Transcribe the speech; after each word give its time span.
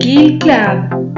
Kill 0.00 0.38
Club. 0.38 1.11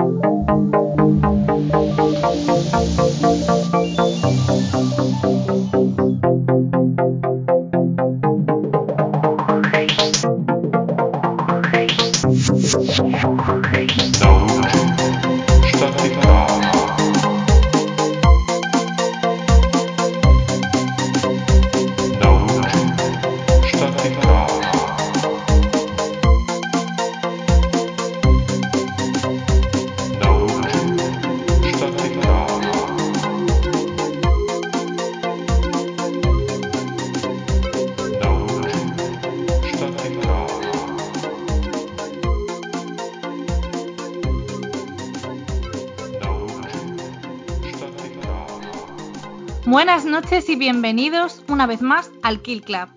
Buenas 49.75 50.05
noches 50.05 50.49
y 50.49 50.55
bienvenidos 50.55 51.43
una 51.49 51.67
vez 51.67 51.83
más 51.83 52.09
al 52.23 52.43
Kill 52.43 52.63
Club. 52.63 52.89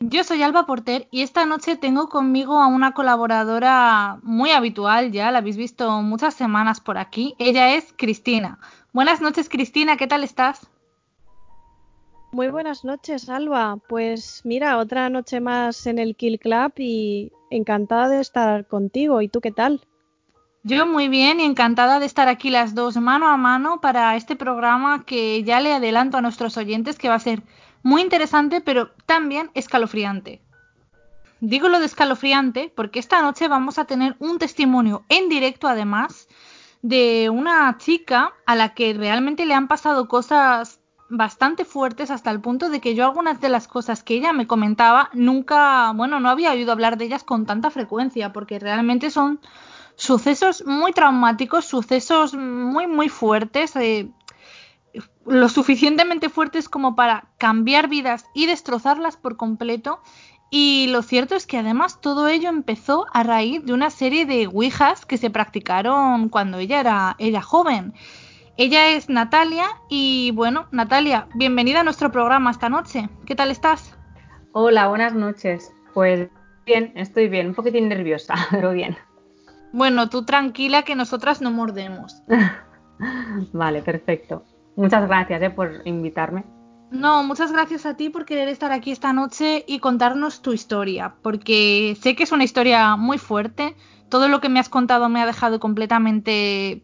Yo 0.00 0.24
soy 0.24 0.42
Alba 0.42 0.66
Porter 0.66 1.06
y 1.12 1.22
esta 1.22 1.46
noche 1.46 1.76
tengo 1.76 2.08
conmigo 2.08 2.60
a 2.60 2.66
una 2.66 2.90
colaboradora 2.90 4.18
muy 4.24 4.50
habitual, 4.50 5.12
ya 5.12 5.30
la 5.30 5.38
habéis 5.38 5.56
visto 5.56 6.02
muchas 6.02 6.34
semanas 6.34 6.80
por 6.80 6.98
aquí. 6.98 7.36
Ella 7.38 7.76
es 7.76 7.94
Cristina. 7.96 8.58
Buenas 8.92 9.20
noches 9.20 9.48
Cristina, 9.48 9.96
¿qué 9.96 10.08
tal 10.08 10.24
estás? 10.24 10.66
Muy 12.32 12.48
buenas 12.48 12.84
noches, 12.84 13.28
Alba. 13.28 13.78
Pues 13.88 14.40
mira, 14.42 14.78
otra 14.78 15.08
noche 15.08 15.38
más 15.38 15.86
en 15.86 16.00
el 16.00 16.16
Kill 16.16 16.40
Club 16.40 16.72
y 16.78 17.30
encantada 17.48 18.08
de 18.08 18.20
estar 18.22 18.66
contigo. 18.66 19.22
¿Y 19.22 19.28
tú 19.28 19.40
qué 19.40 19.52
tal? 19.52 19.86
Yo 20.68 20.84
muy 20.84 21.06
bien 21.06 21.38
y 21.38 21.44
encantada 21.44 22.00
de 22.00 22.06
estar 22.06 22.26
aquí 22.26 22.50
las 22.50 22.74
dos 22.74 22.96
mano 22.96 23.28
a 23.28 23.36
mano 23.36 23.80
para 23.80 24.16
este 24.16 24.34
programa 24.34 25.04
que 25.04 25.44
ya 25.44 25.60
le 25.60 25.72
adelanto 25.72 26.16
a 26.16 26.22
nuestros 26.22 26.56
oyentes 26.56 26.98
que 26.98 27.08
va 27.08 27.14
a 27.14 27.20
ser 27.20 27.44
muy 27.84 28.02
interesante 28.02 28.60
pero 28.60 28.90
también 29.06 29.48
escalofriante. 29.54 30.42
Digo 31.38 31.68
lo 31.68 31.78
de 31.78 31.86
escalofriante 31.86 32.72
porque 32.74 32.98
esta 32.98 33.22
noche 33.22 33.46
vamos 33.46 33.78
a 33.78 33.84
tener 33.84 34.16
un 34.18 34.40
testimonio 34.40 35.04
en 35.08 35.28
directo 35.28 35.68
además 35.68 36.26
de 36.82 37.30
una 37.30 37.78
chica 37.78 38.32
a 38.44 38.56
la 38.56 38.74
que 38.74 38.92
realmente 38.92 39.46
le 39.46 39.54
han 39.54 39.68
pasado 39.68 40.08
cosas 40.08 40.80
bastante 41.08 41.64
fuertes 41.64 42.10
hasta 42.10 42.32
el 42.32 42.40
punto 42.40 42.70
de 42.70 42.80
que 42.80 42.96
yo 42.96 43.04
algunas 43.04 43.40
de 43.40 43.50
las 43.50 43.68
cosas 43.68 44.02
que 44.02 44.14
ella 44.14 44.32
me 44.32 44.48
comentaba 44.48 45.10
nunca, 45.12 45.92
bueno, 45.92 46.18
no 46.18 46.28
había 46.28 46.50
oído 46.50 46.72
hablar 46.72 46.98
de 46.98 47.04
ellas 47.04 47.22
con 47.22 47.46
tanta 47.46 47.70
frecuencia 47.70 48.32
porque 48.32 48.58
realmente 48.58 49.12
son 49.12 49.38
sucesos 49.96 50.64
muy 50.66 50.92
traumáticos, 50.92 51.64
sucesos 51.64 52.34
muy, 52.34 52.86
muy 52.86 53.08
fuertes, 53.08 53.74
eh, 53.76 54.08
lo 55.26 55.48
suficientemente 55.48 56.28
fuertes 56.28 56.68
como 56.68 56.94
para 56.94 57.28
cambiar 57.38 57.88
vidas 57.88 58.26
y 58.34 58.46
destrozarlas 58.46 59.16
por 59.16 59.36
completo. 59.36 60.00
Y 60.48 60.86
lo 60.88 61.02
cierto 61.02 61.34
es 61.34 61.46
que 61.46 61.58
además 61.58 62.00
todo 62.00 62.28
ello 62.28 62.48
empezó 62.48 63.06
a 63.12 63.24
raíz 63.24 63.64
de 63.64 63.72
una 63.72 63.90
serie 63.90 64.26
de 64.26 64.46
ouijas 64.46 65.04
que 65.04 65.18
se 65.18 65.28
practicaron 65.28 66.28
cuando 66.28 66.58
ella 66.58 66.78
era, 66.78 67.16
era 67.18 67.42
joven. 67.42 67.94
Ella 68.56 68.90
es 68.90 69.08
Natalia 69.08 69.66
y 69.90 70.30
bueno, 70.30 70.68
Natalia, 70.70 71.26
bienvenida 71.34 71.80
a 71.80 71.84
nuestro 71.84 72.12
programa 72.12 72.52
esta 72.52 72.68
noche. 72.68 73.08
¿Qué 73.26 73.34
tal 73.34 73.50
estás? 73.50 73.98
Hola, 74.52 74.88
buenas 74.88 75.14
noches. 75.14 75.74
Pues 75.92 76.30
bien, 76.64 76.92
estoy 76.94 77.28
bien, 77.28 77.48
un 77.48 77.54
poquitín 77.54 77.88
nerviosa, 77.88 78.34
pero 78.50 78.72
bien. 78.72 78.96
Bueno, 79.76 80.08
tú 80.08 80.24
tranquila 80.24 80.84
que 80.84 80.94
nosotras 80.94 81.42
no 81.42 81.50
mordemos. 81.50 82.22
vale, 83.52 83.82
perfecto. 83.82 84.42
Muchas 84.74 85.06
gracias 85.06 85.42
eh, 85.42 85.50
por 85.50 85.82
invitarme. 85.84 86.46
No, 86.90 87.22
muchas 87.24 87.52
gracias 87.52 87.84
a 87.84 87.94
ti 87.94 88.08
por 88.08 88.24
querer 88.24 88.48
estar 88.48 88.72
aquí 88.72 88.90
esta 88.90 89.12
noche 89.12 89.66
y 89.68 89.80
contarnos 89.80 90.40
tu 90.40 90.54
historia, 90.54 91.16
porque 91.20 91.94
sé 92.00 92.16
que 92.16 92.22
es 92.22 92.32
una 92.32 92.44
historia 92.44 92.96
muy 92.96 93.18
fuerte. 93.18 93.76
Todo 94.08 94.28
lo 94.28 94.40
que 94.40 94.48
me 94.48 94.60
has 94.60 94.70
contado 94.70 95.10
me 95.10 95.20
ha 95.20 95.26
dejado 95.26 95.60
completamente 95.60 96.82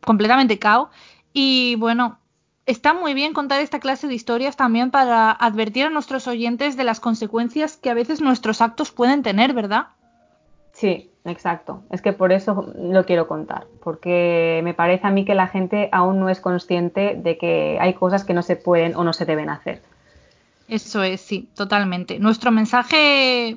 completamente 0.00 0.58
cao 0.58 0.88
y 1.34 1.74
bueno, 1.74 2.20
está 2.64 2.94
muy 2.94 3.12
bien 3.12 3.34
contar 3.34 3.60
esta 3.60 3.80
clase 3.80 4.08
de 4.08 4.14
historias 4.14 4.56
también 4.56 4.90
para 4.90 5.30
advertir 5.30 5.84
a 5.84 5.90
nuestros 5.90 6.26
oyentes 6.26 6.78
de 6.78 6.84
las 6.84 7.00
consecuencias 7.00 7.76
que 7.76 7.90
a 7.90 7.94
veces 7.94 8.22
nuestros 8.22 8.62
actos 8.62 8.92
pueden 8.92 9.22
tener, 9.22 9.52
¿verdad? 9.52 9.88
Sí, 10.76 11.10
exacto. 11.24 11.82
Es 11.90 12.02
que 12.02 12.12
por 12.12 12.32
eso 12.32 12.74
lo 12.78 13.06
quiero 13.06 13.26
contar, 13.26 13.66
porque 13.82 14.60
me 14.62 14.74
parece 14.74 15.06
a 15.06 15.10
mí 15.10 15.24
que 15.24 15.34
la 15.34 15.46
gente 15.46 15.88
aún 15.90 16.20
no 16.20 16.28
es 16.28 16.38
consciente 16.38 17.14
de 17.16 17.38
que 17.38 17.78
hay 17.80 17.94
cosas 17.94 18.24
que 18.24 18.34
no 18.34 18.42
se 18.42 18.56
pueden 18.56 18.94
o 18.94 19.02
no 19.02 19.14
se 19.14 19.24
deben 19.24 19.48
hacer. 19.48 19.80
Eso 20.68 21.02
es, 21.02 21.22
sí, 21.22 21.48
totalmente. 21.54 22.18
Nuestro 22.18 22.50
mensaje 22.50 23.56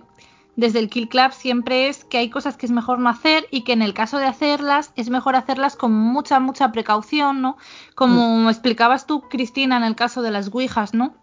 desde 0.55 0.79
el 0.79 0.89
Kill 0.89 1.09
Club 1.09 1.33
siempre 1.33 1.89
es 1.89 2.05
que 2.05 2.19
hay 2.19 2.29
cosas 2.29 2.55
que 2.55 2.65
es 2.65 2.71
mejor 2.71 2.99
no 2.99 3.09
hacer 3.09 3.47
y 3.51 3.63
que 3.63 3.73
en 3.73 3.81
el 3.81 3.93
caso 3.93 4.17
de 4.17 4.25
hacerlas 4.25 4.93
es 4.95 5.09
mejor 5.09 5.35
hacerlas 5.35 5.75
con 5.75 5.91
mucha, 5.91 6.39
mucha 6.39 6.71
precaución, 6.71 7.41
¿no? 7.41 7.57
Como 7.95 8.37
mm. 8.37 8.49
explicabas 8.49 9.07
tú, 9.07 9.23
Cristina, 9.27 9.75
en 9.75 9.83
el 9.83 9.95
caso 9.95 10.21
de 10.21 10.31
las 10.31 10.53
Ouijas, 10.53 10.93
¿no? 10.93 11.15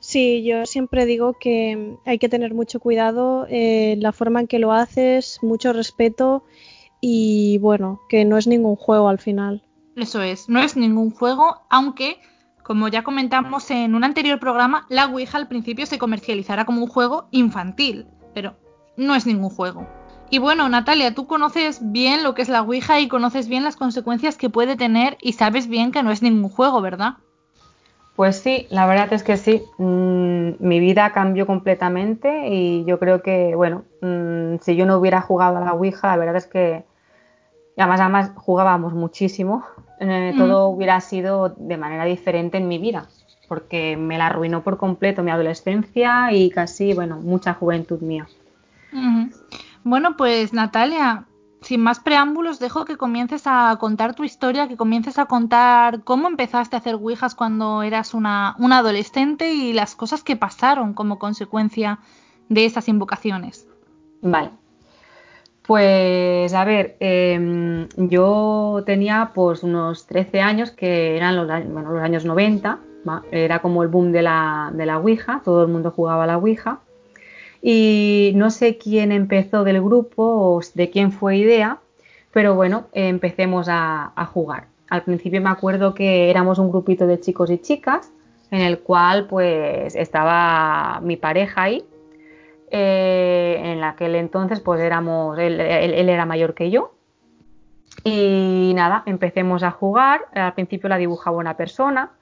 Sí, 0.00 0.42
yo 0.42 0.64
siempre 0.64 1.04
digo 1.04 1.34
que 1.38 1.96
hay 2.06 2.18
que 2.18 2.30
tener 2.30 2.54
mucho 2.54 2.80
cuidado 2.80 3.46
en 3.48 3.52
eh, 3.52 3.96
la 4.00 4.12
forma 4.12 4.40
en 4.40 4.46
que 4.46 4.58
lo 4.58 4.72
haces, 4.72 5.38
mucho 5.42 5.74
respeto 5.74 6.42
y 7.02 7.58
bueno, 7.58 8.00
que 8.08 8.24
no 8.24 8.38
es 8.38 8.46
ningún 8.46 8.76
juego 8.76 9.08
al 9.08 9.18
final. 9.18 9.62
Eso 9.96 10.22
es, 10.22 10.48
no 10.48 10.60
es 10.62 10.76
ningún 10.76 11.10
juego, 11.10 11.62
aunque, 11.68 12.18
como 12.62 12.88
ya 12.88 13.04
comentamos 13.04 13.70
en 13.70 13.94
un 13.94 14.02
anterior 14.02 14.40
programa, 14.40 14.86
la 14.88 15.06
Ouija 15.06 15.36
al 15.36 15.48
principio 15.48 15.84
se 15.84 15.98
comercializará 15.98 16.64
como 16.64 16.82
un 16.82 16.88
juego 16.88 17.28
infantil, 17.30 18.06
pero 18.32 18.56
no 18.96 19.14
es 19.14 19.26
ningún 19.26 19.50
juego. 19.50 19.86
Y 20.30 20.38
bueno, 20.38 20.68
Natalia, 20.68 21.14
tú 21.14 21.26
conoces 21.26 21.80
bien 21.82 22.22
lo 22.22 22.34
que 22.34 22.42
es 22.42 22.48
la 22.48 22.62
Ouija 22.62 23.00
y 23.00 23.08
conoces 23.08 23.48
bien 23.48 23.64
las 23.64 23.76
consecuencias 23.76 24.38
que 24.38 24.48
puede 24.48 24.76
tener 24.76 25.18
y 25.20 25.32
sabes 25.32 25.66
bien 25.66 25.92
que 25.92 26.02
no 26.02 26.10
es 26.10 26.22
ningún 26.22 26.48
juego, 26.48 26.80
¿verdad? 26.80 27.16
Pues 28.20 28.36
sí, 28.36 28.66
la 28.68 28.84
verdad 28.84 29.10
es 29.14 29.22
que 29.22 29.38
sí. 29.38 29.62
Mm, 29.78 30.50
mi 30.58 30.78
vida 30.78 31.10
cambió 31.10 31.46
completamente 31.46 32.48
y 32.48 32.84
yo 32.84 32.98
creo 32.98 33.22
que, 33.22 33.54
bueno, 33.54 33.84
mm, 34.02 34.56
si 34.60 34.76
yo 34.76 34.84
no 34.84 34.98
hubiera 34.98 35.22
jugado 35.22 35.56
a 35.56 35.60
la 35.60 35.72
Ouija, 35.72 36.08
la 36.08 36.18
verdad 36.18 36.36
es 36.36 36.46
que, 36.46 36.84
además, 37.78 37.98
además 37.98 38.32
jugábamos 38.36 38.92
muchísimo, 38.92 39.64
eh, 40.00 40.34
todo 40.36 40.68
hubiera 40.68 41.00
sido 41.00 41.48
de 41.48 41.78
manera 41.78 42.04
diferente 42.04 42.58
en 42.58 42.68
mi 42.68 42.76
vida, 42.76 43.06
porque 43.48 43.96
me 43.96 44.18
la 44.18 44.26
arruinó 44.26 44.62
por 44.62 44.76
completo 44.76 45.22
mi 45.22 45.30
adolescencia 45.30 46.30
y 46.30 46.50
casi, 46.50 46.92
bueno, 46.92 47.16
mucha 47.20 47.54
juventud 47.54 48.02
mía. 48.02 48.28
Bueno, 49.82 50.18
pues 50.18 50.52
Natalia, 50.52 51.24
sin 51.62 51.82
más 51.82 52.00
preámbulos, 52.00 52.58
dejo 52.58 52.84
que 52.84 52.96
comiences 52.96 53.42
a 53.46 53.76
contar 53.78 54.14
tu 54.14 54.24
historia, 54.24 54.68
que 54.68 54.76
comiences 54.76 55.18
a 55.18 55.26
contar 55.26 56.02
cómo 56.04 56.28
empezaste 56.28 56.76
a 56.76 56.78
hacer 56.78 56.94
Ouijas 56.94 57.34
cuando 57.34 57.82
eras 57.82 58.14
una, 58.14 58.56
adolescente 58.58 59.52
y 59.52 59.72
las 59.72 59.94
cosas 59.94 60.22
que 60.22 60.36
pasaron 60.36 60.94
como 60.94 61.18
consecuencia 61.18 61.98
de 62.48 62.64
esas 62.64 62.88
invocaciones. 62.88 63.68
Vale. 64.22 64.50
Pues 65.62 66.52
a 66.54 66.64
ver, 66.64 66.96
em, 66.98 67.88
yo 67.96 68.82
tenía 68.86 69.30
pues 69.34 69.62
unos 69.62 70.06
13 70.06 70.40
años 70.40 70.70
que 70.70 71.16
eran 71.16 71.36
los, 71.36 71.46
los 71.46 72.02
años 72.02 72.24
90, 72.24 72.80
era 73.30 73.60
como 73.60 73.82
el 73.82 73.88
boom 73.88 74.12
de 74.12 74.22
la, 74.22 74.70
de 74.74 74.86
la 74.86 74.98
Ouija, 74.98 75.42
todo 75.44 75.62
el 75.62 75.68
mundo 75.68 75.90
jugaba 75.90 76.24
a 76.24 76.26
la 76.26 76.38
Ouija 76.38 76.80
y 77.62 78.32
no 78.36 78.50
sé 78.50 78.78
quién 78.78 79.12
empezó 79.12 79.64
del 79.64 79.82
grupo 79.82 80.22
o 80.22 80.60
de 80.74 80.90
quién 80.90 81.12
fue 81.12 81.36
idea, 81.36 81.78
pero 82.32 82.54
bueno, 82.54 82.86
empecemos 82.92 83.66
a, 83.68 84.12
jugar. 84.32 84.68
Al 84.88 85.02
principio 85.02 85.40
me 85.40 85.50
acuerdo 85.50 85.94
que 85.94 86.30
éramos 86.30 86.58
un 86.58 86.70
grupito 86.70 87.06
de 87.06 87.20
chicos 87.20 87.50
y 87.50 87.58
chicas 87.58 88.12
en 88.50 88.62
el 88.62 88.80
cual 88.80 89.26
pues 89.26 89.94
estaba 89.94 91.00
mi 91.02 91.16
pareja 91.16 91.62
ahí. 91.62 91.84
Eh, 92.72 93.60
en 93.62 93.82
aquel 93.82 94.14
entonces 94.14 94.60
pues 94.60 94.80
éramos, 94.80 95.38
él, 95.38 95.60
era 95.60 96.26
mayor 96.26 96.54
que 96.54 96.70
yo. 96.70 96.94
Y 98.04 98.72
nada, 98.74 99.02
empecemos 99.06 99.62
a 99.62 99.70
jugar. 99.70 100.22
Al 100.34 100.54
principio 100.54 100.88
la 100.88 100.96
dibujaba 100.96 101.36
una 101.36 101.56
persona. 101.56 102.12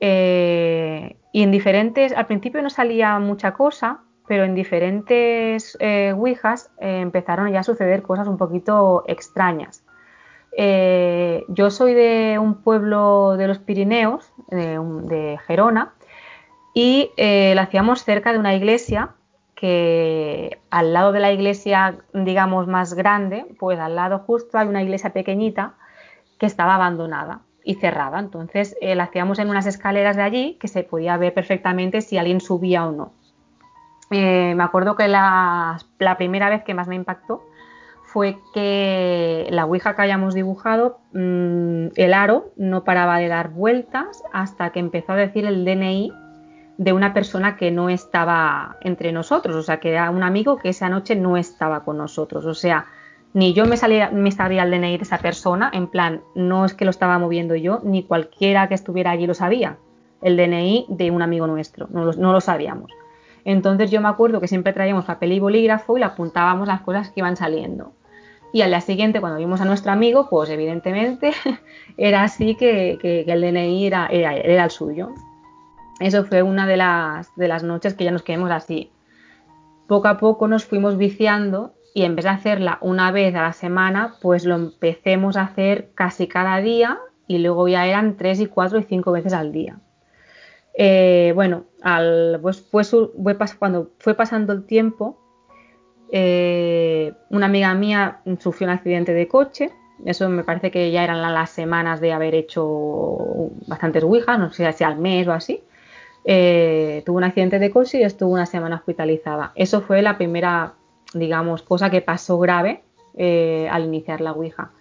Eh, 0.00 1.16
y 1.32 1.42
en 1.42 1.50
diferentes, 1.50 2.12
al 2.12 2.26
principio 2.26 2.62
no 2.62 2.70
salía 2.70 3.18
mucha 3.18 3.52
cosa, 3.54 4.00
pero 4.26 4.44
en 4.44 4.54
diferentes 4.54 5.76
eh, 5.80 6.12
Ouijas 6.12 6.70
eh, 6.80 7.00
empezaron 7.00 7.50
ya 7.50 7.60
a 7.60 7.64
suceder 7.64 8.02
cosas 8.02 8.28
un 8.28 8.36
poquito 8.36 9.04
extrañas. 9.06 9.84
Eh, 10.56 11.44
yo 11.48 11.70
soy 11.70 11.94
de 11.94 12.38
un 12.40 12.62
pueblo 12.62 13.36
de 13.36 13.46
los 13.46 13.58
Pirineos, 13.58 14.32
de, 14.48 15.38
Gerona, 15.46 15.94
y 16.74 17.10
lo 17.16 17.60
hacíamos 17.60 18.04
cerca 18.04 18.32
de 18.32 18.38
una 18.38 18.54
iglesia 18.54 19.10
que 19.54 20.58
al 20.70 20.92
lado 20.92 21.12
de 21.12 21.20
la 21.20 21.32
iglesia, 21.32 21.98
digamos, 22.12 22.66
más 22.66 22.92
grande, 22.94 23.46
pues 23.58 23.78
al 23.78 23.96
lado 23.96 24.18
justo 24.18 24.58
hay 24.58 24.68
una 24.68 24.82
iglesia 24.82 25.14
pequeñita 25.14 25.74
que 26.38 26.44
estaba 26.44 26.74
abandonada 26.74 27.40
y 27.64 27.76
cerrada. 27.76 28.18
Entonces 28.18 28.76
la 28.80 29.04
hacíamos 29.04 29.38
en 29.38 29.48
unas 29.48 29.66
escaleras 29.66 30.16
de 30.16 30.22
allí 30.22 30.58
que 30.60 30.68
se 30.68 30.82
podía 30.84 31.16
ver 31.16 31.32
perfectamente 31.32 32.02
si 32.02 32.18
alguien 32.18 32.40
subía 32.40 32.86
o 32.86 32.92
no. 32.92 33.12
Eh, 34.10 34.54
me 34.54 34.62
acuerdo 34.62 34.94
que 34.94 35.08
la, 35.08 35.78
primera 36.16 36.48
vez 36.48 36.62
que 36.62 36.74
más 36.74 36.88
me 36.88 36.94
impactó 36.94 37.42
fue 38.04 38.38
que 38.54 39.46
la 39.50 39.64
Ouija 39.64 39.96
que 39.96 40.02
hayamos 40.02 40.34
dibujado, 40.34 41.00
mm, 41.12 41.88
el 41.96 42.14
aro 42.14 42.52
no 42.56 42.84
paraba 42.84 43.18
de 43.18 43.28
dar 43.28 43.50
vueltas 43.50 44.22
hasta 44.32 44.70
que 44.70 44.80
empezó 44.80 45.12
a 45.12 45.16
decir 45.16 45.44
el 45.44 45.64
DNI 45.64 46.12
de 46.78 46.92
una 46.92 47.12
persona 47.12 47.56
que 47.56 47.70
no 47.70 47.88
estaba 47.88 48.76
entre 48.82 49.10
nosotros, 49.10 49.56
o 49.56 49.62
sea, 49.62 49.80
que 49.80 49.90
era 49.90 50.10
un 50.10 50.22
amigo 50.22 50.56
que 50.58 50.68
esa 50.68 50.88
noche 50.88 51.16
no 51.16 51.36
estaba 51.36 51.84
con 51.84 51.98
nosotros, 51.98 52.44
o 52.46 52.54
sea, 52.54 52.86
ni 53.32 53.54
yo 53.54 53.66
me, 53.66 53.76
salía, 53.76 54.10
me 54.10 54.30
sabía 54.30 54.62
el 54.62 54.70
DNI 54.70 54.98
de 54.98 55.02
esa 55.02 55.18
persona, 55.18 55.70
en 55.72 55.88
plan, 55.88 56.22
no 56.34 56.64
es 56.64 56.74
que 56.74 56.84
lo 56.84 56.90
estaba 56.90 57.18
moviendo 57.18 57.56
yo, 57.56 57.80
ni 57.82 58.04
cualquiera 58.04 58.68
que 58.68 58.74
estuviera 58.74 59.10
allí 59.10 59.26
lo 59.26 59.34
sabía, 59.34 59.78
el 60.22 60.36
DNI 60.36 60.86
de 60.90 61.10
un 61.10 61.22
amigo 61.22 61.46
nuestro, 61.46 61.88
no 61.90 62.32
lo 62.32 62.40
sabíamos. 62.40 62.90
Entonces 63.46 63.92
yo 63.92 64.00
me 64.00 64.08
acuerdo 64.08 64.40
que 64.40 64.48
siempre 64.48 64.72
traíamos 64.72 65.04
papel 65.04 65.30
y 65.30 65.38
bolígrafo 65.38 65.96
y 65.96 66.00
le 66.00 66.06
apuntábamos 66.06 66.66
las 66.66 66.80
cosas 66.80 67.10
que 67.10 67.20
iban 67.20 67.36
saliendo. 67.36 67.92
Y 68.52 68.62
al 68.62 68.70
día 68.70 68.80
siguiente, 68.80 69.20
cuando 69.20 69.38
vimos 69.38 69.60
a 69.60 69.64
nuestro 69.64 69.92
amigo, 69.92 70.28
pues 70.28 70.50
evidentemente 70.50 71.30
era 71.96 72.24
así 72.24 72.56
que, 72.56 72.98
el 73.24 73.40
DNI 73.40 73.86
era, 73.86 74.08
era, 74.08 74.64
el 74.64 74.70
suyo. 74.70 75.10
Eso 76.00 76.24
fue 76.24 76.42
una 76.42 76.66
de 76.66 76.76
las, 76.76 77.32
de 77.36 77.46
las 77.46 77.62
noches 77.62 77.94
que 77.94 78.02
ya 78.02 78.10
nos 78.10 78.24
quedamos 78.24 78.50
así. 78.50 78.90
Poco 79.86 80.08
a 80.08 80.18
poco 80.18 80.48
nos 80.48 80.64
fuimos 80.64 80.96
viciando 80.96 81.72
y 81.94 82.02
en 82.02 82.16
vez 82.16 82.24
de 82.24 82.32
hacerla 82.32 82.78
una 82.80 83.12
vez 83.12 83.32
a 83.36 83.42
la 83.42 83.52
semana, 83.52 84.14
pues 84.22 84.44
lo 84.44 84.56
empecemos 84.56 85.36
a 85.36 85.42
hacer 85.42 85.90
casi 85.94 86.26
cada 86.26 86.56
día 86.58 86.98
y 87.28 87.38
luego 87.38 87.68
ya 87.68 87.86
eran 87.86 88.16
tres 88.16 88.40
y 88.40 88.46
cuatro 88.46 88.80
y 88.80 88.82
cinco 88.82 89.12
veces 89.12 89.32
al 89.32 89.52
día. 89.52 89.78
Eh, 90.78 91.32
bueno, 91.34 91.64
al, 91.80 92.38
pues, 92.42 92.64
cuando 93.58 93.90
fue 93.98 94.14
pasando 94.14 94.52
el 94.52 94.66
tiempo, 94.66 95.18
eh, 96.12 97.14
una 97.30 97.46
amiga 97.46 97.72
mía 97.74 98.20
sufrió 98.38 98.68
un 98.68 98.74
accidente 98.74 99.14
de 99.14 99.26
coche. 99.26 99.70
Eso 100.04 100.28
me 100.28 100.44
parece 100.44 100.70
que 100.70 100.90
ya 100.90 101.02
eran 101.02 101.22
las 101.22 101.50
semanas 101.50 102.00
de 102.00 102.12
haber 102.12 102.34
hecho 102.34 103.50
bastantes 103.66 104.04
ouijas, 104.04 104.38
no 104.38 104.52
sé 104.52 104.70
si 104.74 104.84
al 104.84 104.98
mes 104.98 105.26
o 105.26 105.32
así. 105.32 105.64
Eh, 106.26 107.02
tuvo 107.06 107.16
un 107.16 107.24
accidente 107.24 107.58
de 107.58 107.70
coche 107.70 108.00
y 108.00 108.02
estuvo 108.02 108.30
una 108.30 108.46
semana 108.46 108.76
hospitalizada. 108.76 109.52
Eso 109.54 109.80
fue 109.80 110.02
la 110.02 110.18
primera, 110.18 110.74
digamos, 111.14 111.62
cosa 111.62 111.88
que 111.88 112.02
pasó 112.02 112.38
grave 112.38 112.82
al 113.70 113.84
iniciar 113.84 114.20
la 114.20 114.32
ouija. 114.32 114.72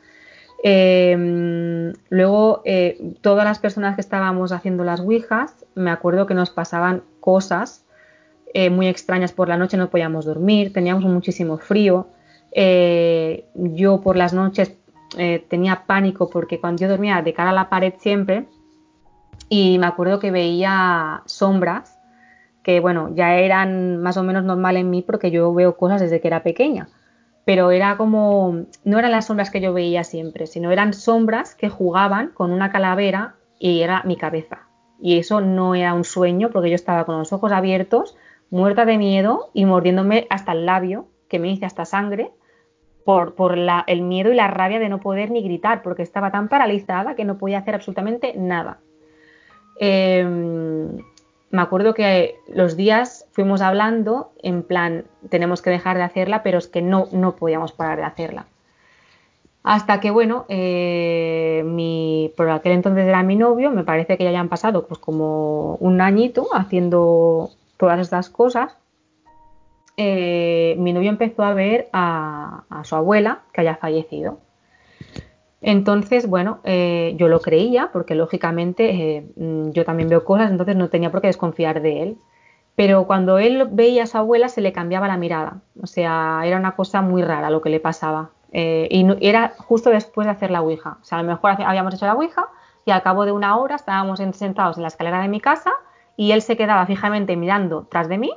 Em, 0.68 1.94
luego, 2.10 2.64
eh, 2.66 3.14
todas 3.22 3.46
las 3.46 3.60
personas 3.60 3.94
que 3.94 4.02
estábamos 4.02 4.52
haciendo 4.52 4.84
las 4.84 5.00
Ouijas, 5.00 5.64
me 5.76 5.92
acuerdo 5.92 6.26
que 6.26 6.34
nos 6.34 6.50
pasaban 6.50 7.04
cosas 7.20 7.86
eh, 8.52 8.72
muy 8.72 8.88
extrañas 8.88 9.32
por 9.32 9.48
la 9.48 9.58
noche, 9.58 9.78
no 9.78 9.92
podíamos 9.92 10.26
dormir, 10.26 10.74
teníamos 10.74 11.04
muchísimo 11.04 11.60
frío. 11.60 12.08
Eh, 12.52 13.46
yo 13.54 14.02
por 14.02 14.16
las 14.16 14.34
noches 14.34 14.76
tenía 15.50 15.84
pánico 15.86 16.32
porque 16.32 16.60
cuando 16.60 16.82
yo 16.82 16.90
dormía 16.90 17.22
de 17.22 17.34
cara 17.34 17.52
a 17.52 17.54
la 17.54 17.70
pared 17.70 17.94
siempre, 18.00 18.48
y 19.50 19.78
me 19.78 19.86
acuerdo 19.86 20.18
que 20.20 20.32
veía 20.32 21.22
sombras 21.28 22.00
que, 22.64 22.80
bueno, 22.80 23.12
ya 23.14 23.36
eran 23.36 24.02
más 24.02 24.18
o 24.18 24.24
menos 24.24 24.44
normal 24.44 24.78
en 24.78 24.90
mí 24.90 25.04
porque 25.04 25.30
yo 25.30 25.54
veo 25.54 25.78
cosas 25.78 26.02
desde 26.02 26.20
que 26.22 26.28
era 26.28 26.42
pequeña 26.42 26.90
pero 27.46 27.70
era 27.70 27.96
como, 27.96 28.66
no 28.84 29.00
eran 29.00 29.12
las 29.12 29.28
sombras 29.28 29.52
que 29.52 29.62
yo 29.62 29.72
veía 29.72 30.04
siempre, 30.04 30.48
sino 30.48 30.72
eran 30.72 30.94
sombras 30.94 31.54
que 31.54 31.70
jugaban 31.70 32.30
con 32.30 32.52
una 32.52 32.72
calavera 32.72 33.36
y 33.60 33.82
era 33.82 34.02
mi 34.04 34.18
cabeza. 34.18 34.68
Y 35.00 35.20
eso 35.20 35.42
no 35.42 35.76
era 35.76 35.94
un 35.94 36.04
sueño 36.04 36.50
porque 36.50 36.70
yo 36.70 36.76
estaba 36.76 37.06
con 37.06 37.20
los 37.20 37.32
ojos 37.32 37.52
abiertos, 37.52 38.18
muerta 38.50 38.86
de 38.86 38.98
miedo 38.98 39.52
y 39.54 39.66
mordiéndome 39.66 40.26
hasta 40.32 40.54
el 40.54 40.66
labio, 40.66 41.08
que 41.30 41.38
me 41.38 41.52
hice 41.52 41.66
hasta 41.66 41.86
sangre, 41.86 42.32
por, 43.04 43.36
por 43.36 43.56
el 43.86 44.02
miedo 44.02 44.32
y 44.32 44.36
la 44.36 44.48
rabia 44.48 44.80
de 44.80 44.90
no 44.90 45.00
poder 45.00 45.30
ni 45.30 45.44
gritar, 45.44 45.84
porque 45.84 46.02
estaba 46.02 46.32
tan 46.32 46.50
paralizada 46.50 47.16
que 47.16 47.26
no 47.26 47.38
podía 47.38 47.60
hacer 47.60 47.76
absolutamente 47.76 48.34
nada. 48.36 48.80
Em, 49.80 50.98
me 51.52 51.62
acuerdo 51.62 51.94
que 51.94 52.36
los 52.48 52.76
días 52.76 53.28
fuimos 53.32 53.62
hablando 53.62 54.32
en 54.42 54.64
plan, 54.64 55.06
tenemos 55.30 55.62
que 55.62 55.70
dejar 55.70 55.98
de 55.98 56.04
hacerla, 56.04 56.44
pero 56.44 56.58
es 56.58 56.68
que 56.68 56.82
no, 56.82 57.08
no 57.12 57.36
podíamos 57.36 57.72
parar 57.72 57.98
de 57.98 58.04
hacerla. 58.04 58.48
Hasta 59.64 60.00
que, 60.00 60.12
bueno, 60.12 60.46
eh, 60.48 61.64
mi, 61.66 62.32
por 62.38 62.50
aquel 62.50 62.74
entonces 62.74 63.08
era 63.08 63.24
mi 63.24 63.36
novio, 63.36 63.72
me 63.72 63.84
parece 63.84 64.18
que 64.18 64.24
ya 64.24 64.30
hayan 64.30 64.50
pasado 64.50 64.86
pues 64.86 65.00
como 65.00 65.76
un 65.78 66.02
añito 66.02 66.50
haciendo 66.54 67.50
todas 67.78 68.00
estas 68.00 68.30
cosas. 68.30 68.78
Eh, 69.98 70.76
mi 70.78 70.94
novio 70.94 71.10
empezó 71.10 71.44
a 71.44 71.54
ver 71.54 71.88
a, 71.94 72.64
a 72.70 72.84
su 72.84 72.96
abuela 72.96 73.40
que 73.54 73.62
haya 73.62 73.76
fallecido. 73.76 74.40
Entonces, 75.68 76.30
bueno, 76.30 76.60
eh, 76.64 77.16
yo 77.18 77.28
lo 77.28 77.40
creía 77.42 77.90
porque 77.92 78.14
lógicamente 78.14 78.92
eh, 78.92 79.32
mm, 79.36 79.72
yo 79.72 79.84
también 79.84 80.10
veo 80.10 80.24
cosas, 80.24 80.52
entonces 80.52 80.76
no 80.76 80.90
tenía 80.90 81.10
por 81.10 81.22
qué 81.22 81.28
desconfiar 81.28 81.82
de 81.82 82.04
él. 82.04 82.18
Pero 82.76 83.08
cuando 83.08 83.40
él 83.40 83.68
veía 83.72 84.04
a 84.04 84.06
su 84.06 84.16
abuela 84.20 84.48
se 84.48 84.62
le 84.62 84.72
cambiaba 84.72 85.08
la 85.08 85.18
mirada, 85.18 85.62
o 85.82 85.88
sea, 85.88 86.42
era 86.46 86.58
una 86.58 86.76
cosa 86.76 87.02
muy 87.02 87.24
rara 87.24 87.50
lo 87.50 87.62
que 87.62 87.72
le 87.72 87.80
pasaba. 87.80 88.30
Eh, 88.52 88.88
y 88.92 89.28
era 89.28 89.54
justo 89.58 89.90
después 89.90 90.26
de 90.28 90.32
hacer 90.34 90.52
la 90.52 90.62
Ouija. 90.62 91.00
O 91.02 91.04
sea, 91.04 91.18
a 91.18 91.24
lo 91.24 91.28
mejor 91.28 91.60
habíamos 91.66 91.96
hecho 91.96 92.06
la 92.06 92.14
Ouija 92.14 92.48
y 92.86 92.92
al 92.92 93.02
cabo 93.02 93.26
de 93.26 93.32
una 93.32 93.58
hora 93.58 93.76
estábamos 93.76 94.20
sentados 94.34 94.78
en 94.78 94.84
la 94.84 94.90
escalera 94.90 95.20
de 95.20 95.30
mi 95.30 95.42
casa 95.42 95.72
y 96.16 96.32
él 96.32 96.44
se 96.44 96.58
quedaba 96.58 96.86
fijamente 96.86 97.36
mirando 97.38 97.88
tras 97.90 98.08
de 98.08 98.20
mí 98.20 98.32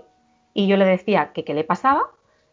y 0.55 0.67
yo 0.67 0.79
le 0.79 0.87
decía 0.87 1.33
que 1.35 1.45
qué 1.45 1.53
le 1.53 1.65
pasaba 1.65 2.07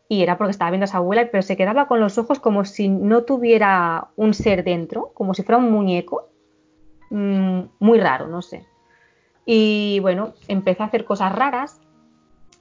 y 0.07 0.21
era 0.21 0.37
porque 0.37 0.51
estaba 0.51 0.71
viendo 0.71 0.85
a 0.85 0.87
su 0.87 0.97
abuela, 0.97 1.27
pero 1.31 1.41
se 1.41 1.57
quedaba 1.57 1.87
con 1.87 1.99
los 1.99 2.17
ojos 2.17 2.39
como 2.39 2.65
si 2.65 2.89
no 2.89 3.23
tuviera 3.23 4.09
un 4.15 4.33
ser 4.33 4.63
dentro, 4.63 5.11
como 5.13 5.33
si 5.33 5.43
fuera 5.43 5.57
un 5.57 5.71
muñeco. 5.71 6.29
Mm, 7.09 7.61
muy 7.79 7.99
raro, 7.99 8.27
no 8.27 8.41
sé. 8.41 8.65
Y 9.45 9.99
bueno, 10.01 10.33
empecé 10.47 10.83
a 10.83 10.87
hacer 10.87 11.05
cosas 11.05 11.33
raras. 11.33 11.79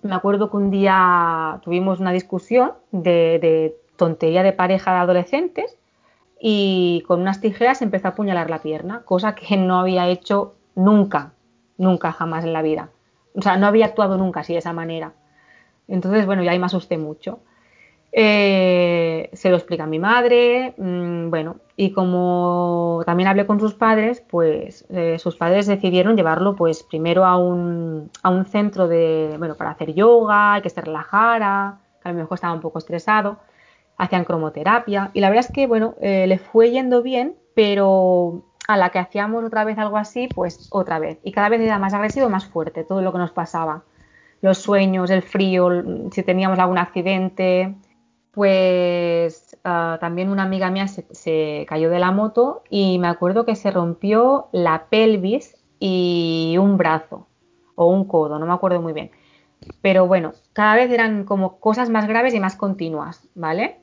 Me 0.03 0.15
acuerdo 0.15 0.51
que 0.51 0.57
un 0.57 0.71
día 0.71 1.61
tuvimos 1.63 2.01
una 2.01 2.13
discusión 2.13 2.73
de, 2.93 3.77
tontería 3.97 4.43
de 4.43 4.53
pareja 4.53 4.93
de 4.93 4.99
adolescentes 4.99 5.79
y 6.41 7.05
con 7.07 7.21
unas 7.21 7.41
tijeras 7.41 7.81
empezó 7.81 8.09
a 8.09 8.11
apuñalar 8.11 8.51
la 8.51 8.59
pierna, 8.59 9.03
cosa 9.05 9.35
que 9.35 9.57
no 9.57 9.79
había 9.79 10.09
hecho 10.09 10.55
nunca, 10.75 11.33
nunca 11.77 12.13
jamás 12.13 12.45
en 12.45 12.53
la 12.53 12.63
vida. 12.63 12.91
O 13.35 13.43
sea, 13.43 13.57
no 13.57 13.67
había 13.67 13.87
actuado 13.87 14.17
nunca 14.17 14.41
así 14.41 14.53
de 14.53 14.61
esa 14.61 14.73
manera. 14.73 15.13
Entonces, 15.89 16.27
bueno, 16.27 16.43
ya 16.43 16.53
ahí 16.53 16.59
me 16.59 16.67
asusté 16.67 16.99
mucho. 16.99 17.41
Eh, 18.17 19.29
se 19.33 19.51
lo 19.51 19.57
explica 19.57 19.85
a 19.85 19.87
mi 19.89 19.99
madre, 19.99 20.73
mm, 20.79 21.31
bueno, 21.31 21.57
y 21.77 21.91
como 21.91 23.03
también 23.05 23.29
hablé 23.29 23.45
con 23.45 23.59
sus 23.59 23.75
padres, 23.75 24.21
pues 24.21 24.87
eh, 24.91 25.19
sus 25.19 25.35
padres 25.35 25.67
decidieron 25.67 26.17
llevarlo 26.17 26.55
pues 26.55 26.85
primero 26.85 27.25
a 27.25 27.37
un, 27.37 28.13
a 28.23 28.31
un 28.31 28.45
centro 28.47 28.87
de, 28.87 29.35
bueno, 29.39 29.57
para 29.57 29.73
hacer 29.73 29.95
yoga, 29.95 30.61
que 30.63 30.71
se 30.71 30.81
relajara, 30.81 31.81
que 32.01 32.09
a 32.09 32.13
lo 32.13 32.19
mejor 32.19 32.37
estaba 32.37 32.55
un 32.55 32.61
poco 32.61 32.79
estresado, 32.79 33.39
hacían 33.97 34.25
cromoterapia, 34.25 35.11
y 35.13 35.21
la 35.21 35.29
verdad 35.29 35.47
es 35.47 35.53
que, 35.53 35.67
bueno, 35.67 35.97
eh, 36.01 36.29
le 36.29 36.39
fue 36.39 36.71
yendo 36.71 37.03
bien, 37.03 37.35
pero 37.55 38.45
a 38.69 38.77
la 38.77 38.91
que 38.91 39.01
hacíamos 39.01 39.43
otra 39.43 39.65
vez 39.65 39.77
algo 39.79 39.97
así, 39.97 40.29
pues 40.33 40.69
otra 40.71 41.01
vez, 41.01 41.19
y 41.25 41.33
cada 41.33 41.49
vez 41.49 41.61
era 41.61 41.81
más 41.81 41.95
agresivo, 41.95 42.31
más 42.31 42.47
fuerte 42.47 42.85
todo 42.85 43.03
lo 43.03 43.11
que 43.11 43.19
nos 43.19 43.33
pasaba 43.33 43.83
los 44.45 44.59
sueños, 44.59 45.09
el 45.09 45.23
frío, 45.23 45.71
si 46.13 46.23
teníamos 46.23 46.59
algún 46.59 46.77
accidente. 46.77 47.75
Pues 48.31 49.57
ah, 49.65 49.97
también 50.03 50.29
una 50.29 50.43
amiga 50.43 50.71
mía 50.71 50.87
se, 50.87 51.65
cayó 51.67 51.89
de 51.89 51.99
la 51.99 52.11
moto 52.11 52.63
y 52.69 52.99
me 52.99 53.09
acuerdo 53.09 53.47
que 53.47 53.57
se 53.57 53.71
rompió 53.71 54.49
la 54.53 54.89
pelvis 54.91 55.57
y 55.81 56.57
un 56.59 56.77
brazo 56.77 57.27
o 57.75 57.87
un 57.87 58.05
codo, 58.05 58.39
no 58.39 58.45
me 58.45 58.53
acuerdo 58.53 58.83
muy 58.83 58.93
bien. 58.93 59.13
Pero 59.81 60.07
bueno, 60.07 60.33
cada 60.53 60.75
vez 60.75 60.91
eran 60.91 61.25
como 61.25 61.59
cosas 61.59 61.89
más 61.89 62.07
graves 62.07 62.35
y 62.35 62.41
más 62.41 62.55
continuas, 62.55 63.27
¿vale? 63.35 63.81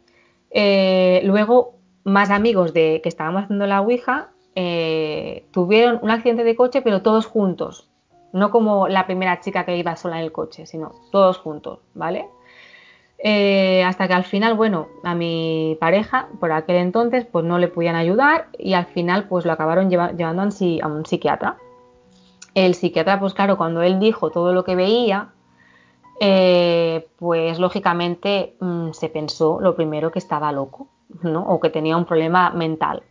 Eh, 0.51 1.21
luego, 1.23 1.79
más 2.03 2.29
amigos 2.29 2.71
de 2.71 2.99
que 3.01 3.09
estábamos 3.09 3.45
haciendo 3.45 3.65
la 3.65 3.81
Ouija 3.81 4.29
eh, 4.53 5.47
tuvieron 5.49 5.97
un 6.03 6.11
accidente 6.11 6.43
de 6.43 6.55
coche, 6.55 6.83
pero 6.83 7.01
todos 7.01 7.25
juntos. 7.25 7.90
No 8.33 8.51
como 8.51 8.87
la 8.87 9.05
primera 9.05 9.39
chica 9.39 9.65
que 9.65 9.77
iba 9.77 9.95
sola 9.95 10.17
en 10.17 10.23
el 10.23 10.31
coche, 10.31 10.65
sino 10.65 10.91
todos 11.11 11.37
juntos, 11.37 11.79
¿vale? 11.93 12.27
Eh, 13.23 13.83
hasta 13.83 14.07
que 14.07 14.13
al 14.13 14.23
final, 14.23 14.55
bueno, 14.55 14.87
a 15.03 15.13
mi 15.13 15.77
pareja, 15.79 16.27
por 16.39 16.51
aquel 16.51 16.77
entonces, 16.77 17.25
pues 17.25 17.45
no 17.45 17.59
le 17.59 17.67
podían 17.67 17.95
ayudar 17.95 18.47
y 18.57 18.73
al 18.73 18.87
final 18.87 19.27
pues 19.27 19.45
lo 19.45 19.51
acabaron 19.51 19.89
llevando 19.89 20.41
a 20.41 20.87
un 20.87 21.05
psiquiatra. 21.05 21.57
El 22.55 22.73
psiquiatra, 22.73 23.19
pues 23.19 23.33
claro, 23.33 23.57
cuando 23.57 23.81
él 23.83 23.99
dijo 23.99 24.31
todo 24.31 24.53
lo 24.53 24.63
que 24.63 24.75
veía, 24.75 25.29
eh, 26.19 27.07
pues 27.17 27.59
lógicamente 27.59 28.55
mm, 28.59 28.91
se 28.91 29.09
pensó 29.09 29.59
lo 29.61 29.75
primero 29.75 30.11
que 30.11 30.19
estaba 30.19 30.51
loco, 30.51 30.87
¿no? 31.21 31.43
O 31.47 31.59
que 31.59 31.69
tenía 31.69 31.97
un 31.97 32.05
problema 32.05 32.49
mental. 32.51 33.03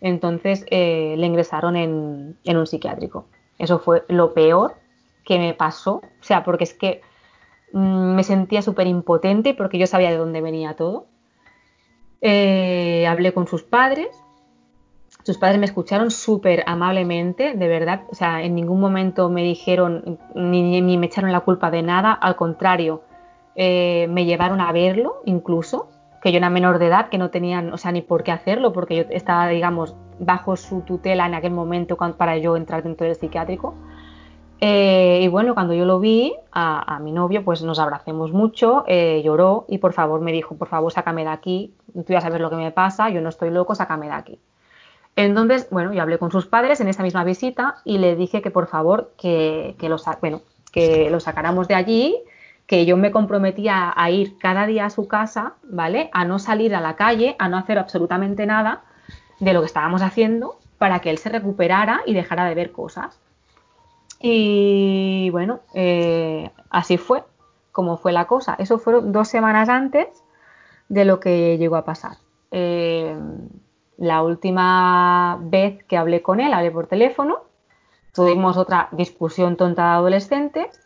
Entonces 0.00 0.66
eh, 0.70 1.14
le 1.16 1.26
ingresaron 1.26 1.76
en, 1.76 2.38
en 2.44 2.56
un 2.56 2.66
psiquiátrico. 2.66 3.26
Eso 3.58 3.78
fue 3.78 4.04
lo 4.08 4.34
peor 4.34 4.74
que 5.24 5.38
me 5.38 5.54
pasó, 5.54 5.96
o 5.96 6.22
sea, 6.22 6.44
porque 6.44 6.64
es 6.64 6.74
que 6.74 7.02
Mm, 7.74 8.14
me 8.14 8.22
sentía 8.22 8.62
súper 8.62 8.86
impotente 8.86 9.52
porque 9.52 9.78
yo 9.78 9.88
sabía 9.88 10.10
de 10.10 10.16
dónde 10.16 10.40
venía 10.40 10.74
todo. 10.74 11.06
Eh, 12.20 13.04
hablé 13.08 13.34
con 13.34 13.48
sus 13.48 13.64
padres. 13.64 14.08
Sus 15.24 15.38
padres 15.38 15.58
me 15.58 15.66
escucharon 15.66 16.12
súper 16.12 16.62
amablemente, 16.66 17.54
de 17.54 17.68
verdad. 17.68 18.02
O 18.10 18.14
sea, 18.14 18.44
en 18.44 18.54
ningún 18.54 18.80
momento 18.80 19.28
me 19.28 19.42
dijeron 19.42 20.20
ni, 20.36 20.96
me 20.96 21.06
echaron 21.06 21.32
la 21.32 21.40
culpa 21.40 21.72
de 21.72 21.82
nada. 21.82 22.12
Al 22.12 22.36
contrario, 22.36 23.02
eh, 23.56 24.06
me 24.08 24.24
llevaron 24.24 24.60
a 24.60 24.70
verlo 24.70 25.22
incluso, 25.24 25.88
que 26.22 26.30
yo 26.30 26.38
era 26.38 26.50
menor 26.50 26.78
de 26.78 26.86
edad, 26.86 27.08
que 27.08 27.18
no 27.18 27.30
tenían, 27.30 27.72
o 27.72 27.76
sea, 27.76 27.90
ni 27.90 28.02
por 28.02 28.22
qué 28.22 28.30
hacerlo, 28.30 28.72
porque 28.72 28.96
yo 28.96 29.02
estaba, 29.10 29.48
digamos, 29.48 29.96
bajo 30.18 30.56
su 30.56 30.82
tutela 30.82 31.26
en 31.26 31.34
aquel 31.34 31.52
momento 31.52 31.96
para 31.96 32.36
yo 32.38 32.56
entrar 32.56 32.82
dentro 32.82 33.06
del 33.06 33.16
psiquiátrico. 33.16 33.74
Eh, 34.60 35.20
y 35.22 35.28
bueno, 35.28 35.54
cuando 35.54 35.74
yo 35.74 35.84
lo 35.84 36.00
vi, 36.00 36.34
a, 36.52 36.98
mi 37.02 37.12
novio, 37.12 37.44
pues 37.44 37.62
nos 37.62 37.78
abracemos 37.78 38.32
mucho, 38.32 38.84
eh, 38.86 39.20
lloró 39.24 39.66
y 39.68 39.78
por 39.78 39.92
favor 39.92 40.20
me 40.20 40.32
dijo, 40.32 40.56
por 40.56 40.68
favor, 40.68 40.92
sácame 40.92 41.24
de 41.24 41.30
aquí, 41.30 41.74
tú 41.92 42.12
ya 42.12 42.20
sabes 42.20 42.40
lo 42.40 42.50
que 42.50 42.56
me 42.56 42.70
pasa, 42.70 43.10
yo 43.10 43.20
no 43.20 43.28
estoy 43.28 43.50
loco, 43.50 43.74
sácame 43.74 44.06
de 44.06 44.12
aquí. 44.12 44.40
Entonces, 45.16 45.68
bueno, 45.70 45.92
yo 45.92 46.02
hablé 46.02 46.18
con 46.18 46.30
sus 46.30 46.46
padres 46.46 46.80
en 46.80 46.88
esa 46.88 47.02
misma 47.02 47.24
visita 47.24 47.76
y 47.84 47.98
le 47.98 48.16
dije 48.16 48.42
que 48.42 48.50
por 48.50 48.66
favor 48.66 49.12
que, 49.18 49.76
que, 49.78 49.88
lo, 49.88 49.96
bueno, 50.20 50.40
que 50.72 51.10
lo 51.10 51.20
sacáramos 51.20 51.68
de 51.68 51.74
allí, 51.74 52.16
que 52.66 52.86
yo 52.86 52.96
me 52.96 53.10
comprometía 53.10 53.92
a 53.94 54.10
ir 54.10 54.38
cada 54.38 54.66
día 54.66 54.86
a 54.86 54.90
su 54.90 55.06
casa, 55.06 55.54
¿vale? 55.62 56.08
A 56.12 56.24
no 56.24 56.38
salir 56.38 56.74
a 56.74 56.80
la 56.80 56.96
calle, 56.96 57.36
a 57.38 57.48
no 57.48 57.58
hacer 57.58 57.78
absolutamente 57.78 58.46
nada 58.46 58.82
de 59.44 59.52
lo 59.52 59.60
que 59.60 59.66
estábamos 59.66 60.02
haciendo 60.02 60.58
para 60.78 61.00
que 61.00 61.10
él 61.10 61.18
se 61.18 61.28
recuperara 61.28 62.02
y 62.06 62.14
dejara 62.14 62.46
de 62.46 62.54
ver 62.54 62.72
cosas. 62.72 63.20
Y 64.20 65.28
bueno, 65.30 65.60
eh, 65.74 66.50
así 66.70 66.96
fue 66.96 67.22
como 67.72 67.96
fue 67.96 68.12
la 68.12 68.26
cosa. 68.26 68.54
Eso 68.58 68.78
fueron 68.78 69.12
dos 69.12 69.28
semanas 69.28 69.68
antes 69.68 70.06
de 70.88 71.04
lo 71.04 71.20
que 71.20 71.58
llegó 71.58 71.76
a 71.76 71.84
pasar. 71.84 72.16
Eh, 72.50 73.16
la 73.98 74.22
última 74.22 75.38
vez 75.40 75.84
que 75.84 75.96
hablé 75.96 76.22
con 76.22 76.40
él, 76.40 76.52
hablé 76.52 76.70
por 76.70 76.86
teléfono, 76.86 77.42
tuvimos 78.14 78.56
otra 78.56 78.88
discusión 78.92 79.56
tonta 79.56 79.82
de 79.82 79.90
adolescentes. 79.90 80.80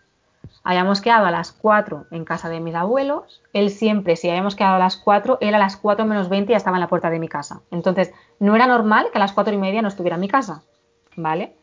Habíamos 0.64 1.00
quedado 1.00 1.26
a 1.26 1.30
las 1.30 1.52
4 1.52 2.06
en 2.10 2.24
casa 2.24 2.48
de 2.48 2.60
mis 2.60 2.74
abuelos. 2.74 3.42
Él 3.52 3.70
siempre, 3.70 4.16
si 4.16 4.28
habíamos 4.28 4.56
quedado 4.56 4.76
a 4.76 4.78
las 4.78 4.96
4, 4.96 5.38
él 5.40 5.54
a 5.54 5.58
las 5.58 5.76
4 5.76 6.04
menos 6.04 6.28
20 6.28 6.50
ya 6.50 6.56
estaba 6.56 6.76
en 6.76 6.82
la 6.82 6.88
puerta 6.88 7.10
de 7.10 7.18
mi 7.18 7.28
casa. 7.28 7.62
Entonces, 7.70 8.12
no 8.38 8.54
era 8.54 8.66
normal 8.66 9.08
que 9.12 9.18
a 9.18 9.20
las 9.20 9.32
4 9.32 9.54
y 9.54 9.58
media 9.58 9.82
no 9.82 9.88
estuviera 9.88 10.16
en 10.16 10.20
mi 10.20 10.28
casa. 10.28 10.62
¿Vale? 11.16 11.58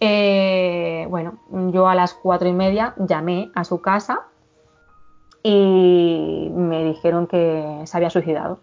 Eh, 0.00 1.06
bueno, 1.10 1.38
yo 1.72 1.86
a 1.86 1.94
las 1.94 2.14
cuatro 2.14 2.48
y 2.48 2.54
media 2.54 2.94
llamé 2.96 3.52
a 3.54 3.64
su 3.64 3.82
casa 3.82 4.22
y 5.42 6.50
me 6.54 6.84
dijeron 6.84 7.26
que 7.26 7.82
se 7.84 7.96
había 7.96 8.08
suicidado. 8.08 8.60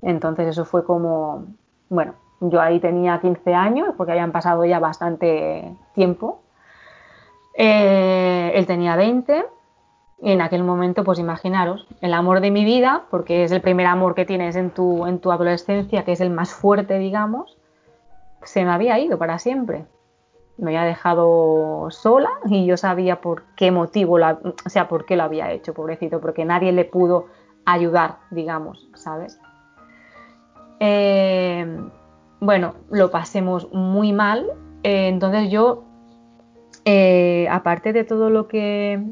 Entonces 0.00 0.48
eso 0.48 0.64
fue 0.64 0.84
como, 0.84 1.46
bueno, 1.90 2.14
yo 2.40 2.60
ahí 2.60 2.80
tenía 2.80 3.20
15 3.20 3.54
años 3.54 3.90
porque 3.96 4.12
habían 4.12 4.32
pasado 4.32 4.64
ya 4.64 4.80
bastante 4.80 5.76
tiempo. 5.94 6.41
Eh, 7.54 8.52
él 8.54 8.66
tenía 8.66 8.96
20 8.96 9.44
y 10.22 10.30
en 10.30 10.40
aquel 10.40 10.62
momento, 10.62 11.02
pues 11.02 11.18
imaginaros, 11.18 11.86
el 12.00 12.14
amor 12.14 12.40
de 12.40 12.50
mi 12.50 12.64
vida, 12.64 13.06
porque 13.10 13.42
es 13.42 13.50
el 13.50 13.60
primer 13.60 13.86
amor 13.86 14.14
que 14.14 14.24
tienes 14.24 14.54
en 14.54 14.70
tu, 14.70 15.06
en 15.06 15.18
tu 15.18 15.32
adolescencia, 15.32 16.04
que 16.04 16.12
es 16.12 16.20
el 16.20 16.30
más 16.30 16.52
fuerte, 16.52 16.98
digamos, 16.98 17.58
se 18.44 18.64
me 18.64 18.70
había 18.70 18.98
ido 18.98 19.18
para 19.18 19.38
siempre. 19.38 19.86
Me 20.58 20.70
había 20.70 20.86
dejado 20.86 21.88
sola 21.90 22.30
y 22.46 22.66
yo 22.66 22.76
sabía 22.76 23.20
por 23.20 23.42
qué 23.56 23.72
motivo, 23.72 24.16
o 24.16 24.68
sea, 24.68 24.88
por 24.88 25.06
qué 25.06 25.16
lo 25.16 25.24
había 25.24 25.50
hecho, 25.50 25.74
pobrecito, 25.74 26.20
porque 26.20 26.44
nadie 26.44 26.72
le 26.72 26.84
pudo 26.84 27.26
ayudar, 27.64 28.18
digamos, 28.30 28.88
¿sabes? 28.94 29.40
Eh, 30.78 31.66
bueno, 32.40 32.74
lo 32.90 33.10
pasemos 33.10 33.72
muy 33.72 34.12
mal, 34.12 34.46
eh, 34.82 35.08
entonces 35.08 35.50
yo, 35.50 35.84
eh, 36.84 37.46
aparte 37.50 37.92
de 37.92 38.04
todo 38.04 38.30
lo 38.30 38.48
que 38.48 39.02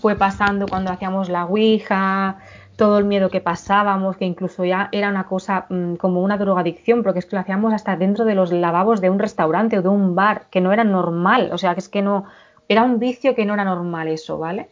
fue 0.00 0.16
pasando 0.16 0.66
cuando 0.66 0.90
hacíamos 0.90 1.28
la 1.28 1.44
Ouija, 1.44 2.38
todo 2.76 2.98
el 2.98 3.04
miedo 3.04 3.30
que 3.30 3.40
pasábamos, 3.40 4.16
que 4.16 4.24
incluso 4.24 4.64
ya 4.64 4.88
era 4.92 5.08
una 5.08 5.24
cosa 5.24 5.66
mm, 5.68 5.94
como 5.94 6.22
una 6.22 6.38
drogadicción, 6.38 7.02
porque 7.02 7.20
es 7.20 7.26
que 7.26 7.36
lo 7.36 7.40
hacíamos 7.40 7.72
hasta 7.72 7.96
dentro 7.96 8.24
de 8.24 8.34
los 8.34 8.52
lavabos 8.52 9.00
de 9.00 9.10
un 9.10 9.18
restaurante 9.18 9.78
o 9.78 9.82
de 9.82 9.88
un 9.88 10.14
bar, 10.14 10.46
que 10.50 10.60
no 10.60 10.72
era 10.72 10.84
normal, 10.84 11.50
o 11.52 11.58
sea, 11.58 11.74
que 11.74 11.80
es 11.80 11.88
que 11.88 12.02
no, 12.02 12.24
era 12.68 12.82
un 12.82 12.98
vicio 12.98 13.34
que 13.34 13.44
no 13.44 13.54
era 13.54 13.64
normal 13.64 14.08
eso, 14.08 14.38
¿vale? 14.38 14.70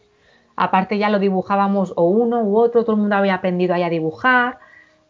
Aparte 0.55 0.97
ya 0.97 1.09
lo 1.09 1.19
dibujábamos 1.19 1.93
o 1.95 2.03
uno 2.03 2.41
u 2.43 2.57
otro, 2.57 2.83
todo 2.83 2.95
el 2.95 3.01
mundo 3.01 3.15
había 3.15 3.35
aprendido 3.35 3.73
ahí 3.73 3.83
a 3.83 3.89
dibujar, 3.89 4.59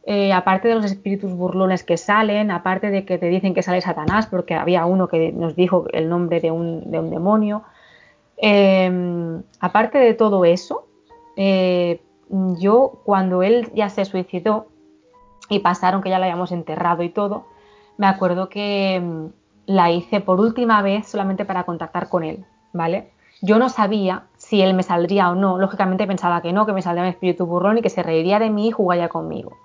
eh, 0.06 0.34
aparte 0.34 0.68
de 0.68 0.76
los 0.76 0.86
espíritus 0.86 1.32
burlones 1.34 1.84
que 1.84 1.96
salen, 1.96 2.52
aparte 2.52 2.90
de 2.90 3.06
que 3.06 3.18
te 3.18 3.28
dicen 3.28 3.54
que 3.54 3.64
sale 3.64 3.80
Satanás, 3.80 4.28
porque 4.28 4.54
había 4.54 4.86
uno 4.86 5.08
que 5.08 5.32
nos 5.32 5.56
dijo 5.56 5.86
el 5.94 6.10
nombre 6.10 6.42
de 6.42 6.52
un, 6.52 6.92
demonio, 7.10 7.64
em, 8.38 9.44
aparte 9.62 9.98
de 10.00 10.14
todo 10.14 10.44
eso, 10.44 10.88
eh, 11.38 12.02
yo 12.60 13.02
cuando 13.06 13.44
él 13.44 13.72
ya 13.74 13.90
se 13.90 14.04
suicidó 14.06 14.68
y 15.50 15.60
pasaron 15.60 16.02
que 16.02 16.10
ya 16.10 16.20
la 16.20 16.26
habíamos 16.26 16.52
enterrado 16.52 17.04
y 17.04 17.10
todo, 17.10 17.46
me 17.98 18.08
acuerdo 18.08 18.50
que 18.50 19.00
mm, 19.02 19.28
la 19.68 19.92
hice 19.92 20.20
por 20.20 20.40
última 20.42 20.82
vez 20.82 21.08
solamente 21.08 21.46
para 21.46 21.64
contactar 21.64 22.10
con 22.10 22.24
él, 22.24 22.46
¿vale? 22.74 23.12
Yo 23.42 23.58
no 23.58 23.70
sabía 23.70 24.24
si 24.38 24.62
él 24.62 24.74
me 24.74 24.84
saldría 24.84 25.30
o 25.30 25.36
no, 25.36 25.58
lógicamente 25.58 26.08
pensaba 26.08 26.42
que 26.42 26.52
no, 26.54 26.66
que 26.66 26.74
me 26.74 26.82
saldría 26.82 27.04
mi 27.04 27.10
espíritu 27.10 27.46
burrón 27.46 27.78
y 27.78 27.82
que 27.82 27.90
se 27.90 28.04
reiría 28.04 28.40
de 28.40 28.50
mí 28.50 28.68
y 28.68 28.72
jugaría 28.72 29.10
conmigo. 29.10 29.58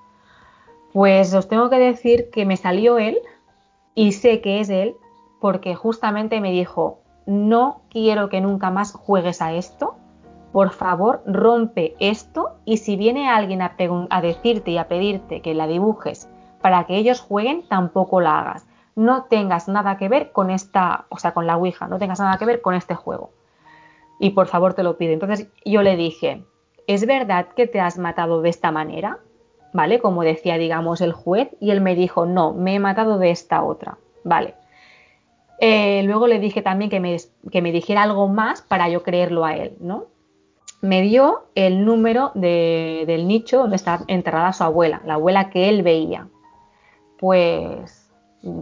Pues 0.92 1.34
os 1.34 1.48
tengo 1.48 1.68
que 1.70 1.78
decir 1.78 2.30
que 2.30 2.46
me 2.46 2.56
salió 2.56 2.98
él 2.98 3.18
y 3.94 4.12
sé 4.12 4.40
que 4.40 4.60
es 4.60 4.70
él 4.70 4.96
porque 5.40 5.74
justamente 5.74 6.40
me 6.40 6.50
dijo, 6.50 7.00
no 7.26 7.82
quiero 7.90 8.28
que 8.28 8.40
nunca 8.40 8.70
más 8.70 8.92
juegues 8.92 9.42
a 9.42 9.52
esto, 9.52 9.96
por 10.52 10.70
favor 10.70 11.22
rompe 11.26 11.94
esto 12.00 12.56
y 12.64 12.78
si 12.78 12.96
viene 12.96 13.28
alguien 13.28 13.60
a, 13.62 14.20
decirte 14.22 14.70
y 14.70 14.78
a 14.78 14.88
pedirte 14.88 15.42
que 15.42 15.54
la 15.54 15.66
dibujes 15.66 16.28
para 16.62 16.84
que 16.84 16.96
ellos 16.96 17.20
jueguen, 17.20 17.68
tampoco 17.68 18.20
la 18.20 18.40
hagas. 18.40 18.66
No 18.96 19.24
tengas 19.24 19.68
nada 19.68 19.96
que 19.96 20.08
ver 20.08 20.32
con 20.32 20.50
esta, 20.50 21.06
o 21.10 21.18
sea, 21.18 21.32
con 21.32 21.46
la 21.46 21.56
Ouija, 21.56 21.86
no 21.86 21.98
tengas 21.98 22.18
nada 22.18 22.38
que 22.38 22.46
ver 22.46 22.62
con 22.62 22.74
este 22.74 22.94
juego. 22.94 23.30
Y 24.18 24.30
por 24.30 24.48
favor 24.48 24.74
te 24.74 24.82
lo 24.82 24.96
pido. 24.96 25.12
Entonces 25.12 25.48
yo 25.64 25.82
le 25.82 25.94
dije, 25.96 26.44
¿es 26.88 27.06
verdad 27.06 27.46
que 27.54 27.68
te 27.68 27.80
has 27.80 27.98
matado 27.98 28.42
de 28.42 28.48
esta 28.48 28.72
manera? 28.72 29.20
¿Vale? 29.72 29.98
Como 29.98 30.22
decía, 30.22 30.58
digamos, 30.58 31.00
el 31.00 31.12
juez. 31.12 31.50
Y 31.60 31.70
él 31.70 31.80
me 31.80 31.94
dijo, 31.94 32.26
no, 32.26 32.52
me 32.52 32.74
he 32.74 32.78
matado 32.78 33.18
de 33.18 33.30
esta 33.30 33.62
otra. 33.62 33.98
Vale. 34.24 34.54
Eh, 35.60 36.02
luego 36.04 36.26
le 36.26 36.38
dije 36.38 36.62
también 36.62 36.90
que 36.90 37.00
me, 37.00 37.16
que 37.50 37.62
me 37.62 37.72
dijera 37.72 38.02
algo 38.02 38.28
más 38.28 38.62
para 38.62 38.88
yo 38.88 39.02
creerlo 39.02 39.44
a 39.44 39.56
él, 39.56 39.76
¿no? 39.80 40.06
me 40.80 41.02
dio 41.02 41.44
el 41.54 41.84
número 41.84 42.30
del 42.34 43.26
nicho 43.26 43.58
donde 43.58 43.76
está 43.76 44.04
enterrada 44.06 44.52
su 44.52 44.64
abuela, 44.64 45.02
la 45.04 45.14
abuela 45.14 45.50
que 45.50 45.68
él 45.68 45.82
veía. 45.82 46.28
Pues 47.18 48.10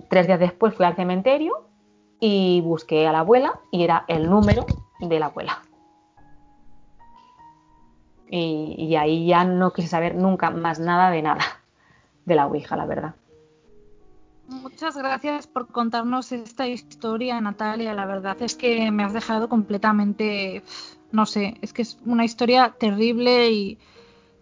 tres 0.09 0.27
días 0.27 0.41
después 0.41 0.75
fui 0.75 0.87
al 0.87 0.97
cementerio 0.97 1.67
y 2.19 2.63
busqué 2.63 3.07
a 3.07 3.13
la 3.13 3.21
abuela 3.21 3.61
y 3.71 3.85
era 3.85 4.05
el 4.09 4.31
número 4.31 4.65
de 5.01 5.21
la 5.21 5.27
abuela. 5.27 5.63
Y, 8.29 8.75
y, 8.77 8.97
ahí 8.97 9.27
ya 9.27 9.45
no 9.45 9.73
quise 9.73 9.89
saber 9.89 10.17
nunca 10.17 10.51
más 10.51 10.81
nada 10.81 11.11
de 11.11 11.23
nada 11.23 11.45
de 12.25 12.35
la 12.35 12.47
Ouija, 12.47 12.77
la 12.77 12.87
verdad. 12.87 13.15
Muchas 14.49 14.97
gracias 14.97 15.47
por 15.47 15.69
contarnos 15.69 16.33
esta 16.33 16.67
historia, 16.67 17.41
Natalia. 17.41 17.95
La 17.95 18.05
verdad 18.05 18.37
es 18.41 18.57
que 18.57 18.91
me 18.91 19.05
has 19.05 19.13
dejado 19.13 19.49
completamente 19.49 20.65
no 21.13 21.27
sé, 21.27 21.57
es 21.63 21.73
que 21.73 21.83
es 21.83 21.99
una 22.05 22.25
historia 22.25 22.75
terrible 22.79 23.51
y, 23.51 23.79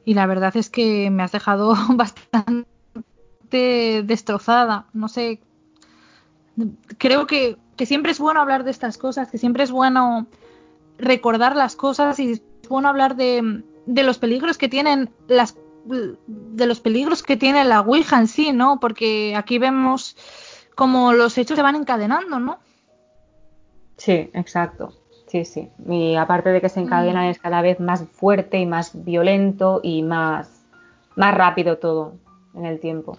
la 0.07 0.27
verdad 0.27 0.57
es 0.57 0.69
que 0.71 1.11
me 1.11 1.23
has 1.23 1.33
dejado 1.33 1.75
bastante 1.91 2.67
destrozada. 4.05 4.87
No 4.93 5.09
sé, 5.09 5.41
creo 6.99 7.27
que 7.27 7.57
que 7.77 7.87
siempre 7.87 8.13
es 8.13 8.21
bueno 8.21 8.41
hablar 8.41 8.65
de 8.65 8.71
estas 8.71 8.99
cosas, 8.99 9.31
que 9.31 9.39
siempre 9.39 9.65
es 9.65 9.73
bueno 9.73 10.27
recordar 10.97 11.57
las 11.57 11.75
cosas 11.75 12.21
y 12.21 12.33
es 12.33 12.43
bueno 12.69 12.89
hablar 12.89 13.17
de, 13.17 13.65
de 13.87 14.03
los 14.03 14.19
peligros 14.19 14.59
que 14.59 14.69
tienen 14.69 15.11
las 15.29 15.57
de 15.87 16.67
los 16.67 16.81
peligros 16.81 17.23
que 17.23 17.37
tiene 17.37 17.63
la 17.65 17.81
Ouija 17.81 18.19
en 18.19 18.27
sí, 18.27 18.53
¿no? 18.53 18.81
Porque 18.81 19.37
aquí 19.37 19.59
vemos 19.59 20.17
como 20.75 21.13
los 21.13 21.37
hechos 21.37 21.57
se 21.57 21.63
van 21.63 21.77
encadenando, 21.77 22.41
¿no? 22.41 22.59
Sí, 23.97 24.31
exacto. 24.33 24.93
Sí, 25.27 25.45
sí. 25.45 25.69
Y 25.89 26.15
aparte 26.15 26.51
de 26.51 26.61
que 26.61 26.69
se 26.69 26.81
encadenan 26.81 27.27
mm. 27.27 27.31
es 27.31 27.39
cada 27.39 27.61
vez 27.61 27.81
más 27.81 28.05
fuerte 28.13 28.59
y 28.59 28.67
más 28.67 29.05
violento 29.05 29.81
y 29.83 30.03
más, 30.03 30.65
más 31.17 31.35
rápido 31.35 31.79
todo 31.79 32.15
en 32.55 32.67
el 32.67 32.81
tiempo. 32.81 33.19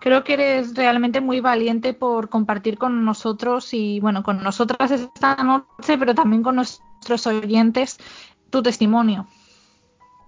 Creo 0.00 0.24
que 0.24 0.34
eres 0.34 0.74
realmente 0.74 1.20
muy 1.20 1.40
valiente 1.40 1.94
por 1.94 2.28
compartir 2.28 2.78
con 2.78 3.04
nosotros 3.04 3.72
y, 3.72 4.00
bueno, 4.00 4.22
con 4.22 4.42
nosotras 4.42 4.90
esta 4.90 5.36
noche, 5.36 5.96
pero 5.98 6.14
también 6.14 6.42
con 6.42 6.56
nuestros 6.56 7.26
oyentes 7.26 7.98
tu 8.50 8.62
testimonio. 8.62 9.26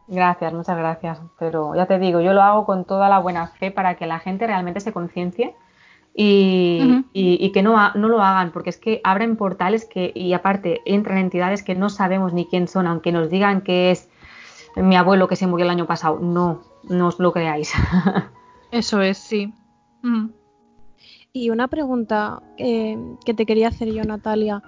Gracias, 0.09 0.53
muchas 0.53 0.77
gracias. 0.77 1.21
Pero 1.39 1.75
ya 1.75 1.87
te 1.87 1.99
digo, 1.99 2.21
yo 2.21 2.33
lo 2.33 2.43
hago 2.43 2.67
con 2.67 2.85
toda 2.85 3.09
la 3.09 3.21
buena 3.21 3.47
fe 3.47 3.71
para 3.71 3.97
que 3.97 4.07
la 4.07 4.19
gente 4.19 4.47
realmente 4.47 4.81
se 4.81 4.93
conciencie 4.93 5.55
y, 6.15 7.51
que 7.55 7.63
no, 7.63 7.93
no 7.95 8.09
lo 8.09 8.23
hagan, 8.23 8.51
porque 8.51 8.71
es 8.71 8.79
que 8.79 9.01
abren 9.05 9.37
portales 9.37 9.85
que, 9.85 10.13
y 10.15 10.33
aparte 10.33 10.81
entran 10.85 11.19
entidades 11.19 11.63
que 11.63 11.75
no 11.75 11.89
sabemos 11.89 12.33
ni 12.33 12.47
quién 12.47 12.69
son, 12.69 12.87
aunque 12.87 13.13
nos 13.13 13.31
digan 13.31 13.63
que 13.63 13.93
es 13.93 14.09
mi 14.77 14.97
abuelo 14.97 15.29
que 15.29 15.37
se 15.37 15.47
murió 15.47 15.65
el 15.65 15.71
año 15.71 15.87
pasado. 15.87 16.19
No, 16.21 16.63
no 16.89 17.09
os 17.09 17.19
lo 17.19 17.33
creáis. 17.33 17.73
Eso 18.73 19.01
es, 19.01 19.19
sí. 19.19 19.53
Y 21.33 21.51
una 21.51 21.69
pregunta 21.69 22.43
eh, 22.57 22.99
que 23.25 23.35
te 23.35 23.47
quería 23.47 23.69
hacer 23.69 23.93
yo, 23.93 24.03
Natalia. 24.05 24.63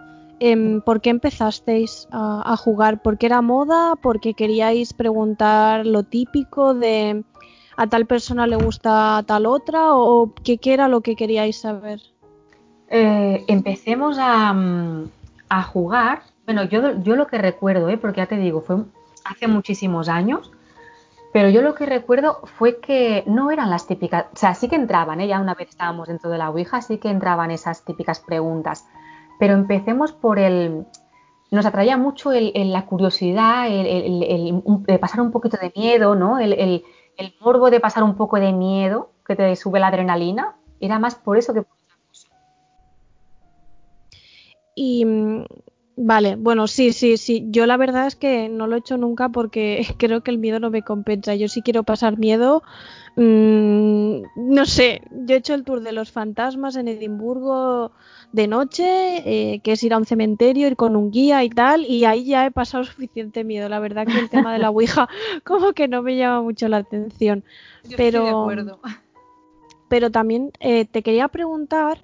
Em, 0.45 0.81
¿Por 0.81 1.01
qué 1.01 1.11
empezasteis 1.11 2.09
a, 2.11 2.57
jugar? 2.57 3.01
¿Por 3.01 3.17
qué 3.17 3.27
era 3.27 3.43
moda? 3.43 3.95
¿Porque 3.95 4.35
queríais 4.35 4.93
preguntar 4.93 5.87
lo 5.87 6.03
típico 6.03 6.75
de 6.75 7.23
a 7.77 7.87
tal 7.87 8.07
persona 8.07 8.49
le 8.49 8.57
gusta 8.57 9.23
tal 9.25 9.47
otra? 9.47 9.95
¿O 9.95 10.35
qué, 10.43 10.59
era 10.65 10.89
lo 10.89 11.01
que 11.01 11.15
queríais 11.15 11.61
saber? 11.61 12.01
Eh, 12.89 13.45
empecemos 13.47 14.17
a, 14.19 14.53
a, 15.49 15.63
jugar. 15.63 16.23
Bueno, 16.45 16.65
yo, 16.65 17.01
yo 17.05 17.15
lo 17.15 17.29
que 17.29 17.39
recuerdo, 17.39 17.89
¿eh? 17.89 17.97
porque 17.97 18.23
ya 18.23 18.27
te 18.27 18.37
digo, 18.37 18.63
fue 18.63 18.79
hace 19.25 19.47
muchísimos 19.47 20.09
años. 20.09 20.51
Pero 21.33 21.51
yo 21.51 21.63
lo 21.63 21.77
que 21.77 21.87
recuerdo 21.87 22.41
fue 22.59 22.81
que 22.81 23.23
no 23.29 23.53
eran 23.53 23.71
las 23.71 23.87
típicas, 23.87 24.27
o 24.35 24.37
sea, 24.37 24.55
sí 24.55 24.69
que 24.69 24.75
entraban, 24.75 25.21
¿eh? 25.21 25.29
ya 25.29 25.41
una 25.41 25.55
vez 25.55 25.69
estábamos 25.69 26.09
dentro 26.09 26.31
de 26.31 26.39
la 26.39 26.51
Ouija, 26.51 26.83
sí 26.83 26.99
que 26.99 27.11
entraban 27.11 27.53
esas 27.53 27.85
típicas 27.85 28.19
preguntas. 28.19 28.87
Pero 29.43 29.55
empecemos 29.55 30.13
por 30.13 30.39
el, 30.39 30.87
nos 31.51 31.67
atraía 31.67 31.97
mucho 31.97 32.31
el, 32.31 32.53
la 32.71 32.87
curiosidad, 32.87 33.67
el, 33.69 34.63
pasar 35.01 35.21
un 35.21 35.33
poquito 35.33 35.57
de 35.61 35.73
miedo, 35.75 36.15
¿no? 36.15 36.39
El, 36.39 36.85
morbo 37.41 37.69
de 37.69 37.81
pasar 37.81 38.05
un 38.05 38.15
poco 38.15 38.39
de 38.39 38.53
miedo, 38.53 39.11
que 39.27 39.35
te 39.35 39.57
sube 39.57 39.81
la 39.81 39.89
adrenalina, 39.89 40.55
era 40.79 41.01
más 41.01 41.17
por 41.17 41.39
eso 41.39 41.53
que 41.53 41.65
y 44.77 45.05
Vale, 45.97 46.37
bueno, 46.37 46.67
sí, 46.69 46.93
sí, 46.93 47.19
sí. 47.19 47.47
Yo 47.51 47.67
la 47.67 47.77
verdad 47.77 48.07
es 48.07 48.17
que 48.17 48.49
no 48.49 48.67
lo 48.67 48.77
he 48.77 48.79
hecho 48.79 48.97
nunca 48.97 49.29
porque 49.29 49.87
creo 49.99 50.23
que 50.23 50.31
el 50.31 50.39
miedo 50.39 50.59
no 50.59 50.71
me 50.71 50.83
compensa. 50.83 51.35
Yo 51.35 51.49
sí 51.49 51.63
quiero 51.63 51.83
pasar 51.83 52.19
miedo. 52.19 52.63
Mmm, 53.17 54.23
no 54.37 54.67
sé, 54.67 55.03
yo 55.11 55.35
he 55.35 55.39
hecho 55.39 55.55
el 55.55 55.65
tour 55.65 55.83
de 55.83 55.93
los 55.93 56.11
fantasmas 56.11 56.77
en 56.77 56.89
Edimburgo 56.89 57.93
de 58.33 58.49
noche, 58.49 58.85
eh, 58.85 59.61
que 59.61 59.73
es 59.73 59.83
ir 59.83 59.93
a 59.95 59.99
un 59.99 60.07
cementerio, 60.07 60.67
ir 60.67 60.77
con 60.77 60.97
un 60.97 61.11
guía 61.11 61.45
y 61.45 61.51
tal, 61.51 61.85
y 61.85 62.05
ahí 62.05 62.25
ya 62.25 62.47
he 62.47 62.51
pasado 62.51 62.85
suficiente 62.85 63.45
miedo. 63.45 63.69
La 63.69 63.79
verdad 63.79 64.07
que 64.07 64.19
el 64.19 64.31
tema 64.31 64.53
de 64.53 64.59
la 64.59 64.71
Ouija 64.71 65.09
como 65.45 65.73
que 65.73 65.89
no 65.89 66.03
me 66.03 66.17
llama 66.17 66.43
mucho 66.43 66.69
la 66.69 66.79
atención. 66.79 67.45
pero, 67.97 68.19
estoy 68.19 68.25
de 68.25 68.31
acuerdo. 68.31 68.81
Pero 69.89 70.11
también 70.11 70.53
eh, 70.61 70.87
te 70.87 71.03
quería 71.03 71.29
preguntar 71.29 72.03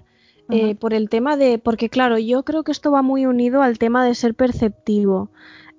eh, 0.51 0.73
por 0.73 0.95
el 0.95 1.09
tema 1.09 1.37
de, 1.37 1.59
porque 1.59 1.89
claro, 1.89 2.17
yo 2.17 2.43
creo 2.43 2.63
que 2.63 2.71
esto 2.71 2.91
va 2.91 3.03
muy 3.03 3.27
unido 3.27 3.61
al 3.61 3.77
tema 3.77 4.03
de 4.03 4.15
ser 4.15 4.33
perceptivo, 4.33 5.29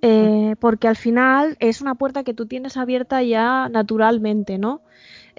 eh, 0.00 0.54
porque 0.60 0.86
al 0.86 0.94
final 0.94 1.56
es 1.58 1.80
una 1.80 1.96
puerta 1.96 2.22
que 2.22 2.34
tú 2.34 2.46
tienes 2.46 2.76
abierta 2.76 3.20
ya 3.22 3.68
naturalmente, 3.68 4.58
¿no? 4.58 4.82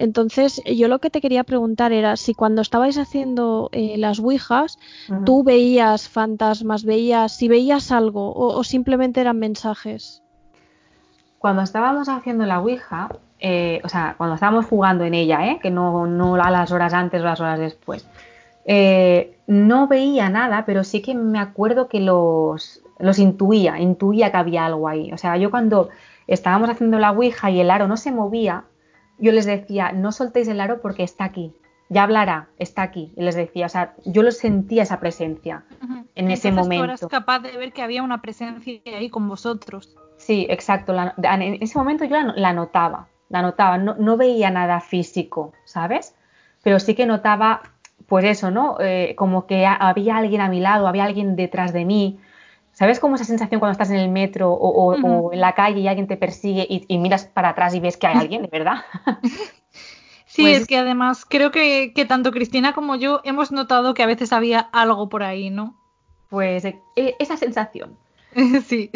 Entonces, 0.02 0.60
yo 0.64 0.88
lo 0.88 0.98
que 0.98 1.10
te 1.10 1.20
quería 1.20 1.44
preguntar 1.44 1.92
era 1.92 2.16
si 2.16 2.34
cuando 2.34 2.60
estabais 2.60 2.98
haciendo 2.98 3.68
eh, 3.70 3.94
las 3.98 4.18
Ouijas, 4.18 4.76
tú 5.24 5.44
veías 5.44 6.08
fantasmas, 6.08 6.84
veías, 6.84 7.36
si 7.36 7.46
veías 7.46 7.92
algo 7.92 8.34
o, 8.34 8.64
simplemente 8.64 9.20
eran 9.20 9.38
mensajes. 9.38 10.20
Cuando 11.38 11.62
estábamos 11.62 12.08
haciendo 12.08 12.46
la 12.46 12.58
Ouija, 12.58 13.10
o 13.12 13.88
sea, 13.88 14.16
cuando 14.18 14.34
estábamos 14.34 14.66
jugando 14.66 15.04
en 15.04 15.14
ella, 15.14 15.46
¿eh? 15.46 15.60
que 15.62 15.70
no, 15.70 16.08
no 16.08 16.34
a 16.34 16.50
las 16.50 16.72
horas 16.72 16.94
antes 16.94 17.22
o 17.22 17.24
las 17.24 17.40
horas 17.40 17.60
después, 17.60 18.04
eh, 18.64 19.38
no 19.46 19.86
veía 19.86 20.28
nada, 20.30 20.64
pero 20.66 20.82
sí 20.82 21.00
que 21.00 21.14
me 21.14 21.38
acuerdo 21.38 21.88
que 21.88 22.00
los, 22.00 22.82
los 22.98 23.20
intuía, 23.20 23.78
intuía 23.78 24.32
que 24.32 24.36
había 24.36 24.66
algo 24.66 24.88
ahí. 24.88 25.12
O 25.12 25.18
sea, 25.18 25.36
yo 25.36 25.52
cuando 25.52 25.90
estábamos 26.26 26.70
haciendo 26.70 26.98
la 26.98 27.12
Ouija 27.12 27.52
y 27.52 27.60
el 27.60 27.70
aro 27.70 27.86
no 27.86 27.96
se 27.96 28.10
movía, 28.10 28.64
yo 29.18 29.32
les 29.32 29.46
decía, 29.46 29.92
no 29.92 30.12
soltéis 30.12 30.48
el 30.48 30.60
aro 30.60 30.80
porque 30.80 31.02
está 31.02 31.24
aquí, 31.24 31.54
ya 31.92 32.04
hablará, 32.04 32.48
está 32.58 32.82
aquí. 32.82 33.12
Y 33.16 33.22
les 33.22 33.34
decía, 33.34 33.66
o 33.66 33.68
sea, 33.68 33.94
yo 34.06 34.22
lo 34.22 34.32
sentía 34.32 34.82
esa 34.82 34.98
presencia 34.98 35.64
en 36.14 36.30
ese 36.30 36.50
momento. 36.50 36.84
Tú 36.84 36.84
eras 36.84 37.06
capaz 37.08 37.40
de 37.40 37.56
ver 37.56 37.72
que 37.72 37.82
había 37.82 38.02
una 38.02 38.22
presencia 38.22 38.80
ahí 38.86 39.10
con 39.10 39.28
vosotros. 39.28 39.94
Sí, 40.16 40.46
exacto. 40.48 40.94
en 40.94 41.62
ese 41.62 41.78
momento 41.78 42.04
yo 42.04 42.16
la, 42.16 42.52
notaba, 42.54 43.08
la 43.28 43.42
notaba. 43.42 43.76
No, 43.76 43.94
no, 43.98 44.16
veía 44.16 44.50
nada 44.50 44.80
físico, 44.80 45.52
¿sabes? 45.64 46.14
Pero 46.62 46.80
sí 46.80 46.94
que 46.94 47.04
notaba 47.04 47.60
pues 48.06 48.24
eso, 48.24 48.50
¿no? 48.50 48.76
Eh, 48.80 49.14
como 49.16 49.46
que 49.46 49.66
había 49.66 50.16
alguien 50.16 50.40
a 50.40 50.48
mi 50.48 50.60
lado, 50.60 50.86
había 50.86 51.04
alguien 51.04 51.36
detrás 51.36 51.72
de 51.72 51.84
mí. 51.84 52.18
¿Sabes 52.82 52.98
cómo 52.98 53.14
esa 53.14 53.24
sensación 53.24 53.60
cuando 53.60 53.74
estás 53.74 53.90
en 53.90 53.98
el 53.98 54.08
metro 54.08 54.52
o, 54.52 55.32
en 55.32 55.40
la 55.40 55.54
calle 55.54 55.78
y 55.78 55.86
alguien 55.86 56.08
te 56.08 56.16
persigue 56.16 56.66
y, 56.68 56.98
miras 56.98 57.26
para 57.26 57.50
atrás 57.50 57.76
y 57.76 57.78
ves 57.78 57.96
que 57.96 58.08
hay 58.08 58.16
alguien, 58.18 58.42
de 58.42 58.48
verdad? 58.48 58.78
sí, 60.26 60.42
pues 60.42 60.62
es 60.62 60.66
que 60.66 60.78
además 60.78 61.24
creo 61.24 61.52
que, 61.52 61.92
tanto 62.08 62.32
Cristina 62.32 62.74
como 62.74 62.96
yo 62.96 63.20
hemos 63.22 63.52
notado 63.52 63.94
que 63.94 64.02
a 64.02 64.06
veces 64.06 64.32
había 64.32 64.58
algo 64.58 65.08
por 65.08 65.22
ahí, 65.22 65.48
¿no? 65.48 65.78
Pues 66.28 66.64
e, 66.64 66.82
esa 66.96 67.36
sensación. 67.36 67.96
sí. 68.66 68.90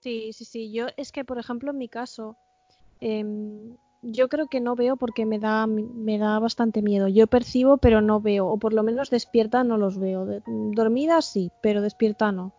Sí, 0.00 0.32
sí, 0.32 0.44
sí. 0.44 0.72
Yo 0.72 0.88
es 0.96 1.12
que, 1.12 1.24
por 1.24 1.38
ejemplo, 1.38 1.70
en 1.70 1.78
mi 1.78 1.86
caso, 1.86 2.36
em, 3.00 3.76
yo 4.02 4.28
creo 4.28 4.48
que 4.48 4.58
no 4.58 4.74
veo 4.74 4.96
porque 4.96 5.24
me 5.24 5.38
da, 5.38 5.68
me 5.68 6.18
da 6.18 6.40
bastante 6.40 6.82
miedo. 6.82 7.06
Yo 7.06 7.28
percibo, 7.28 7.76
pero 7.76 8.00
no 8.00 8.20
veo, 8.20 8.48
o 8.48 8.58
por 8.58 8.72
lo 8.72 8.82
menos 8.82 9.08
despierta 9.08 9.62
no 9.62 9.78
los 9.78 9.98
veo. 9.98 10.26
dormida 10.74 11.22
sí, 11.22 11.52
pero 11.60 11.80
despierta 11.80 12.32
no. 12.32 12.52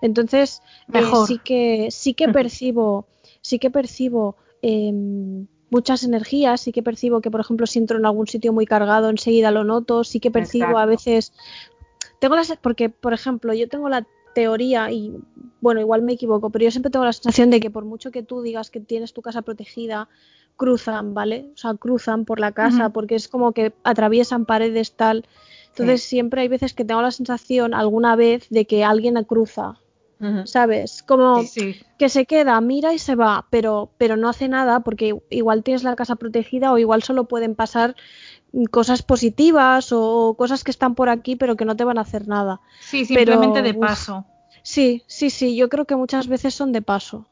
Entonces, 0.00 0.62
eh, 0.92 1.02
sí 1.26 1.38
que 1.38 1.88
sí 1.90 2.14
que 2.14 2.28
percibo, 2.28 3.06
sí 3.40 3.58
que 3.58 3.70
percibo 3.70 4.36
em, 4.62 5.46
muchas 5.70 6.04
energías, 6.04 6.60
sí 6.60 6.72
que 6.72 6.82
percibo 6.82 7.20
que, 7.20 7.30
por 7.30 7.40
ejemplo, 7.40 7.66
si 7.66 7.78
entro 7.78 7.98
en 7.98 8.06
algún 8.06 8.26
sitio 8.26 8.52
muy 8.52 8.66
cargado, 8.66 9.10
enseguida 9.10 9.50
lo 9.50 9.64
noto, 9.64 10.04
sí 10.04 10.20
que 10.20 10.30
percibo 10.30 10.78
a 10.78 10.86
veces. 10.86 11.32
Tengo 12.18 12.36
las, 12.36 12.56
porque, 12.60 12.88
por 12.88 13.12
ejemplo, 13.12 13.52
yo 13.52 13.68
tengo 13.68 13.88
la 13.88 14.06
teoría, 14.34 14.90
y 14.90 15.14
bueno, 15.60 15.80
igual 15.80 16.02
me 16.02 16.12
equivoco, 16.12 16.50
pero 16.50 16.64
yo 16.64 16.70
siempre 16.70 16.90
tengo 16.90 17.04
la 17.04 17.12
sensación 17.12 17.50
de 17.50 17.58
que 17.58 17.70
por 17.70 17.84
mucho 17.84 18.10
que 18.10 18.22
tú 18.22 18.42
digas 18.42 18.70
que 18.70 18.80
tienes 18.80 19.12
tu 19.12 19.22
casa 19.22 19.42
protegida, 19.42 20.08
cruzan, 20.56 21.14
¿vale? 21.14 21.50
O 21.54 21.56
sea, 21.56 21.74
cruzan 21.74 22.24
por 22.24 22.40
la 22.40 22.52
casa 22.52 22.90
porque 22.90 23.14
es 23.14 23.28
como 23.28 23.52
que 23.52 23.72
atraviesan 23.84 24.46
paredes 24.46 24.92
tal. 24.94 25.26
Entonces 25.68 26.02
siempre 26.02 26.40
hay 26.40 26.48
veces 26.48 26.72
que 26.72 26.84
tengo 26.84 27.02
la 27.02 27.10
sensación 27.10 27.74
alguna 27.74 28.16
vez 28.16 28.46
de 28.48 28.66
que 28.66 28.82
alguien 28.82 29.22
cruza, 29.24 29.78
¿sabes? 30.44 31.02
Como 31.02 31.42
que 31.98 32.08
se 32.08 32.26
queda, 32.26 32.60
mira 32.60 32.94
y 32.94 32.98
se 32.98 33.14
va, 33.14 33.46
pero, 33.50 33.90
pero 33.98 34.16
no 34.16 34.28
hace 34.28 34.48
nada 34.48 34.80
porque 34.80 35.14
igual 35.30 35.62
tienes 35.62 35.82
la 35.82 35.96
casa 35.96 36.16
protegida 36.16 36.72
o 36.72 36.78
igual 36.78 37.02
solo 37.02 37.24
pueden 37.24 37.54
pasar 37.54 37.96
cosas 38.70 39.02
positivas 39.02 39.90
o 39.92 40.34
cosas 40.38 40.64
que 40.64 40.70
están 40.70 40.94
por 40.94 41.08
aquí 41.08 41.36
pero 41.36 41.56
que 41.56 41.64
no 41.64 41.76
te 41.76 41.84
van 41.84 41.98
a 41.98 42.02
hacer 42.02 42.28
nada. 42.28 42.60
Sí, 42.80 43.04
simplemente 43.04 43.62
de 43.62 43.74
paso. 43.74 44.24
sí, 44.62 45.02
sí, 45.06 45.30
sí, 45.30 45.56
yo 45.56 45.68
creo 45.68 45.84
que 45.84 45.96
muchas 45.96 46.28
veces 46.28 46.54
son 46.54 46.72
de 46.72 46.82
paso. 46.82 47.26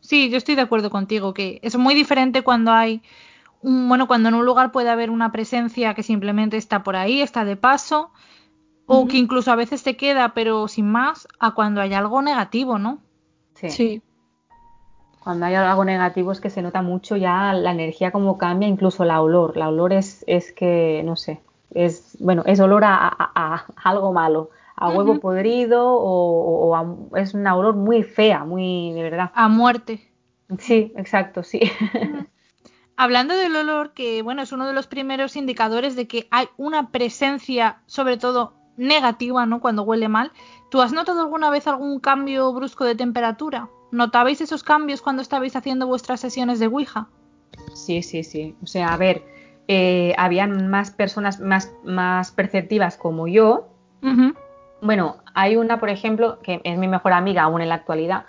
Sí, 0.00 0.30
yo 0.30 0.38
estoy 0.38 0.54
de 0.54 0.62
acuerdo 0.62 0.90
contigo, 0.90 1.34
que 1.34 1.60
es 1.62 1.76
muy 1.76 1.94
diferente 1.94 2.42
cuando 2.42 2.72
hay, 2.72 3.02
un, 3.60 3.88
bueno, 3.88 4.06
cuando 4.06 4.30
en 4.30 4.34
un 4.34 4.46
lugar 4.46 4.72
puede 4.72 4.88
haber 4.88 5.10
una 5.10 5.30
presencia 5.30 5.94
que 5.94 6.02
simplemente 6.02 6.56
está 6.56 6.82
por 6.82 6.96
ahí, 6.96 7.20
está 7.20 7.44
de 7.44 7.56
paso, 7.56 8.12
o 8.86 9.06
que 9.06 9.16
incluso 9.16 9.50
a 9.52 9.56
veces 9.56 9.80
se 9.80 9.96
queda, 9.96 10.34
pero 10.34 10.68
sin 10.68 10.90
más, 10.90 11.28
a 11.38 11.54
cuando 11.54 11.80
hay 11.80 11.94
algo 11.94 12.22
negativo, 12.22 12.78
¿no? 12.78 12.98
Sí. 13.54 14.02
Cuando 15.22 15.46
hay 15.46 15.54
algo 15.54 15.84
negativo 15.84 16.32
es 16.32 16.40
que 16.40 16.50
se 16.50 16.62
nota 16.62 16.82
mucho 16.82 17.16
ya 17.16 17.52
la 17.52 17.70
energía 17.70 18.10
como 18.10 18.38
cambia, 18.38 18.68
incluso 18.68 19.04
la 19.04 19.20
olor. 19.20 19.56
La 19.56 19.68
olor 19.68 19.92
es, 19.92 20.24
es 20.26 20.52
que, 20.52 21.02
no 21.04 21.16
sé, 21.16 21.40
es, 21.70 22.16
bueno, 22.18 22.42
es 22.44 22.58
olor 22.60 22.82
a, 22.84 23.66
algo 23.84 24.12
malo, 24.12 24.50
a 24.74 24.88
huevo 24.90 25.20
podrido 25.20 25.84
o, 25.86 27.08
es 27.16 27.34
una 27.34 27.54
olor 27.54 27.76
muy 27.76 28.02
fea, 28.02 28.44
muy 28.44 28.92
de 28.92 29.02
verdad. 29.02 29.30
A 29.34 29.48
muerte. 29.48 30.10
Sí, 30.58 30.92
exacto, 30.96 31.44
sí. 31.44 31.60
Hablando 32.96 33.34
del 33.34 33.54
olor, 33.56 33.92
que 33.94 34.22
bueno, 34.22 34.42
es 34.42 34.52
uno 34.52 34.66
de 34.66 34.74
los 34.74 34.86
primeros 34.86 35.36
indicadores 35.36 35.96
de 35.96 36.06
que 36.06 36.26
hay 36.30 36.48
una 36.56 36.90
presencia, 36.90 37.78
sobre 37.86 38.16
todo 38.16 38.54
negativa, 38.76 39.46
¿no? 39.46 39.60
Cuando 39.60 39.82
huele 39.82 40.08
mal. 40.08 40.32
¿Tú 40.70 40.80
has 40.80 40.92
notado 40.92 41.20
alguna 41.20 41.50
vez 41.50 41.66
algún 41.66 42.00
cambio 42.00 42.52
brusco 42.52 42.84
de 42.84 42.94
temperatura? 42.94 43.68
¿Notabais 43.90 44.40
esos 44.40 44.62
cambios 44.62 45.02
cuando 45.02 45.22
estabais 45.22 45.54
haciendo 45.54 45.86
vuestras 45.86 46.20
sesiones 46.20 46.58
de 46.58 46.66
Ouija? 46.66 47.08
Sí, 47.74 48.02
sí, 48.02 48.24
sí. 48.24 48.56
O 48.62 48.66
sea, 48.66 48.94
a 48.94 48.96
ver, 48.96 49.22
eh, 49.68 50.14
habían 50.18 50.68
más 50.68 50.90
personas 50.90 51.40
más, 51.40 51.72
más 51.84 52.32
perceptivas 52.32 52.96
como 52.96 53.28
yo. 53.28 53.68
Bueno, 54.80 55.18
hay 55.34 55.56
una, 55.56 55.78
por 55.78 55.90
ejemplo, 55.90 56.40
que 56.42 56.60
es 56.64 56.76
mi 56.76 56.88
mejor 56.88 57.12
amiga 57.12 57.42
aún 57.42 57.60
en 57.62 57.68
la 57.68 57.76
actualidad, 57.76 58.24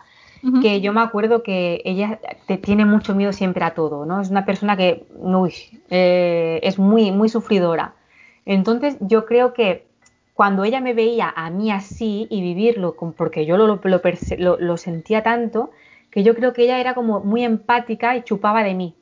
que 0.61 0.81
yo 0.81 0.91
me 0.91 1.01
acuerdo 1.01 1.41
que 1.41 1.81
ella 1.85 2.19
te 2.47 2.57
tiene 2.57 2.85
mucho 2.85 3.15
miedo 3.15 3.31
siempre 3.31 3.63
a 3.63 3.73
todo, 3.73 4.05
¿no? 4.05 4.19
Es 4.21 4.29
una 4.29 4.45
persona 4.45 4.75
que, 4.75 5.07
uy, 5.15 5.53
eh, 5.89 6.59
es 6.61 6.77
muy, 6.77 7.11
muy 7.11 7.29
sufridora. 7.29 7.95
Entonces 8.45 8.97
yo 8.99 9.25
creo 9.25 9.53
que 9.53 9.87
cuando 10.33 10.63
ella 10.63 10.81
me 10.81 10.93
veía 10.93 11.31
a 11.35 11.49
mí 11.49 11.71
así 11.71 12.27
y 12.29 12.41
vivirlo, 12.41 12.95
porque 13.15 13.45
yo 13.45 13.57
lo, 13.57 13.79
lo, 14.59 14.77
sentía 14.77 15.23
tanto, 15.23 15.71
que 16.09 16.23
yo 16.23 16.35
creo 16.35 16.53
que 16.53 16.63
ella 16.63 16.79
era 16.79 16.95
como 16.95 17.19
muy 17.19 17.43
empática 17.43 18.15
y 18.15 18.23
chupaba 18.23 18.63
de 18.63 18.73
mí. 18.73 18.95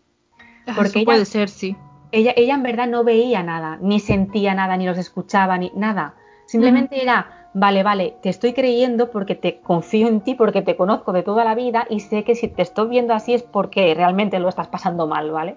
Ah, 0.67 0.73
porque 0.75 0.99
ella, 0.99 1.05
puede 1.05 1.25
ser, 1.25 1.49
sí. 1.49 1.75
Ella, 2.11 2.33
ella 2.35 2.55
en 2.55 2.63
verdad 2.63 2.87
no 2.87 3.03
veía 3.03 3.43
nada, 3.43 3.77
ni 3.81 3.99
sentía 3.99 4.53
nada, 4.53 4.75
ni 4.75 4.85
los 4.85 4.97
escuchaba, 4.97 5.57
ni 5.57 5.71
nada. 5.75 6.15
Simplemente 6.45 7.01
era, 7.01 7.49
vale, 7.53 7.81
vale, 7.81 8.17
te 8.21 8.27
estoy 8.27 8.51
creyendo 8.51 9.09
porque 9.09 9.35
te 9.35 9.61
confío 9.61 10.09
en 10.09 10.19
ti, 10.19 10.35
porque 10.35 10.61
te 10.61 10.75
conozco 10.75 11.13
de 11.13 11.23
toda 11.23 11.45
la 11.45 11.55
vida 11.55 11.87
y 11.89 12.01
sé 12.01 12.25
que 12.25 12.35
si 12.35 12.49
te 12.49 12.61
estoy 12.61 12.89
viendo 12.89 13.13
así 13.13 13.33
es 13.33 13.41
porque 13.41 13.93
realmente 13.95 14.37
lo 14.37 14.49
estás 14.49 14.67
pasando 14.67 15.07
mal, 15.07 15.31
¿vale? 15.31 15.55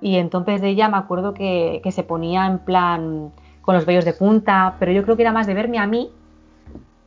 Y 0.00 0.16
entonces 0.16 0.60
de 0.60 0.68
ella 0.68 0.88
me 0.88 0.98
acuerdo 0.98 1.34
que, 1.34 1.82
se 1.90 2.02
ponía 2.04 2.46
en 2.46 2.60
plan 2.60 3.32
con 3.70 3.76
los 3.76 3.86
vellos 3.86 4.04
de 4.04 4.14
punta, 4.14 4.74
pero 4.80 4.90
yo 4.90 5.04
creo 5.04 5.14
que 5.14 5.22
era 5.22 5.30
más 5.30 5.46
de 5.46 5.54
verme 5.54 5.78
a 5.78 5.86
mí, 5.86 6.10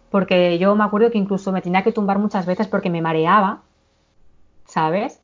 porque 0.10 0.58
yo 0.58 0.74
me 0.78 0.86
acuerdo 0.86 1.12
que 1.12 1.18
incluso 1.18 1.52
me 1.52 1.62
tenía 1.62 1.84
que 1.84 1.92
tumbar 1.92 2.20
muchas 2.20 2.46
veces 2.46 2.68
porque 2.68 2.90
me 2.90 3.02
mareaba, 3.02 3.64
¿sabes? 4.64 5.20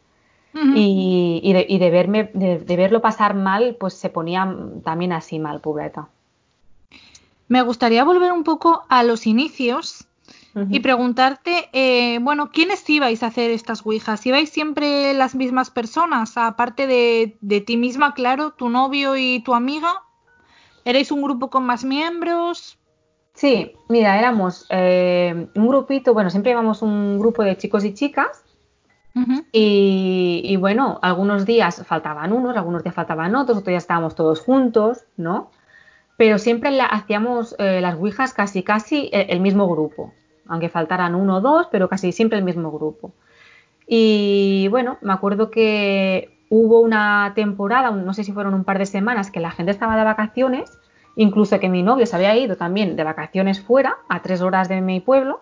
y, 0.53 1.53
de, 1.53 1.89
verme, 1.91 2.29
de, 2.33 2.75
verlo 2.75 2.99
pasar 2.99 3.35
mal, 3.35 3.77
pues 3.79 3.93
se 3.93 4.09
ponía 4.09 4.53
también 4.83 5.13
así 5.13 5.39
mal, 5.39 5.61
pobreta. 5.61 6.09
Me 7.47 7.61
gustaría 7.61 8.03
volver 8.03 8.33
un 8.33 8.43
poco 8.43 8.83
a 8.89 9.03
los 9.03 9.25
inicios 9.25 10.09
y 10.69 10.81
preguntarte, 10.81 11.69
eh, 11.71 12.19
bueno, 12.19 12.51
¿quiénes 12.51 12.89
ibais 12.89 13.23
a 13.23 13.27
hacer 13.27 13.49
estas 13.51 13.85
Ouijas? 13.85 14.25
¿Ibais 14.25 14.49
siempre 14.49 15.13
las 15.13 15.35
mismas 15.35 15.69
personas? 15.69 16.35
Aparte 16.35 16.85
de, 16.85 17.61
ti 17.61 17.77
misma, 17.77 18.13
claro, 18.13 18.51
tu 18.51 18.67
novio 18.67 19.15
y 19.15 19.39
tu 19.39 19.53
amiga. 19.53 20.03
¿Erais 20.85 21.11
un 21.11 21.21
grupo 21.21 21.49
con 21.49 21.65
más 21.65 21.83
miembros? 21.83 22.77
Sí, 23.33 23.73
mira, 23.87 24.17
éramos 24.17 24.65
eh, 24.69 25.47
un 25.55 25.67
grupito, 25.67 26.13
bueno, 26.13 26.29
siempre 26.29 26.51
íbamos 26.51 26.81
un 26.81 27.19
grupo 27.19 27.43
de 27.43 27.57
chicos 27.57 27.85
y 27.85 27.93
chicas. 27.93 28.43
y, 29.51 30.41
y, 30.45 30.55
bueno, 30.55 30.99
algunos 31.01 31.45
días 31.45 31.83
faltaban 31.85 32.31
unos, 32.31 32.55
algunos 32.55 32.83
días 32.83 32.95
faltaban 32.95 33.35
otros, 33.35 33.57
otros 33.57 33.71
días 33.71 33.83
estábamos 33.83 34.15
todos 34.15 34.39
juntos, 34.39 35.03
¿no? 35.17 35.51
pero 36.19 36.37
siempre 36.37 36.77
hacíamos 36.81 37.55
eh, 37.59 37.79
las 37.79 37.95
Ouijas 37.95 38.33
casi 38.33 38.61
casi 38.61 39.09
eh, 39.13 39.27
el 39.29 39.39
mismo 39.39 39.69
grupo, 39.69 40.11
aunque 40.49 40.67
faltaran 40.67 41.15
uno 41.15 41.37
o 41.37 41.41
dos, 41.41 41.67
pero 41.71 41.87
casi 41.87 42.11
siempre 42.11 42.37
el 42.37 42.43
mismo 42.43 42.73
grupo. 42.73 43.13
Y 43.87 44.67
bueno, 44.69 44.97
me 44.99 45.13
acuerdo 45.13 45.49
que 45.49 46.37
hubo 46.49 46.79
una 46.79 47.33
temporada, 47.35 47.91
no 47.91 48.13
sé 48.13 48.23
si 48.23 48.31
fueron 48.31 48.53
un 48.53 48.63
par 48.63 48.79
de 48.79 48.85
semanas, 48.85 49.31
que 49.31 49.39
la 49.39 49.51
gente 49.51 49.71
estaba 49.71 49.95
de 49.95 50.03
vacaciones, 50.03 50.77
incluso 51.15 51.59
que 51.59 51.69
mi 51.69 51.83
novio 51.83 52.05
se 52.05 52.15
había 52.15 52.35
ido 52.35 52.57
también 52.57 52.95
de 52.95 53.03
vacaciones 53.03 53.61
fuera, 53.61 53.97
a 54.09 54.21
tres 54.21 54.41
horas 54.41 54.67
de 54.69 54.81
mi 54.81 54.99
pueblo, 54.99 55.41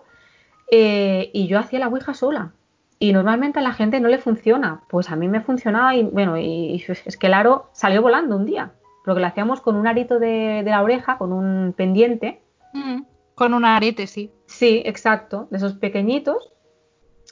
eh, 0.70 1.30
y 1.32 1.46
yo 1.46 1.58
hacía 1.58 1.78
la 1.78 1.88
Ouija 1.88 2.14
sola. 2.14 2.52
Y 3.00 3.12
normalmente 3.12 3.60
a 3.60 3.62
la 3.62 3.72
gente 3.72 4.00
no 4.00 4.08
le 4.08 4.18
funciona, 4.18 4.82
pues 4.88 5.10
a 5.10 5.16
mí 5.16 5.28
me 5.28 5.40
funcionaba 5.40 5.94
y 5.94 6.02
bueno, 6.02 6.36
y 6.36 6.84
es 7.04 7.16
que 7.16 7.26
el 7.28 7.34
aro 7.34 7.70
salió 7.72 8.02
volando 8.02 8.36
un 8.36 8.44
día 8.44 8.72
porque 9.08 9.22
lo 9.22 9.26
hacíamos 9.26 9.62
con 9.62 9.74
un 9.76 9.86
arito 9.86 10.18
de, 10.18 10.62
la 10.66 10.82
oreja, 10.82 11.16
con 11.16 11.32
un 11.32 11.72
pendiente. 11.72 12.42
Mm, 12.74 13.04
con 13.34 13.54
un 13.54 13.64
arete, 13.64 14.06
sí. 14.06 14.30
Sí, 14.44 14.82
exacto, 14.84 15.48
de 15.50 15.56
esos 15.56 15.72
pequeñitos. 15.76 16.52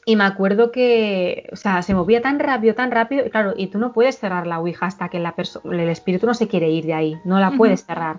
Y 0.06 0.16
me 0.16 0.24
acuerdo 0.24 0.72
que, 0.72 1.50
o 1.52 1.56
sea, 1.56 1.82
se 1.82 1.92
movía 1.92 2.22
tan 2.22 2.38
rápido, 2.38 2.74
tan 2.74 2.90
rápido, 2.90 3.26
y 3.26 3.30
claro, 3.30 3.52
y 3.54 3.66
tú 3.66 3.78
no 3.78 3.92
puedes 3.92 4.18
cerrar 4.18 4.46
la 4.46 4.60
Ouija 4.60 4.86
hasta 4.86 5.08
que 5.08 5.18
la 5.18 5.34
el 5.36 5.88
espíritu 5.90 6.26
no 6.26 6.32
se 6.32 6.48
quiere 6.48 6.70
ir 6.70 6.86
de 6.86 6.94
ahí, 6.94 7.18
no 7.24 7.38
la 7.38 7.50
puedes 7.50 7.84
cerrar, 7.84 8.18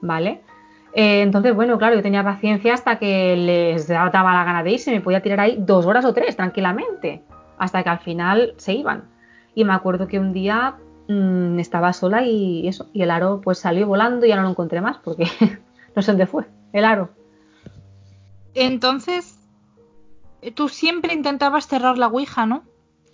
¿vale? 0.00 0.40
Eh, 0.94 1.20
entonces, 1.20 1.54
bueno, 1.54 1.78
claro, 1.78 1.94
yo 1.94 2.02
tenía 2.02 2.24
paciencia 2.24 2.74
hasta 2.74 2.98
que 2.98 3.36
les 3.36 3.86
daba 3.86 4.10
la 4.10 4.44
gana 4.44 4.62
de 4.62 4.72
irse, 4.72 4.90
me 4.90 5.02
podía 5.02 5.20
tirar 5.20 5.40
ahí 5.40 5.56
dos 5.60 5.84
horas 5.84 6.04
o 6.06 6.14
tres 6.14 6.36
tranquilamente, 6.36 7.22
hasta 7.58 7.82
que 7.82 7.90
al 7.90 7.98
final 7.98 8.54
se 8.56 8.72
iban. 8.72 9.04
Y 9.54 9.64
me 9.64 9.74
acuerdo 9.74 10.08
que 10.08 10.18
un 10.18 10.32
día 10.32 10.76
Mm, 11.08 11.60
estaba 11.60 11.92
sola 11.92 12.24
y 12.24 12.66
eso, 12.66 12.88
y 12.92 13.02
el 13.02 13.12
aro 13.12 13.40
pues 13.40 13.58
salió 13.58 13.86
volando 13.86 14.26
y 14.26 14.30
ya 14.30 14.36
no 14.36 14.42
lo 14.42 14.50
encontré 14.50 14.80
más 14.80 14.96
porque 14.98 15.24
no 15.94 16.02
sé 16.02 16.10
dónde 16.10 16.26
fue, 16.26 16.44
el 16.72 16.84
aro. 16.84 17.10
Entonces, 18.54 19.35
tú 20.52 20.68
siempre 20.68 21.14
intentabas 21.14 21.66
cerrar 21.66 21.98
la 21.98 22.08
Ouija, 22.08 22.46
¿no? 22.46 22.62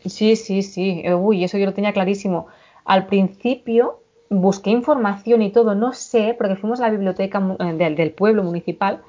Sí, 0.04 0.36
sí, 0.36 0.62
sí. 0.62 1.02
Eh, 1.04 1.14
uy, 1.14 1.44
eso 1.44 1.58
yo 1.58 1.66
lo 1.66 1.74
tenía 1.74 1.92
clarísimo. 1.92 2.46
Al 2.84 3.06
principio 3.06 4.02
busqué 4.32 4.70
información 4.70 5.42
y 5.42 5.50
todo, 5.50 5.74
no 5.74 5.92
sé, 5.92 6.34
porque 6.36 6.56
fuimos 6.56 6.80
a 6.80 6.84
la 6.84 6.90
biblioteca 6.90 7.56
eh, 7.58 7.94
del, 7.94 8.12
pueblo 8.12 8.42
municipal 8.42 9.02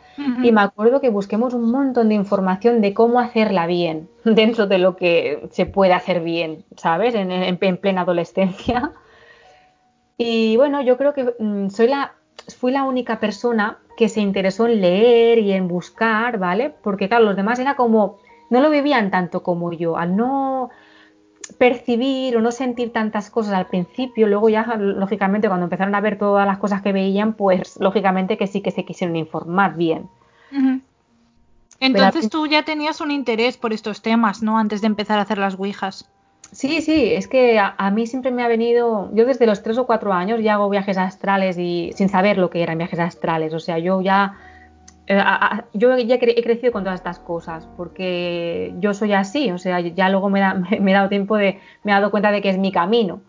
y 0.44 0.52
me 0.52 0.62
acuerdo 0.62 1.02
que 1.02 1.10
busquemos 1.10 1.54
un 1.54 1.72
montón 1.72 2.10
de 2.10 2.16
información 2.16 2.82
de 2.82 2.94
cómo 2.94 3.20
hacerla 3.20 3.66
bien, 3.66 4.10
dentro 4.26 4.68
de 4.68 4.78
lo 4.78 4.96
que 4.96 5.48
se 5.52 5.66
puede 5.66 5.94
hacer 5.94 6.22
bien, 6.22 6.66
¿sabes? 6.76 7.16
En, 7.16 7.78
plena 7.78 8.02
adolescencia. 8.02 8.92
Y 10.18 10.58
bueno, 10.58 10.82
yo 10.82 10.98
creo 10.98 11.14
que 11.14 11.34
mm, 11.40 11.70
soy 11.70 11.88
la, 11.88 12.14
fui 12.58 12.72
la 12.72 12.84
única 12.84 13.20
persona 13.20 13.78
que 13.98 14.10
se 14.10 14.22
interesó 14.22 14.68
en 14.68 14.82
leer 14.82 15.40
y 15.40 15.54
en 15.54 15.68
buscar, 15.68 16.38
¿vale? 16.38 16.70
Porque 16.70 17.08
claro, 17.08 17.26
los 17.26 17.36
demás 17.36 17.60
era 17.60 17.76
como, 17.76 18.18
no 18.50 18.62
lo 18.62 18.70
vivían 18.70 19.12
tanto 19.12 19.44
como 19.44 19.72
yo, 19.72 19.98
al 19.98 20.16
no 20.16 20.70
percibir 21.58 22.36
o 22.38 22.42
no 22.42 22.52
sentir 22.52 22.92
tantas 22.92 23.30
cosas 23.30 23.54
al 23.54 23.68
principio, 23.68 24.28
luego 24.28 24.50
ya 24.50 24.66
lógicamente 24.78 25.48
cuando 25.48 25.66
empezaron 25.66 25.94
a 25.94 26.02
ver 26.02 26.18
todas 26.18 26.48
las 26.48 26.58
cosas 26.58 26.82
que 26.82 26.94
veían, 26.94 27.34
pues 27.34 27.78
lógicamente 27.80 28.38
que 28.38 28.48
sí 28.48 28.62
que 28.62 28.72
se 28.72 28.86
quisieron 28.86 29.16
informar 29.16 29.76
bien. 29.76 30.10
Entonces 31.80 32.30
tú 32.30 32.48
ya 32.48 32.64
tenías 32.64 33.02
un 33.02 33.12
interés 33.12 33.58
por 33.58 33.74
estos 33.74 34.02
temas, 34.02 34.42
¿no? 34.42 34.58
Antes 34.58 34.82
de 34.82 34.88
empezar 34.88 35.20
a 35.20 35.24
hacer 35.24 35.38
las 35.38 35.56
Ouijas. 35.56 36.10
Sí, 36.54 36.82
sí, 36.82 37.14
es 37.14 37.28
que 37.28 37.60
a, 37.60 37.76
a, 37.78 37.92
mí 37.92 38.08
siempre 38.08 38.32
me 38.32 38.44
ha 38.44 38.48
venido, 38.48 39.10
yo 39.14 39.26
desde 39.26 39.46
los 39.46 39.62
tres 39.64 39.78
o 39.78 39.86
cuatro 39.86 40.14
años 40.14 40.40
ya 40.42 40.54
hago 40.54 40.70
viajes 40.70 40.98
astrales 40.98 41.58
y 41.58 41.92
sin 41.96 42.10
saber 42.10 42.38
lo 42.38 42.50
que 42.50 42.64
eran 42.64 42.78
viajes 42.78 43.00
astrales, 43.00 43.54
o 43.54 43.60
sea, 43.60 43.80
yo 43.80 44.02
ya 44.02 44.38
eh, 45.06 45.22
yo 45.74 45.98
ya 45.98 46.16
he 46.16 46.44
crecido 46.44 46.72
con 46.72 46.84
todas 46.84 47.00
estas 47.00 47.20
cosas 47.20 47.68
porque 47.76 48.74
yo 48.80 48.94
soy 48.94 49.14
así, 49.14 49.52
o 49.52 49.58
sea, 49.58 49.80
ya 49.82 50.10
luego 50.10 50.30
me, 50.30 50.42
me, 50.80 50.92
he 50.92 50.94
dado 50.94 51.10
tiempo 51.10 51.38
de, 51.38 51.60
me 51.84 51.92
he 51.92 51.96
dado 51.96 52.12
cuenta 52.12 52.32
de 52.32 52.42
que 52.42 52.50
es 52.50 52.58
mi 52.58 52.72
camino. 52.72 53.22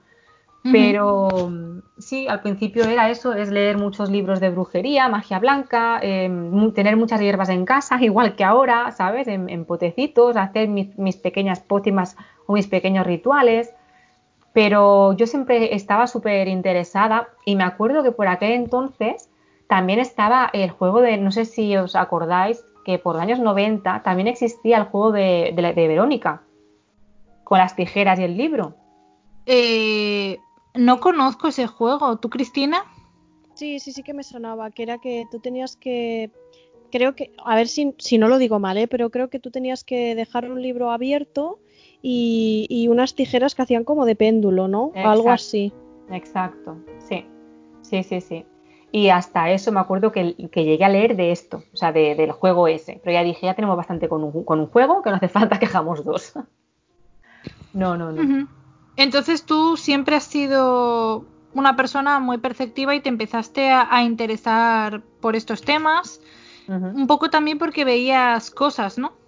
Pero 0.73 1.51
sí, 1.99 2.27
al 2.27 2.41
principio 2.41 2.85
era 2.85 3.11
eso, 3.11 3.35
es 3.35 3.51
leer 3.51 3.77
muchos 3.77 4.09
libros 4.09 4.41
de 4.41 4.49
brujería, 4.49 5.11
magia 5.11 5.39
blanca, 5.39 5.99
em, 6.01 6.73
tener 6.73 6.97
muchas 6.97 7.21
hierbas 7.21 7.51
en 7.51 7.67
casa, 7.67 7.99
igual 8.03 8.35
que 8.35 8.45
ahora, 8.45 8.91
¿sabes? 8.93 9.29
En, 9.29 9.67
potecitos, 9.67 10.39
hacer 10.39 10.69
mis, 10.69 10.97
mis, 10.97 11.17
pequeñas 11.17 11.61
pócimas 11.61 12.17
o 12.47 12.53
mis 12.53 12.67
pequeños 12.67 13.07
rituales. 13.07 13.73
Pero 14.53 15.15
yo 15.15 15.27
siempre 15.27 15.75
estaba 15.75 16.07
súper 16.07 16.49
interesada 16.49 17.29
y 17.45 17.57
me 17.57 17.65
acuerdo 17.65 18.03
que 18.03 18.13
por 18.13 18.29
aquel 18.29 18.53
entonces 18.53 19.29
también 19.69 19.99
estaba 19.99 20.51
el 20.53 20.71
juego 20.71 21.01
de, 21.01 21.17
no 21.17 21.33
sé 21.33 21.45
si 21.45 21.77
os 21.77 21.97
acordáis, 21.97 22.65
que 22.85 22.99
por 22.99 23.15
los 23.15 23.23
años 23.23 23.41
90 23.41 24.03
también 24.03 24.29
existía 24.29 24.77
el 24.77 24.85
juego 24.85 25.11
de, 25.11 25.53
de, 25.57 25.89
Verónica, 25.89 26.43
con 27.43 27.59
las 27.59 27.75
tijeras 27.75 28.21
y 28.21 28.25
el 28.25 28.37
libro. 28.37 28.77
Eh, 29.47 30.39
no 30.75 31.01
conozco 31.01 31.49
ese 31.49 31.67
juego. 31.67 32.19
¿Tú, 32.19 32.31
Cristina? 32.31 32.85
Sí, 33.55 33.81
sí, 33.81 33.93
sí 33.93 34.03
que 34.03 34.15
me 34.15 34.23
sonaba, 34.23 34.71
que 34.71 34.83
era 34.83 34.99
que 34.99 35.25
tú 35.31 35.39
tenías 35.41 35.77
que, 35.77 36.31
creo 36.91 37.15
que, 37.15 37.33
a 37.45 37.57
ver 37.57 37.69
si, 37.69 37.95
si 37.99 38.19
no 38.19 38.29
lo 38.29 38.39
digo 38.39 38.59
mal, 38.59 38.77
¿eh? 38.79 38.89
pero 38.89 39.11
creo 39.11 39.31
que 39.31 39.41
tú 39.41 39.51
tenías 39.51 39.85
que 39.85 40.15
dejar 40.15 40.51
un 40.51 40.61
libro 40.61 40.91
abierto 40.91 41.59
y, 42.07 42.67
y 42.69 42.89
unas 42.89 43.15
tijeras 43.15 43.55
que 43.55 43.63
hacían 43.63 43.83
como 43.83 44.05
de 44.05 44.15
péndulo, 44.15 44.69
¿no? 44.69 44.93
Algo 44.95 45.31
así. 45.31 45.73
Exacto, 46.11 46.77
sí, 46.99 47.25
sí, 47.81 48.03
sí, 48.03 48.21
sí. 48.21 48.45
y 48.93 49.09
hasta 49.09 49.51
eso 49.51 49.73
me 49.73 49.81
acuerdo 49.81 50.13
que, 50.13 50.35
llegué 50.35 50.85
a 50.85 50.91
leer 50.91 51.17
de 51.17 51.33
esto, 51.33 51.65
o 51.73 51.77
sea, 51.79 51.93
del 51.93 52.31
juego 52.33 52.69
ese. 52.69 53.01
Pero 53.03 53.15
ya 53.15 53.25
dije, 53.25 53.47
ya 53.47 53.55
tenemos 53.55 53.79
bastante 53.79 54.11
con 54.11 54.23
un, 54.23 54.45
con 54.45 54.61
un 54.61 54.67
juego, 54.67 55.01
que 55.01 55.09
no 55.09 55.17
hace 55.17 55.29
falta 55.29 55.59
que 55.59 55.65
hagamos 55.65 56.05
dos. 56.05 56.35
no, 57.73 57.97
no, 57.97 58.13
no. 58.13 58.49
Entonces 58.97 59.47
tú 59.47 59.79
siempre 59.79 60.17
has 60.17 60.25
sido 60.25 61.25
una 61.55 61.75
persona 61.75 62.19
muy 62.21 62.37
perceptiva 62.37 62.95
y 62.95 63.01
te 63.01 63.09
empezaste 63.09 63.71
a, 63.71 64.03
interesar 64.03 65.01
por 65.23 65.37
estos 65.37 65.63
temas, 65.63 66.21
un 66.69 67.07
poco 67.07 67.31
también 67.31 67.59
porque 67.59 67.87
veías 67.87 68.51
cosas, 68.51 68.99
¿no? 68.99 69.24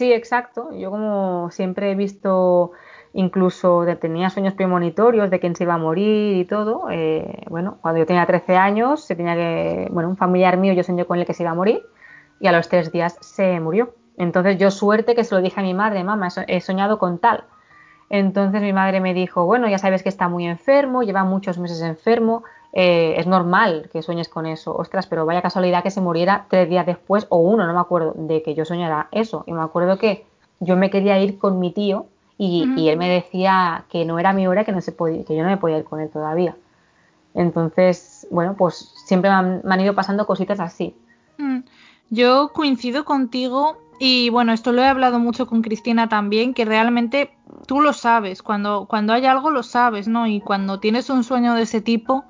Sí, 0.00 0.14
exacto. 0.14 0.72
Yo 0.72 0.90
como 0.90 1.50
siempre 1.50 1.90
he 1.90 1.94
visto, 1.94 2.72
incluso 3.12 3.84
tenía 4.00 4.30
sueños 4.30 4.54
premonitorios 4.54 5.28
de 5.28 5.40
quién 5.40 5.54
se 5.54 5.64
iba 5.64 5.74
a 5.74 5.76
morir 5.76 6.38
y 6.38 6.46
todo. 6.46 6.88
Eh, 6.90 7.44
bueno, 7.50 7.76
cuando 7.82 7.98
yo 7.98 8.06
tenía 8.06 8.24
13 8.24 8.56
años, 8.56 9.04
se 9.04 9.14
tenía 9.14 9.34
que, 9.34 9.88
bueno, 9.90 10.08
un 10.08 10.16
familiar 10.16 10.56
mío 10.56 10.72
yo 10.72 10.82
soñé 10.84 11.04
con 11.04 11.18
el 11.18 11.26
que 11.26 11.34
se 11.34 11.42
iba 11.42 11.52
a 11.52 11.54
morir 11.54 11.82
y 12.40 12.46
a 12.46 12.52
los 12.52 12.70
tres 12.70 12.90
días 12.90 13.18
se 13.20 13.60
murió. 13.60 13.94
Entonces 14.16 14.56
yo 14.56 14.70
suerte 14.70 15.14
que 15.14 15.22
se 15.22 15.34
lo 15.34 15.42
dije 15.42 15.60
a 15.60 15.62
mi 15.62 15.74
madre, 15.74 16.02
mamá, 16.02 16.28
he 16.46 16.62
soñado 16.62 16.98
con 16.98 17.18
tal. 17.18 17.44
Entonces 18.08 18.62
mi 18.62 18.72
madre 18.72 19.00
me 19.02 19.12
dijo, 19.12 19.44
bueno, 19.44 19.68
ya 19.68 19.76
sabes 19.76 20.02
que 20.02 20.08
está 20.08 20.30
muy 20.30 20.46
enfermo, 20.46 21.02
lleva 21.02 21.24
muchos 21.24 21.58
meses 21.58 21.82
enfermo, 21.82 22.42
eh, 22.72 23.14
es 23.16 23.26
normal 23.26 23.90
que 23.92 24.02
sueñes 24.02 24.28
con 24.28 24.46
eso. 24.46 24.74
Ostras, 24.76 25.06
pero 25.06 25.26
vaya 25.26 25.42
casualidad 25.42 25.82
que 25.82 25.90
se 25.90 26.00
muriera 26.00 26.46
tres 26.48 26.68
días 26.68 26.86
después, 26.86 27.26
o 27.28 27.38
uno, 27.38 27.66
no 27.66 27.74
me 27.74 27.80
acuerdo, 27.80 28.12
de 28.16 28.42
que 28.42 28.54
yo 28.54 28.64
soñara 28.64 29.08
eso. 29.12 29.44
Y 29.46 29.52
me 29.52 29.62
acuerdo 29.62 29.98
que 29.98 30.24
yo 30.60 30.76
me 30.76 30.90
quería 30.90 31.18
ir 31.18 31.38
con 31.38 31.58
mi 31.58 31.72
tío 31.72 32.06
y, 32.38 32.88
él 32.88 32.96
me 32.96 33.10
decía 33.10 33.84
que 33.90 34.06
no 34.06 34.18
era 34.18 34.32
mi 34.32 34.46
hora, 34.46 34.64
que, 34.64 34.72
no 34.72 34.80
se 34.80 34.92
podía, 34.92 35.24
que 35.24 35.36
yo 35.36 35.42
no 35.42 35.50
me 35.50 35.58
podía 35.58 35.78
ir 35.78 35.84
con 35.84 36.00
él 36.00 36.08
todavía. 36.08 36.56
Entonces, 37.34 38.26
bueno, 38.30 38.54
pues 38.56 38.94
siempre 39.04 39.30
me 39.30 39.60
han, 39.62 39.80
ido 39.80 39.94
pasando 39.94 40.26
cositas 40.26 40.58
así. 40.58 40.94
Mm. 41.36 41.58
Yo 42.08 42.50
coincido 42.54 43.04
contigo 43.04 43.76
y 43.98 44.30
bueno, 44.30 44.52
esto 44.52 44.72
lo 44.72 44.80
he 44.80 44.86
hablado 44.86 45.18
mucho 45.18 45.46
con 45.46 45.60
Cristina 45.60 46.08
también, 46.08 46.54
que 46.54 46.64
realmente 46.64 47.30
tú 47.66 47.82
lo 47.82 47.92
sabes, 47.92 48.42
cuando, 48.42 48.86
cuando 48.88 49.12
hay 49.12 49.26
algo 49.26 49.50
lo 49.50 49.62
sabes, 49.62 50.08
¿no? 50.08 50.26
Y 50.26 50.40
cuando 50.40 50.80
tienes 50.80 51.10
un 51.10 51.22
sueño 51.24 51.54
de 51.54 51.62
ese 51.62 51.82
tipo, 51.82 52.24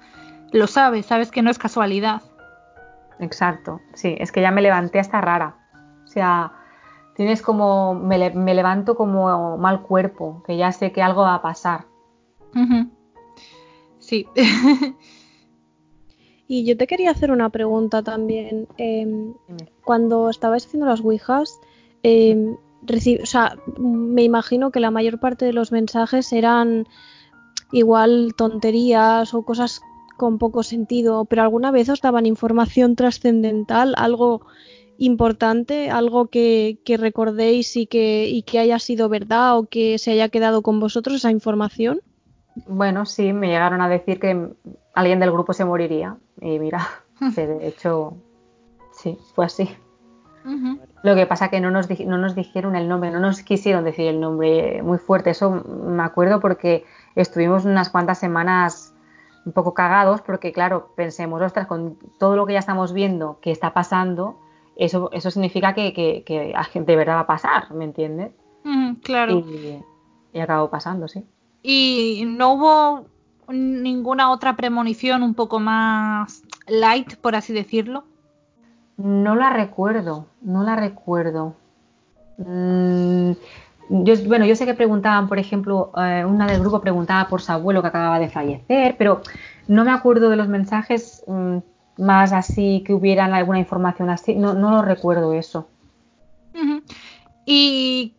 lo 0.52 0.66
sabes, 0.66 1.06
sabes 1.06 1.30
que 1.30 1.42
no 1.42 1.50
es 1.50 1.58
casualidad. 1.58 2.22
Exacto, 3.18 3.80
sí, 3.94 4.16
es 4.18 4.32
que 4.32 4.40
ya 4.40 4.50
me 4.50 4.62
levanté 4.62 4.98
hasta 4.98 5.20
rara. 5.20 5.56
O 6.04 6.06
sea, 6.06 6.52
tienes 7.14 7.42
como, 7.42 7.94
me, 7.94 8.18
levanto 8.54 8.96
como 8.96 9.58
mal 9.58 9.82
cuerpo, 9.82 10.42
que 10.46 10.56
ya 10.56 10.72
sé 10.72 10.90
que 10.92 11.02
algo 11.02 11.22
va 11.22 11.34
a 11.34 11.42
pasar. 11.42 11.86
Sí. 13.98 14.26
y 16.48 16.64
yo 16.64 16.76
te 16.76 16.86
quería 16.86 17.10
hacer 17.10 17.30
una 17.30 17.50
pregunta 17.50 18.02
también. 18.02 18.66
Em, 18.78 19.34
cuando 19.84 20.30
estabais 20.30 20.66
haciendo 20.66 20.86
las 20.86 21.00
Ouijas, 21.00 21.60
eh, 22.02 22.56
o 23.22 23.26
sea, 23.26 23.56
me 23.78 24.22
imagino 24.22 24.70
que 24.70 24.80
la 24.80 24.90
mayor 24.90 25.20
parte 25.20 25.44
de 25.44 25.52
los 25.52 25.70
mensajes 25.70 26.32
eran 26.32 26.88
igual 27.72 28.34
tonterías 28.36 29.34
o 29.34 29.42
cosas 29.42 29.82
con 30.20 30.36
poco 30.36 30.62
sentido, 30.62 31.24
pero 31.24 31.40
alguna 31.40 31.70
vez 31.70 31.88
os 31.88 32.02
daban 32.02 32.26
información 32.26 32.94
trascendental, 32.94 33.94
algo 33.96 34.42
importante, 34.98 35.88
algo 35.88 36.26
que, 36.26 36.76
recordéis 36.98 37.74
y 37.74 37.86
que, 37.86 38.28
y 38.28 38.42
que 38.42 38.58
haya 38.58 38.78
sido 38.78 39.08
verdad 39.08 39.56
o 39.56 39.64
que 39.64 39.96
se 39.96 40.10
haya 40.10 40.28
quedado 40.28 40.60
con 40.60 40.78
vosotros 40.78 41.16
esa 41.16 41.30
información? 41.30 42.02
Bueno, 42.68 43.06
sí, 43.06 43.32
me 43.32 43.46
llegaron 43.46 43.80
a 43.80 43.88
decir 43.88 44.20
que 44.20 44.50
alguien 44.92 45.20
del 45.20 45.32
grupo 45.32 45.54
se 45.54 45.64
moriría 45.64 46.18
y 46.38 46.58
mira, 46.58 46.86
de 47.34 47.66
hecho, 47.66 48.18
sí, 48.92 49.16
fue 49.34 49.46
así. 49.46 49.70
Lo 51.02 51.14
que 51.14 51.24
pasa 51.24 51.48
que 51.48 51.62
no 51.62 51.70
nos, 51.70 51.88
no 51.88 52.18
nos 52.18 52.34
dijeron 52.34 52.76
el 52.76 52.88
nombre, 52.88 53.10
no 53.10 53.20
nos 53.20 53.42
quisieron 53.42 53.84
decir 53.84 54.06
el 54.06 54.20
nombre 54.20 54.82
muy 54.82 54.98
fuerte. 54.98 55.30
Eso 55.30 55.50
me 55.50 56.02
acuerdo 56.02 56.40
porque 56.40 56.84
estuvimos 57.14 57.64
unas 57.64 57.88
cuantas 57.88 58.18
semanas 58.18 58.94
un 59.44 59.52
poco 59.52 59.74
cagados 59.74 60.20
porque, 60.20 60.52
claro, 60.52 60.92
pensemos, 60.96 61.40
ostras, 61.42 61.66
con 61.66 61.98
todo 62.18 62.36
lo 62.36 62.46
que 62.46 62.54
ya 62.54 62.58
estamos 62.58 62.92
viendo 62.92 63.38
que 63.40 63.50
está 63.50 63.72
pasando, 63.72 64.38
eso, 64.76 65.10
eso 65.12 65.30
significa 65.30 65.74
que, 65.74 65.92
que, 65.92 66.54
de 66.74 66.96
verdad 66.96 67.16
va 67.16 67.20
a 67.20 67.26
pasar, 67.26 67.72
¿me 67.72 67.84
entiendes? 67.84 68.32
claro. 69.02 69.38
Y, 69.38 69.82
y 70.32 70.40
acabó 70.40 70.70
pasando, 70.70 71.08
sí. 71.08 71.24
¿Y 71.62 72.24
no 72.26 72.54
hubo 72.54 73.04
ninguna 73.48 74.30
otra 74.30 74.56
premonición 74.56 75.22
un 75.22 75.34
poco 75.34 75.60
más 75.60 76.42
light, 76.68 77.16
por 77.16 77.34
así 77.34 77.52
decirlo? 77.52 78.04
No 78.96 79.34
la 79.34 79.50
recuerdo, 79.50 80.26
no 80.42 80.62
la 80.62 80.76
recuerdo. 80.76 81.54
Mm, 82.38 83.32
yo, 83.90 84.14
bueno, 84.26 84.46
yo 84.46 84.54
sé 84.54 84.66
que 84.66 84.74
preguntaban, 84.74 85.28
por 85.28 85.38
ejemplo, 85.38 85.90
eh, 85.96 86.24
una 86.24 86.46
del 86.46 86.60
grupo 86.60 86.80
preguntaba 86.80 87.28
por 87.28 87.42
su 87.42 87.50
abuelo 87.50 87.82
que 87.82 87.88
acababa 87.88 88.20
de 88.20 88.28
fallecer, 88.28 88.94
pero 88.96 89.20
no 89.66 89.84
me 89.84 89.90
acuerdo 89.90 90.30
de 90.30 90.36
los 90.36 90.46
mensajes 90.46 91.24
mm, 91.26 91.58
más 91.98 92.32
así 92.32 92.84
que 92.86 92.94
hubieran 92.94 93.34
alguna 93.34 93.58
información 93.58 94.08
así. 94.08 94.34
No, 94.36 94.54
no 94.54 94.70
lo 94.70 94.82
recuerdo 94.82 95.32
eso. 95.32 95.68
Y 97.44 98.14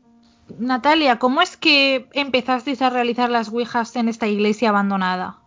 Natalia, 0.60 1.20
¿cómo 1.20 1.42
es 1.42 1.56
que 1.56 2.10
empezasteis 2.12 2.82
a 2.82 2.90
realizar 2.90 3.30
las 3.30 3.50
Ouijas 3.50 3.96
en 3.96 4.10
esta 4.10 4.28
iglesia 4.28 4.70
abandonada? 4.70 5.38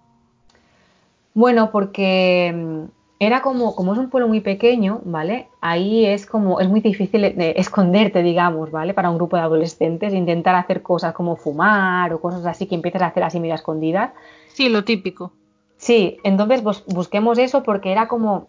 Bueno, 1.34 1.70
porque 1.70 2.52
mm, 2.54 2.84
era 3.26 3.42
como, 3.42 3.74
como 3.74 3.92
es 3.92 3.98
un 3.98 4.10
pueblo 4.10 4.28
muy 4.28 4.40
pequeño, 4.40 5.00
¿vale? 5.04 5.48
Ahí 5.60 6.06
es 6.06 6.26
como, 6.26 6.60
es 6.60 6.68
muy 6.68 6.80
difícil 6.80 7.24
esconderte, 7.24 8.22
digamos, 8.22 8.70
¿vale? 8.70 8.94
Para 8.94 9.10
un 9.10 9.16
grupo 9.16 9.36
de 9.36 9.42
adolescentes, 9.42 10.14
intentar 10.14 10.54
hacer 10.54 10.82
cosas 10.82 11.14
como 11.14 11.36
fumar 11.36 12.12
o 12.12 12.20
cosas 12.20 12.46
así 12.46 12.66
que 12.66 12.74
empiezas 12.74 13.02
a 13.02 13.06
hacer 13.06 13.22
así 13.22 13.40
medio 13.40 13.54
escondidas. 13.54 14.12
Sí, 14.48 14.68
lo 14.68 14.84
típico. 14.84 15.32
Sí, 15.76 16.18
entonces 16.24 16.62
busquemos 16.86 17.38
eso 17.38 17.62
porque 17.62 17.92
era 17.92 18.08
como 18.08 18.48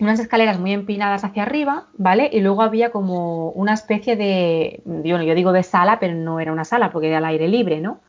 unas 0.00 0.18
escaleras 0.18 0.58
muy 0.58 0.72
empinadas 0.72 1.24
hacia 1.24 1.42
arriba, 1.42 1.88
¿vale? 1.96 2.28
Y 2.32 2.40
luego 2.40 2.62
había 2.62 2.90
como 2.90 3.50
una 3.50 3.74
especie 3.74 4.16
de, 4.16 4.82
yo, 5.04 5.20
yo 5.22 5.34
digo 5.34 5.52
de 5.52 5.62
sala, 5.62 5.98
pero 6.00 6.14
no 6.14 6.40
era 6.40 6.52
una 6.52 6.64
sala 6.64 6.90
porque 6.90 7.08
era 7.08 7.18
al 7.18 7.24
aire 7.26 7.48
libre, 7.48 7.80
¿no? 7.80 8.00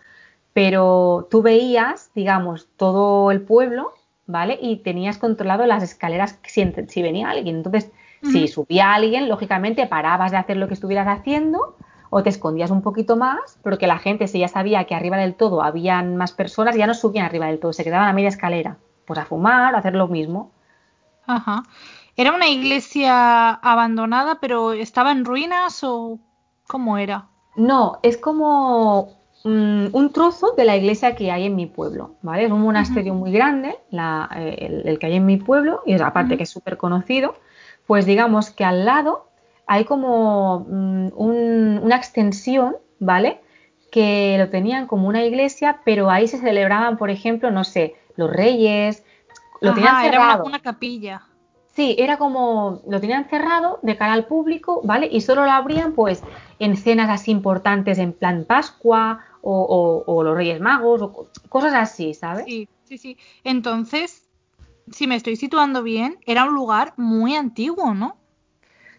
Pero 0.54 1.28
tú 1.30 1.42
veías, 1.42 2.12
digamos, 2.16 2.70
todo 2.78 3.30
el 3.32 3.42
pueblo 3.42 3.92
¿vale? 4.28 4.58
Y 4.62 4.78
tenías 4.78 5.18
controlado 5.18 5.66
las 5.66 5.84
escaleras 5.84 6.40
si, 6.44 6.72
si 6.88 7.02
venía 7.02 7.30
alguien. 7.30 7.58
Entonces, 7.58 7.92
si 8.24 8.48
subía 8.48 8.94
alguien, 8.94 9.30
lógicamente 9.30 9.86
parabas 9.86 10.32
de 10.32 10.38
hacer 10.38 10.58
lo 10.58 10.68
que 10.68 10.74
estuvieras 10.74 11.08
haciendo 11.08 11.78
o 12.10 12.24
te 12.24 12.30
escondías 12.30 12.72
un 12.72 12.82
poquito 12.82 13.18
más, 13.18 13.60
porque 13.62 13.88
la 13.88 14.00
gente, 14.00 14.28
si 14.28 14.40
ya 14.40 14.48
sabía 14.48 14.86
que 14.86 14.96
arriba 14.96 15.18
del 15.18 15.36
todo 15.36 15.62
habían 15.62 16.16
más 16.18 16.32
personas, 16.32 16.76
ya 16.76 16.88
no 16.88 16.94
subían 16.94 17.26
arriba 17.26 17.48
del 17.48 17.60
todo, 17.60 17.74
se 17.74 17.84
quedaban 17.84 18.08
a 18.08 18.14
media 18.14 18.30
escalera, 18.30 18.78
pues 19.06 19.20
a 19.20 19.26
fumar, 19.26 19.76
a 19.76 19.80
hacer 19.80 19.96
lo 19.96 20.08
mismo. 20.08 20.52
Ajá. 21.28 21.64
¿Era 22.16 22.34
una 22.34 22.48
iglesia 22.48 23.50
abandonada, 23.52 24.40
pero 24.40 24.74
estaba 24.74 25.12
en 25.12 25.26
ruinas 25.26 25.84
o 25.84 26.20
cómo 26.68 26.98
era? 26.98 27.28
No, 27.56 28.00
es 28.04 28.18
como 28.18 29.25
Mm, 29.48 29.90
un 29.92 30.12
trozo 30.12 30.54
de 30.58 30.66
la 30.66 30.76
iglesia 30.76 31.14
que 31.14 31.32
hay 31.32 31.46
en 31.46 31.56
mi 31.56 31.68
pueblo, 31.68 32.16
¿vale? 32.24 32.46
Es 32.46 32.52
un 32.52 32.62
monasterio 32.62 33.14
muy 33.14 33.32
grande, 33.32 33.78
eh, 33.92 34.82
el, 34.86 34.98
que 34.98 35.06
hay 35.06 35.18
en 35.18 35.26
mi 35.28 35.38
pueblo, 35.38 35.84
y 35.86 35.94
aparte 36.02 36.36
que 36.36 36.44
es 36.44 36.50
súper 36.50 36.78
conocido, 36.78 37.36
pues 37.86 38.08
digamos 38.08 38.50
que 38.50 38.66
al 38.66 38.86
lado 38.86 39.30
hay 39.68 39.86
como 39.86 40.66
mm, 40.68 41.10
una 41.16 41.96
extensión, 41.96 42.78
¿vale? 42.98 43.40
Que 43.92 44.36
lo 44.40 44.50
tenían 44.50 44.88
como 44.88 45.08
una 45.08 45.24
iglesia, 45.24 45.82
pero 45.86 46.10
ahí 46.10 46.28
se 46.28 46.40
celebraban, 46.40 46.98
por 46.98 47.12
ejemplo, 47.12 47.52
no 47.52 47.66
sé, 47.66 47.94
los 48.16 48.32
reyes, 48.32 49.04
lo 49.62 49.76
tenían 49.76 50.02
cerrado. 50.02 50.34
Era 50.34 50.44
una, 50.44 50.60
capilla. 50.60 51.22
Sí, 51.76 51.96
era 52.00 52.18
como, 52.18 52.82
lo 52.88 53.00
tenían 53.00 53.30
cerrado 53.30 53.78
de 53.84 53.96
cara 53.96 54.14
al 54.14 54.26
público, 54.26 54.82
¿vale? 54.84 55.08
Y 55.12 55.22
solo 55.22 55.46
lo 55.46 55.52
abrían 55.52 55.92
pues 55.92 56.24
en 56.58 56.78
cenas 56.78 57.10
así 57.12 57.30
importantes 57.32 58.00
en 58.00 58.14
plan 58.14 58.46
Pascua 58.46 59.20
o, 59.46 60.24
los 60.24 60.36
Reyes 60.36 60.60
Magos, 60.60 61.02
o 61.02 61.30
cosas 61.50 61.74
así, 61.74 62.14
¿sabes? 62.14 62.46
Sí, 62.46 62.68
sí, 62.84 62.98
sí. 62.98 63.18
Entonces, 63.44 64.28
si 64.92 65.08
me 65.08 65.16
estoy 65.16 65.36
situando 65.36 65.84
bien, 65.84 66.18
era 66.26 66.46
un 66.46 66.56
lugar 66.56 66.94
muy 66.98 67.36
antiguo, 67.36 67.94
¿no? 67.94 68.18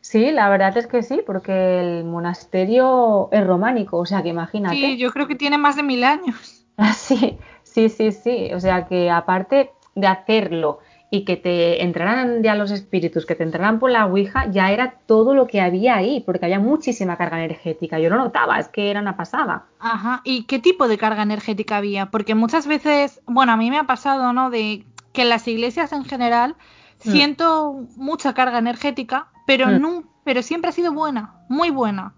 Sí, 0.00 0.30
la 0.30 0.48
verdad 0.48 0.76
es 0.76 0.86
que 0.86 1.02
sí, 1.02 1.20
porque 1.26 1.80
el 1.80 2.04
monasterio 2.04 3.28
es 3.32 3.44
románico, 3.44 3.98
o 3.98 4.06
sea 4.06 4.22
que 4.22 4.28
imagínate. 4.28 4.76
Sí, 4.76 4.96
yo 4.96 5.10
creo 5.10 5.26
que 5.26 5.34
tiene 5.34 5.58
más 5.58 5.74
de 5.74 5.82
mil 5.82 6.04
años. 6.04 6.64
sí, 6.94 7.38
sí, 7.64 7.88
sí, 7.88 8.12
sí. 8.12 8.50
O 8.54 8.60
sea 8.60 8.86
que 8.86 9.10
aparte 9.10 9.72
de 9.96 10.06
hacerlo 10.06 10.78
y 11.16 11.24
que 11.24 11.36
te 11.36 11.82
entraran 11.82 12.42
ya 12.42 12.54
los 12.54 12.70
espíritus, 12.70 13.24
que 13.24 13.34
te 13.34 13.42
entraran 13.42 13.78
por 13.78 13.90
la 13.90 14.04
Ouija, 14.06 14.50
ya 14.50 14.70
era 14.70 14.96
todo 15.06 15.34
lo 15.34 15.46
que 15.46 15.60
había 15.62 15.96
ahí, 15.96 16.20
porque 16.26 16.44
había 16.44 16.58
muchísima 16.60 17.16
carga 17.16 17.42
energética. 17.42 17.98
Yo 17.98 18.10
lo 18.10 18.16
notaba, 18.16 18.58
es 18.58 18.68
que 18.68 18.90
era 18.90 19.00
una 19.00 19.16
pasada. 19.16 19.64
Ajá, 19.78 20.20
¿y 20.24 20.44
qué 20.44 20.58
tipo 20.58 20.88
de 20.88 20.98
carga 20.98 21.22
energética 21.22 21.78
había? 21.78 22.06
Porque 22.10 22.34
muchas 22.34 22.66
veces, 22.66 23.22
bueno, 23.26 23.52
a 23.52 23.56
mí 23.56 23.70
me 23.70 23.78
ha 23.78 23.84
pasado, 23.84 24.32
¿no? 24.34 24.50
De 24.50 24.84
que 25.12 25.22
en 25.22 25.30
las 25.30 25.48
iglesias 25.48 25.92
en 25.92 26.04
general 26.04 26.56
Mm. 27.04 27.10
siento 27.10 27.84
mucha 27.96 28.34
carga 28.34 28.58
energética, 28.58 29.28
pero, 29.46 29.68
Mm. 29.68 29.80
no, 29.80 30.02
pero 30.24 30.42
siempre 30.42 30.68
ha 30.70 30.72
sido 30.72 30.92
buena, 30.92 31.34
muy 31.48 31.70
buena. 31.70 32.12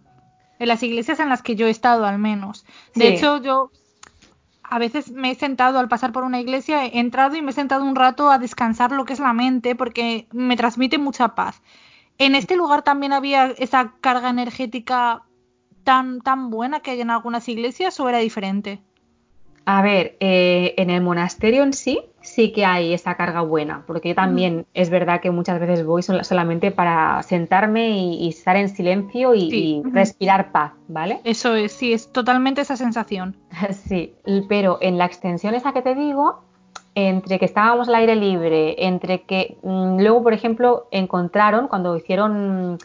En 0.58 0.66
las 0.68 0.82
iglesias 0.82 1.20
en 1.20 1.28
las 1.28 1.42
que 1.42 1.54
yo 1.54 1.68
he 1.68 1.70
estado, 1.70 2.04
al 2.04 2.18
menos. 2.18 2.64
De 2.94 3.06
Sí. 3.08 3.14
hecho, 3.14 3.40
yo 3.42 3.70
a 4.70 4.78
veces 4.78 5.10
me 5.12 5.30
he 5.30 5.34
sentado 5.34 5.78
al 5.78 5.88
pasar 5.88 6.12
por 6.12 6.24
una 6.24 6.40
iglesia, 6.40 6.84
he 6.84 6.98
entrado 6.98 7.36
y 7.36 7.42
me 7.42 7.50
he 7.50 7.54
sentado 7.54 7.84
un 7.84 7.96
rato 7.96 8.30
a 8.30 8.38
descansar 8.38 8.92
lo 8.92 9.04
que 9.04 9.14
es 9.14 9.20
la 9.20 9.32
mente, 9.32 9.74
porque 9.74 10.28
me 10.32 10.56
transmite 10.56 10.98
mucha 10.98 11.34
paz. 11.34 11.62
En 12.18 12.34
este 12.34 12.56
lugar 12.56 12.82
también 12.82 13.12
había 13.12 13.46
esa 13.46 13.94
carga 14.00 14.30
energética 14.30 15.24
tan, 15.84 16.20
tan 16.20 16.50
buena 16.50 16.80
que 16.80 16.90
hay 16.90 17.00
en 17.00 17.10
algunas 17.10 17.48
iglesias 17.48 17.98
o 18.00 18.08
era 18.08 18.18
diferente. 18.18 18.82
A 19.70 19.82
ver, 19.82 20.16
eh, 20.20 20.72
en 20.78 20.88
el 20.88 21.02
monasterio 21.02 21.62
en 21.62 21.74
sí 21.74 22.00
sí 22.22 22.52
que 22.52 22.64
hay 22.64 22.94
esa 22.94 23.16
carga 23.16 23.42
buena, 23.42 23.84
porque 23.86 24.08
yo 24.08 24.14
también 24.14 24.64
es 24.72 24.88
verdad 24.88 25.20
que 25.20 25.30
muchas 25.30 25.60
veces 25.60 25.84
voy 25.84 26.02
sol- 26.02 26.24
solamente 26.24 26.70
para 26.70 27.22
sentarme 27.22 27.90
y, 27.90 28.14
y 28.24 28.28
estar 28.30 28.56
en 28.56 28.70
silencio 28.70 29.34
y, 29.34 29.50
Sí. 29.50 29.74
y 29.76 29.80
Ujú. 29.80 29.90
respirar 29.94 30.52
paz, 30.52 30.72
¿vale? 30.88 31.20
Eso 31.24 31.54
es, 31.54 31.72
sí, 31.72 31.92
es 31.92 32.10
totalmente 32.10 32.62
esa 32.62 32.76
sensación. 32.78 33.36
Sí, 33.72 34.14
pero 34.48 34.78
en 34.80 34.96
la 34.96 35.04
extensión 35.04 35.54
esa 35.54 35.74
que 35.74 35.82
te 35.82 35.94
digo, 35.94 36.40
entre 36.94 37.38
que 37.38 37.44
estábamos 37.44 37.88
al 37.88 37.96
aire 37.96 38.16
libre, 38.16 38.86
entre 38.86 39.24
que 39.24 39.58
mm, 39.62 40.00
luego, 40.00 40.22
por 40.22 40.32
ejemplo, 40.32 40.88
encontraron, 40.90 41.68
cuando 41.68 41.94
hicieron, 41.94 42.78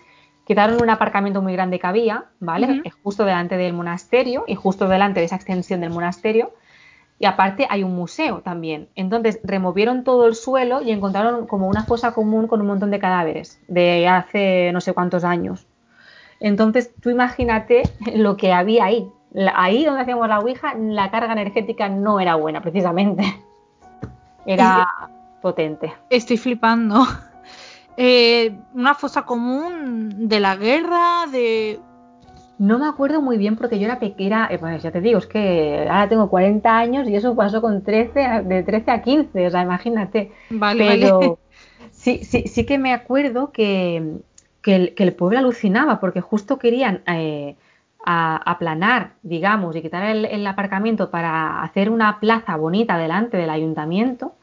quitaron 0.46 0.82
un 0.82 0.90
aparcamiento 0.90 1.42
muy 1.42 1.54
grande 1.54 1.80
que 1.80 1.88
había, 1.88 2.26
¿vale? 2.42 2.82
Eh, 2.84 2.90
Justo 3.04 3.24
delante 3.24 3.56
del 3.56 3.72
monasterio 3.72 4.44
y 4.48 4.56
justo 4.56 4.90
delante 4.90 5.22
de 5.22 5.28
esa 5.28 5.38
extensión 5.38 5.80
del 5.80 5.92
monasterio. 5.92 6.52
Y 7.24 7.26
aparte 7.26 7.68
hay 7.70 7.84
un 7.84 7.96
museo 7.96 8.42
también. 8.42 8.90
Entonces 8.96 9.40
removieron 9.46 10.04
todo 10.04 10.28
el 10.28 10.36
suelo 10.36 10.82
y 10.82 10.92
encontraron 10.92 11.48
como 11.48 11.70
una 11.70 11.86
fosa 11.86 12.14
común 12.14 12.50
con 12.50 12.60
un 12.60 12.68
montón 12.68 12.92
de 12.92 13.00
cadáveres 13.00 13.62
de 13.70 14.10
hace 14.10 14.72
no 14.74 14.82
sé 14.82 14.94
cuántos 14.94 15.24
años. 15.24 15.66
Entonces 16.42 16.92
tú 17.00 17.10
imagínate 17.10 17.84
lo 18.14 18.36
que 18.36 18.52
había 18.52 18.84
ahí. 18.84 19.10
Ahí 19.56 19.86
donde 19.86 20.02
hacíamos 20.02 20.28
la 20.28 20.40
Ouija, 20.40 20.74
la 20.76 21.12
carga 21.12 21.32
energética 21.32 21.88
no 21.88 22.20
era 22.20 22.36
buena, 22.36 22.60
precisamente. 22.60 23.24
Era 24.46 24.86
potente. 25.42 25.94
Estoy 26.10 26.36
flipando. 26.36 27.08
Eh, 27.96 28.58
una 28.74 28.96
fosa 28.96 29.22
común 29.22 30.28
de 30.28 30.40
la 30.40 30.56
guerra, 30.56 31.28
de... 31.32 31.80
No 32.58 32.78
me 32.80 32.86
acuerdo 32.88 33.22
muy 33.22 33.38
bien 33.38 33.56
porque 33.58 33.80
yo 33.80 33.86
era 33.86 34.00
pequeña, 34.00 34.48
eh, 34.52 34.60
pues 34.60 34.82
ya 34.84 34.92
te 34.92 35.02
digo, 35.02 35.18
es 35.20 35.26
que 35.28 35.80
ahora 35.90 36.08
tengo 36.10 36.30
40 36.30 36.78
años 36.78 37.08
y 37.10 37.16
eso 37.16 37.36
pasó 37.36 37.62
con 37.62 37.84
13, 37.84 38.24
a- 38.26 38.42
de 38.44 38.64
13 38.64 38.92
a 38.92 39.02
15, 39.02 39.48
o 39.48 39.52
sea, 39.52 39.64
imagínate. 39.64 40.32
Vale, 40.50 40.84
Pero 40.84 41.20
vale. 41.20 41.40
sí, 41.92 42.24
sí, 42.24 42.44
sí 42.48 42.66
que 42.66 42.78
me 42.78 42.94
acuerdo 42.94 43.52
que, 43.52 44.20
que 44.62 44.76
el, 44.76 44.96
que 44.96 45.04
el 45.04 45.16
pueblo 45.16 45.40
alucinaba 45.40 46.00
porque 46.00 46.22
justo 46.22 46.60
querían 46.60 47.04
eh, 47.08 47.58
a- 48.06 48.38
aplanar, 48.52 49.16
digamos, 49.24 49.76
y 49.76 49.82
quitar 49.82 50.04
el, 50.06 50.26
el 50.26 50.46
aparcamiento 50.48 51.10
para 51.12 51.62
hacer 51.64 51.90
una 51.90 52.20
plaza 52.20 52.56
bonita 52.58 52.98
delante 52.98 53.38
del 53.38 53.50
ayuntamiento. 53.50 54.36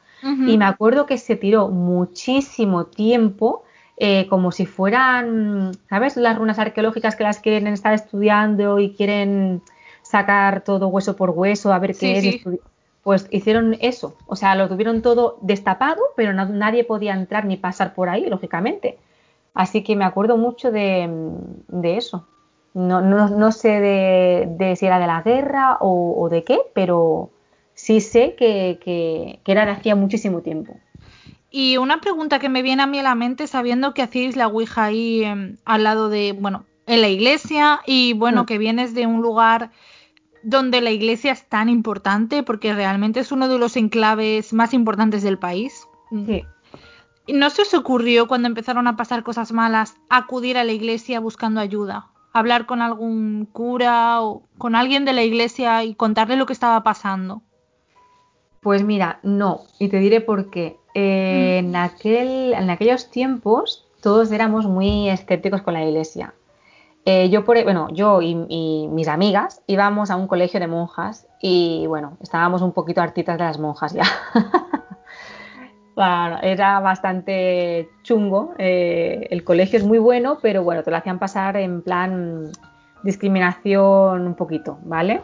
Y 0.43 0.57
me 0.57 0.65
acuerdo 0.65 1.05
que 1.05 1.17
se 1.17 1.35
tiró 1.35 1.69
muchísimo 1.69 2.85
tiempo, 2.87 3.63
eh, 4.03 4.25
como 4.29 4.51
si 4.51 4.65
fueran, 4.65 5.73
¿sabes? 5.87 6.17
Las 6.17 6.35
runas 6.35 6.57
arqueológicas 6.57 7.15
que 7.15 7.23
las 7.23 7.37
quieren 7.39 7.67
estar 7.67 7.93
estudiando 7.93 8.79
y 8.79 8.95
quieren 8.95 9.61
sacar 10.01 10.63
todo 10.63 10.87
hueso 10.87 11.15
por 11.15 11.29
hueso, 11.29 11.71
a 11.71 11.77
ver 11.77 11.93
Sí, 11.93 12.07
qué 12.07 12.17
es. 12.17 12.23
sí. 12.23 12.59
Pues 13.03 13.27
hicieron 13.29 13.77
eso, 13.79 14.15
o 14.27 14.35
sea, 14.35 14.55
lo 14.55 14.67
tuvieron 14.69 15.01
todo 15.03 15.37
destapado, 15.41 16.01
pero 16.15 16.33
no- 16.33 16.45
nadie 16.49 16.83
podía 16.83 17.13
entrar 17.13 17.45
ni 17.45 17.57
pasar 17.57 17.93
por 17.93 18.09
ahí, 18.09 18.25
lógicamente. 18.27 18.97
Así 19.53 19.83
que 19.83 19.95
me 19.95 20.05
acuerdo 20.05 20.35
mucho 20.37 20.71
de, 20.71 21.07
de 21.67 21.97
eso. 21.97 22.25
No, 22.73 23.01
no, 23.01 23.27
no 23.29 23.51
sé 23.51 23.69
de, 23.81 24.47
de 24.57 24.75
si 24.77 24.85
era 24.87 24.97
de 24.97 25.07
la 25.07 25.21
guerra 25.21 25.77
o, 25.79 26.15
o 26.19 26.29
de 26.29 26.43
qué, 26.43 26.57
pero 26.73 27.29
sí 27.75 28.01
sé 28.01 28.33
que, 28.35 28.79
que- 28.83 29.39
que 29.43 29.51
era 29.51 29.65
de 29.65 29.71
hacía 29.73 29.95
muchísimo 29.95 30.41
tiempo. 30.41 30.75
Y 31.51 31.75
una 31.77 31.99
pregunta 31.99 32.39
que 32.39 32.47
me 32.47 32.61
viene 32.61 32.81
a 32.83 32.87
mí 32.87 32.99
a 32.99 33.03
la 33.03 33.13
mente, 33.13 33.45
sabiendo 33.45 33.93
que 33.93 34.01
hacéis 34.01 34.37
la 34.37 34.47
Ouija 34.47 34.85
ahí 34.85 35.23
em, 35.23 35.57
al 35.65 35.83
lado 35.83 36.07
de, 36.09 36.31
bueno, 36.31 36.63
en 36.87 37.01
la 37.01 37.09
iglesia, 37.09 37.81
y 37.85 38.13
bueno, 38.13 38.43
Mm. 38.43 38.45
que 38.45 38.57
vienes 38.57 38.93
de 38.93 39.05
un 39.05 39.21
lugar 39.21 39.71
donde 40.43 40.81
la 40.81 40.91
iglesia 40.91 41.33
es 41.33 41.47
tan 41.47 41.67
importante, 41.69 42.41
porque 42.41 42.73
realmente 42.73 43.19
es 43.19 43.31
uno 43.31 43.47
de 43.49 43.59
los 43.59 43.75
enclaves 43.75 44.53
más 44.53 44.73
importantes 44.73 45.23
del 45.23 45.37
país. 45.37 45.87
Sí. 46.25 46.43
¿No 47.27 47.49
se 47.49 47.61
os 47.61 47.73
ocurrió 47.73 48.27
cuando 48.27 48.47
empezaron 48.47 48.87
a 48.87 48.95
pasar 48.95 49.21
cosas 49.23 49.51
malas 49.51 49.95
acudir 50.09 50.57
a 50.57 50.63
la 50.63 50.71
iglesia 50.71 51.19
buscando 51.19 51.59
ayuda? 51.61 52.07
Hablar 52.33 52.65
con 52.65 52.81
algún 52.81 53.45
cura 53.45 54.21
o 54.21 54.43
con 54.57 54.73
alguien 54.75 55.05
de 55.05 55.13
la 55.13 55.23
iglesia 55.23 55.83
y 55.83 55.95
contarle 55.95 56.37
lo 56.37 56.45
que 56.45 56.53
estaba 56.53 56.81
pasando. 56.81 57.41
Pues 58.61 58.83
mira, 58.83 59.19
no, 59.23 59.61
y 59.79 59.89
te 59.89 59.99
diré 59.99 60.21
por 60.21 60.49
qué. 60.49 60.77
Eh, 60.93 61.57
en, 61.59 61.75
aquel, 61.75 62.53
en 62.53 62.69
aquellos 62.69 63.09
tiempos 63.09 63.87
todos 64.01 64.31
éramos 64.31 64.65
muy 64.65 65.09
escépticos 65.09 65.61
con 65.61 65.73
la 65.73 65.85
iglesia. 65.85 66.33
Eh, 67.05 67.29
yo, 67.29 67.43
por, 67.45 67.63
bueno, 67.63 67.87
yo 67.91 68.21
y, 68.21 68.45
y 68.47 68.87
mis 68.89 69.07
amigas 69.07 69.61
íbamos 69.67 70.11
a 70.11 70.15
un 70.15 70.27
colegio 70.27 70.59
de 70.59 70.67
monjas 70.67 71.27
y 71.41 71.85
bueno, 71.87 72.17
estábamos 72.21 72.61
un 72.61 72.73
poquito 72.73 73.01
hartitas 73.01 73.37
de 73.37 73.43
las 73.43 73.59
monjas 73.59 73.93
ya. 73.93 74.03
Bueno, 75.95 76.37
era 76.41 76.79
bastante 76.79 77.89
chungo. 78.03 78.53
eh, 78.57 79.27
el 79.29 79.43
colegio 79.43 79.77
es 79.77 79.85
muy 79.85 79.99
bueno, 79.99 80.37
pero 80.41 80.63
bueno, 80.63 80.83
te 80.83 80.91
lo 80.91 80.97
hacían 80.97 81.19
pasar 81.19 81.57
en 81.57 81.81
plan 81.81 82.51
discriminación 83.03 84.25
un 84.25 84.35
poquito, 84.35 84.79
¿vale? 84.85 85.21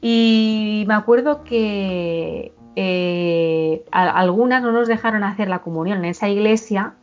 Y 0.00 0.84
me 0.86 0.94
acuerdo 0.94 1.44
que 1.44 2.52
eh, 2.76 3.84
a- 3.92 4.10
algunas 4.10 4.62
no 4.62 4.72
nos 4.72 4.88
dejaron 4.88 5.24
hacer 5.24 5.48
la 5.48 5.60
comunión 5.60 5.98
en 5.98 6.04
esa 6.06 6.28
iglesia 6.28 6.94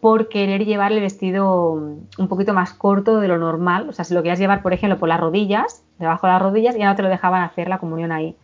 por 0.00 0.28
querer 0.28 0.64
llevar 0.64 0.92
el 0.92 1.00
vestido 1.00 1.72
un 1.72 2.28
poquito 2.28 2.54
más 2.54 2.72
corto 2.72 3.18
de 3.20 3.28
lo 3.28 3.36
normal. 3.38 3.88
O 3.88 3.92
sea, 3.92 4.04
si 4.04 4.14
lo 4.14 4.22
querías 4.22 4.38
llevar, 4.38 4.62
por 4.62 4.72
ejemplo, 4.72 4.98
por 4.98 5.08
las 5.08 5.18
rodillas, 5.20 5.82
debajo 5.98 6.26
de 6.26 6.32
las 6.34 6.42
rodillas, 6.42 6.76
ya 6.76 6.86
no 6.88 6.94
te 6.96 7.02
lo 7.02 7.08
dejaban 7.08 7.42
hacer 7.42 7.68
la 7.68 7.78
comunión 7.78 8.12
ahí. 8.12 8.36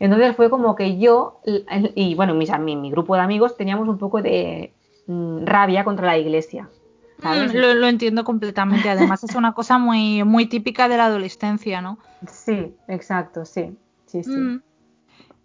Entonces 0.00 0.36
fue 0.36 0.50
como 0.50 0.74
que 0.76 0.98
yo 0.98 1.40
y 1.94 2.14
bueno, 2.14 2.34
mis, 2.34 2.50
ami- 2.50 2.78
mi 2.78 2.90
grupo 2.90 3.14
de 3.16 3.22
amigos 3.22 3.56
teníamos 3.56 3.88
un 3.88 3.98
poco 3.98 4.22
de 4.22 4.72
mm, 5.06 5.44
rabia 5.44 5.82
contra 5.84 6.06
la 6.06 6.18
iglesia. 6.18 6.68
¿sabes? 7.22 7.52
Mm, 7.52 7.56
lo, 7.56 7.74
lo 7.74 7.86
entiendo 7.88 8.22
completamente. 8.22 8.88
Además, 8.90 9.24
es 9.24 9.34
una 9.34 9.52
cosa 9.54 9.78
muy, 9.78 10.22
muy 10.24 10.46
típica 10.46 10.88
de 10.88 10.98
la 10.98 11.06
adolescencia, 11.06 11.80
¿no? 11.80 11.98
Sí, 12.30 12.76
exacto, 12.86 13.44
sí. 13.44 13.76
Sí, 14.06 14.22
sí. 14.22 14.30
Mm. 14.30 14.62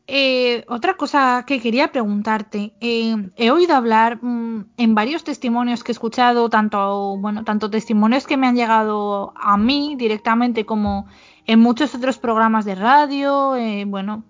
Eh, 0.05 0.65
otra 0.67 0.95
cosa 0.95 1.45
que 1.47 1.61
quería 1.61 1.91
preguntarte, 1.93 2.73
eh, 2.81 3.15
he 3.37 3.51
oído 3.51 3.73
hablar 3.75 4.19
mm, 4.21 4.65
en 4.75 4.95
varios 4.95 5.23
testimonios 5.23 5.81
que 5.83 5.91
he 5.91 5.93
escuchado, 5.93 6.49
tanto, 6.49 7.15
bueno, 7.17 7.45
tanto 7.45 7.69
testimonios 7.69 8.27
que 8.27 8.35
me 8.35 8.47
han 8.47 8.55
llegado 8.55 9.33
a 9.37 9.55
mí 9.57 9.95
directamente 9.97 10.65
como 10.65 11.07
en 11.45 11.61
muchos 11.61 11.95
otros 11.95 12.17
programas 12.17 12.65
de 12.65 12.75
radio, 12.75 13.55
eh, 13.55 13.85
bueno, 13.87 14.23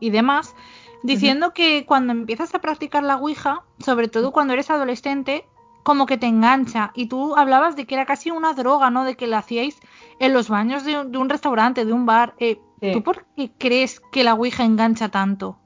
y 0.00 0.08
demás, 0.10 0.54
diciendo 1.02 1.52
que 1.52 1.84
cuando 1.84 2.12
empiezas 2.12 2.54
a 2.54 2.60
practicar 2.60 3.02
la 3.02 3.16
Ouija, 3.16 3.62
sobre 3.80 4.08
todo 4.08 4.32
cuando 4.32 4.54
eres 4.54 4.70
adolescente, 4.70 5.44
como 5.82 6.06
que 6.06 6.16
te 6.16 6.26
engancha. 6.26 6.90
Y 6.94 7.06
tú 7.06 7.36
hablabas 7.36 7.76
de 7.76 7.86
que 7.86 7.96
era 7.96 8.06
casi 8.06 8.30
una 8.30 8.54
droga, 8.54 8.88
¿no? 8.90 9.04
De 9.04 9.16
que 9.16 9.26
la 9.26 9.38
hacíais 9.38 9.78
en 10.20 10.32
los 10.32 10.48
baños 10.48 10.84
de, 10.84 10.98
un- 11.00 11.12
de 11.12 11.18
un 11.18 11.28
restaurante, 11.28 11.84
de 11.84 11.92
un 11.92 12.06
bar. 12.06 12.34
Eh, 12.38 12.60
Sí. 12.82 12.90
¿Tú 12.92 13.02
por 13.04 13.24
qué 13.36 13.52
crees 13.58 14.00
que 14.00 14.24
la 14.24 14.34
Ouija 14.34 14.64
engancha 14.64 15.08
tanto? 15.08 15.56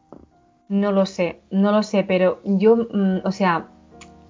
No 0.68 0.92
lo 0.92 1.06
sé, 1.06 1.40
no 1.50 1.72
lo 1.72 1.82
sé, 1.82 2.04
pero 2.04 2.40
yo, 2.44 2.76
mm, 2.76 3.20
o 3.24 3.32
sea, 3.32 3.68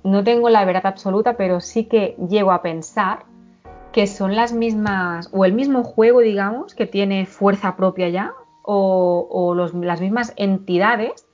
no 0.04 0.22
tengo 0.22 0.48
la 0.50 0.64
verdad 0.64 0.86
absoluta, 0.86 1.36
pero 1.36 1.60
sí 1.60 1.86
que 1.86 2.16
llego 2.30 2.52
a 2.52 2.62
pensar 2.62 3.24
que 3.92 4.06
son 4.06 4.36
las 4.36 4.52
mismas, 4.52 5.28
o 5.32 5.44
el 5.44 5.52
mismo 5.52 5.82
juego, 5.82 6.20
digamos, 6.20 6.76
que 6.76 6.86
tiene 6.86 7.26
fuerza 7.26 7.74
propia 7.76 8.08
ya, 8.08 8.34
o, 8.62 9.26
o 9.30 9.54
los- 9.56 9.74
las 9.74 10.00
mismas 10.00 10.32
entidades 10.36 11.26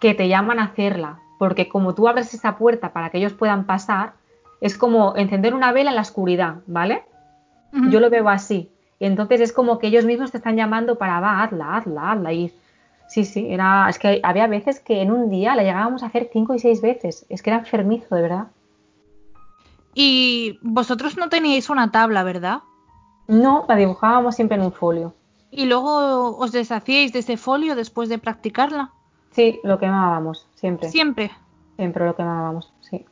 que 0.00 0.12
te 0.12 0.28
llaman 0.28 0.58
a 0.58 0.64
hacerla, 0.64 1.20
porque 1.38 1.68
como 1.68 1.94
tú 1.94 2.08
abres 2.08 2.34
esa 2.34 2.58
puerta 2.58 2.92
para 2.92 3.08
que 3.08 3.16
ellos 3.18 3.32
puedan 3.32 3.64
pasar, 3.64 4.14
es 4.60 4.76
como 4.76 5.14
encender 5.16 5.54
una 5.54 5.72
vela 5.72 5.90
en 5.90 5.96
la 5.96 6.02
oscuridad, 6.02 6.56
¿vale? 6.66 7.04
Yo 7.90 8.00
lo 8.00 8.10
veo 8.10 8.28
así. 8.28 8.70
Y 9.00 9.06
entonces 9.06 9.40
es 9.40 9.52
como 9.52 9.78
que 9.78 9.86
ellos 9.86 10.04
mismos 10.04 10.30
te 10.30 10.36
están 10.36 10.56
llamando 10.56 10.98
para, 10.98 11.20
va, 11.20 11.42
hazla, 11.42 11.78
hazla, 11.78 12.12
hazla. 12.12 12.32
Y 12.34 12.52
sí, 13.08 13.24
sí, 13.24 13.46
era, 13.50 13.88
es 13.88 13.98
que 13.98 14.20
había 14.22 14.46
veces 14.46 14.78
que 14.78 15.00
en 15.00 15.10
un 15.10 15.30
día 15.30 15.56
la 15.56 15.62
llegábamos 15.62 16.02
a 16.02 16.06
hacer 16.06 16.28
cinco 16.30 16.54
y 16.54 16.58
seis 16.58 16.82
veces. 16.82 17.24
Es 17.30 17.42
que 17.42 17.48
era 17.48 17.60
enfermizo, 17.60 18.14
de 18.14 18.22
verdad. 18.22 18.48
Y 19.94 20.58
vosotros 20.60 21.16
no 21.16 21.30
teníais 21.30 21.70
una 21.70 21.90
tabla, 21.90 22.22
¿verdad? 22.24 22.60
No, 23.26 23.64
la 23.68 23.76
dibujábamos 23.76 24.36
siempre 24.36 24.58
en 24.58 24.64
un 24.64 24.72
folio. 24.72 25.14
Y 25.50 25.64
luego 25.64 26.36
os 26.36 26.52
deshacíais 26.52 27.14
de 27.14 27.20
ese 27.20 27.38
folio 27.38 27.74
después 27.76 28.10
de 28.10 28.18
practicarla. 28.18 28.90
Sí, 29.30 29.60
lo 29.64 29.78
quemábamos, 29.78 30.46
siempre. 30.56 30.90
Siempre. 30.90 31.30
Siempre 31.76 32.04
lo 32.04 32.14
quemábamos, 32.14 32.70
sí. 32.80 33.06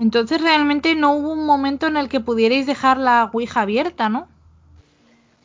Entonces 0.00 0.42
realmente 0.42 0.96
no 0.96 1.12
hubo 1.12 1.32
un 1.32 1.46
momento 1.46 1.86
en 1.86 1.96
el 1.96 2.08
que 2.08 2.18
pudierais 2.18 2.66
dejar 2.66 2.98
la 2.98 3.30
Ouija 3.32 3.60
abierta, 3.60 4.08
¿no? 4.08 4.26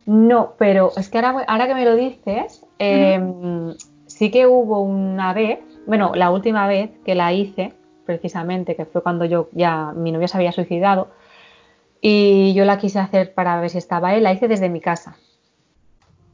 No, 0.06 0.56
pero 0.58 0.92
es 0.98 1.10
que 1.10 1.18
ahora, 1.18 1.46
ahora 1.48 1.68
que 1.68 1.76
me 1.76 1.86
lo 1.86 1.96
dices, 1.96 2.66
em, 2.80 3.74
sí 4.06 4.32
que 4.32 4.48
hubo 4.48 4.82
una 4.82 5.34
vez, 5.34 5.60
bueno, 5.88 6.12
la 6.16 6.30
última 6.30 6.68
vez 6.68 6.92
que 7.06 7.16
la 7.16 7.32
hice, 7.32 7.74
precisamente, 8.06 8.76
que 8.76 8.86
fue 8.86 9.02
cuando 9.02 9.26
yo 9.26 9.50
ya, 9.54 9.94
mi 9.96 10.12
novio 10.12 10.28
se 10.28 10.38
había 10.38 10.52
suicidado, 10.52 11.08
y 12.02 12.54
yo 12.54 12.66
la 12.66 12.78
quise 12.78 13.00
hacer 13.00 13.34
para 13.34 13.60
ver 13.62 13.70
si 13.70 13.78
estaba 13.78 14.14
él, 14.14 14.24
la 14.24 14.34
hice 14.34 14.50
desde 14.50 14.68
mi 14.68 14.82
casa. 14.82 15.16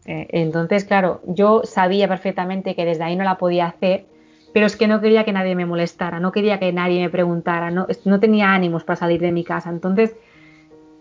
Eh, 0.05 0.28
entonces, 0.32 0.86
claro, 0.86 1.22
yo 1.28 1.61
sabía 1.63 2.07
perfectamente 2.07 2.76
que 2.76 2.86
desde 2.86 3.03
ahí 3.03 3.15
no 3.15 3.24
la 3.24 3.38
podía 3.38 3.67
hacer, 3.67 4.07
pero 4.51 4.65
es 4.65 4.76
que 4.76 4.88
no 4.88 4.99
quería 4.99 5.26
que 5.26 5.32
nadie 5.32 5.53
me 5.53 5.67
molestara, 5.67 6.20
no 6.20 6.32
quería 6.32 6.57
que 6.57 6.74
nadie 6.74 7.01
me 7.01 7.11
preguntara, 7.11 7.70
no, 7.70 7.86
no 8.05 8.20
tenía 8.20 8.51
ánimos 8.51 8.84
para 8.84 8.97
salir 8.97 9.22
de 9.22 9.32
mi 9.32 9.43
casa. 9.43 9.70
Entonces, 9.70 10.15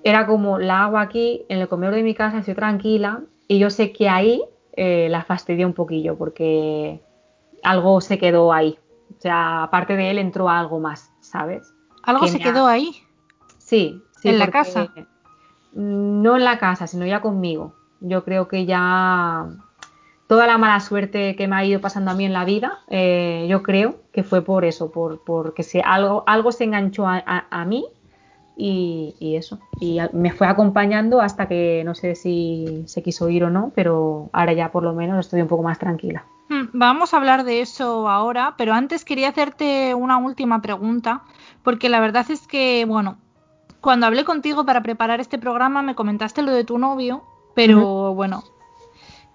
era 0.09 0.27
como 0.27 0.59
la 0.59 0.85
hago 0.85 0.99
aquí 0.99 1.45
en 1.49 1.59
el 1.59 1.69
comedor 1.69 1.95
de 1.95 2.03
mi 2.03 2.15
casa, 2.15 2.39
estoy 2.39 2.55
tranquila 2.55 3.21
y 3.47 3.59
yo 3.59 3.69
sé 3.69 3.93
que 3.93 4.09
ahí 4.09 4.43
eh, 4.73 5.09
la 5.11 5.23
fastidié 5.23 5.67
un 5.67 5.75
poquillo 5.75 6.17
porque 6.17 7.03
algo 7.63 8.01
se 8.01 8.19
quedó 8.19 8.53
ahí. 8.53 8.79
O 9.17 9.21
sea, 9.21 9.65
aparte 9.65 9.97
de 9.97 10.11
él 10.11 10.19
entró 10.19 10.49
algo 10.49 10.81
más, 10.81 11.13
¿sabes? 11.21 11.75
¿Algo 12.03 12.27
se 12.27 12.39
quedó 12.39 12.67
ahí? 12.67 12.91
Sí, 13.59 14.03
sí. 14.21 14.29
¿En 14.29 14.39
la 14.39 14.49
casa? 14.49 14.89
No 15.73 16.37
en 16.37 16.45
la 16.45 16.59
casa, 16.59 16.87
sino 16.87 17.05
ya 17.05 17.21
conmigo. 17.21 17.75
Yo 18.01 18.25
creo 18.25 18.49
que 18.49 18.65
ya 18.65 19.47
toda 20.27 20.47
la 20.47 20.57
mala 20.57 20.81
suerte 20.81 21.37
que 21.37 21.49
me 21.49 21.57
ha 21.57 21.65
ido 21.65 21.81
pasando 21.81 22.13
a 22.13 22.15
mí 22.15 22.25
en 22.25 22.33
la 22.33 22.45
vida, 22.45 22.79
eh, 22.89 23.47
yo 23.49 23.63
creo 23.63 23.97
que 24.13 24.23
fue 24.23 24.43
por 24.43 24.65
eso, 24.65 24.91
por 24.91 25.23
porque 25.25 25.63
se, 25.63 25.81
algo, 25.81 26.23
algo 26.27 26.53
se 26.53 26.65
enganchó 26.65 27.07
a 27.07 27.65
mí 27.67 27.87
y, 28.59 29.37
eso. 29.37 29.61
Y 29.81 29.99
me 30.13 30.33
fue 30.33 30.49
acompañando 30.49 31.21
hasta 31.21 31.47
que 31.47 31.83
no 31.85 31.95
sé 31.95 32.17
si 32.17 32.83
se 32.87 33.03
quiso 33.03 33.29
ir 33.29 33.45
o 33.45 33.51
no, 33.51 33.73
pero 33.75 34.29
ahora 34.33 34.53
ya 34.53 34.73
por 34.73 34.83
lo 34.83 34.93
menos 34.93 35.27
estoy 35.27 35.41
un 35.41 35.49
poco 35.49 35.63
más 35.63 35.79
tranquila. 35.79 36.25
Hmm, 36.49 36.65
vamos 36.73 37.15
a 37.15 37.19
hablar 37.19 37.45
de 37.45 37.61
eso 37.61 38.09
ahora, 38.09 38.55
pero 38.59 38.75
antes 38.75 39.05
quería 39.05 39.29
hacerte 39.29 39.95
una 39.95 40.19
última 40.19 40.61
pregunta, 40.61 41.23
porque 41.63 41.89
la 41.89 42.01
verdad 42.01 42.27
es 42.31 42.47
que, 42.49 42.85
bueno, 42.87 43.19
cuando 43.81 44.07
hablé 44.07 44.25
contigo 44.25 44.67
para 44.67 44.83
preparar 44.83 45.21
este 45.21 45.39
programa 45.39 45.83
me 45.83 45.95
comentaste 45.95 46.43
lo 46.43 46.51
de 46.53 46.65
tu 46.65 46.79
novio, 46.79 47.23
pero 47.55 48.15
bueno, 48.15 48.43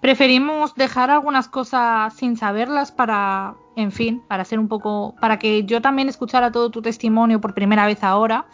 preferimos 0.00 0.74
dejar 0.74 1.10
algunas 1.10 1.48
cosas 1.48 2.12
sin 2.14 2.36
saberlas 2.36 2.92
para, 2.92 3.54
en 3.76 3.90
fin, 3.90 4.22
para 4.28 4.44
ser 4.44 4.58
un 4.58 4.68
poco, 4.68 5.14
para 5.18 5.38
que 5.38 5.64
yo 5.64 5.80
también 5.80 6.10
escuchara 6.10 6.52
todo 6.52 6.70
tu 6.70 6.82
testimonio 6.82 7.40
por 7.40 7.54
primera 7.54 7.86
vez 7.86 8.04
ahora. 8.04 8.46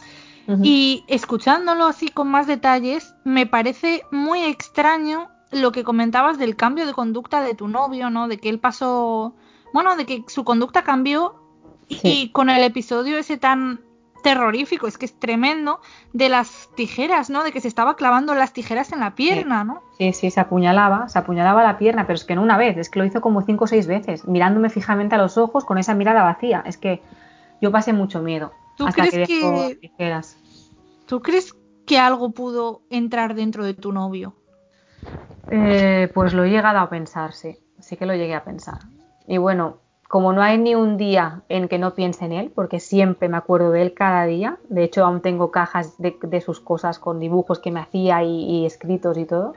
Y 0.63 1.05
escuchándolo 1.07 1.87
así 1.87 2.09
con 2.09 2.29
más 2.29 2.47
detalles, 2.47 3.15
me 3.25 3.47
parece 3.47 4.03
muy 4.11 4.43
extraño 4.43 5.29
lo 5.51 5.73
que 5.73 5.85
comentabas 5.85 6.39
del 6.39 6.57
cambio 6.57 6.87
de 6.87 6.93
conducta 6.93 7.43
de 7.43 7.55
tu 7.55 7.69
novio, 7.69 8.11
¿no? 8.11 8.29
De 8.29 8.39
que 8.39 8.49
él 8.49 8.59
pasó, 8.59 9.35
bueno, 9.73 9.97
de 9.97 10.07
que 10.07 10.25
su 10.29 10.45
conducta 10.45 10.83
cambió 10.83 11.35
y 11.89 12.31
con 12.31 12.51
el 12.51 12.63
episodio 12.63 13.19
ese 13.19 13.37
tan 13.37 13.81
terrorífico, 14.23 14.87
es 14.87 14.99
que 14.99 15.07
es 15.07 15.19
tremendo, 15.19 15.81
de 16.13 16.29
las 16.29 16.69
tijeras, 16.77 17.31
¿no? 17.31 17.43
De 17.43 17.53
que 17.53 17.61
se 17.61 17.69
estaba 17.69 17.97
clavando 17.97 18.35
las 18.35 18.53
tijeras 18.53 18.93
en 18.93 19.01
la 19.01 19.15
pierna, 19.15 19.65
¿no? 19.65 19.83
Sí, 19.99 20.13
sí, 20.13 20.31
se 20.31 20.41
apuñalaba, 20.41 21.09
se 21.09 21.19
apuñalaba 21.19 21.63
la 21.63 21.79
pierna, 21.79 22.07
pero 22.07 22.17
es 22.17 22.25
que 22.25 22.35
no 22.35 22.43
una 22.43 22.57
vez, 22.57 22.77
es 22.77 22.91
que 22.91 22.99
lo 22.99 23.05
hizo 23.05 23.21
como 23.21 23.43
cinco 23.43 23.65
o 23.65 23.67
seis 23.67 23.87
veces, 23.87 24.27
mirándome 24.29 24.71
fijamente 24.71 25.15
a 25.15 25.19
los 25.19 25.39
ojos 25.39 25.65
con 25.65 25.79
esa 25.79 25.95
mirada 25.95 26.23
vacía. 26.23 26.63
Es 26.67 26.77
que 26.77 27.03
yo 27.61 27.73
pasé 27.73 27.93
mucho 27.93 28.21
miedo. 28.21 28.53
¿Tú 28.77 28.87
crees 28.87 29.29
que, 29.29 29.91
¿Tú 31.11 31.23
crees 31.23 31.57
que 31.87 31.99
algo 31.99 32.31
pudo 32.31 32.83
entrar 32.89 33.35
dentro 33.35 33.65
de 33.65 33.75
tu 33.75 33.91
novio? 33.91 34.37
Eh, 35.51 36.09
pues 36.15 36.33
lo 36.35 36.45
he 36.45 36.51
llegado 36.51 36.79
a 36.79 36.89
pensar, 36.89 37.33
sí. 37.33 37.59
Sí 37.81 37.97
que 37.97 38.07
lo 38.07 38.15
llegué 38.15 38.37
a 38.37 38.45
pensar. 38.45 38.79
Y 39.27 39.39
bueno, 39.39 39.79
como 40.09 40.33
no 40.33 40.41
hay 40.41 40.57
ni 40.57 40.77
un 40.77 40.97
día 40.97 41.43
en 41.49 41.67
que 41.67 41.81
no 41.81 41.97
piense 41.97 42.27
en 42.27 42.33
él, 42.33 42.53
porque 42.55 42.79
siempre 42.79 43.29
me 43.29 43.39
acuerdo 43.39 43.73
de 43.73 43.83
él 43.83 43.93
cada 43.93 44.25
día, 44.25 44.59
de 44.69 44.85
hecho 44.85 45.05
aún 45.05 45.21
tengo 45.21 45.51
cajas 45.51 45.97
de, 45.99 46.41
sus 46.41 46.61
cosas 46.61 47.01
con 47.01 47.19
dibujos 47.19 47.59
que 47.59 47.73
me 47.73 47.81
hacía 47.81 48.23
y, 48.23 48.65
escritos 48.65 49.19
y 49.19 49.25
todo. 49.25 49.55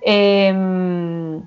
Em, 0.00 1.42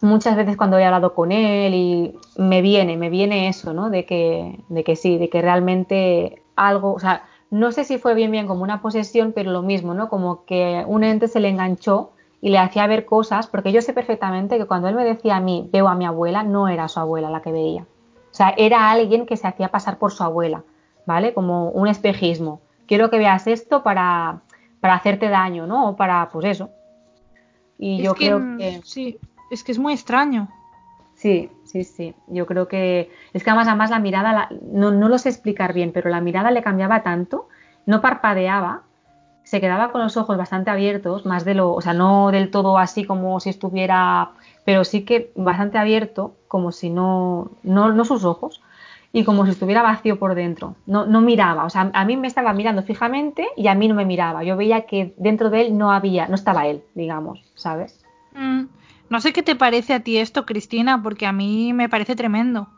muchas 0.00 0.34
veces 0.34 0.56
cuando 0.56 0.76
he 0.76 0.84
hablado 0.84 1.14
con 1.14 1.30
él 1.30 1.72
y 1.72 2.18
me 2.36 2.62
viene, 2.62 2.96
me 2.96 3.10
viene 3.10 3.46
eso, 3.46 3.72
¿no? 3.72 3.90
De 3.90 4.04
que, 4.06 4.58
de 4.68 4.82
que 4.82 4.96
sí, 4.96 5.18
de 5.18 5.28
que 5.28 5.40
realmente 5.40 6.42
algo, 6.56 6.94
o 6.94 6.98
sea, 6.98 7.22
no 7.52 7.70
sé 7.70 7.84
si 7.84 7.98
fue 7.98 8.14
bien 8.14 8.30
bien 8.30 8.46
como 8.46 8.62
una 8.62 8.80
posesión, 8.80 9.32
pero 9.32 9.50
lo 9.50 9.60
mismo, 9.60 9.92
¿no? 9.92 10.08
Como 10.08 10.46
que 10.46 10.84
un 10.86 11.04
ente 11.04 11.28
se 11.28 11.38
le 11.38 11.50
enganchó 11.50 12.12
y 12.40 12.48
le 12.48 12.56
hacía 12.56 12.86
ver 12.86 13.04
cosas, 13.04 13.46
porque 13.46 13.72
yo 13.72 13.82
sé 13.82 13.92
perfectamente 13.92 14.56
que 14.56 14.64
cuando 14.64 14.88
él 14.88 14.94
me 14.94 15.04
decía 15.04 15.36
a 15.36 15.40
mí, 15.40 15.68
veo 15.70 15.86
a 15.88 15.94
mi 15.94 16.06
abuela, 16.06 16.44
no 16.44 16.68
era 16.68 16.88
su 16.88 16.98
abuela 16.98 17.28
la 17.28 17.42
que 17.42 17.52
veía. 17.52 17.82
O 17.82 18.34
sea, 18.34 18.54
era 18.56 18.90
alguien 18.90 19.26
que 19.26 19.36
se 19.36 19.46
hacía 19.46 19.68
pasar 19.68 19.98
por 19.98 20.12
su 20.12 20.22
abuela, 20.22 20.64
¿vale? 21.04 21.34
Como 21.34 21.68
un 21.68 21.88
espejismo. 21.88 22.62
Quiero 22.86 23.10
que 23.10 23.18
veas 23.18 23.46
esto 23.46 23.82
para, 23.82 24.40
para 24.80 24.94
hacerte 24.94 25.28
daño, 25.28 25.66
¿no? 25.66 25.90
O 25.90 25.96
para, 25.96 26.30
pues 26.30 26.46
eso. 26.46 26.70
Y 27.78 28.02
yo 28.02 28.14
creo 28.14 28.40
que... 28.56 28.80
Sí, 28.82 29.18
es 29.50 29.62
que 29.62 29.72
es 29.72 29.78
muy 29.78 29.92
extraño. 29.92 30.48
Sí, 31.22 31.48
sí, 31.62 31.84
sí. 31.84 32.16
Yo 32.26 32.46
creo 32.46 32.66
que 32.66 33.08
es 33.32 33.44
que 33.44 33.50
además, 33.50 33.68
además 33.68 33.90
la 33.90 34.00
mirada, 34.00 34.48
no, 34.60 34.90
no 34.90 35.08
lo 35.08 35.18
sé 35.18 35.28
explicar 35.28 35.72
bien, 35.72 35.92
pero 35.92 36.10
la 36.10 36.20
mirada 36.20 36.50
le 36.50 36.64
cambiaba 36.64 37.04
tanto, 37.04 37.48
no 37.86 38.00
parpadeaba, 38.00 38.82
se 39.44 39.60
quedaba 39.60 39.92
con 39.92 40.00
los 40.02 40.16
ojos 40.16 40.36
bastante 40.36 40.72
abiertos, 40.72 41.24
más 41.24 41.44
de 41.44 41.54
lo, 41.54 41.74
o 41.74 41.80
sea, 41.80 41.94
no 41.94 42.32
del 42.32 42.50
todo 42.50 42.76
así 42.76 43.04
como 43.04 43.38
si 43.38 43.50
estuviera, 43.50 44.32
pero 44.64 44.82
sí 44.82 45.04
que 45.04 45.30
bastante 45.36 45.78
abierto, 45.78 46.34
como 46.48 46.72
si 46.72 46.90
no, 46.90 47.52
no, 47.62 47.92
no 47.92 48.04
sus 48.04 48.24
ojos, 48.24 48.60
y 49.12 49.22
como 49.22 49.44
si 49.44 49.52
estuviera 49.52 49.82
vacío 49.82 50.18
por 50.18 50.34
dentro. 50.34 50.74
No, 50.86 51.06
no 51.06 51.20
miraba, 51.20 51.66
o 51.66 51.70
sea, 51.70 51.92
a 51.94 52.04
mí 52.04 52.16
me 52.16 52.26
estaba 52.26 52.52
mirando 52.52 52.82
fijamente 52.82 53.46
y 53.56 53.68
a 53.68 53.76
mí 53.76 53.86
no 53.86 53.94
me 53.94 54.06
miraba. 54.06 54.42
Yo 54.42 54.56
veía 54.56 54.86
que 54.86 55.14
dentro 55.18 55.50
de 55.50 55.60
él 55.60 55.78
no 55.78 55.92
había, 55.92 56.26
no 56.26 56.34
estaba 56.34 56.66
él, 56.66 56.82
digamos, 56.96 57.44
¿sabes? 57.54 58.04
Mm. 58.34 58.64
No 59.12 59.20
sé 59.20 59.34
qué 59.34 59.42
te 59.42 59.54
parece 59.54 59.92
a 59.92 60.00
ti 60.00 60.16
esto, 60.16 60.46
Cristina, 60.46 61.02
porque 61.02 61.26
a 61.26 61.32
mí 61.32 61.74
me 61.74 61.90
parece 61.90 62.16
tremendo. 62.16 62.68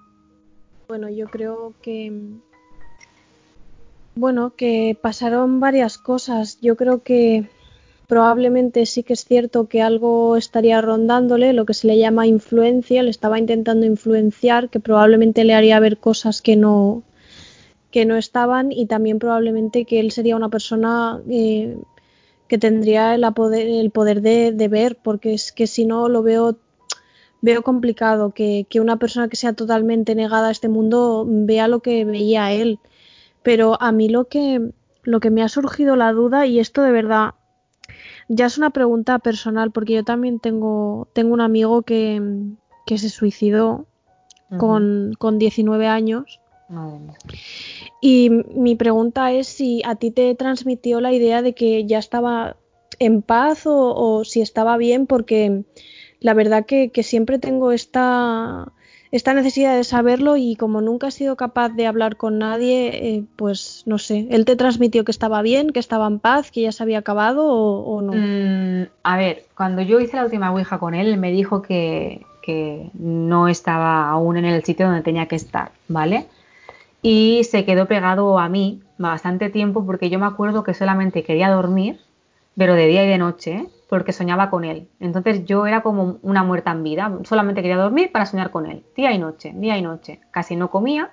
Bueno, 0.89 1.09
yo 1.09 1.28
creo 1.28 1.74
que 1.80 2.12
bueno, 4.16 4.53
que 4.57 4.99
pasaron 5.01 5.61
varias 5.61 5.97
cosas. 5.97 6.59
Yo 6.61 6.74
creo 6.74 7.05
que 7.05 7.49
probablemente 8.09 8.85
sí 8.85 9.05
que 9.05 9.12
es 9.12 9.24
cierto 9.24 9.68
que 9.68 9.80
algo 9.80 10.37
estaría 10.37 10.80
rondándole, 10.80 11.53
lo 11.53 11.66
que 11.66 11.74
se 11.74 11.87
le 11.87 11.99
llama 11.99 12.26
influencia, 12.26 13.05
le 13.05 13.11
estaba 13.11 13.39
intentando 13.39 13.87
influenciar, 13.87 14.70
que 14.70 14.80
probablemente 14.80 15.45
le 15.45 15.55
haría 15.55 15.78
ver 15.78 15.99
cosas 15.99 16.43
que 16.43 16.57
no 16.57 17.05
que 17.93 18.07
no 18.07 18.16
estaban 18.16 18.72
y 18.72 18.87
también 18.87 19.20
probablemente 19.20 19.85
que 19.85 20.01
él 20.01 20.11
sería 20.11 20.35
una 20.35 20.49
persona 20.49 21.20
eh, 21.30 21.76
que 22.49 22.59
tendría 22.59 23.14
el 23.14 23.24
poder, 23.32 23.66
el 23.66 23.90
poder 23.90 24.20
de, 24.20 24.68
ver, 24.68 24.99
porque 25.03 25.34
es 25.34 25.53
que 25.53 25.66
si 25.66 25.86
no 25.86 26.09
lo 26.09 26.22
veo 26.22 26.59
veo 27.40 27.62
complicado 27.62 28.30
que, 28.30 28.66
una 28.80 28.97
persona 28.99 29.28
que 29.28 29.36
sea 29.36 29.53
totalmente 29.53 30.14
negada 30.14 30.49
a 30.49 30.51
este 30.51 30.68
mundo 30.68 31.26
vea 31.28 31.68
lo 31.68 31.80
que 31.80 32.05
veía 32.07 32.53
él. 32.53 32.78
Pero 33.42 33.80
a 33.82 33.92
mí 33.92 34.09
lo 34.09 34.24
que, 34.24 34.70
lo 35.03 35.20
que 35.20 35.30
me 35.30 35.42
ha 35.42 35.49
surgido 35.51 35.95
la 35.95 36.12
duda, 36.12 36.47
y 36.47 36.59
esto 36.59 36.80
de 36.82 36.90
verdad 36.90 37.34
ya 38.28 38.47
es 38.47 38.57
una 38.57 38.70
pregunta 38.70 39.18
personal, 39.18 39.70
porque 39.72 39.92
yo 39.92 40.05
también 40.05 40.40
tengo, 40.40 41.09
tengo 41.12 41.34
un 41.34 41.42
amigo 41.42 41.82
que, 41.82 42.22
que 42.86 42.97
se 42.97 43.11
suicidó 43.11 43.86
con, 44.59 45.12
con 45.18 45.38
19 45.38 45.86
años. 45.86 46.40
Y 48.07 48.29
mi 48.29 48.77
pregunta 48.77 49.33
es 49.33 49.49
si 49.49 49.81
a 49.83 49.95
ti 49.95 50.11
te 50.11 50.35
transmitió 50.35 51.01
la 51.01 51.15
idea 51.15 51.41
de 51.41 51.55
que 51.55 51.87
ya 51.87 51.99
estaba 51.99 52.57
en 52.99 53.23
paz 53.23 53.63
o, 53.65 54.25
si 54.27 54.43
estaba 54.43 54.77
bien, 54.77 55.07
porque 55.07 55.63
la 56.21 56.35
verdad 56.35 56.67
que, 56.67 56.91
siempre 57.03 57.39
tengo 57.39 57.73
esta, 57.73 58.71
esta 59.11 59.33
necesidad 59.33 59.75
de 59.75 59.85
saberlo 59.85 60.37
y 60.37 60.55
como 60.55 60.83
nunca 60.83 61.07
he 61.07 61.13
sido 61.13 61.37
capaz 61.37 61.71
de 61.71 61.87
hablar 61.87 62.19
con 62.19 62.39
nadie, 62.39 62.89
eh, 62.89 63.25
pues 63.37 63.85
no 63.87 63.97
sé, 63.97 64.27
él 64.29 64.45
te 64.45 64.57
transmitió 64.57 65.03
que 65.07 65.11
estaba 65.11 65.41
bien, 65.41 65.71
que 65.71 65.81
estaba 65.81 66.07
en 66.07 66.19
paz, 66.19 66.51
que 66.51 66.61
ya 66.61 66.73
se 66.73 66.83
había 66.83 66.99
acabado 66.99 67.47
o, 67.47 68.03
no. 68.03 68.13
Mm, 68.13 68.87
a 69.03 69.17
ver, 69.17 69.45
cuando 69.57 69.81
yo 69.81 69.99
hice 69.99 70.19
la 70.19 70.25
última 70.25 70.53
Ouija 70.53 70.79
con 70.79 70.95
él 70.95 71.17
me 71.17 71.33
dijo 71.33 71.63
que, 71.63 72.21
que 72.43 72.91
no 72.93 73.49
estaba 73.49 74.11
aún 74.11 74.37
en 74.37 74.45
el 74.45 74.63
sitio 74.63 74.85
donde 74.85 75.01
tenía 75.01 75.25
que 75.25 75.37
estar, 75.37 75.73
¿vale? 75.89 76.27
Y 77.07 77.45
se 77.45 77.67
quedó 77.67 77.85
pegado 77.85 78.39
a 78.39 78.49
mí 78.49 78.83
bastante 78.97 79.51
tiempo 79.51 79.85
porque 79.85 80.09
yo 80.09 80.19
me 80.19 80.25
acuerdo 80.25 80.65
que 80.65 80.73
solamente 80.73 81.23
quería 81.23 81.51
dormir, 81.51 82.01
pero 82.57 82.73
de 82.73 82.87
día 82.87 83.05
y 83.05 83.09
de 83.09 83.19
noche, 83.19 83.67
porque 83.91 84.15
soñaba 84.15 84.49
con 84.49 84.65
él. 84.65 84.89
Entonces 85.01 85.45
yo 85.45 85.67
era 85.67 85.83
como 85.83 86.17
una 86.23 86.43
muerta 86.45 86.71
en 86.71 86.83
vida, 86.83 87.13
solamente 87.25 87.61
quería 87.61 87.77
dormir 87.77 88.11
para 88.11 88.25
soñar 88.25 88.51
con 88.51 88.65
él, 88.65 88.87
día 88.97 89.13
y 89.13 89.19
noche, 89.19 89.53
día 89.55 89.77
y 89.77 89.83
noche. 89.83 90.21
Casi 90.31 90.57
no 90.57 90.71
comía, 90.71 91.11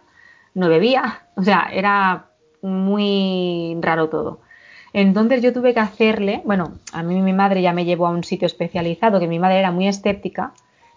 no 0.53 0.69
bebía, 0.69 1.23
o 1.35 1.43
sea, 1.43 1.67
era 1.73 2.27
muy 2.61 3.77
raro 3.81 4.07
todo. 4.07 4.39
Entonces 4.93 5.41
yo 5.41 5.51
tuve 5.51 5.73
que 5.73 5.81
hacerle, 5.81 6.41
bueno, 6.45 6.75
a 6.93 7.03
mí 7.03 7.21
mi 7.21 7.33
madre 7.33 7.61
ya 7.61 7.73
me 7.73 7.83
llevó 7.83 8.07
a 8.07 8.11
un 8.11 8.23
sitio 8.23 8.45
especializado, 8.45 9.19
que 9.19 9.27
mi 9.27 9.39
madre 9.39 9.59
era 9.59 9.71
muy 9.71 9.89
escéptica, 9.89 10.53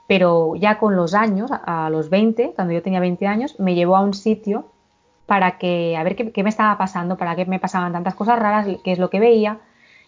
pero 0.07 0.55
ya 0.55 0.79
con 0.79 0.95
los 0.95 1.15
años, 1.15 1.51
a 1.51 1.91
los 1.91 2.11
20, 2.11 2.53
cuando 2.55 2.75
yo 2.75 2.83
tenía 2.83 3.01
20 3.01 3.27
años, 3.27 3.59
me 3.59 3.75
llevó 3.75 3.97
a 3.97 4.01
un 4.01 4.15
sitio 4.15 4.67
para 5.27 5.59
que, 5.59 5.97
a 5.97 6.03
ver 6.03 6.16
qué, 6.16 6.43
me 6.43 6.51
estaba 6.51 6.77
pasando, 6.79 7.16
para 7.16 7.37
qué 7.37 7.47
me 7.47 7.59
pasaban 7.59 7.93
tantas 7.93 8.14
cosas 8.14 8.39
raras, 8.39 8.66
qué 8.85 8.93
es 8.93 8.99
lo 8.99 9.11
que 9.11 9.20
veía. 9.20 9.59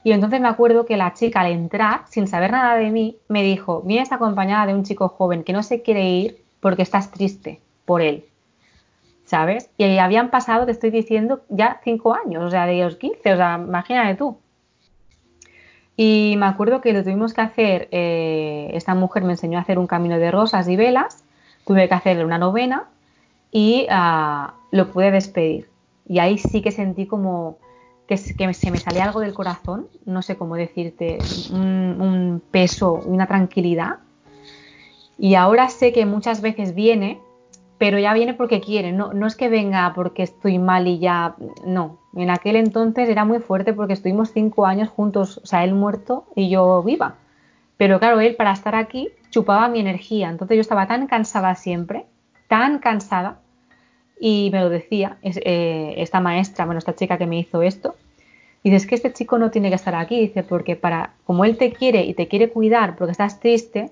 Y 0.04 0.12
entonces 0.12 0.40
me 0.40 0.48
acuerdo 0.48 0.86
que 0.86 0.96
la 0.96 1.14
chica 1.14 1.40
al 1.40 1.52
entrar, 1.52 2.02
sin 2.08 2.28
saber 2.28 2.52
nada 2.52 2.76
de 2.76 2.90
mí, 2.90 3.18
me 3.28 3.42
dijo, 3.42 3.82
vienes 3.82 4.12
acompañada 4.12 4.66
de 4.66 4.74
un 4.74 4.84
chico 4.84 5.08
joven 5.08 5.42
que 5.42 5.52
no 5.52 5.62
se 5.62 5.82
quiere 5.82 6.08
ir 6.08 6.44
porque 6.60 6.82
estás 6.82 7.10
triste 7.10 7.60
por 7.84 8.02
él. 8.02 8.24
¿sabes? 9.26 9.70
Y 9.76 9.98
habían 9.98 10.30
pasado, 10.30 10.64
te 10.64 10.72
estoy 10.72 10.90
diciendo, 10.90 11.42
ya 11.48 11.80
cinco 11.84 12.14
años, 12.14 12.44
o 12.44 12.50
sea, 12.50 12.64
de 12.66 12.82
los 12.82 12.96
15, 12.96 13.32
o 13.32 13.36
sea, 13.36 13.60
imagínate 13.62 14.14
tú. 14.14 14.38
Y 15.96 16.36
me 16.38 16.46
acuerdo 16.46 16.80
que 16.80 16.92
lo 16.92 17.02
tuvimos 17.02 17.34
que 17.34 17.40
hacer, 17.40 17.88
eh, 17.90 18.70
esta 18.72 18.94
mujer 18.94 19.24
me 19.24 19.32
enseñó 19.32 19.58
a 19.58 19.62
hacer 19.62 19.78
un 19.78 19.86
camino 19.86 20.18
de 20.18 20.30
rosas 20.30 20.68
y 20.68 20.76
velas, 20.76 21.24
tuve 21.66 21.88
que 21.88 21.94
hacerle 21.94 22.24
una 22.24 22.38
novena 22.38 22.84
y 23.50 23.88
uh, 23.90 24.52
lo 24.70 24.90
pude 24.90 25.10
despedir. 25.10 25.68
Y 26.06 26.18
ahí 26.18 26.38
sí 26.38 26.62
que 26.62 26.70
sentí 26.70 27.06
como 27.06 27.58
que, 28.06 28.16
se 28.16 28.70
me 28.70 28.78
salía 28.78 29.04
algo 29.04 29.20
del 29.20 29.34
corazón, 29.34 29.88
no 30.04 30.22
sé 30.22 30.36
cómo 30.36 30.56
decirte, 30.56 31.18
un, 31.52 32.00
un 32.00 32.42
peso, 32.50 32.94
una 32.94 33.26
tranquilidad. 33.26 33.98
Y 35.18 35.34
ahora 35.34 35.68
sé 35.68 35.92
que 35.92 36.06
muchas 36.06 36.40
veces 36.40 36.74
viene 36.74 37.20
pero 37.78 37.98
ya 37.98 38.14
viene 38.14 38.34
porque 38.34 38.60
quiere, 38.60 38.92
no, 38.92 39.12
no 39.12 39.26
es 39.26 39.36
que 39.36 39.48
venga 39.48 39.92
porque 39.94 40.22
estoy 40.22 40.58
mal 40.58 40.86
y 40.86 40.98
ya, 40.98 41.34
no. 41.64 41.98
En 42.14 42.30
aquel 42.30 42.56
entonces 42.56 43.08
era 43.08 43.24
muy 43.24 43.40
fuerte 43.40 43.74
porque 43.74 43.92
estuvimos 43.92 44.30
cinco 44.32 44.66
años 44.66 44.88
juntos, 44.88 45.38
o 45.42 45.46
sea, 45.46 45.64
él 45.64 45.74
muerto 45.74 46.26
y 46.34 46.48
yo 46.48 46.82
viva. 46.82 47.16
Pero 47.76 47.98
claro, 47.98 48.20
él 48.20 48.36
para 48.36 48.52
estar 48.52 48.74
aquí 48.74 49.10
chupaba 49.30 49.68
mi 49.68 49.80
energía, 49.80 50.30
entonces 50.30 50.56
yo 50.56 50.62
estaba 50.62 50.86
tan 50.86 51.06
cansada 51.06 51.54
siempre, 51.54 52.06
tan 52.48 52.78
cansada, 52.78 53.40
y 54.18 54.50
me 54.52 54.60
lo 54.60 54.68
decía 54.68 55.18
eh, 55.22 55.94
esta 55.98 56.20
maestra, 56.20 56.64
bueno, 56.64 56.78
esta 56.78 56.94
chica 56.94 57.18
que 57.18 57.26
me 57.26 57.38
hizo 57.38 57.62
esto, 57.62 57.94
dice, 58.64 58.76
es 58.76 58.86
que 58.86 58.94
este 58.94 59.12
chico 59.12 59.38
no 59.38 59.50
tiene 59.50 59.68
que 59.68 59.74
estar 59.76 59.94
aquí, 59.94 60.20
dice, 60.20 60.42
porque 60.42 60.76
para, 60.76 61.14
como 61.24 61.44
él 61.44 61.56
te 61.56 61.72
quiere 61.72 62.04
y 62.04 62.14
te 62.14 62.28
quiere 62.28 62.50
cuidar 62.50 62.96
porque 62.96 63.12
estás 63.12 63.40
triste, 63.40 63.90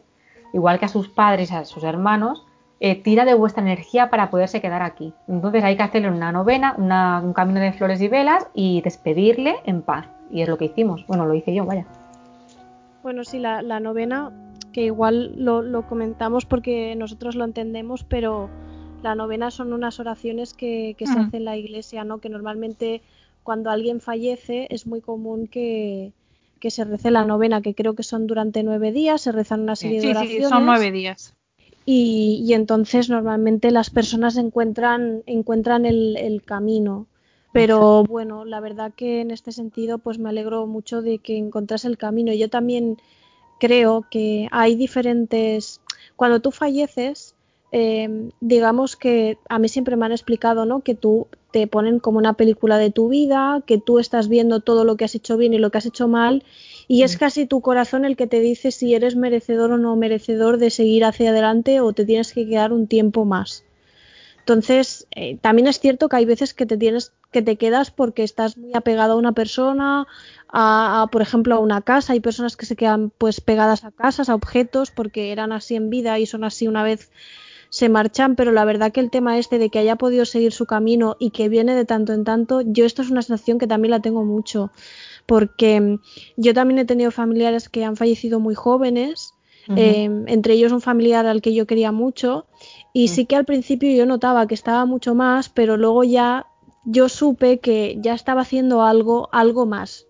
igual 0.53 0.79
que 0.79 0.87
a 0.87 0.89
sus 0.89 1.09
padres, 1.09 1.53
a 1.53 1.65
sus 1.65 1.85
hermanos, 1.85 2.45
eh, 2.81 2.97
tira 2.97 3.25
de 3.25 3.35
vuestra 3.35 3.63
energía 3.63 4.11
para 4.11 4.31
poderse 4.31 4.61
quedar 4.61 4.83
aquí. 4.83 5.13
Entonces 5.29 5.63
hay 5.65 5.77
que 5.77 5.83
hacerle 5.83 6.11
una 6.11 6.33
novena, 6.33 6.75
un 7.23 7.33
camino 7.33 7.61
de 7.61 7.73
flores 7.73 8.01
y 8.01 8.09
velas 8.09 8.49
y 8.53 8.83
despedirle 8.83 9.57
en 9.65 9.83
paz. 9.83 10.07
Y 10.31 10.43
es 10.43 10.49
lo 10.49 10.59
que 10.59 10.67
hicimos. 10.67 11.07
Bueno, 11.07 11.25
lo 11.25 11.35
hice 11.35 11.55
yo, 11.55 11.65
vaya. 11.65 11.87
Bueno, 13.03 13.25
sí, 13.25 13.39
la, 13.39 13.63
novena, 13.81 14.33
que 14.73 14.83
igual 14.83 15.33
lo, 15.37 15.87
comentamos 15.87 16.47
porque 16.47 16.95
nosotros 16.97 17.37
lo 17.37 17.45
entendemos, 17.45 18.03
pero 18.05 18.49
la 19.05 19.15
novena 19.15 19.51
son 19.51 19.73
unas 19.75 20.01
oraciones 20.01 20.55
que, 20.55 20.97
se 20.99 21.05
hacen 21.05 21.29
en 21.33 21.45
la 21.45 21.57
iglesia, 21.57 22.05
¿no? 22.05 22.19
Que 22.19 22.31
normalmente 22.31 23.03
cuando 23.43 23.69
alguien 23.71 24.01
fallece 24.01 24.67
es 24.71 24.87
muy 24.87 25.03
común 25.03 25.47
que, 25.47 26.13
se 26.67 26.85
rece 26.85 27.11
la 27.11 27.27
novena, 27.27 27.61
que 27.61 27.75
creo 27.75 27.95
que 27.95 28.03
son 28.03 28.27
durante 28.27 28.63
nueve 28.63 28.91
días, 28.91 29.21
se 29.21 29.33
rezan 29.33 29.61
una 29.61 29.77
serie 29.77 30.01
de 30.01 30.11
oraciones. 30.13 30.45
Sí, 30.45 30.49
son 30.49 30.65
nueve 30.65 30.91
días. 30.91 31.35
Y, 31.85 32.51
entonces 32.55 33.11
normalmente 33.11 33.71
las 33.71 33.91
personas 33.91 34.39
encuentran, 34.39 35.23
encuentran 35.27 35.85
el, 35.85 36.43
camino. 36.47 37.07
Pero 37.53 38.05
bueno, 38.05 38.47
la 38.47 38.61
verdad 38.61 38.93
que 38.97 39.21
en 39.21 39.31
este 39.31 39.53
sentido 39.53 39.99
pues 39.99 40.19
me 40.19 40.31
alegro 40.31 40.67
mucho 40.67 41.03
de 41.03 41.19
que 41.19 41.37
encontrase 41.37 41.87
el 41.87 41.99
camino. 41.99 42.33
Yo 42.33 42.49
también 42.49 42.97
creo 43.61 44.07
que 44.11 44.49
hay 44.51 44.75
diferentes... 44.77 45.83
Cuando 46.17 46.41
tú 46.41 46.51
falleces, 46.51 47.34
eh, 47.77 48.31
digamos 48.41 48.95
que 48.95 49.37
a 49.49 49.59
mí 49.59 49.69
siempre 49.69 49.97
me 49.97 50.07
han 50.07 50.13
explicado, 50.13 50.65
¿no? 50.65 50.83
Que 50.83 50.95
tú 50.95 51.27
te 51.51 51.67
ponen 51.67 51.99
como 51.99 52.19
una 52.19 52.35
película 52.35 52.79
de 52.79 52.91
tu 52.91 53.09
vida, 53.09 53.63
que 53.67 53.79
tú 53.79 53.99
estás 53.99 54.29
viendo 54.29 54.61
todo 54.61 54.85
lo 54.85 54.97
que 54.97 55.05
has 55.05 55.15
hecho 55.17 55.37
bien 55.37 55.55
y 55.55 55.59
lo 55.59 55.71
que 55.71 55.79
has 55.79 55.87
hecho 55.87 56.07
mal 56.07 56.45
y 56.87 57.03
es 57.03 57.17
casi 57.17 57.47
tu 57.47 57.63
corazón 57.63 58.05
el 58.05 58.17
que 58.17 58.29
te 58.29 58.39
dice 58.39 58.71
si 58.71 58.95
eres 58.95 59.17
merecedor 59.17 59.73
o 59.73 59.79
no 59.79 59.97
merecedor 59.97 60.59
de 60.59 60.71
seguir 60.71 61.05
hacia 61.05 61.31
adelante 61.31 61.81
o 61.81 61.93
te 61.93 62.05
tienes 62.05 62.33
que 62.33 62.47
quedar 62.47 62.73
un 62.73 62.87
tiempo 62.87 63.25
más. 63.25 63.65
Entonces, 64.39 65.09
eh, 65.11 65.37
también 65.41 65.67
es 65.67 65.81
cierto 65.81 66.09
que 66.09 66.17
hay 66.17 66.27
veces 66.27 66.55
que 66.55 66.67
te 66.67 66.77
tienes 66.77 67.13
que 67.33 67.43
te 67.43 67.57
quedas 67.57 67.91
porque 67.91 68.23
estás 68.23 68.57
muy 68.57 68.71
apegado 68.75 69.15
a 69.15 69.17
una 69.17 69.33
persona, 69.33 70.07
a, 70.49 71.09
por 71.11 71.23
ejemplo, 71.23 71.57
a 71.57 71.59
una 71.59 71.81
casa. 71.81 72.13
Hay 72.13 72.21
personas 72.21 72.57
que 72.57 72.67
se 72.67 72.77
quedan 72.77 73.11
pues 73.11 73.41
pegadas 73.41 73.83
a 73.83 73.91
casas, 73.91 74.29
a 74.29 74.37
objetos, 74.37 74.93
porque 74.93 75.33
eran 75.33 75.51
así 75.51 75.75
en 75.75 75.91
vida 75.91 76.21
y 76.21 76.27
son 76.27 76.45
así 76.45 76.69
una 76.69 76.85
vez 76.85 77.11
se 77.75 77.89
marchan, 77.89 78.37
pero 78.37 78.53
la 78.53 78.65
verdad 78.65 78.93
que 78.93 79.01
el 79.01 79.11
tema 79.11 79.37
este 79.37 79.59
de 79.59 79.69
que 79.69 79.81
haya 79.81 79.97
podido 79.97 80.25
seguir 80.27 80.53
su 80.53 80.65
camino 80.65 81.17
y 81.19 81.31
que 81.31 81.49
viene 81.49 81.75
de 81.75 81.85
tanto 81.85 82.13
en 82.13 82.23
tanto, 82.23 82.61
yo 82.61 82.85
esto 82.87 83.03
es 83.03 83.11
una 83.11 83.21
sensación 83.21 83.59
que 83.59 83.67
también 83.67 83.91
la 83.91 83.99
tengo 83.99 84.25
mucho 84.25 84.71
porque 85.27 85.81
mm, 85.81 85.99
yo 86.37 86.55
también 86.55 86.79
he 86.79 86.85
tenido 86.85 87.11
familiares 87.11 87.69
que 87.69 87.85
han 87.85 87.97
fallecido 87.97 88.39
muy 88.39 88.55
jóvenes, 88.55 89.35
eh, 89.75 90.09
entre 90.29 90.55
ellos 90.55 90.71
un 90.71 90.83
familiar 90.83 91.27
al 91.27 91.43
que 91.43 91.53
yo 91.53 91.67
quería 91.67 91.91
mucho, 91.91 92.47
y 92.93 93.07
mm. 93.07 93.09
sí 93.09 93.27
que 93.27 93.35
al 93.35 93.45
principio 93.45 93.91
yo 93.91 94.07
notaba 94.07 94.47
que 94.47 94.55
estaba 94.55 94.85
mucho 94.87 95.17
más, 95.17 95.49
pero 95.49 95.77
luego 95.77 96.05
ya 96.05 96.47
yo 96.85 97.09
supe 97.09 97.59
que 97.59 97.99
ya 98.01 98.15
estaba 98.15 98.43
haciendo 98.43 98.85
algo, 98.85 99.29
algo 99.33 99.67
más. 99.67 100.07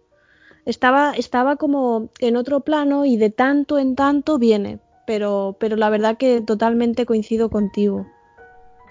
Estaba, 0.67 1.13
estaba 1.13 1.57
como 1.57 2.11
en 2.19 2.37
otro 2.37 2.61
plano 2.61 3.07
y 3.07 3.17
de 3.17 3.31
tanto 3.31 3.79
en 3.79 3.95
tanto 3.95 4.39
viene, 4.39 4.81
pero, 5.07 5.57
pero 5.59 5.77
la 5.77 5.91
verdad 5.91 6.17
que 6.17 6.41
totalmente 6.41 7.07
coincido 7.07 7.51
contigo. 7.51 8.07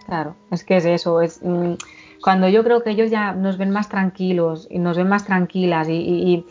Claro, 0.06 0.36
es 0.52 0.64
que 0.64 0.78
es 0.78 0.86
eso, 0.86 1.22
es 1.22 1.40
mm, 1.42 1.74
cuando 2.22 2.48
yo 2.50 2.64
creo 2.64 2.84
que 2.84 2.92
ellos 2.92 3.10
ya 3.10 3.34
nos 3.34 3.58
ven 3.58 3.72
más 3.72 3.90
tranquilos 3.90 4.68
y 4.70 4.80
nos 4.80 4.98
ven 4.98 5.08
más 5.08 5.26
tranquilas 5.26 5.88
y, 5.90 6.46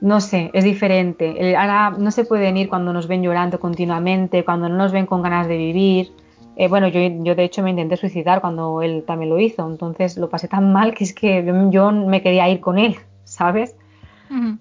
no 0.00 0.20
sé, 0.20 0.50
es 0.52 0.64
diferente. 0.64 1.56
Ahora 1.56 1.90
no 1.90 2.10
se 2.10 2.24
pueden 2.24 2.56
ir 2.56 2.68
cuando 2.68 2.92
nos 2.92 3.06
ven 3.06 3.22
llorando 3.22 3.58
continuamente, 3.58 4.44
cuando 4.44 4.68
no 4.68 4.76
nos 4.76 4.92
ven 4.92 5.06
con 5.06 5.22
ganas 5.22 5.48
de 5.48 5.56
vivir. 5.56 6.12
Eh, 6.56 6.68
bueno, 6.68 6.88
yo, 6.88 7.00
yo, 7.00 7.34
de 7.34 7.44
hecho 7.44 7.62
me 7.62 7.70
intenté 7.70 7.96
suicidar 7.96 8.40
cuando 8.40 8.80
él 8.82 9.04
también 9.06 9.30
lo 9.30 9.40
hizo, 9.40 9.68
entonces 9.68 10.16
lo 10.16 10.28
pasé 10.28 10.46
tan 10.46 10.72
mal 10.72 10.94
que 10.94 11.04
es 11.04 11.14
que 11.14 11.44
yo 11.70 11.90
me 11.90 12.22
quería 12.22 12.48
ir 12.48 12.60
con 12.60 12.78
él, 12.78 12.96
¿sabes? 13.24 13.76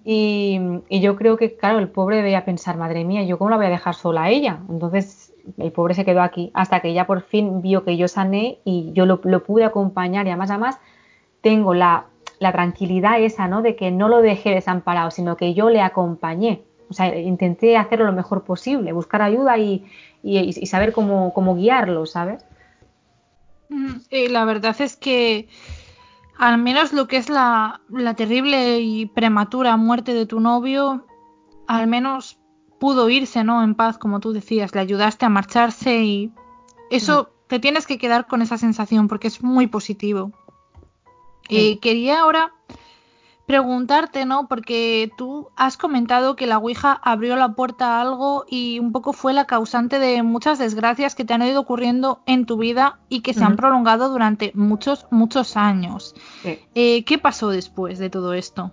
Y, 0.03 0.59
y, 0.89 0.99
yo 0.99 1.16
creo 1.16 1.38
que, 1.38 1.55
claro, 1.55 1.80
el 1.80 1.89
pobre 1.89 2.18
debía 2.18 2.45
pensar, 2.45 2.78
madre 2.78 3.05
mía, 3.05 3.24
¿yo 3.24 3.38
cómo 3.38 3.49
la 3.49 3.57
voy 3.57 3.66
a 3.68 3.70
dejar 3.70 3.95
sola 3.95 4.24
a 4.24 4.30
ella? 4.30 4.59
Entonces 4.70 5.34
el 5.57 5.72
pobre 5.72 5.93
se 5.93 6.05
quedó 6.05 6.22
aquí 6.22 6.51
hasta 6.53 6.80
que 6.80 6.93
ya 6.93 7.05
por 7.05 7.22
fin 7.22 7.61
vio 7.61 7.84
que 7.84 7.97
yo 7.97 8.07
sané 8.07 8.59
y 8.64 8.91
yo 8.93 9.05
lo, 9.05 9.22
pude 9.22 9.66
acompañar 9.66 10.26
y 10.26 10.30
además 10.30 10.49
además 10.49 10.80
tengo 11.41 11.74
la, 11.74 12.05
tranquilidad 12.39 13.22
esa, 13.22 13.47
¿no? 13.47 13.61
De 13.61 13.78
que 13.78 13.89
no 13.89 14.09
lo 14.09 14.22
dejé 14.22 14.49
desamparado, 14.49 15.11
sino 15.11 15.38
que 15.38 15.53
yo 15.53 15.70
le 15.70 15.80
acompañé. 15.80 16.64
O 16.89 16.93
sea, 16.93 17.18
intenté 17.18 17.78
hacerlo 17.78 18.05
lo 18.05 18.11
mejor 18.11 18.43
posible, 18.43 18.91
buscar 18.91 19.22
ayuda 19.22 19.57
y, 19.57 19.86
saber 20.66 20.91
cómo, 20.91 21.34
cómo, 21.34 21.55
guiarlo, 21.55 22.05
¿sabes? 22.05 22.45
Y 24.09 24.28
la 24.28 24.43
verdad 24.43 24.76
es 24.82 24.97
que 24.97 25.47
al 26.38 26.57
menos 26.57 26.93
lo 26.93 27.07
que 27.07 27.17
es 27.17 27.29
la, 27.29 27.81
la 27.89 28.15
terrible 28.15 28.79
y 28.79 29.05
prematura 29.05 29.77
muerte 29.77 30.13
de 30.13 30.25
tu 30.25 30.39
novio, 30.39 31.05
al 31.67 31.88
menos 31.88 32.39
pudo 32.79 33.09
irse, 33.09 33.43
¿no? 33.43 33.63
En 33.63 33.75
paz, 33.75 33.97
como 33.97 34.19
tú 34.19 34.34
decías, 34.34 34.73
le 34.75 34.81
ayudaste 34.81 35.25
a 35.25 35.29
marcharse 35.29 36.03
y 36.03 36.31
eso 36.89 37.31
te 37.47 37.59
tienes 37.59 37.88
que 37.88 37.97
quedar 37.97 38.27
con 38.27 38.41
esa 38.41 38.57
sensación 38.57 39.07
porque 39.07 39.27
es 39.27 39.43
muy 39.43 39.67
positivo. 39.67 40.31
Y 41.49 41.77
quería 41.77 42.21
ahora 42.21 42.53
preguntarte, 43.53 44.25
¿no? 44.25 44.47
Porque 44.47 45.11
tú 45.15 45.51
has 45.55 45.77
comentado 45.77 46.35
que 46.35 46.47
la 46.47 46.57
Ouija 46.57 46.99
abrió 47.03 47.35
la 47.35 47.49
puerta 47.49 47.85
a 47.85 48.01
algo 48.01 48.45
y 48.49 48.79
un 48.79 48.91
poco 48.91 49.13
fue 49.13 49.31
la 49.31 49.45
causante 49.45 49.99
de 49.99 50.23
muchas 50.23 50.57
desgracias 50.57 51.13
que 51.13 51.23
te 51.23 51.35
han 51.35 51.43
ido 51.43 51.61
ocurriendo 51.61 52.23
en 52.25 52.47
tu 52.47 52.57
vida 52.57 52.97
y 53.09 53.21
que 53.21 53.35
se 53.35 53.43
han 53.43 53.55
prolongado 53.55 54.09
durante 54.09 54.51
muchos, 54.55 55.05
muchos 55.11 55.55
años. 55.55 56.15
Eh, 56.73 57.05
¿Qué 57.05 57.19
pasó 57.19 57.49
después 57.49 57.99
de 57.99 58.09
todo 58.09 58.33
esto? 58.33 58.71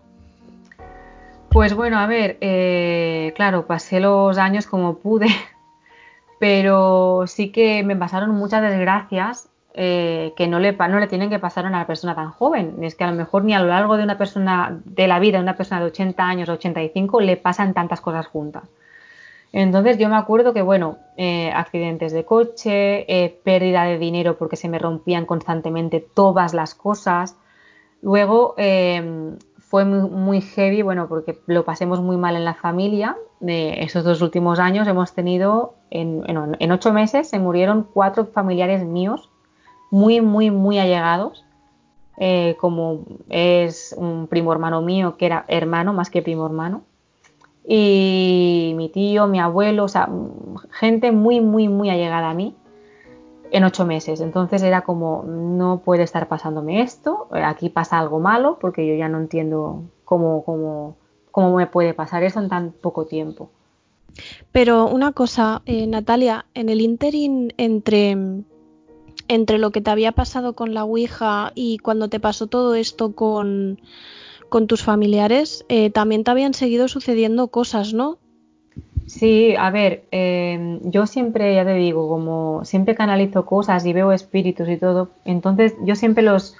Pues 1.50 1.74
bueno, 1.74 1.98
a 1.98 2.06
ver, 2.06 2.38
eh, 2.40 3.34
claro, 3.36 3.66
pasé 3.66 4.00
los 4.00 4.38
años 4.38 4.66
como 4.66 4.96
pude, 4.96 5.26
pero 6.40 7.24
sí 7.26 7.52
que 7.52 7.82
me 7.82 7.96
pasaron 7.96 8.30
muchas 8.30 8.62
desgracias 8.62 9.49
eh, 9.72 10.32
que 10.36 10.48
no 10.48 10.58
le, 10.58 10.72
no 10.72 10.98
le 10.98 11.06
tienen 11.06 11.30
que 11.30 11.38
pasar 11.38 11.64
a 11.64 11.68
una 11.68 11.86
persona 11.86 12.14
tan 12.14 12.30
joven. 12.30 12.82
Es 12.82 12.96
que 12.96 13.04
a 13.04 13.10
lo 13.10 13.16
mejor 13.16 13.44
ni 13.44 13.54
a 13.54 13.60
lo 13.60 13.68
largo 13.68 13.96
de 13.96 14.02
una 14.02 14.18
persona, 14.18 14.80
de 14.84 15.06
la 15.06 15.20
vida 15.20 15.38
de 15.38 15.44
una 15.44 15.56
persona 15.56 15.80
de 15.80 15.86
80 15.86 16.24
años 16.24 16.48
o 16.48 16.54
85 16.54 17.20
le 17.20 17.36
pasan 17.36 17.72
tantas 17.72 18.00
cosas 18.00 18.26
juntas. 18.26 18.64
Entonces 19.52 19.98
yo 19.98 20.08
me 20.08 20.16
acuerdo 20.16 20.52
que, 20.52 20.62
bueno, 20.62 20.98
eh, 21.16 21.50
accidentes 21.54 22.12
de 22.12 22.24
coche, 22.24 23.04
eh, 23.08 23.40
pérdida 23.44 23.84
de 23.84 23.98
dinero 23.98 24.36
porque 24.36 24.56
se 24.56 24.68
me 24.68 24.78
rompían 24.78 25.26
constantemente 25.26 26.00
todas 26.00 26.54
las 26.54 26.74
cosas. 26.74 27.36
Luego 28.02 28.54
em, 28.58 29.38
fue 29.58 29.84
muy, 29.84 30.40
heavy, 30.40 30.82
bueno, 30.82 31.08
porque 31.08 31.38
lo 31.46 31.64
pasemos 31.64 32.00
muy 32.00 32.16
mal 32.16 32.36
en 32.36 32.44
la 32.44 32.54
familia. 32.54 33.16
De 33.40 33.82
esos 33.82 34.04
dos 34.04 34.20
últimos 34.22 34.58
años 34.58 34.86
hemos 34.86 35.14
tenido, 35.14 35.74
en, 35.90 36.24
en 36.26 36.72
ocho 36.72 36.92
meses 36.92 37.28
se 37.28 37.38
murieron 37.38 37.86
cuatro 37.92 38.26
familiares 38.26 38.84
míos 38.84 39.29
muy, 39.90 40.20
muy, 40.20 40.50
muy 40.50 40.78
allegados, 40.78 41.44
eh, 42.18 42.56
como 42.60 43.04
es 43.28 43.94
un 43.96 44.26
primo 44.26 44.52
hermano 44.52 44.82
mío, 44.82 45.16
que 45.16 45.26
era 45.26 45.44
hermano 45.48 45.92
más 45.92 46.10
que 46.10 46.22
primo 46.22 46.46
hermano, 46.46 46.82
y 47.66 48.72
mi 48.76 48.88
tío, 48.88 49.26
mi 49.26 49.38
abuelo, 49.38 49.84
o 49.84 49.88
sea, 49.88 50.08
gente 50.70 51.12
muy, 51.12 51.40
muy, 51.40 51.68
muy 51.68 51.90
allegada 51.90 52.30
a 52.30 52.34
mí 52.34 52.54
en 53.50 53.64
ocho 53.64 53.84
meses. 53.84 54.20
Entonces 54.20 54.62
era 54.62 54.82
como, 54.82 55.24
no 55.24 55.80
puede 55.84 56.02
estar 56.02 56.28
pasándome 56.28 56.82
esto, 56.82 57.28
aquí 57.30 57.68
pasa 57.68 57.98
algo 57.98 58.18
malo, 58.18 58.58
porque 58.60 58.86
yo 58.86 58.94
ya 58.94 59.08
no 59.08 59.18
entiendo 59.18 59.82
cómo, 60.04 60.44
cómo, 60.44 60.96
cómo 61.30 61.56
me 61.56 61.66
puede 61.66 61.94
pasar 61.94 62.22
eso 62.22 62.40
en 62.40 62.48
tan 62.48 62.72
poco 62.72 63.06
tiempo. 63.06 63.50
Pero 64.52 64.86
una 64.88 65.12
cosa, 65.12 65.62
eh, 65.66 65.86
Natalia, 65.86 66.46
en 66.54 66.68
el 66.68 66.80
interín 66.80 67.52
entre 67.56 68.16
entre 69.30 69.58
lo 69.58 69.70
que 69.70 69.80
te 69.80 69.90
había 69.90 70.10
pasado 70.10 70.54
con 70.54 70.74
la 70.74 70.82
Ouija 70.82 71.52
y 71.54 71.78
cuando 71.78 72.08
te 72.08 72.18
pasó 72.18 72.48
todo 72.48 72.74
esto 72.74 73.12
con, 73.14 73.78
tus 74.66 74.82
familiares, 74.82 75.64
eh, 75.68 75.90
también 75.90 76.24
te 76.24 76.32
habían 76.32 76.52
seguido 76.52 76.88
sucediendo 76.88 77.46
cosas, 77.46 77.94
¿no? 77.94 78.18
Sí, 79.06 79.54
a 79.56 79.70
ver, 79.70 80.04
em, 80.10 80.80
yo 80.82 81.06
siempre, 81.06 81.54
ya 81.54 81.64
te 81.64 81.74
digo, 81.74 82.08
como 82.08 82.64
siempre 82.64 82.96
canalizo 82.96 83.46
cosas 83.46 83.86
y 83.86 83.92
veo 83.92 84.10
espíritus 84.10 84.68
y 84.68 84.76
todo, 84.76 85.10
entonces 85.24 85.76
yo 85.84 85.94
siempre 85.94 86.24
los, 86.24 86.56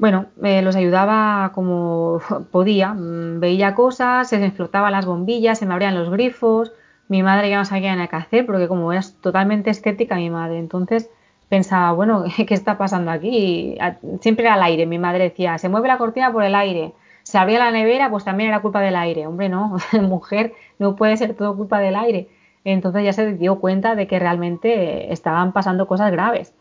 bueno, 0.00 0.26
los 0.36 0.74
ayudaba 0.74 1.52
como 1.54 2.18
podía, 2.50 2.94
mm, 2.94 3.38
veía 3.38 3.76
cosas, 3.76 4.28
se 4.28 4.44
explotaban 4.44 4.90
las 4.90 5.06
bombillas, 5.06 5.60
se 5.60 5.66
me 5.66 5.74
abrían 5.74 5.94
los 5.94 6.10
grifos, 6.10 6.72
mi 7.06 7.22
madre 7.22 7.48
ya 7.48 7.58
no 7.58 7.64
sabía 7.64 7.94
nada 7.94 8.08
que 8.08 8.16
hacer 8.16 8.44
porque 8.44 8.66
como 8.66 8.92
era 8.92 9.02
totalmente 9.20 9.70
escéptica 9.70 10.16
mi 10.16 10.30
madre, 10.30 10.58
entonces 10.58 11.10
pensaba, 11.48 11.92
bueno, 11.92 12.24
¿qué 12.46 12.54
está 12.54 12.78
pasando 12.78 13.10
aquí? 13.10 13.76
Siempre 14.20 14.46
era 14.46 14.56
el 14.56 14.62
aire. 14.62 14.86
Mi 14.86 14.98
madre 14.98 15.24
decía, 15.24 15.58
se 15.58 15.68
mueve 15.68 15.88
la 15.88 15.98
cortina 15.98 16.32
por 16.32 16.44
el 16.44 16.54
aire. 16.54 16.92
Se 17.22 17.38
abría 17.38 17.58
la 17.58 17.70
nevera, 17.70 18.10
pues 18.10 18.24
también 18.24 18.50
era 18.50 18.62
culpa 18.62 18.80
del 18.80 18.96
aire. 18.96 19.26
Hombre, 19.26 19.48
no, 19.48 19.76
mujer, 20.02 20.54
no 20.78 20.96
puede 20.96 21.16
ser 21.16 21.34
todo 21.34 21.56
culpa 21.56 21.80
del 21.80 21.96
aire. 21.96 22.28
Entonces 22.64 23.04
ya 23.04 23.12
se 23.12 23.34
dio 23.34 23.60
cuenta 23.60 23.94
de 23.94 24.06
que 24.06 24.18
realmente 24.18 25.12
estaban 25.12 25.52
pasando 25.52 25.86
cosas 25.86 26.10
graves. 26.10 26.52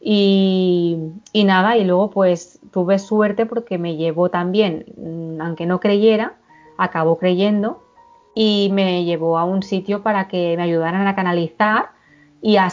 Y, 0.00 0.98
y 1.32 1.44
nada, 1.44 1.76
y 1.76 1.84
luego 1.84 2.10
pues 2.10 2.58
tuve 2.72 2.98
suerte 2.98 3.46
porque 3.46 3.78
me 3.78 3.96
llevó 3.96 4.30
también, 4.30 4.84
mm, 4.96 5.40
aunque 5.40 5.64
no 5.64 5.78
creyera, 5.78 6.34
acabó 6.76 7.18
creyendo 7.18 7.84
y 8.34 8.70
me 8.72 9.04
llevó 9.04 9.38
a 9.38 9.44
un 9.44 9.62
sitio 9.62 10.02
para 10.02 10.26
que 10.26 10.56
me 10.56 10.62
ayudaran 10.64 11.06
a 11.06 11.14
canalizar 11.14 11.90
y 12.42 12.56
a, 12.56 12.66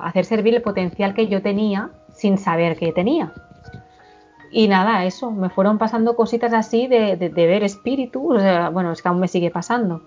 hacer 0.00 0.24
servir 0.24 0.54
el 0.54 0.62
potencial 0.62 1.14
que 1.14 1.28
yo 1.28 1.42
tenía 1.42 1.90
sin 2.08 2.38
saber 2.38 2.76
que 2.76 2.90
tenía. 2.90 3.32
Y 4.50 4.66
nada, 4.66 5.04
eso, 5.04 5.30
me 5.30 5.50
fueron 5.50 5.76
pasando 5.76 6.16
cositas 6.16 6.54
así 6.54 6.86
de, 6.86 7.16
ver 7.34 7.62
espíritus, 7.62 8.42
bueno, 8.72 8.92
es 8.92 9.02
que 9.02 9.08
aún 9.08 9.20
me 9.20 9.28
sigue 9.28 9.50
pasando, 9.50 10.02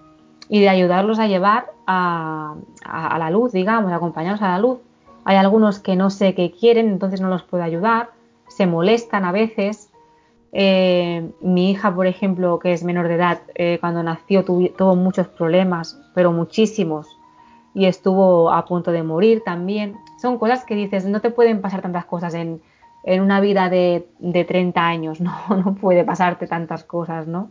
y 0.49 0.59
de 0.59 0.69
ayudarlos 0.69 1.19
a 1.19 1.27
llevar 1.27 1.67
a, 1.85 2.55
la 2.83 3.29
luz, 3.29 3.51
digamos, 3.51 3.93
acompañarlos 3.93 4.41
a 4.41 4.49
la 4.49 4.59
luz. 4.59 4.79
Hay 5.23 5.37
algunos 5.37 5.79
que 5.79 5.95
no 5.95 6.09
sé 6.09 6.33
qué 6.33 6.51
quieren, 6.51 6.87
entonces 6.87 7.21
no 7.21 7.29
los 7.29 7.43
puedo 7.43 7.63
ayudar, 7.63 8.09
se 8.47 8.65
molestan 8.65 9.25
a 9.25 9.31
veces. 9.31 9.91
Eh, 10.53 11.29
mi 11.39 11.69
hija, 11.69 11.93
por 11.93 12.07
ejemplo, 12.07 12.57
que 12.57 12.73
es 12.73 12.83
menor 12.83 13.07
de 13.07 13.13
edad, 13.13 13.41
eh, 13.53 13.77
cuando 13.79 14.01
nació 14.01 14.43
tuvo 14.43 14.95
muchos 14.95 15.27
problemas, 15.27 16.01
pero 16.15 16.31
muchísimos, 16.31 17.07
y 17.73 17.85
estuvo 17.85 18.51
a 18.51 18.65
punto 18.65 18.91
de 18.91 19.03
morir 19.03 19.43
también. 19.43 19.97
Son 20.21 20.37
cosas 20.37 20.65
que 20.65 20.75
dices, 20.75 21.05
no 21.05 21.21
te 21.21 21.29
pueden 21.29 21.61
pasar 21.61 21.81
tantas 21.81 22.05
cosas 22.05 22.33
en, 22.33 22.61
una 23.03 23.39
vida 23.39 23.69
de, 23.69 24.07
de, 24.19 24.45
30 24.45 24.85
años, 24.85 25.21
no, 25.21 25.33
no 25.49 25.75
puede 25.75 26.03
pasarte 26.03 26.47
tantas 26.47 26.83
cosas, 26.83 27.27
¿no? 27.27 27.49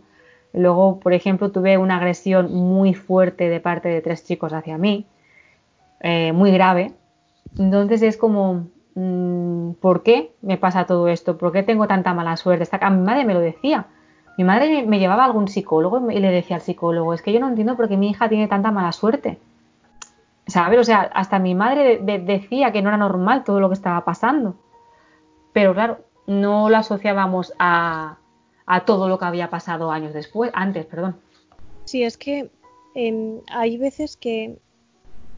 Luego, 0.53 0.99
por 0.99 1.13
ejemplo, 1.13 1.51
tuve 1.51 1.79
una 1.79 1.97
agresión 1.97 2.53
muy 2.53 2.95
fuerte 2.95 3.49
de 3.49 3.61
parte 3.61 3.89
de 3.89 4.01
tres 4.01 4.25
chicos 4.25 4.53
hacia 4.53 4.79
mí, 4.79 5.07
eh, 6.01 6.33
muy 6.33 6.51
grave. 6.51 6.93
Entonces 7.59 8.03
es 8.03 8.17
como, 8.17 8.67
mm, 8.95 9.73
¿por 9.81 10.03
qué 10.03 10.33
me 10.43 10.57
pasa 10.57 10.87
todo 10.87 11.09
esto? 11.09 11.39
¿Por 11.39 11.53
qué 11.53 11.63
tengo 11.63 11.87
tanta 11.87 12.15
mala 12.15 12.37
suerte? 12.37 12.69
A 12.81 12.91
mi 12.91 13.03
madre 13.03 13.25
me 13.25 13.35
lo 13.35 13.41
decía. 13.41 13.87
Mi 14.39 14.45
madre 14.45 14.85
me 14.87 14.99
llevaba 14.99 15.23
a 15.23 15.27
algún 15.27 15.49
psicólogo 15.49 16.11
y 16.11 16.19
le 16.19 16.31
decía 16.31 16.57
al 16.57 16.63
psicólogo, 16.63 17.15
es 17.15 17.23
que 17.23 17.33
yo 17.33 17.41
no 17.41 17.49
entiendo 17.49 17.77
por 17.77 17.89
qué 17.89 17.97
mi 17.97 18.11
hija 18.11 18.29
tiene 18.29 18.49
tanta 18.49 18.71
mala 18.71 18.93
suerte. 18.93 19.39
¿Sabes? 20.51 20.79
O 20.79 20.85
sea, 20.85 21.03
hasta 21.15 21.39
mi 21.39 21.55
madre 21.55 21.99
decía 21.99 22.73
que 22.73 22.83
no 22.83 22.89
era 22.89 22.99
normal 22.99 23.45
todo 23.45 23.61
lo 23.61 23.69
que 23.69 23.75
estaba 23.75 24.05
pasando. 24.05 24.57
Pero 25.53 25.75
claro, 25.75 26.05
no 26.27 26.71
lo 26.71 26.77
asociábamos 26.77 27.53
a, 27.59 28.19
todo 28.87 29.09
lo 29.09 29.19
que 29.19 29.25
había 29.25 29.51
pasado 29.51 29.91
años 29.91 30.15
después, 30.15 30.51
antes, 30.55 30.87
perdón. 30.87 31.17
Sí, 31.85 32.05
es 32.05 32.17
que 32.17 32.51
em, 32.95 33.41
hay 33.51 33.79
veces 33.79 34.17
que 34.17 34.59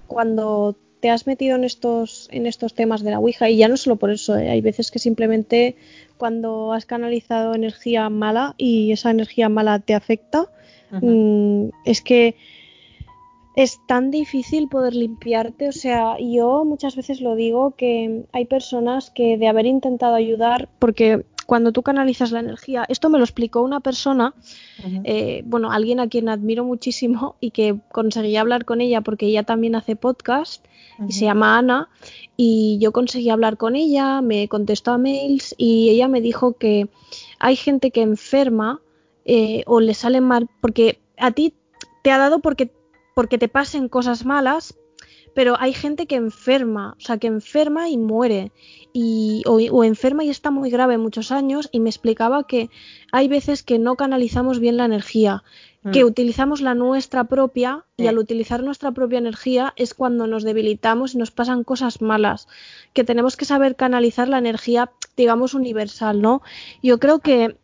cuando 0.06 0.76
te 1.00 1.10
has 1.10 1.26
metido 1.26 1.56
en 1.56 1.64
estos, 1.64 2.28
en 2.30 2.46
estos 2.46 2.74
temas 2.74 3.02
de 3.02 3.10
la 3.10 3.18
Ouija, 3.18 3.48
y 3.48 3.56
ya 3.56 3.68
no 3.68 3.76
solo 3.76 3.96
por 3.96 4.10
eso, 4.10 4.36
¿eh? 4.36 4.50
hay 4.50 4.60
veces 4.60 4.90
que 4.90 4.98
simplemente 4.98 5.76
cuando 6.16 6.72
has 6.72 6.84
canalizado 6.86 7.54
energía 7.54 8.08
mala 8.08 8.54
y 8.56 8.92
esa 8.92 9.10
energía 9.10 9.48
mala 9.48 9.80
te 9.80 9.94
afecta, 9.94 10.46
mm, 10.92 11.70
es 11.86 12.02
que 12.02 12.36
es 13.54 13.80
tan 13.86 14.10
difícil 14.10 14.68
poder 14.68 14.94
limpiarte. 14.94 15.68
O 15.68 15.72
sea, 15.72 16.16
yo 16.18 16.64
muchas 16.64 16.96
veces 16.96 17.20
lo 17.20 17.34
digo 17.34 17.74
que 17.76 18.24
hay 18.32 18.44
personas 18.46 19.10
que 19.10 19.36
de 19.36 19.48
haber 19.48 19.66
intentado 19.66 20.14
ayudar, 20.14 20.68
porque 20.78 21.24
cuando 21.46 21.72
tú 21.72 21.82
canalizas 21.82 22.32
la 22.32 22.40
energía, 22.40 22.84
esto 22.88 23.10
me 23.10 23.18
lo 23.18 23.24
explicó 23.24 23.62
una 23.62 23.80
persona, 23.80 24.34
eh, 25.04 25.42
bueno, 25.44 25.70
alguien 25.70 26.00
a 26.00 26.08
quien 26.08 26.28
admiro 26.28 26.64
muchísimo 26.64 27.36
y 27.40 27.50
que 27.50 27.78
conseguí 27.90 28.36
hablar 28.36 28.64
con 28.64 28.80
ella 28.80 29.00
porque 29.00 29.26
ella 29.26 29.42
también 29.42 29.74
hace 29.74 29.96
podcast 29.96 30.64
y 31.06 31.12
se 31.12 31.24
llama 31.24 31.58
Ana 31.58 31.88
y 32.36 32.78
yo 32.80 32.92
conseguí 32.92 33.28
hablar 33.28 33.56
con 33.56 33.76
ella, 33.76 34.22
me 34.22 34.48
contestó 34.48 34.92
a 34.92 34.98
mails 34.98 35.54
y 35.58 35.90
ella 35.90 36.08
me 36.08 36.20
dijo 36.20 36.54
que 36.54 36.88
hay 37.38 37.56
gente 37.56 37.90
que 37.90 38.02
enferma 38.02 38.80
eh, 39.24 39.62
o 39.66 39.80
le 39.80 39.94
sale 39.94 40.20
mal 40.20 40.48
porque 40.60 41.00
a 41.18 41.32
ti 41.32 41.54
te 42.02 42.12
ha 42.12 42.18
dado 42.18 42.38
porque 42.38 42.70
porque 43.14 43.38
te 43.38 43.48
pasen 43.48 43.88
cosas 43.88 44.24
malas, 44.24 44.74
pero 45.34 45.56
hay 45.58 45.72
gente 45.72 46.06
que 46.06 46.16
enferma, 46.16 46.94
o 46.98 47.00
sea, 47.00 47.18
que 47.18 47.26
enferma 47.26 47.88
y 47.88 47.96
muere, 47.96 48.52
y, 48.92 49.42
o, 49.46 49.84
enferma 49.84 50.24
y 50.24 50.30
está 50.30 50.50
muy 50.50 50.70
grave 50.70 50.98
muchos 50.98 51.32
años, 51.32 51.68
y 51.72 51.80
me 51.80 51.88
explicaba 51.88 52.46
que 52.46 52.70
hay 53.12 53.28
veces 53.28 53.62
que 53.62 53.78
no 53.78 53.96
canalizamos 53.96 54.60
bien 54.60 54.76
la 54.76 54.84
energía, 54.84 55.42
que 55.90 56.04
mm. 56.04 56.06
utilizamos 56.06 56.60
la 56.60 56.74
nuestra 56.74 57.24
propia, 57.24 57.86
y 57.96 58.06
al 58.06 58.18
utilizar 58.18 58.62
nuestra 58.62 58.92
propia 58.92 59.18
energía 59.18 59.72
es 59.76 59.94
cuando 59.94 60.26
nos 60.26 60.44
debilitamos 60.44 61.14
y 61.14 61.18
nos 61.18 61.30
pasan 61.30 61.64
cosas 61.64 62.02
malas, 62.02 62.46
que 62.92 63.04
tenemos 63.04 63.36
que 63.36 63.46
saber 63.46 63.74
canalizar 63.74 64.28
la 64.28 64.38
energía, 64.38 64.92
digamos, 65.16 65.54
universal, 65.54 66.20
¿no? 66.20 66.42
Yo 66.82 66.98
creo 66.98 67.20
que 67.20 67.56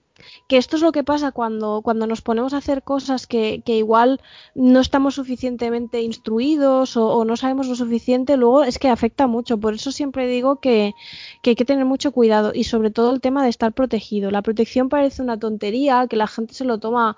que 0.46 0.56
esto 0.56 0.76
es 0.76 0.82
lo 0.82 0.92
que 0.92 1.04
pasa 1.04 1.32
cuando, 1.32 1.82
cuando 1.82 2.06
nos 2.06 2.22
ponemos 2.22 2.54
a 2.54 2.58
hacer 2.58 2.82
cosas 2.82 3.26
que, 3.26 3.62
que 3.64 3.76
igual 3.76 4.20
no 4.54 4.80
estamos 4.80 5.14
suficientemente 5.14 6.02
instruidos 6.02 6.96
o, 6.96 7.24
no 7.24 7.36
sabemos 7.36 7.68
lo 7.68 7.74
suficiente, 7.74 8.36
luego 8.36 8.64
es 8.64 8.78
que 8.78 8.88
afecta 8.88 9.26
mucho. 9.26 9.58
Por 9.58 9.74
eso 9.74 9.92
siempre 9.92 10.26
digo 10.26 10.56
que, 10.56 10.94
que, 11.42 11.50
hay 11.50 11.56
que 11.56 11.64
tener 11.64 11.84
mucho 11.84 12.12
cuidado 12.12 12.52
y 12.54 12.64
sobre 12.64 12.90
todo 12.90 13.12
el 13.12 13.20
tema 13.20 13.42
de 13.42 13.50
estar 13.50 13.72
protegido. 13.72 14.30
La 14.30 14.42
protección 14.42 14.88
parece 14.88 15.22
una 15.22 15.38
tontería, 15.38 16.06
que 16.08 16.16
la 16.16 16.26
gente 16.26 16.54
se 16.54 16.64
lo 16.64 16.78
toma 16.78 17.16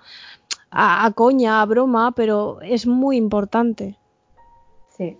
a, 0.71 1.05
a 1.07 1.11
coña, 1.13 1.63
a 1.63 1.67
broma, 1.67 2.13
pero 2.13 2.61
es 2.63 2.87
muy 2.87 3.17
importante. 3.17 3.97
Sí, 4.89 5.17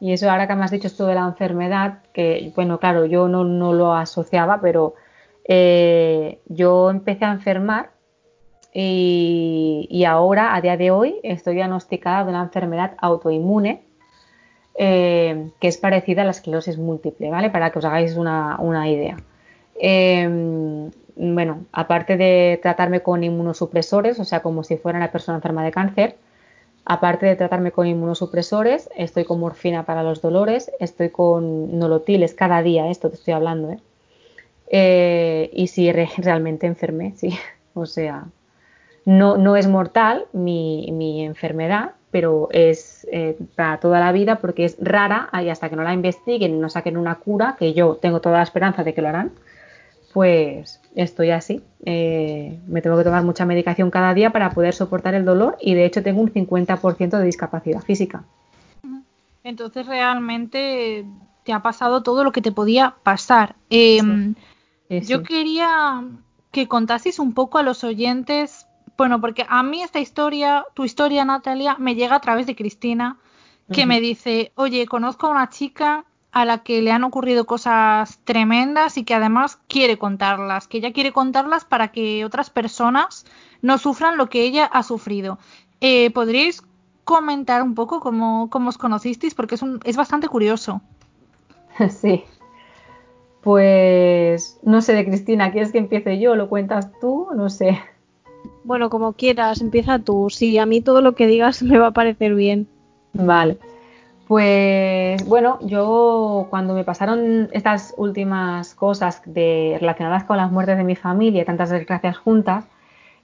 y 0.00 0.12
eso 0.12 0.30
ahora 0.30 0.46
que 0.46 0.54
me 0.54 0.64
has 0.64 0.70
dicho 0.70 0.88
esto 0.88 1.06
de 1.06 1.14
la 1.14 1.26
enfermedad, 1.26 2.02
que 2.12 2.52
bueno, 2.54 2.78
claro, 2.78 3.06
yo 3.06 3.28
no, 3.28 3.44
no 3.44 3.72
lo 3.72 3.94
asociaba, 3.94 4.60
pero 4.60 4.94
eh, 5.44 6.40
yo 6.46 6.90
empecé 6.90 7.24
a 7.24 7.32
enfermar 7.32 7.90
y, 8.76 10.04
ahora, 10.06 10.56
a 10.56 10.60
día 10.60 10.76
de 10.76 10.90
hoy, 10.90 11.20
estoy 11.22 11.54
diagnosticada 11.54 12.24
de 12.24 12.30
una 12.30 12.42
enfermedad 12.42 12.94
autoinmune 12.98 13.84
eh, 14.76 15.50
que 15.60 15.68
es 15.68 15.78
parecida 15.78 16.22
a 16.22 16.24
la 16.24 16.32
esclerosis 16.32 16.76
múltiple, 16.78 17.30
¿vale? 17.30 17.50
Para 17.50 17.70
que 17.70 17.78
os 17.78 17.84
hagáis 17.84 18.16
una, 18.16 18.88
idea. 18.88 19.16
Em, 19.76 20.90
bueno, 21.14 21.66
aparte 21.72 22.16
de 22.16 22.58
tratarme 22.60 23.00
con 23.00 23.22
inmunosupresores, 23.22 24.18
o 24.18 24.24
sea, 24.24 24.42
como 24.42 24.64
si 24.64 24.76
fuera 24.76 24.98
una 24.98 25.12
persona 25.12 25.36
enferma 25.36 25.64
de 25.64 25.70
cáncer, 25.70 26.16
aparte 26.84 27.26
de 27.26 27.36
tratarme 27.36 27.70
con 27.70 27.86
inmunosupresores, 27.86 28.90
estoy 28.96 29.24
con 29.24 29.38
morfina 29.38 29.84
para 29.86 30.02
los 30.02 30.20
dolores, 30.20 30.72
estoy 30.80 31.10
con 31.10 31.78
nolotiles 31.78 32.34
cada 32.34 32.60
día, 32.62 32.90
esto 32.90 33.08
te 33.10 33.14
estoy 33.14 33.34
hablando, 33.34 33.70
¿eh? 33.70 33.78
Eh 34.68 35.50
y 35.52 35.68
si 35.68 35.90
realmente 35.92 36.66
enfermé, 36.66 37.14
sí, 37.16 37.36
o 37.74 37.86
sea, 37.86 38.26
no, 39.04 39.36
no 39.36 39.56
es 39.56 39.68
mortal 39.68 40.26
mi, 40.32 40.90
mi 40.92 41.24
enfermedad, 41.24 41.92
pero 42.10 42.48
es 42.52 43.06
eh, 43.10 43.36
para 43.56 43.80
toda 43.80 43.98
la 43.98 44.12
vida 44.12 44.36
porque 44.36 44.64
es 44.64 44.76
rara 44.80 45.28
y 45.42 45.48
hasta 45.48 45.68
que 45.68 45.76
no 45.76 45.82
la 45.82 45.92
investiguen 45.92 46.54
y 46.54 46.58
no 46.58 46.70
saquen 46.70 46.96
una 46.96 47.16
cura, 47.16 47.56
que 47.58 47.74
yo 47.74 47.96
tengo 47.96 48.20
toda 48.20 48.36
la 48.36 48.44
esperanza 48.44 48.84
de 48.84 48.94
que 48.94 49.02
lo 49.02 49.08
harán, 49.08 49.32
pues 50.12 50.80
estoy 50.94 51.30
así. 51.32 51.60
Eh, 51.84 52.60
me 52.68 52.80
tengo 52.82 52.96
que 52.96 53.02
tomar 53.02 53.24
mucha 53.24 53.44
medicación 53.44 53.90
cada 53.90 54.14
día 54.14 54.30
para 54.30 54.50
poder 54.50 54.74
soportar 54.74 55.14
el 55.14 55.24
dolor 55.24 55.58
y 55.60 55.74
de 55.74 55.86
hecho 55.86 56.04
tengo 56.04 56.20
un 56.20 56.32
50% 56.32 57.18
de 57.18 57.24
discapacidad 57.24 57.80
física. 57.80 58.22
Entonces 59.42 59.84
realmente 59.84 61.04
te 61.42 61.52
ha 61.52 61.62
pasado 61.62 62.04
todo 62.04 62.22
lo 62.22 62.30
que 62.30 62.42
te 62.42 62.52
podía 62.52 62.94
pasar. 63.02 63.56
Yo 65.02 65.22
quería 65.22 66.04
que 66.50 66.68
contases 66.68 67.18
un 67.18 67.32
poco 67.34 67.58
a 67.58 67.62
los 67.62 67.84
oyentes 67.84 68.66
bueno, 68.96 69.20
porque 69.20 69.44
a 69.48 69.62
mí 69.62 69.82
esta 69.82 70.00
historia, 70.00 70.64
tu 70.74 70.84
historia, 70.84 71.24
Natalia, 71.24 71.76
me 71.78 71.94
llega 71.94 72.16
a 72.16 72.20
través 72.20 72.46
de 72.46 72.54
Cristina, 72.54 73.16
que 73.72 73.86
me 73.86 74.00
dice, 74.00 74.52
oye, 74.56 74.86
conozco 74.86 75.26
a 75.26 75.30
una 75.30 75.48
chica 75.48 76.04
a 76.32 76.44
la 76.44 76.58
que 76.58 76.82
le 76.82 76.92
han 76.92 77.02
ocurrido 77.02 77.46
cosas 77.46 78.20
tremendas 78.24 78.98
y 78.98 79.04
que 79.04 79.14
además 79.14 79.58
quiere 79.68 79.98
contarlas, 79.98 80.68
que 80.68 80.78
ella 80.78 80.92
quiere 80.92 81.12
contarlas 81.12 81.64
para 81.64 81.88
que 81.88 82.24
otras 82.24 82.50
personas 82.50 83.24
no 83.62 83.78
sufran 83.78 84.16
lo 84.16 84.28
que 84.28 84.42
ella 84.42 84.66
ha 84.66 84.82
sufrido. 84.82 85.38
Eh, 85.80 86.10
¿Podríais 86.10 86.62
comentar 87.04 87.62
un 87.62 87.74
poco 87.74 88.00
cómo, 88.00 88.50
cómo 88.50 88.68
os 88.68 88.78
conocisteis? 88.78 89.34
Porque 89.34 89.54
es, 89.54 89.62
un, 89.62 89.80
es 89.84 89.96
bastante 89.96 90.28
curioso. 90.28 90.80
Sí. 91.88 92.24
Pues 93.44 94.58
no 94.62 94.80
sé 94.80 94.94
de 94.94 95.04
Cristina, 95.04 95.52
¿quieres 95.52 95.70
que 95.70 95.76
empiece 95.76 96.18
yo? 96.18 96.34
¿Lo 96.34 96.48
cuentas 96.48 96.90
tú? 96.98 97.28
No 97.36 97.50
sé. 97.50 97.78
Bueno, 98.64 98.88
como 98.88 99.12
quieras, 99.12 99.60
empieza 99.60 99.98
tú. 99.98 100.30
Sí, 100.30 100.56
a 100.56 100.64
mí 100.64 100.80
todo 100.80 101.02
lo 101.02 101.14
que 101.14 101.26
digas 101.26 101.62
me 101.62 101.78
va 101.78 101.88
a 101.88 101.92
parecer 101.92 102.34
bien. 102.34 102.66
Vale. 103.12 103.58
Pues 104.26 105.22
bueno, 105.28 105.58
yo 105.60 106.46
cuando 106.48 106.72
me 106.72 106.84
pasaron 106.84 107.50
estas 107.52 107.92
últimas 107.98 108.74
cosas 108.74 109.20
de, 109.26 109.76
relacionadas 109.78 110.24
con 110.24 110.38
las 110.38 110.50
muertes 110.50 110.78
de 110.78 110.84
mi 110.84 110.96
familia 110.96 111.42
y 111.42 111.44
tantas 111.44 111.68
desgracias 111.68 112.16
juntas, 112.16 112.64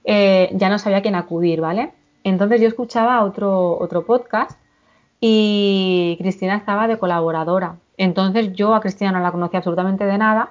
eh, 0.03 0.51
ya 0.53 0.69
no 0.69 0.77
sabía 0.77 0.99
a 0.99 1.01
quién 1.01 1.15
acudir, 1.15 1.61
¿vale? 1.61 1.93
Entonces 2.23 2.61
yo 2.61 2.67
escuchaba 2.67 3.23
otro, 3.23 3.75
otro 3.79 4.05
podcast 4.05 4.60
y 5.23 6.17
Cristina 6.19 6.57
estaba 6.57 6.87
de 6.87 6.97
colaboradora. 6.97 7.75
Entonces 7.95 8.53
yo 8.53 8.73
a 8.73 8.81
Cristina 8.81 9.11
no 9.11 9.19
la 9.19 9.31
conocía 9.31 9.59
absolutamente 9.59 10.05
de 10.05 10.17
nada, 10.17 10.49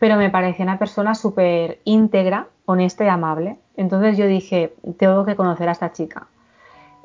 pero 0.00 0.16
me 0.16 0.30
parecía 0.30 0.64
una 0.64 0.78
persona 0.78 1.14
súper 1.14 1.80
íntegra, 1.84 2.48
honesta 2.64 3.04
y 3.04 3.08
amable. 3.08 3.58
Entonces 3.76 4.16
yo 4.16 4.26
dije, 4.26 4.74
tengo 4.98 5.26
que 5.26 5.36
conocer 5.36 5.68
a 5.68 5.72
esta 5.72 5.92
chica. 5.92 6.26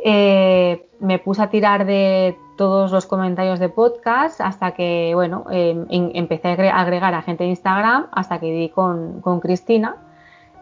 Eh, 0.04 0.88
me 1.02 1.20
puse 1.20 1.42
a 1.42 1.50
tirar 1.50 1.86
de 1.86 2.38
todos 2.56 2.92
los 2.92 3.06
comentarios 3.06 3.60
de 3.60 3.68
podcast 3.68 4.40
hasta 4.40 4.72
que, 4.72 5.12
bueno, 5.14 5.46
em, 5.52 5.86
empecé 5.90 6.48
a 6.70 6.80
agregar 6.80 7.14
a 7.14 7.22
gente 7.22 7.44
de 7.44 7.50
Instagram 7.50 8.08
hasta 8.14 8.40
que 8.40 8.52
di 8.52 8.70
con, 8.70 9.22
Cristina 9.42 9.98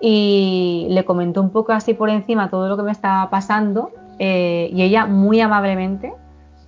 y 0.02 0.88
le 0.90 1.06
comenté 1.06 1.40
un 1.40 1.52
poco 1.52 1.74
así 1.74 1.94
por 1.94 2.10
encima 2.10 2.50
todo 2.50 2.68
lo 2.68 2.76
que 2.76 2.84
me 2.84 2.92
estaba 2.92 3.30
pasando 3.30 3.92
eh, 4.18 4.70
y 4.74 4.82
ella 4.82 5.06
muy 5.06 5.40
amablemente 5.42 6.14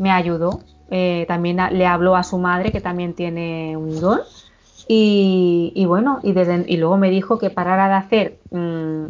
me 0.01 0.11
ayudó. 0.11 0.61
Eh, 0.89 1.25
también 1.27 1.57
le 1.71 1.87
habló 1.87 2.17
a 2.17 2.23
su 2.23 2.37
madre 2.37 2.73
que 2.73 2.81
también 2.81 3.13
tiene 3.13 3.77
un 3.77 4.01
don 4.01 4.19
y, 4.93 5.85
bueno, 5.87 6.19
y, 6.21 6.33
luego 6.75 6.97
me 6.97 7.09
dijo 7.09 7.39
que 7.39 7.49
parara 7.49 7.87
de 7.87 7.93
hacer 7.93 8.39
mm, 8.51 9.05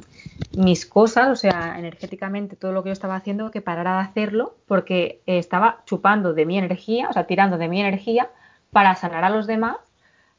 mis 0.57 0.85
cosas, 0.85 1.29
o 1.29 1.35
sea, 1.35 1.79
energéticamente 1.79 2.55
todo 2.55 2.71
lo 2.71 2.83
que 2.83 2.89
yo 2.89 2.93
estaba 2.93 3.15
haciendo, 3.15 3.49
que 3.49 3.61
parara 3.61 3.95
de 3.95 4.01
hacerlo 4.01 4.53
porque 4.67 5.21
estaba 5.25 5.81
chupando 5.87 6.33
de 6.33 6.45
mi 6.45 6.59
energía, 6.59 7.07
o 7.09 7.13
sea, 7.13 7.25
tirando 7.25 7.57
de 7.57 7.67
mi 7.67 7.81
energía 7.81 8.29
para 8.69 8.95
sanar 8.95 9.23
a 9.23 9.31
los 9.31 9.47
demás, 9.47 9.77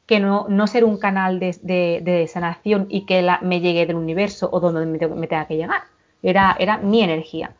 que 0.05 0.21
no, 0.21 0.45
no 0.47 0.65
ser 0.65 0.85
un 0.85 0.97
canal 0.97 1.39
de, 1.39 2.29
sanación 2.31 2.87
y 2.89 3.05
que 3.05 3.27
me 3.41 3.59
llegue 3.59 3.85
del 3.85 3.97
universo 3.97 4.49
o 4.49 4.61
donde 4.61 4.85
me, 4.85 5.27
tenga 5.27 5.45
que 5.45 5.57
llegar. 5.57 5.81
Era, 6.21 6.55
era 6.57 6.77
mi 6.77 7.01
energía. 7.01 7.51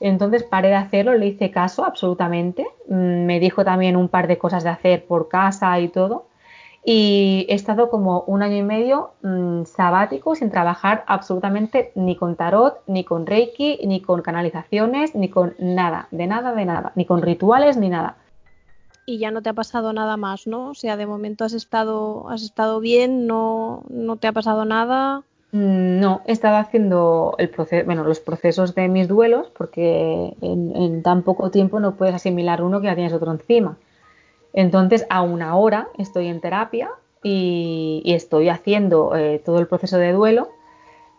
Entonces 0.00 0.42
paré 0.42 0.68
de 0.68 0.76
hacerlo, 0.76 1.14
le 1.14 1.26
hice 1.26 1.50
caso 1.50 1.84
absolutamente. 1.84 2.66
Mm, 2.88 3.26
me 3.26 3.38
dijo 3.38 3.64
también 3.64 3.96
un 3.96 4.08
par 4.08 4.26
de 4.26 4.38
cosas 4.38 4.64
de 4.64 4.70
hacer 4.70 5.04
por 5.04 5.28
casa 5.28 5.78
y 5.78 5.88
todo 5.88 6.30
y 6.84 7.46
he 7.48 7.54
estado 7.54 7.90
como 7.90 8.22
un 8.22 8.42
año 8.42 8.56
y 8.56 8.62
medio 8.62 9.12
mm, 9.22 9.64
sabático 9.64 10.34
sin 10.34 10.50
trabajar 10.50 11.04
absolutamente 11.06 11.92
ni 11.94 12.16
con 12.16 12.36
tarot, 12.36 12.82
ni 12.86 13.04
con 13.04 13.26
reiki, 13.26 13.80
ni 13.84 14.00
con 14.00 14.22
canalizaciones, 14.22 15.14
ni 15.14 15.28
con 15.28 15.54
nada, 15.58 16.08
de 16.10 16.26
nada, 16.26 16.54
de 16.54 16.64
nada, 16.64 16.92
ni 16.94 17.04
con 17.04 17.20
rituales, 17.20 17.76
ni 17.76 17.90
nada. 17.90 18.16
Y 19.04 19.18
ya 19.18 19.30
no 19.30 19.42
te 19.42 19.50
ha 19.50 19.54
pasado 19.54 19.92
nada 19.92 20.16
más, 20.16 20.46
¿no? 20.46 20.70
O 20.70 20.74
sea, 20.74 20.96
de 20.96 21.06
momento 21.06 21.44
has 21.44 21.52
estado, 21.52 22.28
has 22.30 22.42
estado 22.42 22.80
bien, 22.80 23.26
no, 23.26 23.82
no 23.90 24.16
te 24.16 24.28
ha 24.28 24.32
pasado 24.32 24.64
nada. 24.64 25.22
Mm, 25.52 25.98
no, 26.00 26.22
he 26.26 26.32
estado 26.32 26.56
haciendo 26.56 27.34
el 27.38 27.50
proceso, 27.50 27.84
bueno, 27.84 28.04
los 28.04 28.20
procesos 28.20 28.74
de 28.74 28.88
mis 28.88 29.08
duelos, 29.08 29.50
porque 29.56 30.34
en, 30.40 31.02
tan 31.02 31.22
poco 31.22 31.50
tiempo 31.50 31.80
no 31.80 31.96
puedes 31.96 32.14
asimilar 32.14 32.62
uno 32.62 32.80
que 32.80 32.86
ya 32.86 32.94
tienes 32.94 33.12
otro 33.12 33.32
encima. 33.32 33.76
Entonces, 34.52 35.06
aún 35.10 35.42
ahora 35.42 35.88
estoy 35.98 36.28
en 36.28 36.40
terapia 36.40 36.90
y, 37.22 38.02
estoy 38.06 38.48
haciendo 38.48 39.16
eh, 39.16 39.40
todo 39.44 39.58
el 39.58 39.66
proceso 39.66 39.98
de 39.98 40.12
duelo, 40.12 40.48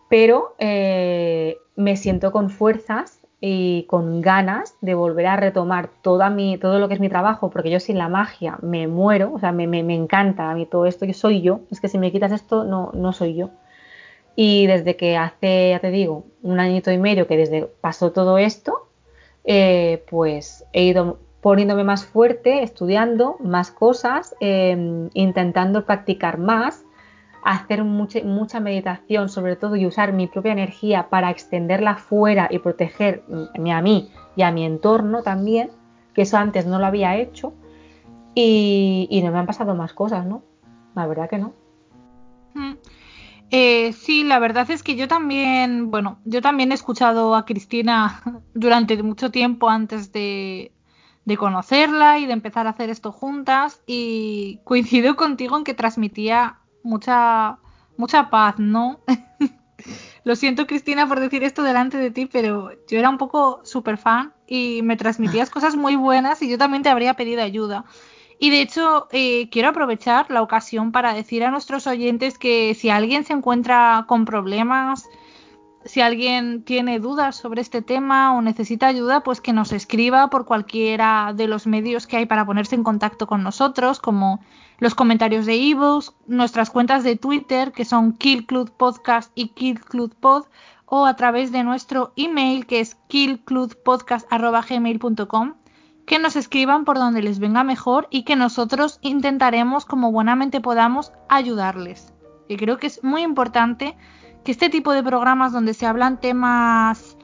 pero 0.09 0.55
eh, 0.59 1.57
me 1.75 1.95
siento 1.97 2.31
con 2.31 2.49
fuerzas 2.49 3.19
y 3.41 3.83
con 3.83 4.21
ganas 4.21 4.75
de 4.81 4.93
volver 4.93 5.27
a 5.27 5.35
retomar 5.35 5.89
toda 6.01 6.29
mi, 6.29 6.57
todo 6.57 6.79
lo 6.79 6.87
que 6.87 6.93
es 6.93 6.99
mi 6.99 7.09
trabajo, 7.09 7.49
porque 7.49 7.71
yo 7.71 7.79
sin 7.79 7.97
la 7.97 8.09
magia 8.09 8.57
me 8.61 8.87
muero, 8.87 9.33
o 9.33 9.39
sea, 9.39 9.51
me, 9.51 9.63
encanta 9.95 10.51
a 10.51 10.55
mí 10.55 10.65
todo 10.65 10.85
esto, 10.85 11.05
yo 11.05 11.13
soy 11.13 11.41
yo, 11.41 11.61
es 11.71 11.81
que 11.81 11.87
si 11.89 11.97
me 11.97 12.11
quitas 12.11 12.31
esto 12.31 12.63
no, 12.63 12.91
no 12.93 13.13
soy 13.13 13.35
yo. 13.35 13.49
Y 14.35 14.67
desde 14.67 14.95
que 14.95 15.17
hace, 15.17 15.71
ya 15.71 15.79
te 15.79 15.91
digo, 15.91 16.25
un 16.41 16.59
añito 16.59 16.91
y 16.91 16.97
medio 16.97 17.27
que 17.27 17.37
desde 17.37 17.63
pasó 17.63 18.11
todo 18.11 18.37
esto, 18.37 18.87
eh, 19.43 20.03
pues 20.09 20.65
he 20.73 20.83
ido 20.83 21.19
poniéndome 21.41 21.83
más 21.83 22.05
fuerte, 22.05 22.63
estudiando 22.63 23.37
más 23.39 23.71
cosas, 23.71 24.35
em, 24.39 25.09
intentando 25.13 25.85
practicar 25.85 26.37
más, 26.37 26.85
hacer 27.43 27.83
mucha, 27.83 28.59
meditación 28.59 29.29
sobre 29.29 29.55
todo 29.55 29.75
y 29.75 29.87
usar 29.87 30.13
mi 30.13 30.27
propia 30.27 30.51
energía 30.51 31.09
para 31.09 31.31
extenderla 31.31 31.95
fuera 31.95 32.47
y 32.51 32.59
protegerme 32.59 33.73
a 33.73 33.81
mí 33.81 34.11
y 34.35 34.43
a 34.43 34.51
mi 34.51 34.63
entorno 34.63 35.23
también, 35.23 35.71
que 36.13 36.21
eso 36.21 36.37
antes 36.37 36.67
no 36.67 36.77
lo 36.77 36.85
había 36.85 37.17
hecho 37.17 37.53
y, 38.35 39.21
no 39.23 39.31
me 39.31 39.39
han 39.39 39.47
pasado 39.47 39.73
más 39.73 39.93
cosas, 39.93 40.25
¿no? 40.25 40.43
La 40.95 41.07
verdad 41.07 41.29
que 41.29 41.39
no. 41.39 41.53
Mm. 42.53 42.73
Eh, 43.53 43.91
sí, 43.91 44.23
la 44.23 44.39
verdad 44.39 44.71
es 44.71 44.81
que 44.81 44.95
yo 44.95 45.09
también, 45.09 45.91
bueno, 45.91 46.19
yo 46.23 46.41
también 46.41 46.71
he 46.71 46.75
escuchado 46.75 47.35
a 47.35 47.45
Cristina 47.45 48.21
durante 48.53 49.01
mucho 49.03 49.29
tiempo 49.29 49.69
antes 49.69 50.13
de, 50.13 50.71
de 51.25 51.37
conocerla 51.37 52.17
y 52.19 52.25
de 52.25 52.33
empezar 52.33 52.65
a 52.65 52.71
hacer 52.71 52.89
esto 52.89 53.11
juntas 53.11 53.81
y 53.85 54.61
coincido 54.63 55.17
contigo 55.17 55.57
en 55.57 55.65
que 55.65 55.73
transmitía 55.73 56.59
mucha 56.81 57.59
mucha 57.97 58.29
paz, 58.29 58.55
¿no? 58.57 59.01
Lo 60.23 60.35
siento 60.35 60.65
Cristina 60.65 61.07
por 61.07 61.19
decir 61.19 61.43
esto 61.43 61.63
delante 61.63 61.97
de 61.97 62.11
ti, 62.11 62.27
pero 62.27 62.71
yo 62.87 62.99
era 62.99 63.09
un 63.09 63.17
poco 63.17 63.61
súper 63.63 63.97
fan 63.97 64.33
y 64.47 64.81
me 64.83 64.95
transmitías 64.95 65.49
cosas 65.49 65.75
muy 65.75 65.95
buenas 65.95 66.41
y 66.41 66.49
yo 66.49 66.57
también 66.57 66.83
te 66.83 66.89
habría 66.89 67.15
pedido 67.15 67.41
ayuda. 67.41 67.85
Y 68.43 68.49
de 68.49 68.61
hecho, 68.61 69.07
eh, 69.11 69.49
quiero 69.51 69.69
aprovechar 69.69 70.31
la 70.31 70.41
ocasión 70.41 70.91
para 70.91 71.13
decir 71.13 71.43
a 71.43 71.51
nuestros 71.51 71.85
oyentes 71.85 72.39
que 72.39 72.73
si 72.73 72.89
alguien 72.89 73.23
se 73.23 73.33
encuentra 73.33 74.05
con 74.07 74.25
problemas, 74.25 75.07
si 75.85 76.01
alguien 76.01 76.63
tiene 76.63 76.97
dudas 76.97 77.35
sobre 77.35 77.61
este 77.61 77.83
tema 77.83 78.35
o 78.35 78.41
necesita 78.41 78.87
ayuda, 78.87 79.21
pues 79.21 79.41
que 79.41 79.53
nos 79.53 79.71
escriba 79.71 80.31
por 80.31 80.47
cualquiera 80.47 81.33
de 81.35 81.45
los 81.45 81.67
medios 81.67 82.07
que 82.07 82.17
hay 82.17 82.25
para 82.25 82.43
ponerse 82.43 82.73
en 82.73 82.83
contacto 82.83 83.27
con 83.27 83.43
nosotros, 83.43 83.99
como 83.99 84.39
los 84.79 84.95
comentarios 84.95 85.45
de 85.45 85.69
ebooks, 85.69 86.15
nuestras 86.25 86.71
cuentas 86.71 87.03
de 87.03 87.17
Twitter, 87.17 87.71
que 87.71 87.85
son 87.85 88.17
Podcast 88.75 89.31
y 89.35 89.49
KillClubPod, 89.49 90.45
o 90.87 91.05
a 91.05 91.15
través 91.15 91.51
de 91.51 91.63
nuestro 91.63 92.11
email, 92.15 92.65
que 92.65 92.79
es 92.79 92.95
killclubpodcast.gmail.com, 93.07 95.53
que 96.11 96.19
nos 96.19 96.35
escriban 96.35 96.83
por 96.83 96.97
donde 96.97 97.21
les 97.21 97.39
venga 97.39 97.63
mejor 97.63 98.09
y 98.11 98.23
que 98.23 98.35
nosotros 98.35 98.99
intentaremos, 99.01 99.85
como 99.85 100.11
buenamente 100.11 100.59
podamos, 100.59 101.13
ayudarles. 101.29 102.13
Y 102.49 102.57
creo 102.57 102.77
que 102.79 102.87
es 102.87 103.01
muy 103.01 103.21
importante 103.21 103.95
que 104.43 104.51
este 104.51 104.69
tipo 104.69 104.91
de 104.91 105.03
programas 105.03 105.53
donde 105.53 105.73
se 105.73 105.85
hablan 105.85 106.19
temas 106.19 107.15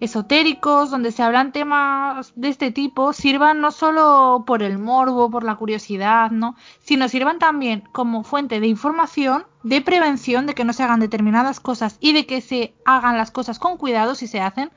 esotéricos, 0.00 0.90
donde 0.90 1.12
se 1.12 1.22
hablan 1.22 1.52
temas 1.52 2.32
de 2.34 2.48
este 2.48 2.70
tipo, 2.70 3.12
sirvan 3.12 3.60
no 3.60 3.72
solo 3.72 4.44
por 4.46 4.62
el 4.62 4.78
morbo, 4.78 5.30
por 5.30 5.44
la 5.44 5.56
curiosidad, 5.56 6.30
¿no? 6.30 6.56
Sino 6.78 7.10
sirvan 7.10 7.38
también 7.38 7.84
como 7.92 8.24
fuente 8.24 8.58
de 8.58 8.68
información, 8.68 9.44
de 9.64 9.82
prevención, 9.82 10.46
de 10.46 10.54
que 10.54 10.64
no 10.64 10.72
se 10.72 10.82
hagan 10.82 11.00
determinadas 11.00 11.60
cosas 11.60 11.98
y 12.00 12.14
de 12.14 12.24
que 12.24 12.40
se 12.40 12.74
hagan 12.86 13.18
las 13.18 13.32
cosas 13.32 13.58
con 13.58 13.76
cuidado 13.76 14.14
si 14.14 14.26
se 14.26 14.40
hacen, 14.40 14.70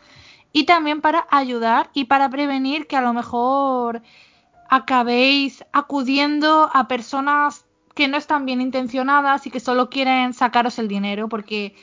y 0.53 0.65
también 0.65 1.01
para 1.01 1.27
ayudar 1.31 1.89
y 1.93 2.05
para 2.05 2.29
prevenir 2.29 2.87
que 2.87 2.95
a 2.95 3.01
lo 3.01 3.11
mejor 3.11 4.03
acabéis 4.69 5.65
acudiendo 5.73 6.69
a 6.71 6.87
personas 6.87 7.65
que 7.95 8.07
no 8.07 8.17
están 8.17 8.45
bien 8.45 8.61
intencionadas 8.61 9.45
y 9.45 9.51
que 9.51 9.59
solo 9.59 9.89
quieren 9.89 10.33
sacaros 10.33 10.79
el 10.79 10.87
dinero, 10.87 11.27
porque 11.27 11.75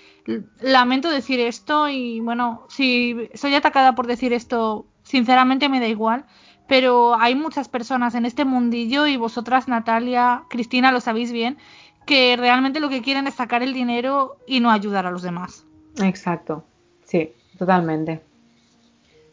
lamento 0.60 1.10
decir 1.10 1.40
esto 1.40 1.88
y 1.88 2.20
bueno, 2.20 2.66
si 2.68 3.28
soy 3.34 3.54
atacada 3.54 3.94
por 3.94 4.06
decir 4.06 4.32
esto, 4.32 4.86
sinceramente 5.02 5.68
me 5.68 5.80
da 5.80 5.86
igual, 5.86 6.24
pero 6.68 7.16
hay 7.16 7.34
muchas 7.34 7.68
personas 7.68 8.14
en 8.14 8.24
este 8.24 8.44
mundillo 8.44 9.06
y 9.06 9.16
vosotras, 9.16 9.68
Natalia, 9.68 10.44
Cristina, 10.48 10.92
lo 10.92 11.00
sabéis 11.00 11.32
bien, 11.32 11.58
que 12.06 12.36
realmente 12.36 12.80
lo 12.80 12.88
que 12.88 13.02
quieren 13.02 13.26
es 13.26 13.34
sacar 13.34 13.62
el 13.62 13.72
dinero 13.72 14.36
y 14.46 14.60
no 14.60 14.70
ayudar 14.70 15.06
a 15.06 15.10
los 15.10 15.22
demás. 15.22 15.64
Exacto, 16.00 16.64
sí, 17.04 17.32
totalmente. 17.58 18.29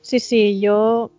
Sí, 0.07 0.19
sí, 0.19 0.59
yo, 0.59 1.11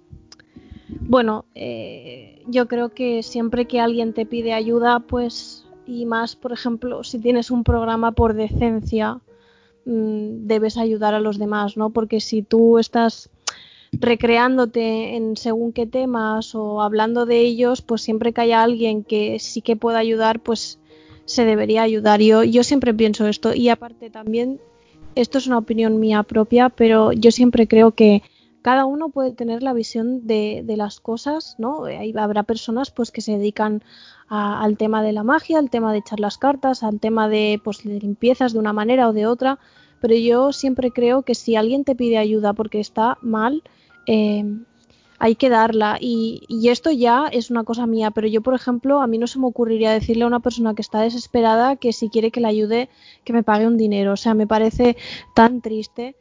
bueno, 1.01 1.45
eh, 1.55 2.43
yo 2.47 2.69
creo 2.69 2.89
que 2.89 3.23
siempre 3.23 3.67
que 3.67 3.81
alguien 3.81 4.15
te 4.15 4.25
pide 4.25 4.53
ayuda, 4.53 5.01
pues, 5.01 5.67
y 5.87 6.07
más, 6.07 6.37
por 6.37 6.53
ejemplo, 6.53 7.05
si 7.05 7.19
tienes 7.19 7.51
un 7.51 7.65
programa 7.65 8.13
por 8.13 8.35
decencia, 8.35 9.21
Mm, 9.89 10.47
debes 10.47 10.77
ayudar 10.77 11.15
a 11.15 11.21
los 11.21 11.39
demás, 11.39 11.79
¿no? 11.79 11.89
Porque 11.89 12.21
si 12.21 12.43
tú 12.43 12.79
estás 12.79 13.31
recreándote 13.91 15.17
en 15.17 15.35
según 15.39 15.73
qué 15.73 15.87
temas 15.87 16.55
o 16.55 16.83
hablando 16.83 17.25
de 17.25 17.41
ellos, 17.41 17.81
pues 17.81 18.03
siempre 18.03 18.35
que 18.35 18.43
haya 18.43 18.63
alguien 18.63 19.03
que 19.03 19.39
sí 19.39 19.63
que 19.63 19.77
pueda 19.77 19.99
ayudar, 19.99 20.41
pues 20.41 20.79
se 21.25 21.47
debería 21.47 21.83
ayudar. 21.83 22.21
Yo, 22.21 22.45
yo 22.45 22.65
siempre 22.65 22.93
pienso 22.93 23.27
esto 23.29 23.55
y 23.55 23.71
aparte 23.71 24.11
también, 24.11 24.61
esto 25.15 25.39
es 25.39 25.47
una 25.47 25.57
opinión 25.57 25.99
mía 25.99 26.23
propia, 26.23 26.69
pero 26.69 27.13
yo 27.13 27.31
siempre 27.31 27.67
creo 27.67 27.93
que 27.93 28.23
cada 28.69 28.85
uno 28.85 29.09
puede 29.09 29.33
tener 29.33 29.63
la 29.63 29.73
visión 29.73 30.27
de, 30.27 30.61
de 30.63 30.77
las 30.77 31.01
cosas, 31.01 31.55
¿no? 31.57 31.85
Ahí 31.85 32.13
habrá 32.19 32.43
personas 32.43 32.91
pues 32.91 33.11
que 33.11 33.23
se 33.23 33.33
dedican 33.33 33.83
al 34.29 34.77
tema 34.77 35.03
de 35.03 35.15
la 35.15 35.23
magia, 35.23 35.59
al 35.59 35.71
tema 35.71 35.91
de 35.91 36.01
echar 36.01 36.21
las 36.21 36.37
cartas, 36.37 36.83
al 36.83 37.01
tema 37.01 37.31
de, 37.31 37.63
pues, 37.65 37.83
de 37.83 37.99
limpiezas 37.99 38.53
de 38.53 38.59
una 38.59 38.75
manera 38.75 39.09
o 39.09 39.15
de 39.15 39.25
otra, 39.25 39.59
pero 40.03 40.15
yo 40.17 40.53
siempre 40.53 40.91
creo 40.91 41.23
que 41.23 41.35
si 41.35 41.57
alguien 41.57 41.85
te 41.85 41.95
pide 41.95 42.19
ayuda 42.19 42.53
porque 42.53 42.79
está 42.79 43.17
mal, 43.23 43.63
eh, 44.05 44.45
hay 45.19 45.35
que 45.37 45.49
darla. 45.49 45.97
Y, 45.99 46.43
y, 46.47 46.69
esto 46.69 46.91
ya 46.91 47.27
es 47.33 47.51
una 47.51 47.65
cosa 47.65 47.87
mía, 47.87 48.11
pero 48.11 48.29
yo, 48.29 48.43
por 48.43 48.53
ejemplo, 48.53 49.01
a 49.01 49.07
mí 49.07 49.17
no 49.17 49.27
se 49.27 49.39
me 49.39 49.47
ocurriría 49.47 49.93
decirle 49.93 50.25
a 50.25 50.27
una 50.27 50.41
persona 50.41 50.75
que 50.75 50.83
está 50.83 51.01
desesperada 51.01 51.77
que 51.77 51.95
si 51.95 52.11
quiere 52.11 52.31
que 52.31 52.43
le 52.43 52.49
ayude, 52.49 52.91
que 53.25 53.33
me 53.33 53.43
pague 53.43 53.67
un 53.67 53.79
dinero. 53.79 54.13
O 54.13 54.17
sea, 54.19 54.35
me 54.35 54.47
parece 54.47 54.99
tan 55.35 55.63
triste. 55.63 56.17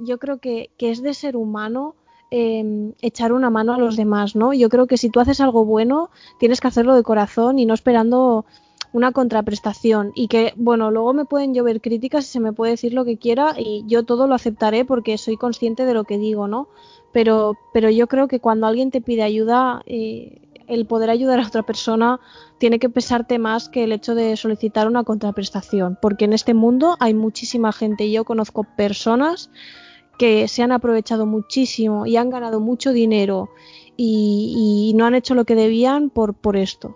Yo 0.00 0.18
creo 0.18 0.38
que, 0.38 0.70
que 0.76 0.90
es 0.90 1.02
de 1.02 1.14
ser 1.14 1.36
humano 1.36 1.94
Em, 2.32 2.92
echar 3.02 3.32
una 3.32 3.50
mano 3.50 3.74
a 3.74 3.78
los 3.78 3.96
demás, 3.96 4.36
¿no? 4.36 4.52
Yo 4.52 4.68
creo 4.68 4.86
que 4.86 4.96
si 4.96 5.10
tú 5.10 5.18
haces 5.18 5.40
algo 5.40 5.64
bueno, 5.64 6.10
tienes 6.38 6.60
que 6.60 6.68
hacerlo 6.68 6.94
de 6.94 7.02
corazón 7.02 7.58
y 7.58 7.66
no 7.66 7.74
esperando 7.74 8.44
una 8.92 9.10
contraprestación 9.10 10.12
y 10.14 10.28
que, 10.28 10.52
bueno, 10.56 10.92
luego 10.92 11.12
me 11.12 11.24
pueden 11.24 11.54
llover 11.54 11.80
críticas 11.80 12.26
y 12.26 12.28
se 12.28 12.38
me 12.38 12.52
puede 12.52 12.72
decir 12.72 12.94
lo 12.94 13.04
que 13.04 13.16
quiera 13.16 13.54
y 13.58 13.82
yo 13.88 14.04
todo 14.04 14.28
lo 14.28 14.36
aceptaré 14.36 14.84
porque 14.84 15.18
soy 15.18 15.36
consciente 15.36 15.84
de 15.86 15.94
lo 15.94 16.04
que 16.04 16.18
digo, 16.18 16.46
¿no? 16.46 16.68
Pero, 17.12 17.56
pero 17.72 17.90
yo 17.90 18.06
creo 18.06 18.28
que 18.28 18.38
cuando 18.38 18.68
alguien 18.68 18.92
te 18.92 19.00
pide 19.00 19.24
ayuda, 19.24 19.82
eh, 19.86 20.40
el 20.68 20.86
poder 20.86 21.10
ayudar 21.10 21.40
a 21.40 21.48
otra 21.48 21.64
persona 21.64 22.20
tiene 22.58 22.78
que 22.78 22.88
pesarte 22.88 23.40
más 23.40 23.68
que 23.68 23.82
el 23.82 23.90
hecho 23.90 24.14
de 24.14 24.36
solicitar 24.36 24.86
una 24.86 25.02
contraprestación, 25.02 25.98
porque 26.00 26.26
en 26.26 26.32
este 26.32 26.54
mundo 26.54 26.96
hay 27.00 27.12
muchísima 27.12 27.72
gente 27.72 28.08
yo 28.08 28.24
conozco 28.24 28.62
personas 28.62 29.50
que 30.20 30.48
se 30.48 30.62
han 30.62 30.70
aprovechado 30.70 31.24
muchísimo 31.24 32.04
y 32.04 32.18
han 32.18 32.28
ganado 32.28 32.60
mucho 32.60 32.92
dinero 32.92 33.48
y, 33.96 34.92
no 34.94 35.06
han 35.06 35.14
hecho 35.14 35.34
lo 35.34 35.46
que 35.46 35.54
debían 35.54 36.10
por, 36.10 36.34
por 36.34 36.58
esto. 36.58 36.94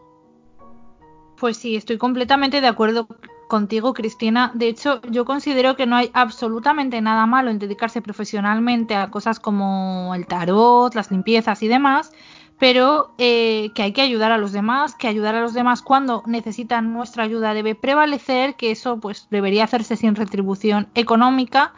Pues 1.39 1.57
sí, 1.57 1.75
estoy 1.75 1.97
completamente 1.97 2.61
de 2.61 2.67
acuerdo 2.67 3.09
contigo, 3.49 3.95
Cristina. 3.95 4.53
De 4.53 4.69
hecho, 4.69 5.01
yo 5.11 5.25
considero 5.25 5.75
que 5.75 5.87
no 5.87 5.97
hay 5.97 6.11
absolutamente 6.13 7.01
nada 7.01 7.25
malo 7.25 7.51
en 7.51 7.59
dedicarse 7.59 8.03
profesionalmente 8.03 8.95
a 8.95 9.11
cosas 9.11 9.41
como 9.41 10.15
el 10.15 10.27
tarot, 10.27 10.95
las 10.95 11.11
limpiezas 11.11 11.63
y 11.63 11.69
demás, 11.69 12.13
pero 12.59 13.15
eh, 13.17 13.71
que 13.75 13.85
hay 13.85 13.93
que 13.93 14.03
ayudar 14.03 14.33
a 14.33 14.39
los 14.39 14.53
demás, 14.53 14.95
que 14.97 15.09
ayudar 15.09 15.35
a 15.35 15.41
los 15.41 15.55
demás 15.55 15.81
cuando 15.81 16.23
necesitan 16.27 16.93
nuestra 16.93 17.25
ayuda 17.25 17.55
debe 17.55 17.75
prevalecer, 17.75 18.55
que 18.57 18.71
eso 18.71 19.01
pues 19.01 19.29
debería 19.31 19.65
hacerse 19.65 19.97
sin 19.97 20.15
retribución 20.15 20.89
económica 20.95 21.73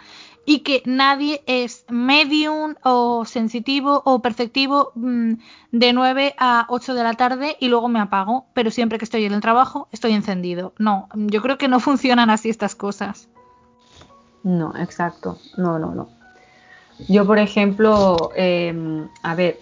y 0.46 0.60
que 0.60 0.82
nadie 0.86 1.42
es 1.46 1.84
medium 1.90 2.76
o 2.84 3.24
sensitivo 3.24 4.00
o 4.04 4.22
perceptivo 4.22 4.92
mm, 4.94 5.32
de 5.72 5.92
9 5.92 6.34
a 6.38 6.66
8 6.68 6.94
de 6.94 7.02
la 7.02 7.14
tarde 7.14 7.56
y 7.58 7.68
luego 7.68 7.88
me 7.88 7.98
apago, 7.98 8.46
pero 8.54 8.70
siempre 8.70 8.98
que 8.98 9.04
estoy 9.04 9.24
en 9.24 9.32
el 9.32 9.40
trabajo 9.40 9.88
estoy 9.90 10.12
encendido. 10.12 10.72
No, 10.78 11.08
yo 11.14 11.42
creo 11.42 11.58
que 11.58 11.66
no 11.66 11.80
funcionan 11.88 12.30
así 12.30 12.48
estas 12.48 12.76
cosas. 12.76 13.28
No, 14.44 14.72
exacto. 14.78 15.38
No, 15.56 15.80
no, 15.80 15.92
no. 15.92 16.08
Yo, 17.08 17.26
por 17.26 17.40
ejemplo, 17.40 18.30
em, 18.36 19.08
a 19.24 19.34
ver, 19.34 19.58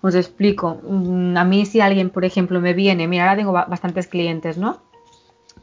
os 0.00 0.14
explico. 0.14 0.80
Mm, 0.88 1.36
a 1.36 1.44
mí 1.44 1.66
si 1.66 1.80
alguien, 1.80 2.10
por 2.10 2.24
ejemplo, 2.24 2.60
me 2.60 2.72
viene, 2.72 3.08
mira, 3.08 3.24
ahora 3.24 3.36
tengo 3.36 3.52
bastantes 3.52 4.06
clientes, 4.06 4.58
¿no? 4.58 4.78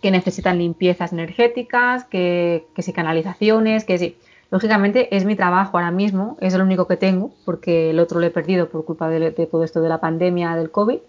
Que 0.01 0.11
necesitan 0.11 0.57
limpiezas 0.57 1.13
energéticas, 1.13 2.03
que, 2.03 2.67
que 2.75 2.81
si 2.81 2.91
canalizaciones, 2.91 3.85
que 3.85 3.97
si 3.97 4.17
Lógicamente 4.51 5.15
es 5.15 5.23
mi 5.23 5.37
trabajo 5.37 5.77
ahora 5.77 5.91
mismo, 5.91 6.37
es 6.41 6.53
el 6.53 6.61
único 6.61 6.85
que 6.85 6.97
tengo, 6.97 7.31
porque 7.45 7.89
el 7.89 7.99
otro 7.99 8.19
lo 8.19 8.25
he 8.25 8.31
perdido 8.31 8.67
por 8.67 8.83
culpa 8.83 9.09
de, 9.09 9.31
todo 9.31 9.63
esto 9.63 9.81
de 9.81 9.87
la 9.87 10.01
pandemia 10.01 10.55
del 10.57 10.71
COVID. 10.71 10.99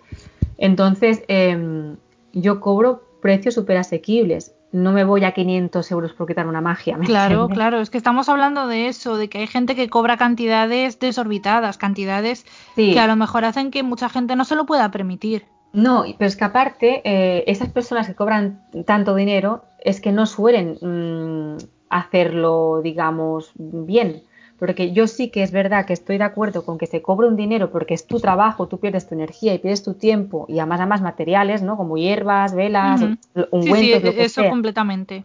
Entonces, 0.59 1.25
em, 1.27 1.97
yo 2.33 2.61
cobro 2.61 3.03
precios 3.21 3.55
súper 3.55 3.79
asequibles. 3.79 4.55
No 4.71 4.93
me 4.93 5.03
voy 5.03 5.25
a 5.25 5.33
500 5.33 5.91
euros 5.91 6.13
por 6.13 6.29
quitar 6.29 6.47
una 6.47 6.61
magia. 6.61 6.97
claro, 7.05 7.49
claro, 7.49 7.81
es 7.81 7.91
que 7.91 7.99
estamos 7.99 8.29
hablando 8.29 8.69
de 8.69 8.87
eso, 8.87 9.17
de 9.17 9.29
que 9.29 9.39
hay 9.39 9.49
gente 9.49 9.75
que 9.75 9.89
cobra 9.89 10.17
cantidades 10.17 11.01
desorbitadas, 11.01 11.79
cantidades 11.79 12.47
que 12.77 12.99
a 12.99 13.09
lo 13.09 13.17
mejor 13.17 13.45
hacen 13.45 13.73
que 13.73 13.83
mucha 13.83 14.09
gente 14.09 14.37
no 14.37 14.45
se 14.45 14.55
lo 14.55 14.67
pueda 14.67 14.91
permitir. 14.93 15.47
No, 15.73 16.05
pero 16.17 16.29
es 16.29 16.37
que 16.37 16.45
aparte, 16.45 17.03
eh, 17.05 17.45
esas 17.49 17.71
personas 17.71 18.07
que 18.07 18.15
cobran 18.15 18.63
tanto 18.87 19.15
dinero 19.15 19.65
es 19.85 20.01
que 20.01 20.13
no 20.13 20.27
suelen 20.27 20.79
mm, 20.81 21.57
hacerlo, 21.93 22.81
digamos, 22.83 23.53
bien. 23.55 24.23
Porque 24.59 24.93
yo 24.93 25.07
sí 25.09 25.31
que 25.31 25.43
es 25.43 25.51
verdad 25.51 25.87
que 25.87 25.93
estoy 25.93 26.19
de 26.19 26.25
acuerdo 26.25 26.65
con 26.65 26.79
que 26.79 26.87
se 26.87 27.03
cobre 27.03 27.27
un 27.27 27.37
dinero 27.37 27.71
porque 27.71 27.95
es 27.95 28.07
tu 28.07 28.21
trabajo, 28.21 28.69
tú 28.69 28.79
pierdes 28.79 29.09
tu 29.09 29.15
energía 29.15 29.55
y 29.55 29.59
pierdes 29.59 29.83
tu 29.83 29.95
tiempo 29.95 30.47
y 30.49 30.61
además 30.61 30.87
más 30.89 31.03
materiales, 31.03 31.63
¿no? 31.63 31.77
Como 31.77 31.97
hierbas, 31.97 32.55
velas, 32.55 33.03
un 33.03 33.19
ungüentos, 33.51 34.03
sí, 34.03 34.21
eso 34.21 34.43
completamente. 34.49 35.25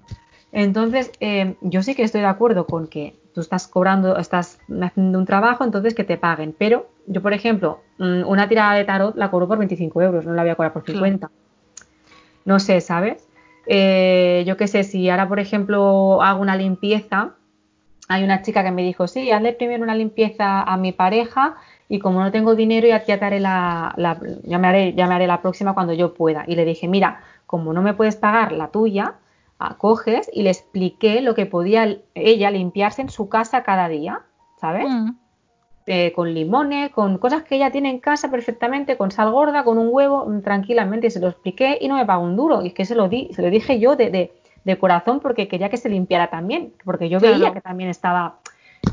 Entonces, 0.51 1.11
eh, 1.19 1.55
yo 1.61 1.83
sí 1.83 1.93
que 1.93 2.03
estoy 2.03 2.21
de 2.21 2.27
acuerdo 2.27 2.65
con 2.65 2.87
que 2.87 3.15
tú 3.33 3.41
estás 3.41 3.67
cobrando, 3.67 4.17
estás 4.17 4.59
haciendo 4.81 5.19
un 5.19 5.25
trabajo, 5.25 5.63
entonces 5.63 5.93
que 5.93 6.03
te 6.03 6.17
paguen. 6.17 6.55
Pero 6.57 6.87
yo, 7.05 7.21
por 7.21 7.33
ejemplo, 7.33 7.81
mm, 7.99 8.27
una 8.27 8.47
tirada 8.47 8.73
de 8.73 8.85
tarot 8.85 9.15
la 9.15 9.29
cobro 9.29 9.47
por 9.47 9.59
25 9.59 10.01
euros, 10.01 10.25
no 10.25 10.33
la 10.33 10.41
voy 10.41 10.51
a 10.51 10.55
cobrar 10.55 10.73
por 10.73 10.83
50. 10.83 11.29
No 12.45 12.59
sé, 12.59 12.81
¿sabes? 12.81 13.26
Eh, 13.67 14.43
yo 14.47 14.57
qué 14.57 14.67
sé, 14.67 14.83
si 14.83 15.09
ahora, 15.09 15.27
por 15.27 15.39
ejemplo, 15.39 16.21
hago 16.21 16.41
una 16.41 16.55
limpieza, 16.55 17.35
hay 18.07 18.23
una 18.23 18.41
chica 18.41 18.63
que 18.63 18.71
me 18.71 18.83
dijo, 18.83 19.07
sí, 19.07 19.31
hazle 19.31 19.53
primero 19.53 19.83
una 19.83 19.95
limpieza 19.95 20.61
a 20.61 20.77
mi 20.77 20.93
pareja 20.93 21.55
y 21.89 21.99
como 21.99 22.21
no 22.21 22.31
tengo 22.31 22.55
dinero 22.55 22.87
ya, 22.87 23.03
te 23.03 23.13
haré 23.13 23.39
la, 23.39 23.93
ya, 24.43 24.57
me 24.57 24.67
haré, 24.67 24.93
ya 24.93 25.07
me 25.07 25.15
haré 25.15 25.27
la 25.27 25.41
próxima 25.41 25.73
cuando 25.73 25.93
yo 25.93 26.13
pueda. 26.13 26.45
Y 26.47 26.55
le 26.55 26.65
dije, 26.65 26.87
mira, 26.87 27.21
como 27.45 27.73
no 27.73 27.81
me 27.81 27.93
puedes 27.93 28.15
pagar 28.15 28.53
la 28.53 28.69
tuya, 28.69 29.15
coges 29.77 30.29
y 30.33 30.43
le 30.43 30.51
expliqué 30.51 31.21
lo 31.21 31.35
que 31.35 31.45
podía 31.45 31.97
ella 32.13 32.51
limpiarse 32.51 33.01
en 33.01 33.09
su 33.09 33.27
casa 33.27 33.63
cada 33.63 33.89
día, 33.89 34.21
¿sabes? 34.59 34.87
Mm. 34.87 35.11
Eh, 35.89 36.11
con 36.11 36.33
limones, 36.33 36.91
con 36.91 37.17
cosas 37.17 37.43
que 37.43 37.55
ella 37.55 37.71
tiene 37.71 37.89
en 37.89 37.99
casa 37.99 38.29
perfectamente, 38.29 38.97
con 38.97 39.09
sal 39.09 39.31
gorda, 39.31 39.63
con 39.63 39.77
un 39.77 39.87
huevo, 39.89 40.25
mm, 40.25 40.41
tranquilamente, 40.41 41.07
y 41.07 41.11
se 41.11 41.21
lo 41.21 41.29
expliqué 41.29 41.77
y 41.79 41.87
no 41.87 41.95
me 41.95 42.05
pagó 42.05 42.25
un 42.25 42.35
duro. 42.35 42.61
Y 42.61 42.67
es 42.67 42.73
que 42.73 42.83
se 42.83 42.93
lo 42.93 43.07
di, 43.07 43.29
se 43.33 43.41
lo 43.41 43.49
dije 43.49 43.79
yo 43.79 43.95
de, 43.95 44.33
de, 44.65 44.77
corazón 44.77 45.21
porque 45.21 45.47
quería 45.47 45.69
que 45.69 45.77
se 45.77 45.87
limpiara 45.87 46.27
también, 46.27 46.73
porque 46.83 47.07
yo 47.07 47.21
veía 47.21 47.53
que 47.53 47.61
también 47.61 47.89
estaba 47.89 48.39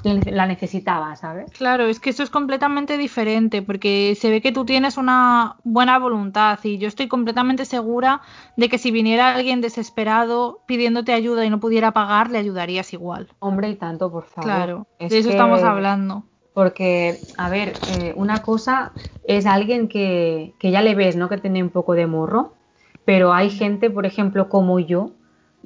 la 0.05 0.47
necesitaba, 0.47 1.17
¿sabes? 1.17 1.51
Claro, 1.51 1.87
es 1.87 1.99
que 1.99 2.11
eso 2.11 2.23
es 2.23 2.31
completamente 2.31 2.97
diferente, 2.97 3.63
porque 3.63 4.17
se 4.21 4.31
ve 4.31 4.41
que 4.41 4.53
tú 4.53 4.65
tienes 4.65 4.97
una 4.97 5.57
buena 5.65 5.99
voluntad 5.99 6.61
y 6.63 6.79
yo 6.79 6.87
estoy 6.87 7.09
completamente 7.09 7.65
segura 7.65 8.21
de 8.57 8.69
que 8.69 8.79
si 8.79 8.93
viniera 8.93 9.35
alguien 9.35 9.61
desesperado 9.61 10.61
pidiéndote 10.67 11.13
ayuda 11.13 11.45
y 11.45 11.51
no 11.51 11.59
pudiera 11.59 11.93
pagar, 11.93 12.31
le 12.31 12.39
ayudarías 12.39 12.93
igual. 12.93 13.29
Hombre, 13.41 13.69
y 13.71 13.75
tanto, 13.75 14.13
por 14.13 14.27
favor. 14.27 14.45
Claro, 14.45 14.87
de 15.01 15.19
eso 15.19 15.31
estamos 15.31 15.63
hablando. 15.63 16.25
Porque, 16.55 17.19
a 17.37 17.49
ver, 17.49 17.69
eh, 17.99 18.15
una 18.17 18.43
cosa 18.43 18.93
es 19.27 19.45
alguien 19.45 19.89
que, 19.89 20.55
que 20.59 20.71
ya 20.71 20.83
le 20.83 20.95
ves, 20.95 21.17
¿no? 21.17 21.29
Que 21.29 21.39
tiene 21.39 21.63
un 21.63 21.71
poco 21.71 21.95
de 21.95 22.07
morro, 22.07 22.55
pero 23.05 23.33
hay 23.33 23.51
gente, 23.51 23.91
por 23.91 24.07
ejemplo, 24.07 24.49
como 24.49 24.79
yo, 24.79 25.11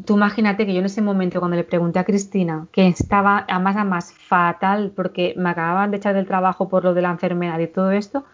tú 0.04 0.16
imagínate 0.16 0.66
que 0.66 0.72
yo 0.72 0.80
en 0.80 0.86
ese 0.86 1.02
momento 1.02 1.40
cuando 1.40 1.56
le 1.56 1.64
pregunté 1.64 1.98
a 1.98 2.04
Cristina 2.04 2.68
que 2.72 2.86
estaba 2.86 3.44
a 3.48 3.58
más 3.58 3.76
a 3.76 3.84
más 3.84 4.12
fatal 4.12 4.92
porque 4.94 5.34
me 5.36 5.50
acababan 5.50 5.90
de 5.90 5.96
echar 5.96 6.14
del 6.14 6.26
trabajo 6.26 6.68
por 6.68 6.84
lo 6.84 6.94
de 6.94 7.02
la 7.02 7.10
enfermedad 7.10 7.58
y 7.58 7.66
todo 7.66 7.90
esto, 7.90 8.24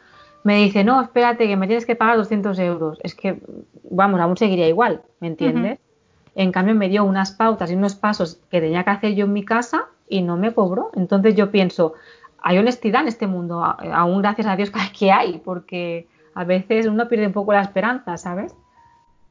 me 0.45 0.57
dice, 0.59 0.85
no, 0.85 1.01
espérate, 1.01 1.47
que 1.49 1.57
me 1.57 1.67
tienes 1.67 1.87
que 1.87 1.97
pagar 1.97 2.19
200 2.19 2.59
euros. 2.59 2.99
Es 3.03 3.15
que, 3.15 3.41
vamos, 3.91 4.21
aún 4.21 4.37
seguiría 4.37 4.69
igual, 4.69 5.03
¿me 5.21 5.29
entiendes? 5.29 5.79
En 6.35 6.53
cambio, 6.53 6.75
me 6.75 6.89
dio 6.89 7.05
unas 7.05 7.33
pautas 7.33 7.71
y 7.71 7.75
unos 7.75 7.95
pasos 7.95 8.41
que 8.51 8.61
tenía 8.61 8.85
que 8.85 8.91
hacer 8.91 9.15
yo 9.15 9.25
en 9.25 9.33
mi 9.33 9.45
casa 9.45 9.87
y 10.09 10.21
no 10.21 10.37
me 10.37 10.53
cobró. 10.53 10.91
Entonces 10.95 11.35
yo 11.35 11.51
pienso, 11.51 11.95
hay 12.47 12.59
honestidad 12.59 13.01
en 13.01 13.09
este 13.09 13.27
mundo, 13.27 13.65
aún 13.65 14.21
gracias 14.21 14.47
a 14.47 14.55
Dios 14.55 14.71
que 14.99 15.11
hay, 15.11 15.39
porque 15.39 16.07
a 16.35 16.45
veces 16.45 16.87
uno 16.87 17.09
pierde 17.09 17.27
un 17.27 17.33
poco 17.33 17.55
la 17.55 17.63
esperanza, 17.63 18.19
¿sabes? 18.19 18.55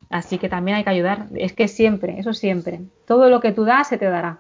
Así 0.09 0.39
que 0.39 0.49
también 0.49 0.77
hay 0.77 0.83
que 0.83 0.89
ayudar. 0.89 1.27
Es 1.35 1.53
que 1.53 1.67
siempre, 1.67 2.19
eso 2.19 2.33
siempre. 2.33 2.81
Todo 3.05 3.29
lo 3.29 3.39
que 3.39 3.51
tú 3.51 3.65
das 3.65 3.87
se 3.87 3.99
te 3.99 4.05
dará. 4.05 4.39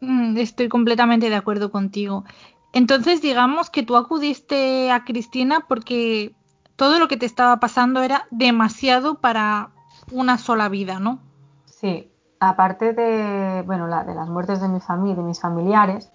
Mm, 0.00 0.36
estoy 0.38 0.68
completamente 0.68 1.28
de 1.28 1.34
acuerdo 1.34 1.72
contigo. 1.72 2.24
Entonces, 2.72 3.20
digamos 3.20 3.70
que 3.70 3.82
tú 3.82 3.96
acudiste 3.96 4.92
a 4.92 5.04
Cristina 5.04 5.64
porque 5.66 6.32
todo 6.76 7.00
lo 7.00 7.08
que 7.08 7.16
te 7.16 7.26
estaba 7.26 7.58
pasando 7.58 8.04
era 8.04 8.28
demasiado 8.30 9.16
para 9.16 9.70
una 10.12 10.38
sola 10.38 10.68
vida, 10.68 11.00
¿no? 11.00 11.18
Sí, 11.66 12.08
aparte 12.38 12.92
de, 12.92 13.62
bueno, 13.62 13.88
la, 13.88 14.04
de 14.04 14.14
las 14.14 14.28
muertes 14.28 14.60
de 14.60 14.68
mi 14.68 14.78
familia, 14.78 15.16
de 15.16 15.22
mis 15.22 15.40
familiares, 15.40 16.12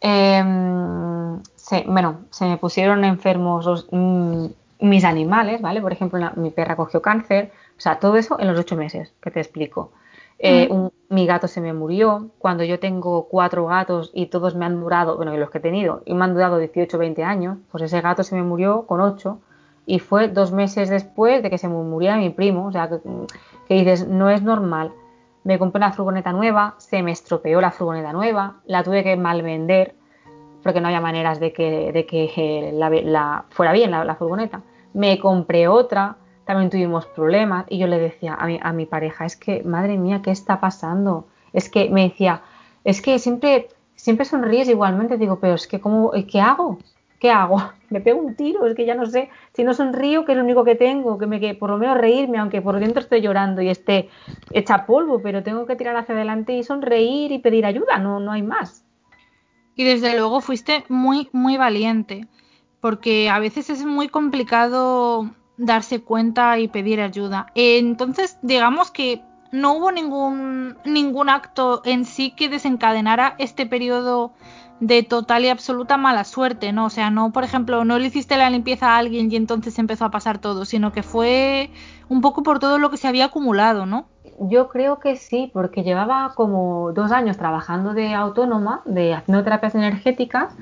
em, 0.00 1.40
bueno, 1.86 2.20
se 2.30 2.46
me 2.46 2.56
pusieron 2.56 3.04
enfermos 3.04 3.86
mm, 3.90 4.46
mis 4.80 5.04
animales, 5.04 5.60
¿vale? 5.60 5.80
Por 5.80 5.92
ejemplo, 5.92 6.18
mi 6.36 6.50
perra 6.50 6.76
cogió 6.76 7.02
cáncer, 7.02 7.52
o 7.76 7.80
sea, 7.80 7.98
todo 7.98 8.16
eso 8.16 8.38
en 8.40 8.48
los 8.48 8.58
ocho 8.58 8.76
meses, 8.76 9.12
que 9.20 9.30
te 9.30 9.40
explico. 9.40 9.92
Eh, 10.42 10.70
mi 11.10 11.26
gato 11.26 11.48
se 11.48 11.60
me 11.60 11.74
murió. 11.74 12.30
Cuando 12.38 12.64
yo 12.64 12.80
tengo 12.80 13.28
cuatro 13.28 13.66
gatos 13.66 14.10
y 14.14 14.26
todos 14.26 14.54
me 14.54 14.64
han 14.64 14.80
durado, 14.80 15.16
bueno, 15.16 15.34
y 15.34 15.38
los 15.38 15.50
que 15.50 15.58
he 15.58 15.60
tenido, 15.60 16.02
y 16.06 16.14
me 16.14 16.24
han 16.24 16.32
durado 16.32 16.58
18 16.58 16.96
o 16.96 17.00
20 17.00 17.22
años, 17.22 17.58
pues 17.70 17.84
ese 17.84 18.00
gato 18.00 18.22
se 18.22 18.34
me 18.34 18.42
murió 18.42 18.86
con 18.86 19.00
ocho 19.00 19.38
y 19.84 19.98
fue 19.98 20.28
dos 20.28 20.50
meses 20.52 20.88
después 20.88 21.42
de 21.42 21.50
que 21.50 21.58
se 21.58 21.68
me 21.68 21.74
muriera 21.74 22.16
mi 22.16 22.30
primo. 22.30 22.66
O 22.66 22.72
sea, 22.72 22.88
que, 22.88 23.00
que 23.68 23.74
dices, 23.74 24.08
no 24.08 24.30
es 24.30 24.42
normal. 24.42 24.92
Me 25.44 25.58
compré 25.58 25.78
una 25.78 25.92
furgoneta 25.92 26.32
nueva, 26.32 26.74
se 26.78 27.02
me 27.02 27.12
estropeó 27.12 27.60
la 27.60 27.70
furgoneta 27.70 28.12
nueva, 28.12 28.60
la 28.66 28.82
tuve 28.82 29.02
que 29.02 29.16
mal 29.16 29.42
vender 29.42 29.94
porque 30.62 30.80
no 30.80 30.88
había 30.88 31.00
maneras 31.00 31.40
de 31.40 31.52
que, 31.52 31.90
de 31.92 32.04
que 32.04 32.70
la, 32.74 33.44
fuera 33.50 33.72
bien 33.72 33.90
la 33.90 34.14
furgoneta. 34.16 34.60
Me 34.92 35.18
compré 35.18 35.68
otra 35.68 36.16
también 36.50 36.68
tuvimos 36.68 37.06
problemas 37.06 37.64
y 37.68 37.78
yo 37.78 37.86
le 37.86 38.00
decía 38.00 38.34
a 38.34 38.44
mi, 38.44 38.58
a 38.60 38.72
mi 38.72 38.84
pareja, 38.84 39.24
es 39.24 39.36
que, 39.36 39.62
madre 39.62 39.96
mía, 39.96 40.20
¿qué 40.20 40.32
está 40.32 40.58
pasando? 40.58 41.26
Es 41.52 41.70
que 41.70 41.88
me 41.90 42.02
decía, 42.02 42.42
es 42.82 43.00
que 43.00 43.20
siempre, 43.20 43.68
siempre 43.94 44.24
sonríes 44.24 44.68
igualmente, 44.68 45.16
digo, 45.16 45.38
pero 45.38 45.54
es 45.54 45.68
que, 45.68 45.80
¿cómo, 45.80 46.10
¿qué 46.28 46.40
hago? 46.40 46.78
¿Qué 47.20 47.30
hago? 47.30 47.62
Me 47.90 48.00
pego 48.00 48.20
un 48.20 48.34
tiro, 48.34 48.66
es 48.66 48.74
que 48.74 48.86
ya 48.86 48.94
no 48.94 49.06
sé, 49.06 49.30
si 49.52 49.62
no 49.62 49.74
sonrío, 49.74 50.24
que 50.24 50.32
es 50.32 50.38
lo 50.38 50.44
único 50.44 50.64
que 50.64 50.74
tengo, 50.74 51.18
que 51.18 51.26
me 51.26 51.40
que 51.40 51.54
por 51.54 51.70
lo 51.70 51.76
menos 51.76 51.98
reírme, 51.98 52.38
aunque 52.38 52.62
por 52.62 52.78
dentro 52.78 53.02
esté 53.02 53.20
llorando 53.20 53.62
y 53.62 53.68
esté 53.68 54.08
hecha 54.52 54.86
polvo, 54.86 55.20
pero 55.20 55.42
tengo 55.42 55.66
que 55.66 55.74
tirar 55.74 55.96
hacia 55.96 56.14
adelante 56.14 56.52
y 56.52 56.62
sonreír 56.62 57.32
y 57.32 57.40
pedir 57.40 57.66
ayuda, 57.66 57.98
no, 57.98 58.20
no 58.20 58.30
hay 58.30 58.42
más. 58.42 58.84
Y 59.74 59.82
desde 59.82 60.16
luego 60.16 60.40
fuiste 60.40 60.84
muy, 60.88 61.28
muy 61.32 61.56
valiente, 61.56 62.28
porque 62.80 63.28
a 63.28 63.40
veces 63.40 63.70
es 63.70 63.84
muy 63.84 64.08
complicado 64.08 65.28
darse 65.56 66.00
cuenta 66.00 66.58
y 66.60 66.68
pedir 66.68 67.00
ayuda. 67.00 67.46
Entonces, 67.56 68.38
digamos 68.42 68.92
que 68.92 69.22
no 69.50 69.74
hubo 69.74 69.90
ningún, 69.90 70.78
ningún 70.84 71.28
acto 71.28 71.82
en 71.84 72.04
sí 72.04 72.30
que 72.30 72.48
desencadenara 72.48 73.34
este 73.38 73.66
periodo 73.66 74.32
de 74.80 75.02
total 75.02 75.44
y 75.44 75.48
absoluta 75.48 75.96
mala 75.96 76.24
suerte, 76.24 76.72
¿no? 76.72 76.86
O 76.86 76.90
sea, 76.90 77.10
no, 77.10 77.32
por 77.32 77.44
ejemplo, 77.44 77.84
no 77.84 77.98
le 77.98 78.06
hiciste 78.06 78.36
la 78.36 78.50
limpieza 78.50 78.94
a 78.94 78.98
alguien 78.98 79.30
y 79.30 79.36
entonces 79.36 79.78
empezó 79.78 80.06
a 80.06 80.10
pasar 80.10 80.38
todo, 80.38 80.64
sino 80.64 80.92
que 80.92 81.02
fue 81.02 81.70
un 82.08 82.20
poco 82.20 82.42
por 82.42 82.58
todo 82.58 82.78
lo 82.78 82.90
que 82.90 82.96
se 82.96 83.06
había 83.06 83.26
acumulado, 83.26 83.86
¿no? 83.86 84.06
Yo 84.40 84.68
creo 84.68 84.98
que 84.98 85.16
sí, 85.16 85.50
porque 85.52 85.82
llevaba 85.82 86.32
como 86.34 86.92
dos 86.92 87.12
años 87.12 87.36
trabajando 87.36 87.92
de 87.92 88.14
autónoma, 88.14 88.80
de 88.86 89.12
haciendo 89.12 89.44
terapias 89.44 89.74
energéticas, 89.74 90.54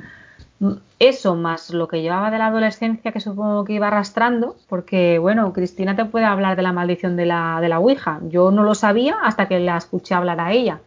eso 0.99 1.37
más 1.37 1.71
lo 1.71 1.87
que 1.87 2.03
llevaba 2.03 2.33
de 2.33 2.39
la 2.39 2.49
adolescencia 2.49 3.13
que 3.13 3.21
supongo 3.21 3.65
que 3.65 3.75
iba 3.75 3.87
arrastrando, 3.87 4.57
porque 4.69 5.21
bueno, 5.21 5.53
Cristina 5.53 5.95
te 5.95 6.05
puede 6.05 6.25
hablar 6.25 6.57
de 6.57 6.63
la 6.63 6.73
maldición 6.73 7.15
de 7.17 7.27
la, 7.27 7.61
de 7.61 7.69
la 7.69 7.79
Ouija. 7.79 8.19
Yo 8.29 8.51
no 8.51 8.65
lo 8.65 8.75
sabía 8.75 9.17
hasta 9.23 9.47
que 9.47 9.61
la 9.61 9.77
escuché 9.77 10.15
hablar 10.17 10.41
a 10.41 10.53
ella. 10.53 10.81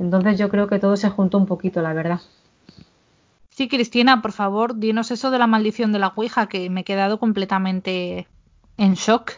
Entonces 0.00 0.38
yo 0.38 0.48
creo 0.48 0.66
que 0.66 0.78
todo 0.78 0.96
se 0.96 1.10
juntó 1.10 1.36
un 1.36 1.46
poquito, 1.46 1.82
la 1.82 1.92
verdad. 1.92 2.20
Sí, 3.50 3.68
Cristina, 3.68 4.22
por 4.22 4.32
favor, 4.32 4.76
dinos 4.76 5.10
eso 5.10 5.30
de 5.30 5.38
la 5.38 5.46
maldición 5.46 5.92
de 5.92 5.98
la 5.98 6.14
Ouija, 6.16 6.48
que 6.48 6.70
me 6.70 6.80
he 6.80 6.84
quedado 6.84 7.20
completamente 7.20 8.26
en 8.78 8.94
shock. 8.94 9.32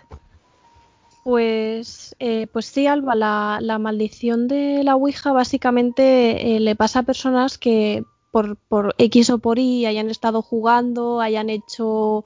Pues, 1.24 2.14
eh, 2.20 2.46
pues 2.52 2.66
sí, 2.66 2.86
Alba, 2.86 3.16
la, 3.16 3.58
la, 3.60 3.80
maldición 3.80 4.46
de 4.46 4.84
la 4.84 4.94
Ouija 4.94 5.32
básicamente 5.32 6.56
eh, 6.56 6.60
le 6.60 6.76
pasa 6.76 7.00
a 7.00 7.04
personas 7.04 7.58
que 7.58 8.04
por, 8.30 8.56
por 8.56 8.94
X 8.98 9.30
o 9.30 9.38
por 9.38 9.58
Y 9.58 9.86
hayan 9.86 10.10
estado 10.10 10.42
jugando, 10.42 11.20
hayan 11.20 11.50
hecho 11.50 12.24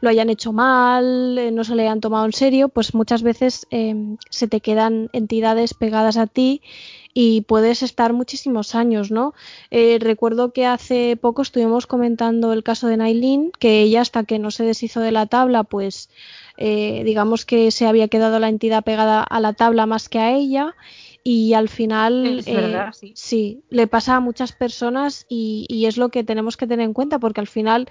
lo 0.00 0.10
hayan 0.10 0.30
hecho 0.30 0.52
mal, 0.52 1.36
eh, 1.38 1.50
no 1.50 1.64
se 1.64 1.74
le 1.74 1.82
hayan 1.82 2.00
tomado 2.00 2.26
en 2.26 2.32
serio, 2.32 2.68
pues 2.68 2.94
muchas 2.94 3.22
veces 3.22 3.66
eh, 3.70 3.94
se 4.30 4.46
te 4.46 4.60
quedan 4.60 5.10
entidades 5.12 5.74
pegadas 5.74 6.16
a 6.16 6.26
ti 6.26 6.62
y 7.14 7.42
puedes 7.42 7.82
estar 7.82 8.12
muchísimos 8.12 8.74
años, 8.74 9.10
¿no? 9.10 9.34
Eh, 9.70 9.98
recuerdo 10.00 10.52
que 10.52 10.66
hace 10.66 11.16
poco 11.16 11.42
estuvimos 11.42 11.86
comentando 11.86 12.52
el 12.52 12.62
caso 12.62 12.86
de 12.88 12.96
Nailin, 12.96 13.50
que 13.58 13.82
ella 13.82 14.00
hasta 14.00 14.24
que 14.24 14.38
no 14.38 14.50
se 14.50 14.64
deshizo 14.64 15.00
de 15.00 15.12
la 15.12 15.26
tabla, 15.26 15.64
pues 15.64 16.10
digamos 16.60 17.46
que 17.46 17.70
se 17.70 17.86
había 17.86 18.08
quedado 18.08 18.40
la 18.40 18.48
entidad 18.48 18.82
pegada 18.82 19.22
a 19.22 19.38
la 19.38 19.52
tabla 19.52 19.86
más 19.86 20.08
que 20.08 20.18
a 20.18 20.32
ella 20.32 20.74
y 21.30 21.52
al 21.52 21.68
final 21.68 22.42
eh, 22.46 23.12
sí. 23.12 23.60
le 23.68 23.86
pasa 23.86 24.16
a 24.16 24.20
muchas 24.20 24.52
personas 24.52 25.26
y, 25.28 25.66
y, 25.68 25.84
es 25.84 25.98
lo 25.98 26.08
que 26.08 26.24
tenemos 26.24 26.56
que 26.56 26.66
tener 26.66 26.86
en 26.86 26.94
cuenta 26.94 27.18
porque 27.18 27.40
al 27.40 27.46
final 27.46 27.90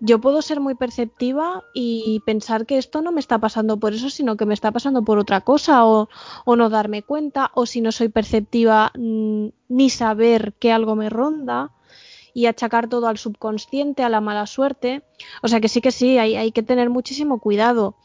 yo 0.00 0.20
puedo 0.20 0.42
ser 0.42 0.60
muy 0.60 0.74
perceptiva 0.74 1.64
y 1.74 2.20
pensar 2.26 2.66
que 2.66 2.78
esto 2.78 3.02
no 3.02 3.12
me 3.12 3.20
está 3.20 3.38
pasando 3.38 3.78
por 3.78 3.94
eso 3.94 4.10
sino 4.10 4.36
que 4.36 4.46
me 4.46 4.54
está 4.54 4.70
pasando 4.72 5.02
por 5.04 5.18
otra 5.18 5.40
cosa 5.40 5.86
o, 5.86 6.08
o 6.44 6.56
no 6.56 6.68
darme 6.68 7.02
cuenta 7.02 7.50
o 7.54 7.66
si 7.66 7.80
no 7.80 7.92
soy 7.92 8.08
perceptiva 8.08 8.92
mm, 8.96 9.46
ni 9.68 9.90
saber 9.90 10.54
que 10.58 10.72
algo 10.72 10.96
me 10.96 11.08
ronda 11.08 11.72
y 12.36 12.44
achacar 12.44 12.86
todo 12.86 13.08
al 13.08 13.16
subconsciente, 13.16 14.02
a 14.02 14.10
la 14.10 14.20
mala 14.20 14.46
suerte. 14.46 15.02
O 15.42 15.48
sea 15.48 15.58
que 15.58 15.70
sí 15.70 15.80
que 15.80 15.90
sí, 15.90 16.18
hay, 16.18 16.36
hay 16.36 16.52
que 16.52 16.62
tener 16.62 16.90
muchísimo 16.90 17.40
cuidado. 17.40 17.96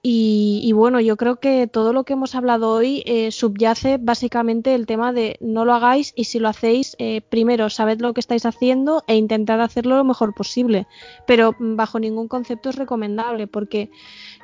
Y, 0.00 0.70
bueno, 0.72 1.00
yo 1.00 1.16
creo 1.16 1.36
que 1.40 1.66
todo 1.66 1.92
lo 1.92 2.04
que 2.04 2.12
hemos 2.12 2.36
hablado 2.36 2.70
hoy 2.70 3.02
eh, 3.04 3.32
subyace 3.32 3.98
básicamente 4.00 4.74
el 4.74 4.86
tema 4.86 5.12
de 5.12 5.36
no 5.40 5.64
lo 5.64 5.74
hagáis 5.74 6.12
y 6.14 6.24
si 6.24 6.38
lo 6.38 6.48
hacéis, 6.48 6.94
eh, 7.00 7.20
primero 7.20 7.68
sabed 7.68 8.00
lo 8.00 8.14
que 8.14 8.20
estáis 8.20 8.46
haciendo 8.46 9.02
e 9.08 9.16
intentad 9.16 9.60
hacerlo 9.60 9.96
lo 9.96 10.04
mejor 10.04 10.34
posible, 10.34 10.86
pero 11.26 11.54
bajo 11.58 11.98
ningún 11.98 12.28
concepto 12.28 12.70
es 12.70 12.76
recomendable 12.76 13.48
porque 13.48 13.90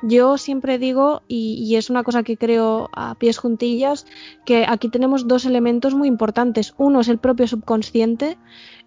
yo 0.01 0.37
siempre 0.37 0.77
digo, 0.77 1.21
y, 1.27 1.75
es 1.75 1.89
una 1.89 2.03
cosa 2.03 2.23
que 2.23 2.37
creo 2.37 2.89
a 2.93 3.15
pies 3.15 3.37
juntillas, 3.37 4.05
que 4.45 4.65
aquí 4.67 4.89
tenemos 4.89 5.27
dos 5.27 5.45
elementos 5.45 5.95
muy 5.95 6.07
importantes. 6.07 6.73
Uno 6.77 6.99
es 6.99 7.07
el 7.07 7.17
propio 7.17 7.47
subconsciente. 7.47 8.37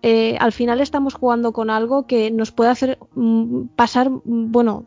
Eh, 0.02 0.36
al 0.38 0.52
final 0.52 0.80
estamos 0.80 1.14
jugando 1.14 1.52
con 1.52 1.70
algo 1.70 2.06
que 2.06 2.30
nos 2.30 2.52
puede 2.52 2.70
hacer 2.70 2.98
mm, 3.14 3.68
pasar, 3.74 4.10
mm, 4.10 4.52
bueno, 4.52 4.86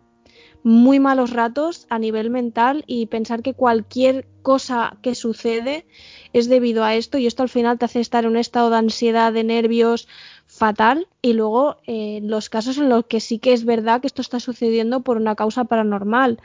muy 0.64 0.99
malos 0.99 1.32
ratos 1.32 1.88
a 1.89 1.97
nivel 1.99 2.30
mental 2.30 2.84
y 2.88 3.07
pensar 3.07 3.41
que 3.41 3.53
cualquier 3.53 4.28
cosa 4.41 4.97
que 5.01 5.16
sucede 5.16 5.86
es 6.34 6.49
debido 6.49 6.84
a 6.84 6.95
esto 6.95 7.18
y 7.18 7.28
esto 7.28 7.43
al 7.43 7.49
final 7.49 7.80
te 7.80 7.86
hace 7.86 7.99
estar 7.99 8.24
en 8.24 8.32
un 8.32 8.38
estado 8.38 8.70
de 8.70 8.78
ansiedad, 8.78 9.34
de 9.34 9.43
nervios 9.43 10.07
fatal 10.45 11.07
y 11.22 11.34
luego 11.34 11.78
eh, 11.88 12.20
los 12.24 12.49
casos 12.49 12.78
en 12.78 12.89
los 12.89 13.05
que 13.05 13.20
sí 13.20 13.39
que 13.39 13.53
es 13.53 13.66
verdad 13.66 14.01
que 14.01 14.07
esto 14.07 14.22
está 14.22 14.39
sucediendo 14.39 15.01
por 15.01 15.18
una 15.18 15.36
causa 15.36 15.64
paranormal 15.64 16.39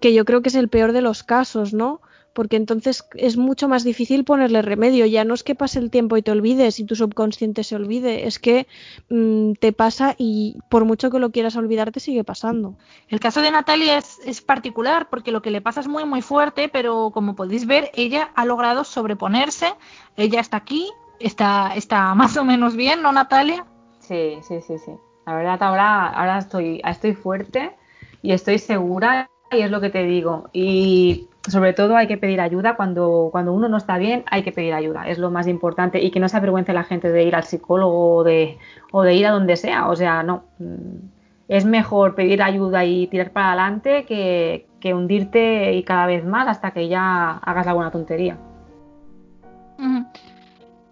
que 0.00 0.14
yo 0.14 0.24
creo 0.24 0.42
que 0.42 0.48
es 0.48 0.54
el 0.54 0.68
peor 0.68 0.92
de 0.92 1.02
los 1.02 1.22
casos, 1.22 1.74
¿no? 1.74 2.00
Porque 2.40 2.56
entonces 2.56 3.04
es 3.16 3.36
mucho 3.36 3.68
más 3.68 3.84
difícil 3.84 4.24
ponerle 4.24 4.62
remedio. 4.62 5.04
Ya 5.04 5.26
no 5.26 5.34
es 5.34 5.44
que 5.44 5.54
pase 5.54 5.78
el 5.78 5.90
tiempo 5.90 6.16
y 6.16 6.22
te 6.22 6.30
olvides 6.30 6.80
y 6.80 6.84
tu 6.84 6.96
subconsciente 6.96 7.64
se 7.64 7.76
olvide, 7.76 8.26
es 8.26 8.38
que 8.38 8.66
mm, 9.10 9.52
te 9.60 9.74
pasa 9.74 10.14
y 10.16 10.56
por 10.70 10.86
mucho 10.86 11.10
que 11.10 11.18
lo 11.18 11.32
quieras 11.32 11.56
olvidar 11.56 11.92
te 11.92 12.00
sigue 12.00 12.24
pasando. 12.24 12.76
El 13.08 13.20
caso 13.20 13.42
de 13.42 13.50
Natalia 13.50 13.98
es, 13.98 14.20
es 14.24 14.40
particular 14.40 15.10
porque 15.10 15.32
lo 15.32 15.42
que 15.42 15.50
le 15.50 15.60
pasa 15.60 15.80
es 15.80 15.86
muy 15.86 16.06
muy 16.06 16.22
fuerte, 16.22 16.70
pero 16.70 17.10
como 17.12 17.36
podéis 17.36 17.66
ver, 17.66 17.90
ella 17.92 18.30
ha 18.34 18.46
logrado 18.46 18.84
sobreponerse, 18.84 19.74
ella 20.16 20.40
está 20.40 20.56
aquí, 20.56 20.88
está, 21.18 21.74
está 21.76 22.14
más 22.14 22.38
o 22.38 22.44
menos 22.44 22.74
bien, 22.74 23.02
¿no, 23.02 23.12
Natalia? 23.12 23.66
Sí, 23.98 24.38
sí, 24.48 24.62
sí, 24.62 24.78
sí. 24.78 24.92
La 25.26 25.34
verdad, 25.34 25.62
ahora, 25.62 26.06
ahora 26.06 26.38
estoy, 26.38 26.80
estoy 26.86 27.12
fuerte 27.12 27.76
y 28.22 28.32
estoy 28.32 28.58
segura 28.58 29.28
y 29.52 29.60
es 29.60 29.70
lo 29.70 29.82
que 29.82 29.90
te 29.90 30.04
digo. 30.04 30.48
Y 30.54 31.28
sobre 31.48 31.72
todo 31.72 31.96
hay 31.96 32.06
que 32.06 32.18
pedir 32.18 32.40
ayuda 32.40 32.76
cuando, 32.76 33.28
cuando 33.32 33.52
uno 33.52 33.68
no 33.68 33.76
está 33.76 33.98
bien, 33.98 34.24
hay 34.30 34.42
que 34.42 34.52
pedir 34.52 34.74
ayuda. 34.74 35.08
Es 35.08 35.18
lo 35.18 35.30
más 35.30 35.46
importante 35.46 36.00
y 36.02 36.10
que 36.10 36.20
no 36.20 36.28
se 36.28 36.36
avergüence 36.36 36.72
la 36.72 36.84
gente 36.84 37.10
de 37.10 37.24
ir 37.24 37.34
al 37.34 37.44
psicólogo 37.44 38.16
o 38.16 38.24
de, 38.24 38.58
o 38.92 39.02
de 39.02 39.14
ir 39.14 39.26
a 39.26 39.30
donde 39.30 39.56
sea. 39.56 39.88
O 39.88 39.96
sea, 39.96 40.22
no. 40.22 40.44
Mm, 40.58 41.08
es 41.48 41.64
mejor 41.64 42.14
pedir 42.14 42.42
ayuda 42.42 42.84
y 42.84 43.08
tirar 43.08 43.32
para 43.32 43.48
adelante 43.48 44.04
que, 44.06 44.68
que 44.78 44.94
hundirte 44.94 45.72
y 45.74 45.82
cada 45.82 46.06
vez 46.06 46.24
más 46.24 46.46
hasta 46.46 46.70
que 46.70 46.86
ya 46.86 47.38
hagas 47.38 47.66
alguna 47.66 47.90
tontería. 47.90 48.38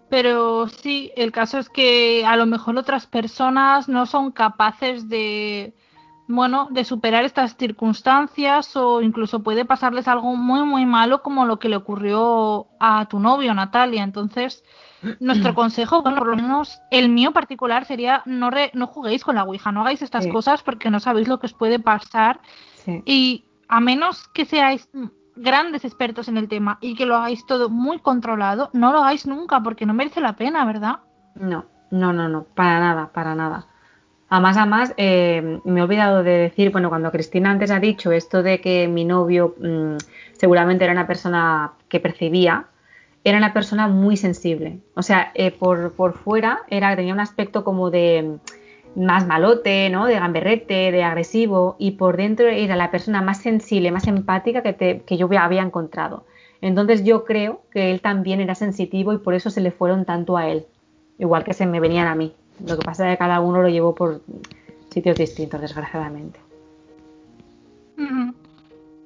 Pero 0.09 0.67
sí, 0.67 1.11
el 1.15 1.31
caso 1.31 1.59
es 1.59 1.69
que 1.69 2.25
a 2.25 2.35
lo 2.35 2.45
mejor 2.45 2.77
otras 2.77 3.05
personas 3.05 3.87
no 3.87 4.05
son 4.05 4.31
capaces 4.31 5.07
de, 5.07 5.73
bueno, 6.29 6.67
de 6.69 6.85
superar 6.85 7.25
estas 7.25 7.57
circunstancias 7.57 8.75
o 8.75 9.01
incluso 9.01 9.41
puede 9.41 9.65
pasarles 9.65 10.07
algo 10.07 10.35
muy, 10.35 10.61
muy 10.61 10.85
malo 10.85 11.23
como 11.23 11.43
lo 11.43 11.57
que 11.57 11.69
le 11.69 11.75
ocurrió 11.75 12.67
a 12.79 13.07
tu 13.07 13.19
novio, 13.19 13.51
Natalia. 13.55 14.03
Entonces, 14.03 14.63
nuestro 15.19 15.55
consejo, 15.55 16.03
bueno, 16.03 16.19
por 16.19 16.27
lo 16.27 16.35
menos 16.35 16.81
el 16.91 17.09
mío 17.09 17.31
particular 17.31 17.85
sería 17.85 18.21
no, 18.27 18.51
no 18.73 18.87
juguéis 18.87 19.23
con 19.23 19.35
la 19.35 19.43
Ouija, 19.43 19.71
no 19.71 19.81
hagáis 19.81 20.03
estas 20.03 20.27
cosas 20.27 20.61
porque 20.61 20.91
no 20.91 20.99
sabéis 20.99 21.27
lo 21.27 21.39
que 21.39 21.47
os 21.47 21.53
puede 21.53 21.79
pasar. 21.79 22.41
Y 23.05 23.45
a 23.67 23.79
menos 23.79 24.27
que 24.27 24.45
seáis 24.45 24.87
grandes 25.35 25.83
expertos 25.83 26.27
en 26.27 26.37
el 26.37 26.47
tema 26.47 26.77
y 26.79 26.93
que 26.93 27.07
lo 27.07 27.15
hagáis 27.15 27.43
todo 27.47 27.69
muy 27.69 27.97
controlado, 27.99 28.69
no 28.73 28.91
lo 28.91 28.99
hagáis 28.99 29.25
nunca 29.25 29.61
porque 29.61 29.87
no 29.87 29.95
merece 29.95 30.21
la 30.21 30.33
pena, 30.33 30.63
¿verdad? 30.63 30.99
No, 31.33 31.65
no, 31.89 32.13
no, 32.13 32.29
no, 32.29 32.43
para 32.43 32.79
nada, 32.79 33.11
para 33.13 33.33
nada. 33.33 33.65
Además, 34.29 34.57
además, 34.57 34.93
eh, 34.97 35.59
me 35.63 35.79
he 35.79 35.83
olvidado 35.83 36.23
de 36.23 36.31
decir, 36.31 36.71
bueno, 36.71 36.89
cuando 36.89 37.11
Cristina 37.11 37.49
antes 37.49 37.71
ha 37.71 37.79
dicho 37.79 38.11
esto 38.11 38.43
de 38.43 38.61
que 38.61 38.87
mi 38.87 39.03
novio 39.03 39.55
mm, 39.59 39.97
seguramente 40.33 40.83
era 40.83 40.93
una 40.93 41.07
persona 41.07 41.73
que 41.87 41.99
percibía, 41.99 42.67
era 43.23 43.37
una 43.37 43.53
persona 43.53 43.87
muy 43.87 44.17
sensible. 44.17 44.79
O 44.95 45.01
sea, 45.01 45.31
eh, 45.33 45.51
por, 45.51 45.93
por 45.93 46.13
fuera 46.13 46.61
era, 46.69 46.95
tenía 46.95 47.13
un 47.13 47.19
aspecto 47.19 47.63
como 47.63 47.89
de 47.89 48.37
más 48.95 49.25
malote, 49.27 49.89
¿no? 49.89 50.05
De 50.05 50.15
gamberrete, 50.19 50.91
de 50.91 51.03
agresivo, 51.03 51.75
y 51.79 51.91
por 51.91 52.17
dentro 52.17 52.47
era 52.47 52.75
la 52.75 52.91
persona 52.91 53.21
más 53.21 53.41
sensible, 53.41 53.91
más 53.91 54.07
empática 54.07 54.61
que, 54.61 54.73
te, 54.73 55.01
que 55.01 55.17
yo 55.17 55.27
había 55.39 55.61
encontrado. 55.61 56.25
Entonces 56.61 57.03
yo 57.03 57.23
creo 57.25 57.61
que 57.71 57.91
él 57.91 58.01
también 58.01 58.41
era 58.41 58.55
sensitivo 58.55 59.13
y 59.13 59.17
por 59.17 59.33
eso 59.33 59.49
se 59.49 59.61
le 59.61 59.71
fueron 59.71 60.05
tanto 60.05 60.37
a 60.37 60.49
él, 60.49 60.65
igual 61.17 61.43
que 61.43 61.53
se 61.53 61.65
me 61.65 61.79
venían 61.79 62.07
a 62.07 62.15
mí. 62.15 62.33
Lo 62.65 62.77
que 62.77 62.85
pasa 62.85 63.07
es 63.07 63.13
que 63.15 63.19
cada 63.19 63.39
uno 63.39 63.61
lo 63.61 63.69
llevó 63.69 63.95
por 63.95 64.21
sitios 64.89 65.17
distintos, 65.17 65.61
desgraciadamente. 65.61 66.39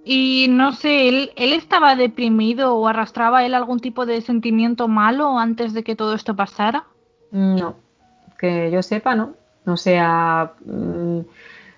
Y 0.06 0.48
no 0.50 0.74
sé, 0.74 1.08
¿él, 1.08 1.32
¿él 1.36 1.54
estaba 1.54 1.96
deprimido 1.96 2.76
o 2.76 2.88
arrastraba 2.88 3.46
él 3.46 3.54
algún 3.54 3.80
tipo 3.80 4.06
de 4.06 4.22
sentimiento 4.22 4.88
malo 4.88 5.40
antes 5.40 5.74
de 5.74 5.84
que 5.84 5.96
todo 5.96 6.14
esto 6.14 6.36
pasara? 6.36 6.84
No, 7.32 7.76
que 8.38 8.70
yo 8.70 8.84
sepa, 8.84 9.16
no. 9.16 9.34
O 9.66 9.78
sea, 9.78 10.52
mm, 10.66 11.20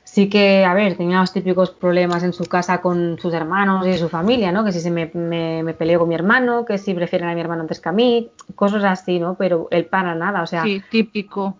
sí 0.03 0.27
que, 0.27 0.65
a 0.65 0.73
ver, 0.73 0.97
tenía 0.97 1.19
los 1.19 1.33
típicos 1.33 1.69
problemas 1.69 2.23
en 2.23 2.33
su 2.33 2.45
casa 2.45 2.81
con 2.81 3.19
sus 3.19 3.31
hermanos 3.31 3.85
y 3.85 3.95
su 3.97 4.09
familia, 4.09 4.51
¿no? 4.51 4.65
Que 4.65 4.71
si 4.71 4.79
se 4.79 4.89
me, 4.89 5.11
me, 5.13 5.73
peleó 5.75 5.99
con 5.99 6.09
mi 6.09 6.15
hermano, 6.15 6.65
que 6.65 6.79
si 6.79 6.95
prefieren 6.95 7.29
a 7.29 7.35
mi 7.35 7.41
hermano 7.41 7.61
antes 7.61 7.79
que 7.79 7.89
a 7.89 7.91
mí, 7.91 8.31
cosas 8.55 8.83
así, 8.83 9.19
¿no? 9.19 9.35
Pero 9.35 9.67
él 9.69 9.85
para 9.85 10.15
nada, 10.15 10.41
o 10.41 10.47
sea. 10.47 10.63
Sí, 10.63 10.81
típico. 10.89 11.57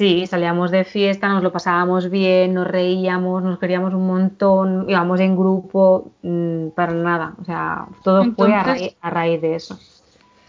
Sí, 0.00 0.26
salíamos 0.26 0.70
de 0.70 0.84
fiesta, 0.84 1.28
nos 1.28 1.42
lo 1.42 1.52
pasábamos 1.52 2.08
bien, 2.08 2.54
nos 2.54 2.66
reíamos, 2.66 3.42
nos 3.42 3.58
queríamos 3.58 3.92
un 3.92 4.06
montón, 4.06 4.88
íbamos 4.88 5.20
en 5.20 5.36
grupo, 5.36 6.12
mm, 6.22 6.68
para 6.68 6.94
nada. 6.94 7.34
O 7.38 7.44
sea, 7.44 7.86
todo 8.02 8.24
fue 8.32 8.54
a, 8.54 8.78
a 9.02 9.10
raíz 9.10 9.42
de 9.42 9.56
eso. 9.56 9.78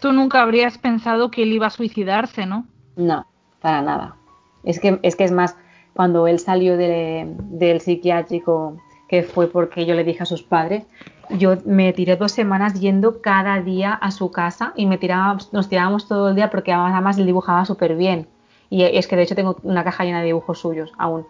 Tú 0.00 0.10
nunca 0.14 0.40
habrías 0.40 0.78
pensado 0.78 1.30
que 1.30 1.42
él 1.42 1.52
iba 1.52 1.66
a 1.66 1.70
suicidarse, 1.70 2.46
¿no? 2.46 2.64
No, 2.96 3.26
para 3.60 3.82
nada. 3.82 4.16
Es 4.64 4.80
que 4.80 4.98
es, 5.02 5.16
que 5.16 5.24
es 5.24 5.32
más, 5.32 5.54
cuando 5.92 6.26
él 6.26 6.38
salió 6.38 6.78
del 6.78 7.80
psiquiátrico, 7.82 8.78
que 9.06 9.22
fue 9.22 9.48
porque 9.48 9.84
yo 9.84 9.94
le 9.94 10.04
dije 10.04 10.22
a 10.22 10.24
sus 10.24 10.42
padres, 10.42 10.86
yo 11.28 11.58
me 11.66 11.92
tiré 11.92 12.16
dos 12.16 12.32
semanas 12.32 12.80
yendo 12.80 13.20
cada 13.20 13.60
día 13.60 13.92
a 13.92 14.12
su 14.12 14.30
casa 14.30 14.72
y 14.76 14.86
me 14.86 14.96
tirábamos, 14.96 15.52
nos 15.52 15.68
tirábamos 15.68 16.08
todo 16.08 16.30
el 16.30 16.36
día 16.36 16.48
porque 16.48 16.72
además 16.72 17.18
él 17.18 17.26
dibujaba 17.26 17.66
súper 17.66 17.96
bien. 17.96 18.28
Y 18.72 18.84
es 18.84 19.06
que 19.06 19.16
de 19.16 19.24
hecho 19.24 19.34
tengo 19.34 19.58
una 19.64 19.84
caja 19.84 20.02
llena 20.02 20.20
de 20.20 20.26
dibujos 20.26 20.60
suyos 20.60 20.94
aún. 20.96 21.26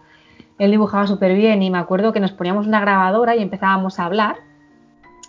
Él 0.59 0.71
dibujaba 0.71 1.07
súper 1.07 1.35
bien 1.35 1.61
y 1.61 1.69
me 1.69 1.77
acuerdo 1.77 2.13
que 2.13 2.21
nos 2.21 2.31
poníamos 2.31 2.67
una 2.67 2.79
grabadora 2.79 3.35
y 3.35 3.41
empezábamos 3.41 3.99
a 3.99 4.05
hablar 4.05 4.37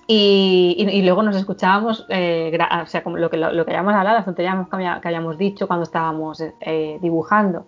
y, 0.07 1.03
luego 1.03 1.25
nos 1.25 1.35
escuchábamos, 1.35 2.07
eh, 2.11 2.57
o 2.83 2.87
sea, 2.87 3.03
lo 3.05 3.31
que, 3.31 3.37
lo, 3.37 3.65
que 3.65 3.71
habíamos 3.73 3.95
hablado, 3.95 4.19
las 4.19 4.27
tonterías 4.27 4.55
que, 4.69 5.09
habíamos 5.09 5.39
dicho 5.39 5.67
cuando 5.67 5.83
estábamos 5.83 6.41
eh, 6.61 6.99
dibujando. 7.03 7.67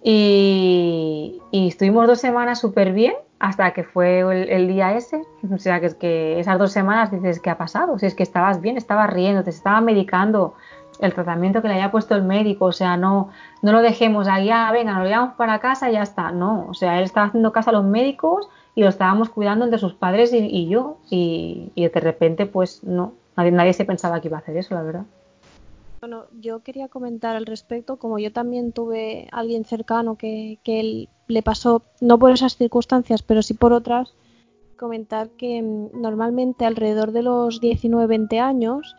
Y, 0.00 1.40
estuvimos 1.50 2.06
dos 2.06 2.20
semanas 2.20 2.60
súper 2.60 2.92
bien 2.92 3.14
hasta 3.40 3.72
que 3.72 3.82
fue 3.82 4.20
el, 4.20 4.68
día 4.68 4.94
ese. 4.94 5.20
O 5.52 5.58
sea, 5.58 5.80
que, 5.80 5.90
que 5.98 6.38
esas 6.38 6.60
dos 6.60 6.70
semanas 6.70 7.10
dices, 7.10 7.40
¿qué 7.40 7.50
ha 7.50 7.58
pasado? 7.58 7.98
Si 7.98 8.06
es 8.06 8.14
que 8.14 8.22
estabas 8.22 8.60
bien, 8.60 8.76
estabas 8.76 9.10
riendo, 9.10 9.42
te 9.42 9.50
estaba 9.50 9.80
medicando 9.80 10.54
el 11.00 11.14
tratamiento 11.14 11.62
que 11.62 11.68
le 11.68 11.74
había 11.74 11.90
puesto 11.90 12.14
el 12.14 12.22
médico. 12.22 12.66
O 12.66 12.72
sea, 12.72 12.96
no, 12.96 13.30
no 13.62 13.72
lo 13.72 13.82
dejemos 13.82 14.28
ahí, 14.28 14.50
ah, 14.50 14.70
venga, 14.72 14.94
nos 14.98 15.08
llevamos 15.08 15.34
para 15.34 15.58
casa 15.58 15.90
y 15.90 15.94
ya 15.94 16.02
está. 16.02 16.30
No, 16.32 16.66
o 16.68 16.74
sea, 16.74 16.98
él 16.98 17.04
estaba 17.04 17.26
haciendo 17.26 17.52
caso 17.52 17.70
a 17.70 17.74
los 17.74 17.84
médicos 17.84 18.48
y 18.74 18.82
lo 18.82 18.88
estábamos 18.88 19.28
cuidando 19.28 19.64
entre 19.64 19.78
sus 19.78 19.94
padres 19.94 20.32
y, 20.32 20.68
yo. 20.68 20.98
Y, 21.10 21.72
de 21.76 22.00
repente, 22.00 22.46
pues 22.46 22.82
no, 22.84 23.14
nadie, 23.36 23.52
nadie 23.52 23.72
se 23.72 23.84
pensaba 23.84 24.20
que 24.20 24.28
iba 24.28 24.38
a 24.38 24.40
hacer 24.40 24.56
eso, 24.56 24.74
la 24.74 24.82
verdad. 24.82 25.04
Bueno, 26.00 26.24
yo 26.38 26.60
quería 26.60 26.88
comentar 26.88 27.34
al 27.34 27.46
respecto, 27.46 27.96
como 27.96 28.18
yo 28.18 28.30
también 28.30 28.72
tuve 28.72 29.28
alguien 29.32 29.64
cercano 29.64 30.16
que, 30.16 30.58
que 30.62 31.08
le 31.28 31.42
pasó, 31.42 31.82
no 32.00 32.18
por 32.18 32.32
esas 32.32 32.56
circunstancias, 32.56 33.22
pero 33.22 33.40
sí 33.40 33.54
por 33.54 33.72
otras, 33.72 34.12
comentar 34.76 35.30
que 35.30 35.62
mm, 35.62 36.00
normalmente 36.00 36.66
alrededor 36.66 37.12
de 37.12 37.22
los 37.22 37.62
19-20 37.62 38.40
años 38.40 38.96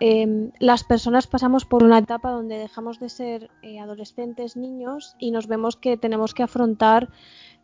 em, 0.00 0.50
las 0.58 0.84
personas 0.84 1.26
pasamos 1.26 1.64
por 1.64 1.82
una 1.82 1.98
etapa 1.98 2.30
donde 2.30 2.58
dejamos 2.58 3.00
de 3.00 3.08
ser 3.08 3.50
eh, 3.62 3.78
adolescentes, 3.80 4.56
niños 4.56 5.16
y 5.18 5.30
nos 5.30 5.46
vemos 5.46 5.76
que 5.76 5.96
tenemos 5.96 6.34
que 6.34 6.42
afrontar 6.42 7.08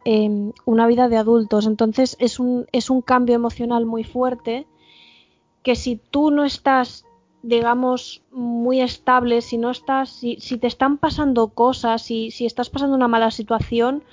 em, 0.05 0.53
una 0.64 0.87
vida 0.87 1.09
de 1.09 1.16
adultos. 1.16 1.66
Entonces 1.66 2.16
es 2.18 2.41
un, 2.41 2.67
es 2.72 2.91
un 2.91 3.03
cambio 3.03 3.34
emocional 3.34 3.87
muy 3.87 4.04
fuerte 4.04 4.67
que 5.63 5.76
si 5.76 5.96
tú 5.96 6.30
no 6.30 6.45
estás 6.45 7.04
digamos, 7.42 8.22
muy 8.30 8.80
estable, 8.80 9.42
si 9.42 9.59
no 9.59 9.71
estás, 9.71 10.11
si, 10.11 10.37
si 10.37 10.59
te 10.59 10.68
están 10.68 10.96
pasando 10.99 11.49
cosas, 11.49 12.03
si, 12.03 12.30
si 12.30 12.46
estás 12.46 12.71
pasando 12.71 12.95
una 12.95 13.09
mala 13.09 13.30
situación, 13.33 14.04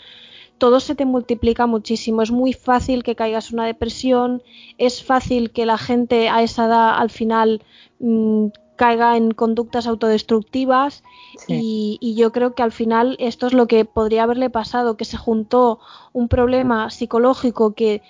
todo 0.59 0.79
se 0.79 0.93
te 0.93 1.05
multiplica 1.05 1.65
muchísimo. 1.65 2.21
Es 2.21 2.31
muy 2.31 2.53
fácil 2.53 3.03
que 3.03 3.15
caigas 3.15 3.49
en 3.49 3.55
una 3.55 3.65
depresión, 3.65 4.43
es 4.77 5.03
fácil 5.03 5.51
que 5.51 5.65
la 5.65 5.77
gente 5.77 6.29
a 6.29 6.43
esa 6.43 6.65
edad 6.65 6.95
al 6.99 7.09
final 7.09 7.63
mm, 7.99 8.47
caiga 8.75 9.17
en 9.17 9.31
conductas 9.31 9.87
autodestructivas 9.87 11.03
y, 11.47 11.97
y, 11.99 12.15
yo 12.15 12.31
creo 12.31 12.53
que 12.55 12.63
al 12.63 12.71
final 12.71 13.17
esto 13.19 13.47
es 13.47 13.53
lo 13.53 13.67
que 13.67 13.83
podría 13.83 14.23
haberle 14.23 14.49
pasado, 14.49 14.95
que 14.95 15.03
se 15.03 15.17
juntó 15.17 15.79
un 16.13 16.29
problema 16.29 16.89
psicológico 16.89 17.73
que 17.73 18.01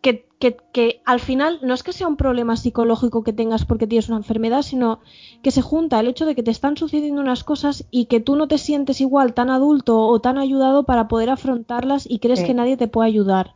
que, 0.00 1.00
al 1.04 1.20
final 1.20 1.58
no 1.62 1.74
es 1.74 1.82
que 1.82 1.92
sea 1.92 2.06
un 2.06 2.16
problema 2.16 2.56
psicológico 2.56 3.24
que 3.24 3.32
tengas 3.32 3.64
porque 3.64 3.86
tienes 3.86 4.08
una 4.08 4.18
enfermedad, 4.18 4.62
sino 4.62 5.00
que 5.42 5.50
se 5.50 5.62
junta 5.62 5.98
el 5.98 6.06
hecho 6.06 6.26
de 6.26 6.34
que 6.34 6.42
te 6.42 6.52
están 6.52 6.76
sucediendo 6.76 7.20
unas 7.20 7.42
cosas 7.42 7.84
y 7.90 8.04
que 8.04 8.20
tú 8.20 8.36
no 8.36 8.46
te 8.46 8.58
sientes 8.58 9.00
igual 9.00 9.34
tan 9.34 9.50
adulto 9.50 9.98
o 9.98 10.20
tan 10.20 10.38
ayudado 10.38 10.84
para 10.84 11.08
poder 11.08 11.30
afrontarlas 11.30 12.08
y 12.08 12.20
crees 12.20 12.42
que 12.42 12.54
nadie 12.54 12.76
te 12.76 12.88
puede 12.88 13.08
ayudar. 13.08 13.54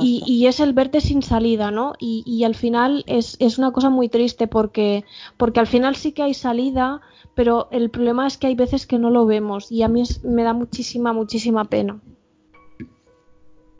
Y, 0.00 0.46
es 0.46 0.58
el 0.60 0.72
verte 0.72 1.00
sin 1.00 1.22
salida, 1.22 1.70
¿no? 1.70 1.92
Y, 1.98 2.44
al 2.44 2.54
final 2.54 3.04
es, 3.06 3.36
es, 3.38 3.58
una 3.58 3.72
cosa 3.72 3.90
muy 3.90 4.08
triste 4.08 4.46
porque, 4.46 5.04
porque 5.36 5.60
al 5.60 5.66
final 5.66 5.96
sí 5.96 6.12
que 6.12 6.22
hay 6.22 6.34
salida, 6.34 7.02
pero 7.34 7.68
el 7.70 7.90
problema 7.90 8.26
es 8.26 8.38
que 8.38 8.46
hay 8.46 8.54
veces 8.54 8.86
que 8.86 8.98
no 8.98 9.10
lo 9.10 9.26
vemos 9.26 9.70
y 9.70 9.82
a 9.82 9.88
mí 9.88 10.02
me 10.24 10.42
da 10.42 10.54
muchísima, 10.54 11.12
muchísima 11.12 11.64
pena. 11.66 12.00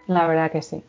La 0.06 0.26
verdad 0.26 0.52
que 0.52 0.60
sí. 0.60 0.82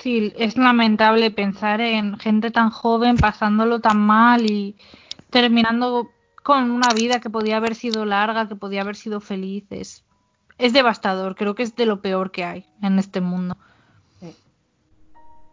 Sí, 0.00 0.32
es 0.36 0.56
lamentable 0.56 1.30
pensar 1.30 1.80
en 1.80 2.18
gente 2.18 2.50
tan 2.50 2.70
joven 2.70 3.16
pasándolo 3.16 3.80
tan 3.80 3.98
mal 3.98 4.44
y 4.50 4.76
terminando 5.30 6.10
con 6.42 6.70
una 6.70 6.88
vida 6.94 7.20
que 7.20 7.30
podía 7.30 7.56
haber 7.56 7.74
sido 7.74 8.04
larga, 8.04 8.48
que 8.48 8.56
podía 8.56 8.82
haber 8.82 8.96
sido 8.96 9.20
feliz. 9.20 9.64
Es, 9.70 10.04
devastador, 10.72 11.36
creo 11.36 11.54
que 11.54 11.62
es 11.62 11.74
de 11.74 11.86
lo 11.86 12.02
peor 12.02 12.30
que 12.30 12.44
hay 12.44 12.66
en 12.82 12.98
este 12.98 13.20
mundo. 13.20 13.56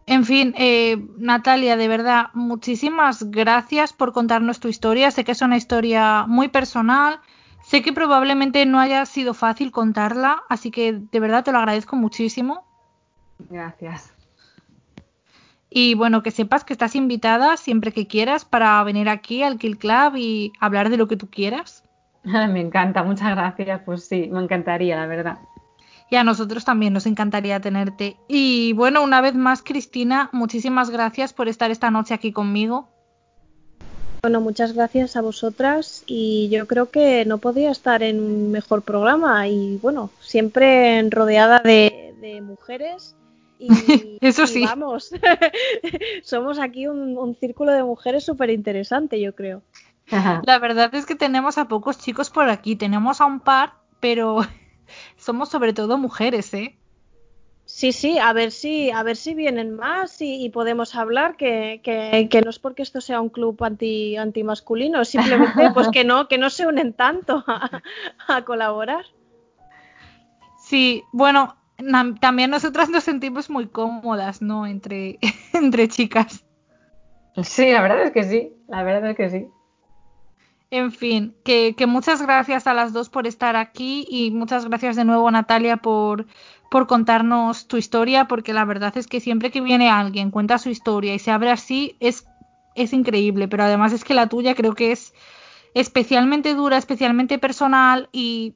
En 0.04 0.24
fin, 0.24 0.52
eh, 0.58 0.96
Natalia, 1.16 1.76
de 1.76 1.88
verdad, 1.88 2.26
muchísimas 2.34 3.30
gracias 3.30 3.92
por 3.92 4.12
contarnos 4.12 4.58
tu 4.58 4.68
historia. 4.68 5.10
Sé 5.10 5.24
que 5.24 5.32
es 5.32 5.42
una 5.42 5.56
historia 5.56 6.26
muy 6.26 6.48
personal, 6.48 7.20
sé 7.62 7.82
que 7.82 7.92
probablemente 7.92 8.66
no 8.66 8.80
haya 8.80 9.06
sido 9.06 9.32
fácil 9.32 9.70
contarla, 9.70 10.42
así 10.48 10.70
que 10.70 10.92
de 10.92 11.20
verdad 11.20 11.44
te 11.44 11.52
lo 11.52 11.58
agradezco 11.58 11.96
muchísimo. 11.96 12.66
Gracias. 13.48 14.11
Y 15.74 15.94
bueno, 15.94 16.22
que 16.22 16.30
sepas 16.30 16.64
que 16.64 16.74
estás 16.74 16.94
invitada 16.94 17.56
siempre 17.56 17.92
que 17.92 18.06
quieras 18.06 18.44
para 18.44 18.82
venir 18.84 19.08
aquí 19.08 19.42
al 19.42 19.58
Kill 19.58 19.78
Club 19.78 20.16
y 20.16 20.52
hablar 20.60 20.90
de 20.90 20.96
lo 20.96 21.08
que 21.08 21.16
tú 21.16 21.30
quieras. 21.30 21.84
me 22.24 22.60
encanta, 22.60 23.02
muchas 23.02 23.30
gracias. 23.30 23.80
Pues 23.84 24.04
sí, 24.04 24.28
me 24.30 24.42
encantaría, 24.42 24.96
la 24.96 25.06
verdad. 25.06 25.38
Y 26.10 26.16
a 26.16 26.24
nosotros 26.24 26.64
también 26.66 26.92
nos 26.92 27.06
encantaría 27.06 27.60
tenerte. 27.60 28.16
Y 28.28 28.74
bueno, 28.74 29.02
una 29.02 29.22
vez 29.22 29.34
más, 29.34 29.62
Cristina, 29.62 30.28
muchísimas 30.32 30.90
gracias 30.90 31.32
por 31.32 31.48
estar 31.48 31.70
esta 31.70 31.90
noche 31.90 32.12
aquí 32.12 32.32
conmigo. 32.32 32.88
Bueno, 34.20 34.40
muchas 34.40 34.74
gracias 34.74 35.16
a 35.16 35.22
vosotras 35.22 36.04
y 36.06 36.48
yo 36.50 36.68
creo 36.68 36.90
que 36.90 37.24
no 37.24 37.38
podría 37.38 37.70
estar 37.70 38.02
en 38.02 38.20
un 38.20 38.52
mejor 38.52 38.82
programa 38.82 39.48
y 39.48 39.78
bueno, 39.78 40.10
siempre 40.20 41.02
rodeada 41.10 41.60
de, 41.60 42.14
de 42.20 42.40
mujeres 42.40 43.16
y, 43.62 44.18
Eso 44.20 44.46
sí. 44.46 44.64
vamos, 44.64 45.10
somos 46.22 46.58
aquí 46.58 46.86
un, 46.86 47.36
círculo 47.38 47.72
de 47.72 47.82
mujeres 47.82 48.24
súper 48.24 48.50
interesante, 48.50 49.20
yo 49.20 49.34
creo. 49.34 49.62
La 50.44 50.58
verdad 50.58 50.94
es 50.94 51.06
que 51.06 51.14
tenemos 51.14 51.58
a 51.58 51.68
pocos 51.68 51.98
chicos 51.98 52.28
por 52.28 52.50
aquí, 52.50 52.76
tenemos 52.76 53.20
a 53.20 53.26
un 53.26 53.40
par, 53.40 53.74
pero 54.00 54.40
somos 55.16 55.48
sobre 55.48 55.72
todo 55.72 55.96
mujeres, 55.96 56.52
¿eh? 56.54 56.76
Sí, 57.64 57.92
sí, 57.92 58.18
a 58.18 58.32
ver 58.32 58.50
si, 58.50 58.90
a 58.90 59.02
ver 59.02 59.16
si 59.16 59.34
vienen 59.34 59.74
más 59.76 60.16
y, 60.20 60.50
podemos 60.50 60.94
hablar, 60.94 61.36
que, 61.36 61.80
que, 61.82 62.42
no 62.42 62.50
es 62.50 62.58
porque 62.58 62.82
esto 62.82 63.00
sea 63.00 63.20
un 63.20 63.30
club 63.30 63.62
anti, 63.62 64.16
anti 64.16 64.42
masculino, 64.42 65.04
simplemente 65.04 65.70
pues 65.72 65.88
que 65.88 66.04
no, 66.04 66.28
que 66.28 66.38
no 66.38 66.50
se 66.50 66.66
unen 66.66 66.92
tanto 66.92 67.44
a 68.28 68.44
colaborar. 68.44 69.06
Sí, 70.58 71.04
bueno, 71.12 71.56
también 72.20 72.50
nosotras 72.50 72.88
nos 72.88 73.04
sentimos 73.04 73.50
muy 73.50 73.68
cómodas, 73.68 74.42
¿no? 74.42 74.66
Entre, 74.66 75.18
entre 75.52 75.88
chicas. 75.88 76.44
Sí, 77.42 77.70
la 77.70 77.80
verdad 77.80 78.02
es 78.02 78.10
que 78.12 78.24
sí, 78.24 78.52
la 78.68 78.82
verdad 78.82 79.10
es 79.10 79.16
que 79.16 79.30
sí. 79.30 79.46
En 80.70 80.90
fin, 80.90 81.34
que, 81.44 81.74
muchas 81.86 82.22
gracias 82.22 82.66
a 82.66 82.72
las 82.72 82.94
dos 82.94 83.10
por 83.10 83.26
estar 83.26 83.56
aquí 83.56 84.06
y 84.08 84.30
muchas 84.30 84.66
gracias 84.66 84.96
de 84.96 85.04
nuevo 85.04 85.30
Natalia 85.30 85.76
por, 85.76 86.26
por 86.70 86.86
contarnos 86.86 87.68
tu 87.68 87.76
historia, 87.76 88.26
porque 88.26 88.54
la 88.54 88.64
verdad 88.64 88.96
es 88.96 89.06
que 89.06 89.20
siempre 89.20 89.50
que 89.50 89.60
viene 89.60 89.90
alguien, 89.90 90.30
cuenta 90.30 90.56
su 90.56 90.70
historia 90.70 91.14
y 91.14 91.18
se 91.18 91.30
abre 91.30 91.50
así, 91.50 91.96
es, 92.00 92.26
es 92.74 92.94
increíble, 92.94 93.48
pero 93.48 93.64
además 93.64 93.92
es 93.92 94.02
que 94.02 94.14
la 94.14 94.28
tuya 94.28 94.54
creo 94.54 94.74
que 94.74 94.92
es 94.92 95.12
especialmente 95.74 96.54
dura, 96.54 96.78
especialmente 96.78 97.38
personal 97.38 98.08
y 98.10 98.54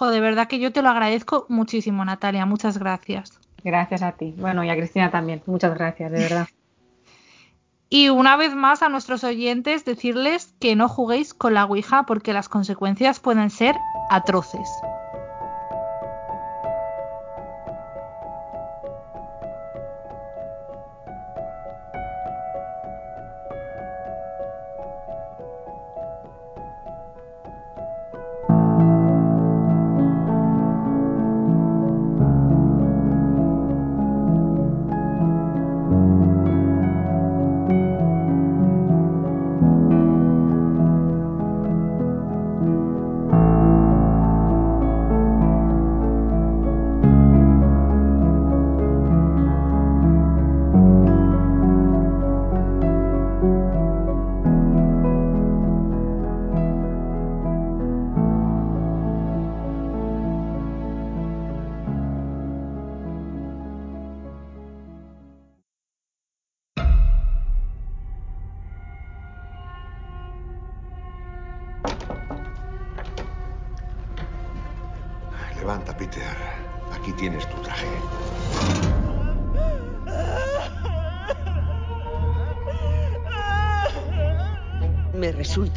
de 0.00 0.20
verdad 0.20 0.48
que 0.48 0.58
yo 0.58 0.72
te 0.72 0.82
lo 0.82 0.88
agradezco 0.88 1.46
muchísimo, 1.48 2.04
Natalia. 2.04 2.46
Muchas 2.46 2.78
gracias. 2.78 3.38
Gracias 3.62 4.02
a 4.02 4.12
ti. 4.12 4.34
Bueno, 4.36 4.64
y 4.64 4.70
a 4.70 4.76
Cristina 4.76 5.10
también. 5.10 5.42
Muchas 5.46 5.74
gracias, 5.74 6.12
de 6.12 6.18
verdad. 6.18 6.48
y 7.88 8.08
una 8.08 8.36
vez 8.36 8.54
más 8.54 8.82
a 8.82 8.88
nuestros 8.88 9.22
oyentes 9.24 9.84
decirles 9.84 10.52
que 10.58 10.74
no 10.74 10.88
juguéis 10.88 11.32
con 11.32 11.54
la 11.54 11.64
Ouija 11.64 12.04
porque 12.04 12.32
las 12.32 12.48
consecuencias 12.48 13.20
pueden 13.20 13.50
ser 13.50 13.76
atroces. 14.10 14.68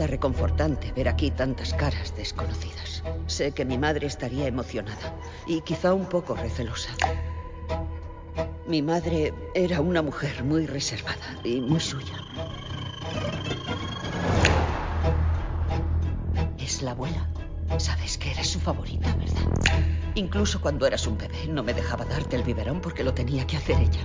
Reconfortante 0.05 0.91
ver 0.91 1.07
aquí 1.07 1.31
tantas 1.31 1.73
caras 1.73 2.15
desconocidas. 2.15 3.03
Sé 3.25 3.53
que 3.53 3.65
mi 3.65 3.77
madre 3.77 4.05
estaría 4.05 4.45
emocionada 4.45 5.15
y 5.47 5.61
quizá 5.61 5.93
un 5.93 6.05
poco 6.05 6.35
recelosa. 6.35 6.91
Mi 8.67 8.81
madre 8.81 9.33
era 9.55 9.79
una 9.79 10.01
mujer 10.01 10.43
muy 10.43 10.67
reservada 10.67 11.39
y 11.43 11.61
muy 11.61 11.79
suya. 11.79 12.21
Es 16.59 16.81
la 16.81 16.91
abuela. 16.91 17.25
Sabes 17.77 18.17
que 18.17 18.31
eres 18.31 18.49
su 18.49 18.59
favorita, 18.59 19.15
¿verdad? 19.15 19.41
Incluso 20.15 20.59
cuando 20.59 20.85
eras 20.85 21.07
un 21.07 21.17
bebé 21.17 21.47
no 21.47 21.63
me 21.63 21.73
dejaba 21.73 22.03
darte 22.05 22.35
el 22.35 22.43
biberón 22.43 22.81
porque 22.81 23.03
lo 23.03 23.13
tenía 23.13 23.47
que 23.47 23.57
hacer 23.57 23.77
ella. 23.77 24.01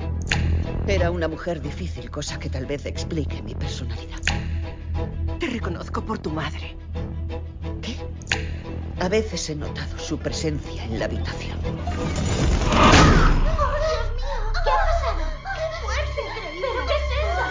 Era 0.86 1.10
una 1.10 1.26
mujer 1.26 1.60
difícil, 1.62 2.10
cosa 2.10 2.38
que 2.38 2.50
tal 2.50 2.66
vez 2.66 2.86
explique 2.86 3.42
mi 3.42 3.54
personalidad. 3.54 4.20
Te 5.62 5.68
reconozco 5.68 6.02
por 6.02 6.18
tu 6.18 6.28
madre. 6.28 6.76
¿Qué? 7.82 7.96
A 8.98 9.08
veces 9.08 9.48
he 9.48 9.54
notado 9.54 9.96
su 9.96 10.18
presencia 10.18 10.82
en 10.84 10.98
la 10.98 11.04
habitación. 11.04 11.56
¡Oh, 11.64 11.76
Dios 11.78 12.02
mío! 14.16 14.42
¿Qué 14.64 14.70
ha 14.72 14.76
pasado? 14.90 15.22
¡Qué 15.54 15.66
fuerte! 15.84 16.22
¿Pero 16.60 16.80
qué 16.88 16.96
es 16.96 17.06
eso? 17.22 17.44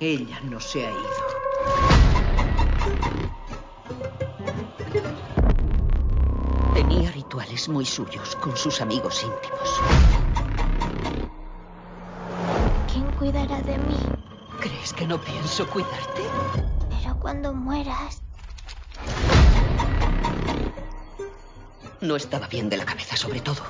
Ella 0.00 0.40
no 0.44 0.58
se 0.60 0.86
ha 0.86 0.90
ido. 0.92 1.10
Tenía 6.72 7.10
rituales 7.12 7.68
muy 7.68 7.84
suyos 7.84 8.34
con 8.36 8.56
sus 8.56 8.80
amigos 8.80 9.22
íntimos. 9.22 9.80
¿Quién 12.90 13.12
cuidará 13.12 13.60
de 13.60 13.76
mí? 13.76 14.17
¿Crees 15.24 15.52
que 15.54 15.64
no 15.64 15.64
pienso 15.64 15.66
cuidarte? 15.68 16.22
Pero 16.90 17.18
cuando 17.20 17.52
mueras... 17.54 18.22
No 22.00 22.16
estaba 22.16 22.46
bien 22.46 22.68
de 22.68 22.76
la 22.76 22.84
cabeza, 22.84 23.16
sobre 23.16 23.40
todo. 23.40 23.62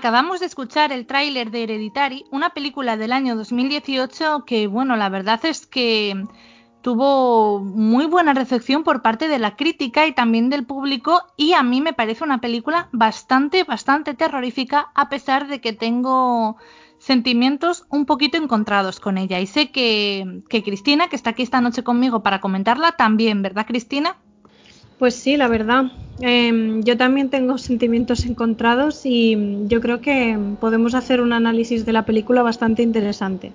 Acabamos 0.00 0.40
de 0.40 0.46
escuchar 0.46 0.92
el 0.92 1.04
tráiler 1.04 1.50
de 1.50 1.64
Hereditary, 1.64 2.24
una 2.30 2.54
película 2.54 2.96
del 2.96 3.12
año 3.12 3.36
2018 3.36 4.46
que, 4.46 4.66
bueno, 4.66 4.96
la 4.96 5.10
verdad 5.10 5.44
es 5.44 5.66
que 5.66 6.26
tuvo 6.80 7.58
muy 7.60 8.06
buena 8.06 8.32
recepción 8.32 8.82
por 8.82 9.02
parte 9.02 9.28
de 9.28 9.38
la 9.38 9.56
crítica 9.56 10.06
y 10.06 10.14
también 10.14 10.48
del 10.48 10.64
público 10.64 11.20
y 11.36 11.52
a 11.52 11.62
mí 11.62 11.82
me 11.82 11.92
parece 11.92 12.24
una 12.24 12.40
película 12.40 12.88
bastante, 12.92 13.64
bastante 13.64 14.14
terrorífica 14.14 14.90
a 14.94 15.10
pesar 15.10 15.48
de 15.48 15.60
que 15.60 15.74
tengo 15.74 16.56
sentimientos 16.96 17.84
un 17.90 18.06
poquito 18.06 18.38
encontrados 18.38 19.00
con 19.00 19.18
ella. 19.18 19.38
Y 19.38 19.46
sé 19.46 19.70
que, 19.70 20.40
que 20.48 20.62
Cristina, 20.62 21.08
que 21.08 21.16
está 21.16 21.30
aquí 21.30 21.42
esta 21.42 21.60
noche 21.60 21.84
conmigo 21.84 22.22
para 22.22 22.40
comentarla, 22.40 22.92
también, 22.92 23.42
¿verdad 23.42 23.66
Cristina? 23.66 24.16
Pues 25.00 25.14
sí, 25.14 25.38
la 25.38 25.48
verdad. 25.48 25.86
Eh, 26.20 26.80
yo 26.84 26.98
también 26.98 27.30
tengo 27.30 27.56
sentimientos 27.56 28.26
encontrados 28.26 29.06
y 29.06 29.34
yo 29.66 29.80
creo 29.80 30.02
que 30.02 30.38
podemos 30.60 30.94
hacer 30.94 31.22
un 31.22 31.32
análisis 31.32 31.86
de 31.86 31.94
la 31.94 32.04
película 32.04 32.42
bastante 32.42 32.82
interesante. 32.82 33.50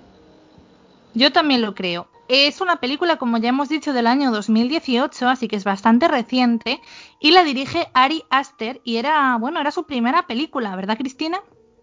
Yo 1.14 1.30
también 1.30 1.62
lo 1.62 1.76
creo. 1.76 2.08
Es 2.28 2.60
una 2.60 2.80
película, 2.80 3.16
como 3.16 3.38
ya 3.38 3.50
hemos 3.50 3.68
dicho, 3.68 3.92
del 3.92 4.08
año 4.08 4.32
2018, 4.32 5.28
así 5.28 5.46
que 5.46 5.54
es 5.54 5.62
bastante 5.62 6.08
reciente, 6.08 6.80
y 7.20 7.30
la 7.30 7.44
dirige 7.44 7.86
Ari 7.94 8.24
Aster 8.28 8.80
y 8.82 8.96
era, 8.96 9.36
bueno, 9.38 9.60
era 9.60 9.70
su 9.70 9.84
primera 9.84 10.26
película, 10.26 10.74
¿verdad, 10.74 10.98
Cristina? 10.98 11.38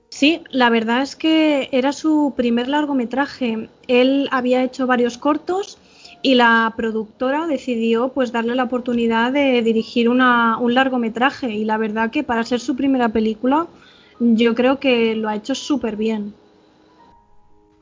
Sí, 0.10 0.42
la 0.52 0.70
verdad 0.70 1.02
es 1.02 1.16
que 1.16 1.70
era 1.72 1.94
su 1.94 2.34
primer 2.36 2.68
largometraje. 2.68 3.70
Él 3.88 4.28
había 4.30 4.62
hecho 4.62 4.88
varios 4.88 5.18
cortos 5.18 5.78
y 6.24 6.36
la 6.36 6.74
productora 6.76 7.46
decidió 7.48 8.10
pues 8.14 8.32
darle 8.32 8.56
la 8.56 8.64
oportunidad 8.64 9.32
de 9.34 9.62
dirigir 9.62 10.08
una, 10.08 10.58
un 10.58 10.74
largometraje 10.74 11.52
y 11.52 11.66
la 11.66 11.78
verdad 11.78 12.10
que 12.10 12.24
para 12.24 12.46
ser 12.46 12.62
su 12.62 12.76
primera 12.76 13.10
película 13.10 13.68
yo 14.20 14.56
creo 14.56 14.80
que 14.80 15.16
lo 15.16 15.28
ha 15.28 15.36
hecho 15.36 15.54
súper 15.54 15.98
bien. 15.98 16.34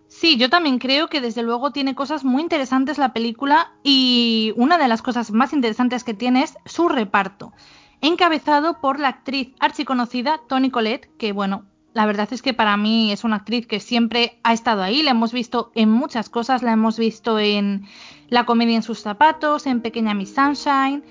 Sí, 0.08 0.38
yo 0.38 0.50
también 0.50 0.80
creo 0.80 1.08
que 1.08 1.22
desde 1.22 1.44
luego 1.44 1.72
tiene 1.72 1.96
cosas 1.96 2.26
muy 2.26 2.42
interesantes 2.42 2.98
la 2.98 3.14
película 3.14 3.72
y 3.84 4.54
una 4.58 4.78
de 4.80 4.88
las 4.88 5.04
cosas 5.04 5.32
más 5.32 5.54
interesantes 5.54 6.04
que 6.04 6.16
tiene 6.16 6.44
es 6.44 6.56
su 6.66 6.90
reparto, 6.90 7.54
encabezado 8.02 8.82
por 8.82 9.00
la 9.00 9.10
actriz 9.10 9.54
archiconocida 9.60 10.42
Toni 10.48 10.72
Collette, 10.72 11.10
que 11.18 11.32
bueno, 11.32 11.66
la 11.94 12.06
verdad 12.06 12.30
es 12.32 12.42
que 12.42 12.54
para 12.54 12.78
mí 12.78 13.12
es 13.12 13.24
una 13.24 13.38
actriz 13.38 13.68
que 13.68 13.80
siempre 13.80 14.40
ha 14.44 14.54
estado 14.54 14.82
ahí, 14.82 15.04
la 15.04 15.12
hemos 15.12 15.34
visto 15.34 15.72
en 15.76 15.90
muchas 15.90 16.30
cosas, 16.30 16.64
la 16.64 16.72
hemos 16.72 16.98
visto 16.98 17.40
en 17.40 17.86
La 18.30 18.46
comedia 18.46 18.76
en 18.76 18.84
sus 18.84 19.00
zapatos, 19.00 19.68
en 19.68 19.82
Pequeña 19.82 20.14
Miss 20.14 20.34
Sunshine, 20.34 21.04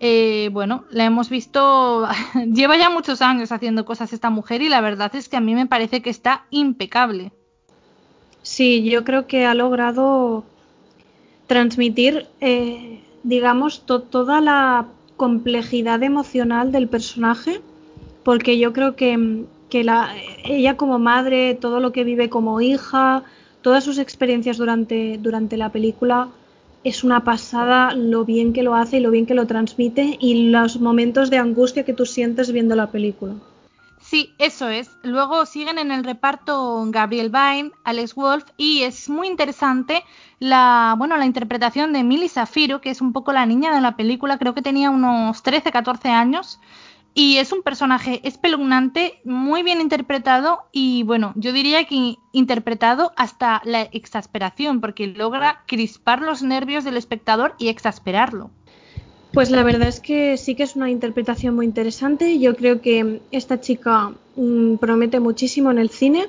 eh, 0.00 0.50
bueno, 0.52 0.84
la 0.90 1.04
hemos 1.04 1.28
visto, 1.28 2.06
lleva 2.52 2.76
ya 2.76 2.90
muchos 2.90 3.22
años 3.22 3.52
haciendo 3.52 3.84
cosas 3.84 4.12
esta 4.12 4.30
mujer 4.30 4.62
y 4.62 4.68
la 4.68 4.80
verdad 4.80 5.14
es 5.16 5.28
que 5.28 5.36
a 5.36 5.40
mí 5.40 5.54
me 5.54 5.66
parece 5.66 6.02
que 6.02 6.10
está 6.10 6.44
impecable. 6.50 7.32
Sí, 8.42 8.88
yo 8.88 9.04
creo 9.04 9.26
que 9.26 9.44
ha 9.44 9.54
logrado 9.54 10.44
transmitir, 11.46 12.26
eh, 12.40 13.00
digamos, 13.24 13.84
to 13.86 14.02
toda 14.02 14.40
la 14.40 14.86
complejidad 15.16 16.02
emocional 16.02 16.70
del 16.70 16.88
personaje, 16.88 17.60
porque 18.22 18.58
yo 18.58 18.72
creo 18.72 18.94
que, 18.94 19.46
que 19.68 19.84
la, 19.84 20.14
ella 20.44 20.76
como 20.76 20.98
madre, 20.98 21.54
todo 21.54 21.80
lo 21.80 21.92
que 21.92 22.04
vive 22.04 22.28
como 22.28 22.60
hija, 22.60 23.24
todas 23.62 23.84
sus 23.84 23.98
experiencias 23.98 24.56
durante, 24.56 25.18
durante 25.18 25.56
la 25.56 25.70
película, 25.70 26.28
es 26.84 27.04
una 27.04 27.24
pasada 27.24 27.94
lo 27.94 28.24
bien 28.24 28.52
que 28.52 28.62
lo 28.62 28.74
hace 28.74 28.98
y 28.98 29.00
lo 29.00 29.10
bien 29.10 29.26
que 29.26 29.34
lo 29.34 29.46
transmite 29.46 30.16
y 30.20 30.50
los 30.50 30.80
momentos 30.80 31.30
de 31.30 31.38
angustia 31.38 31.84
que 31.84 31.92
tú 31.92 32.06
sientes 32.06 32.52
viendo 32.52 32.74
la 32.76 32.90
película. 32.90 33.34
Sí, 34.00 34.32
eso 34.38 34.68
es. 34.70 34.90
Luego 35.02 35.44
siguen 35.44 35.78
en 35.78 35.90
el 35.90 36.02
reparto 36.02 36.82
Gabriel 36.88 37.28
Byrne, 37.28 37.72
Alex 37.84 38.14
Wolf 38.14 38.44
y 38.56 38.82
es 38.82 39.10
muy 39.10 39.26
interesante 39.26 40.02
la, 40.38 40.94
bueno, 40.96 41.16
la 41.18 41.26
interpretación 41.26 41.92
de 41.92 42.04
Milly 42.04 42.28
Safiro, 42.28 42.80
que 42.80 42.88
es 42.88 43.02
un 43.02 43.12
poco 43.12 43.32
la 43.32 43.44
niña 43.44 43.74
de 43.74 43.82
la 43.82 43.96
película, 43.96 44.38
creo 44.38 44.54
que 44.54 44.62
tenía 44.62 44.88
unos 44.88 45.42
13, 45.42 45.70
14 45.70 46.08
años 46.08 46.58
y 47.18 47.38
es 47.38 47.50
un 47.50 47.62
personaje 47.62 48.20
espeluznante, 48.22 49.18
muy 49.24 49.64
bien 49.64 49.80
interpretado 49.80 50.60
y 50.70 51.02
bueno, 51.02 51.32
yo 51.34 51.52
diría 51.52 51.82
que 51.82 52.14
interpretado 52.30 53.10
hasta 53.16 53.60
la 53.64 53.82
exasperación 53.82 54.80
porque 54.80 55.08
logra 55.08 55.64
crispar 55.66 56.22
los 56.22 56.44
nervios 56.44 56.84
del 56.84 56.96
espectador 56.96 57.56
y 57.58 57.70
exasperarlo. 57.70 58.52
Pues 59.32 59.50
la 59.50 59.64
verdad 59.64 59.88
es 59.88 59.98
que 59.98 60.36
sí 60.36 60.54
que 60.54 60.62
es 60.62 60.76
una 60.76 60.92
interpretación 60.92 61.56
muy 61.56 61.66
interesante. 61.66 62.38
Yo 62.38 62.54
creo 62.54 62.80
que 62.80 63.20
esta 63.32 63.60
chica 63.60 64.12
mmm, 64.36 64.76
promete 64.76 65.18
muchísimo 65.18 65.72
en 65.72 65.78
el 65.78 65.90
cine 65.90 66.28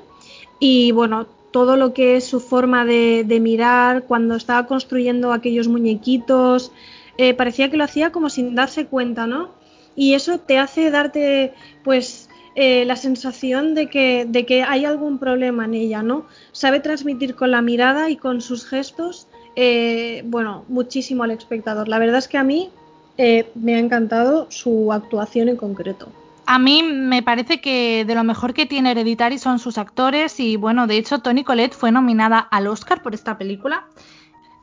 y 0.59 0.91
bueno, 0.91 1.27
todo 1.51 1.77
lo 1.77 1.93
que 1.93 2.15
es 2.15 2.25
su 2.25 2.39
forma 2.39 2.83
de, 2.83 3.25
de 3.27 3.39
mirar 3.39 4.05
cuando 4.05 4.33
estaba 4.33 4.65
construyendo 4.65 5.33
aquellos 5.33 5.67
muñequitos, 5.67 6.71
eh, 7.19 7.35
parecía 7.35 7.69
que 7.69 7.77
lo 7.77 7.83
hacía 7.83 8.11
como 8.11 8.31
sin 8.31 8.55
darse 8.55 8.87
cuenta, 8.87 9.27
¿no? 9.27 9.58
Y 9.95 10.13
eso 10.13 10.39
te 10.39 10.57
hace 10.57 10.91
darte 10.91 11.53
pues 11.83 12.29
eh, 12.55 12.83
la 12.85 12.95
sensación 12.95 13.75
de 13.75 13.87
que, 13.87 14.25
de 14.27 14.45
que 14.45 14.63
hay 14.63 14.85
algún 14.85 15.19
problema 15.19 15.65
en 15.65 15.75
ella, 15.75 16.03
¿no? 16.03 16.25
Sabe 16.51 16.79
transmitir 16.79 17.35
con 17.35 17.51
la 17.51 17.61
mirada 17.61 18.09
y 18.09 18.17
con 18.17 18.41
sus 18.41 18.65
gestos, 18.65 19.27
eh, 19.55 20.23
bueno, 20.25 20.65
muchísimo 20.67 21.23
al 21.23 21.31
espectador. 21.31 21.87
La 21.87 21.99
verdad 21.99 22.17
es 22.17 22.27
que 22.27 22.37
a 22.37 22.43
mí 22.43 22.69
eh, 23.17 23.49
me 23.55 23.75
ha 23.75 23.79
encantado 23.79 24.47
su 24.49 24.91
actuación 24.91 25.49
en 25.49 25.57
concreto. 25.57 26.09
A 26.45 26.57
mí 26.57 26.81
me 26.81 27.21
parece 27.21 27.61
que 27.61 28.03
de 28.05 28.15
lo 28.15 28.23
mejor 28.23 28.53
que 28.53 28.65
tiene 28.65 28.91
Hereditary 28.91 29.37
son 29.37 29.59
sus 29.59 29.77
actores 29.77 30.39
y 30.39 30.55
bueno, 30.55 30.87
de 30.87 30.97
hecho 30.97 31.19
Toni 31.19 31.43
Collette 31.43 31.75
fue 31.75 31.91
nominada 31.91 32.39
al 32.39 32.67
Oscar 32.67 33.03
por 33.03 33.13
esta 33.13 33.37
película. 33.37 33.85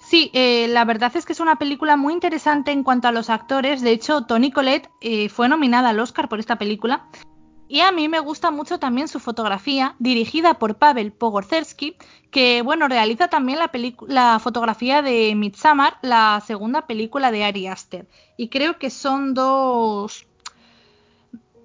Sí, 0.09 0.31
eh, 0.35 0.69
la 0.69 0.85
verdad 0.85 1.11
es 1.17 1.27
que 1.27 1.33
es 1.33 1.41
una 1.41 1.57
película 1.57 1.97
muy 1.97 2.13
interesante 2.13 2.71
en 2.71 2.85
cuanto 2.85 3.09
a 3.09 3.13
los 3.13 3.29
actores. 3.29 3.83
De 3.83 3.91
hecho, 3.91 4.23
Toni 4.23 4.53
Collette 4.53 4.89
eh, 5.01 5.29
fue 5.29 5.49
nominada 5.49 5.89
al 5.89 5.99
Oscar 5.99 6.29
por 6.29 6.39
esta 6.39 6.59
película. 6.59 7.09
Y 7.67 7.81
a 7.81 7.91
mí 7.91 8.09
me 8.09 8.21
gusta 8.21 8.53
mucho 8.53 8.79
también 8.79 9.09
su 9.09 9.19
fotografía, 9.19 9.97
dirigida 9.99 10.55
por 10.55 10.77
Pavel 10.77 11.13
Pogorzelski, 11.13 11.97
que 12.31 12.63
bueno, 12.63 12.87
realiza 12.87 13.27
también 13.27 13.59
la, 13.59 13.69
la 14.07 14.39
fotografía 14.39 15.03
de 15.03 15.35
Midsommar, 15.35 15.99
la 16.03 16.41
segunda 16.47 16.87
película 16.87 17.33
de 17.33 17.43
Ari 17.43 17.67
Aster. 17.67 18.07
Y 18.37 18.49
creo 18.49 18.79
que 18.79 18.91
son 18.91 19.35
dos 19.35 20.29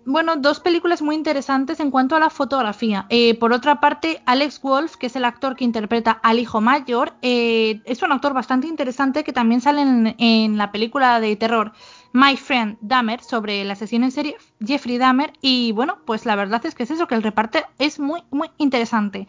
bueno, 0.06 0.36
dos 0.36 0.60
películas 0.60 1.02
muy 1.02 1.16
interesantes 1.16 1.80
en 1.80 1.92
cuanto 1.92 2.16
a 2.16 2.20
la 2.20 2.30
fotografía. 2.30 3.06
Eh, 3.10 3.38
por 3.38 3.54
otra 3.54 3.80
parte, 3.80 4.22
Alex 4.26 4.62
Wolf, 4.62 4.96
que 4.96 5.08
es 5.08 5.16
el 5.16 5.26
actor 5.26 5.56
que 5.56 5.64
interpreta 5.64 6.12
al 6.12 6.40
hijo 6.40 6.62
mayor, 6.62 7.14
eh, 7.22 7.82
es 7.86 8.02
un 8.02 8.12
actor 8.12 8.34
bastante 8.34 8.68
interesante 8.68 9.24
que 9.24 9.34
también 9.34 9.62
sale 9.62 9.82
en, 9.82 10.16
en, 10.18 10.58
la 10.58 10.72
película 10.72 11.20
de 11.20 11.36
terror 11.36 11.74
My 12.14 12.36
Friend 12.36 12.78
Dahmer 12.82 13.22
sobre 13.22 13.62
el 13.62 13.72
asesino 13.72 14.06
en 14.06 14.12
serie 14.12 14.38
Jeffrey 14.66 14.98
Dahmer. 14.98 15.34
Y 15.42 15.72
bueno, 15.72 16.00
pues 16.06 16.26
la 16.26 16.36
verdad 16.36 16.66
es 16.66 16.76
que 16.76 16.84
es 16.84 16.92
eso, 16.92 17.08
que 17.08 17.16
el 17.16 17.24
reparto 17.24 17.60
es 17.78 18.00
muy, 18.00 18.24
muy 18.32 18.50
interesante. 18.58 19.28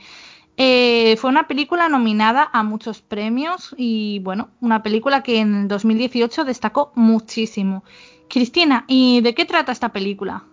Eh, 0.57 1.17
fue 1.19 1.31
una 1.31 1.49
película 1.49 1.89
nominada 1.89 2.51
a 2.53 2.63
muchos 2.63 3.01
premios 3.01 3.75
y 3.77 4.19
bueno, 4.21 4.51
una 4.61 4.83
película 4.83 5.23
que 5.23 5.39
en 5.41 5.55
el 5.63 5.69
2018 5.69 6.45
destacó 6.45 6.93
muchísimo. 6.95 7.85
Cristina, 8.29 8.85
¿y 8.87 9.21
de 9.23 9.35
qué 9.35 9.45
trata 9.45 9.73
esta 9.73 9.91
película? 9.91 10.45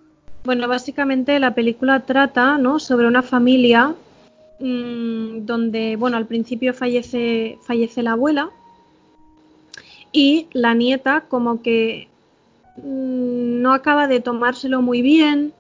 Bueno, 0.50 0.68
básicamente 0.68 1.40
la 1.40 1.54
película 1.54 2.00
trata 2.00 2.58
¿no? 2.58 2.80
sobre 2.80 3.06
una 3.06 3.22
familia 3.22 3.94
mmm, 4.60 5.46
donde, 5.46 5.96
bueno, 5.96 6.18
al 6.18 6.26
principio 6.26 6.74
fallece, 6.74 7.60
fallece 7.62 8.02
la 8.02 8.14
abuela 8.14 8.50
y 10.12 10.48
la 10.54 10.74
nieta 10.74 11.26
como 11.30 11.62
que 11.62 12.08
mmm, 12.78 13.62
no 13.62 13.74
acaba 13.74 14.08
de 14.08 14.22
tomárselo 14.22 14.82
muy 14.82 15.04
bien 15.04 15.54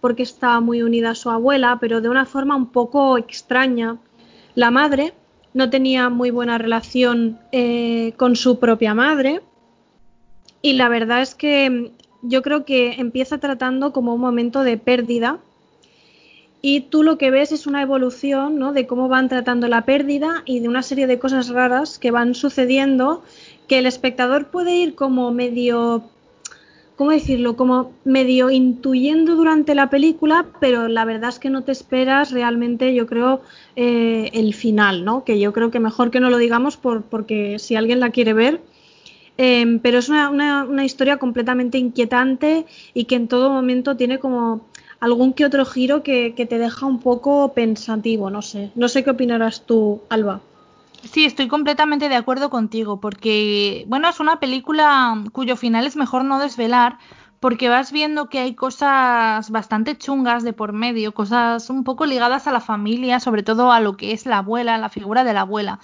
porque 0.00 0.22
está 0.22 0.58
muy 0.60 0.82
unida 0.82 1.10
a 1.10 1.14
su 1.14 1.28
abuela, 1.28 1.76
pero 1.78 2.00
de 2.00 2.08
una 2.08 2.24
forma 2.24 2.56
un 2.56 2.68
poco 2.68 3.18
extraña. 3.18 3.98
La 4.54 4.70
madre 4.70 5.12
no 5.52 5.68
tenía 5.68 6.08
muy 6.08 6.30
buena 6.30 6.56
relación 6.56 7.38
eh, 7.52 8.14
con 8.16 8.36
su 8.36 8.58
propia 8.58 8.94
madre 8.94 9.42
y 10.62 10.72
la 10.72 10.88
verdad 10.88 11.20
es 11.20 11.34
que 11.34 11.92
yo 12.22 12.42
creo 12.42 12.64
que 12.64 12.92
empieza 12.94 13.38
tratando 13.38 13.92
como 13.92 14.14
un 14.14 14.20
momento 14.20 14.62
de 14.62 14.76
pérdida 14.76 15.38
y 16.62 16.80
tú 16.82 17.02
lo 17.02 17.16
que 17.16 17.30
ves 17.30 17.52
es 17.52 17.66
una 17.66 17.82
evolución 17.82 18.58
¿no? 18.58 18.72
de 18.72 18.86
cómo 18.86 19.08
van 19.08 19.28
tratando 19.28 19.66
la 19.68 19.84
pérdida 19.84 20.42
y 20.44 20.60
de 20.60 20.68
una 20.68 20.82
serie 20.82 21.06
de 21.06 21.18
cosas 21.18 21.48
raras 21.48 21.98
que 21.98 22.10
van 22.10 22.34
sucediendo 22.34 23.22
que 23.66 23.78
el 23.78 23.86
espectador 23.86 24.48
puede 24.48 24.76
ir 24.76 24.94
como 24.94 25.30
medio, 25.30 26.02
¿cómo 26.96 27.12
decirlo? 27.12 27.56
Como 27.56 27.92
medio 28.04 28.50
intuyendo 28.50 29.36
durante 29.36 29.74
la 29.74 29.88
película, 29.88 30.46
pero 30.60 30.88
la 30.88 31.04
verdad 31.04 31.30
es 31.30 31.38
que 31.38 31.50
no 31.50 31.62
te 31.62 31.72
esperas 31.72 32.32
realmente, 32.32 32.94
yo 32.94 33.06
creo, 33.06 33.40
eh, 33.76 34.28
el 34.34 34.54
final, 34.54 35.04
¿no? 35.04 35.24
Que 35.24 35.38
yo 35.38 35.52
creo 35.52 35.70
que 35.70 35.78
mejor 35.78 36.10
que 36.10 36.20
no 36.20 36.30
lo 36.30 36.38
digamos 36.38 36.76
por, 36.76 37.02
porque 37.02 37.58
si 37.60 37.76
alguien 37.76 38.00
la 38.00 38.10
quiere 38.10 38.32
ver, 38.32 38.60
eh, 39.42 39.78
pero 39.82 40.00
es 40.00 40.10
una, 40.10 40.28
una, 40.28 40.64
una, 40.64 40.84
historia 40.84 41.16
completamente 41.16 41.78
inquietante 41.78 42.66
y 42.92 43.06
que 43.06 43.14
en 43.14 43.26
todo 43.26 43.48
momento 43.48 43.96
tiene 43.96 44.18
como 44.18 44.66
algún 45.00 45.32
que 45.32 45.46
otro 45.46 45.64
giro 45.64 46.02
que, 46.02 46.34
que 46.34 46.44
te 46.44 46.58
deja 46.58 46.84
un 46.84 47.00
poco 47.00 47.54
pensativo, 47.54 48.28
no 48.28 48.42
sé. 48.42 48.70
No 48.74 48.86
sé 48.86 49.02
qué 49.02 49.12
opinarás 49.12 49.64
tú, 49.64 50.02
Alba. 50.10 50.42
Sí, 51.10 51.24
estoy 51.24 51.48
completamente 51.48 52.10
de 52.10 52.16
acuerdo 52.16 52.50
contigo, 52.50 53.00
porque, 53.00 53.86
bueno, 53.88 54.10
es 54.10 54.20
una 54.20 54.40
película 54.40 55.24
cuyo 55.32 55.56
final 55.56 55.86
es 55.86 55.96
mejor 55.96 56.22
no 56.26 56.38
desvelar, 56.38 56.98
porque 57.40 57.70
vas 57.70 57.90
viendo 57.90 58.28
que 58.28 58.38
hay 58.38 58.54
cosas 58.54 59.50
bastante 59.50 59.96
chungas 59.96 60.44
de 60.44 60.52
por 60.52 60.74
medio, 60.74 61.12
cosas 61.12 61.70
un 61.70 61.84
poco 61.84 62.04
ligadas 62.04 62.46
a 62.46 62.52
la 62.52 62.60
familia, 62.60 63.18
sobre 63.18 63.42
todo 63.42 63.72
a 63.72 63.80
lo 63.80 63.96
que 63.96 64.12
es 64.12 64.26
la 64.26 64.38
abuela, 64.38 64.76
la 64.76 64.90
figura 64.90 65.24
de 65.24 65.32
la 65.32 65.40
abuela. 65.40 65.80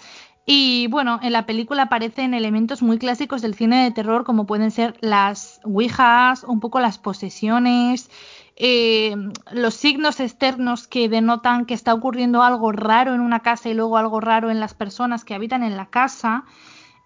Y 0.49 0.87
bueno, 0.87 1.19
en 1.23 1.33
la 1.33 1.45
película 1.45 1.83
aparecen 1.83 2.33
elementos 2.33 2.81
muy 2.81 2.99
clásicos 2.99 3.43
del 3.43 3.57
cine 3.57 3.83
de 3.83 3.91
terror, 3.91 4.23
como 4.23 4.47
pueden 4.47 4.71
ser 4.71 4.97
las 5.01 5.61
ouijas, 5.65 6.45
un 6.45 6.61
poco 6.61 6.79
las 6.79 6.99
posesiones, 6.99 8.09
eh, 8.55 9.17
los 9.51 9.75
signos 9.75 10.21
externos 10.21 10.87
que 10.87 11.09
denotan 11.09 11.67
que 11.67 11.75
está 11.75 11.93
ocurriendo 11.93 12.45
algo 12.45 12.71
raro 12.71 13.13
en 13.13 13.21
una 13.21 13.41
casa 13.41 13.69
y 13.71 13.75
luego 13.75 13.97
algo 13.99 14.21
raro 14.21 14.49
en 14.49 14.61
las 14.61 14.73
personas 14.73 15.25
que 15.25 15.35
habitan 15.35 15.65
en 15.65 15.77
la 15.77 15.87
casa. 15.87 16.45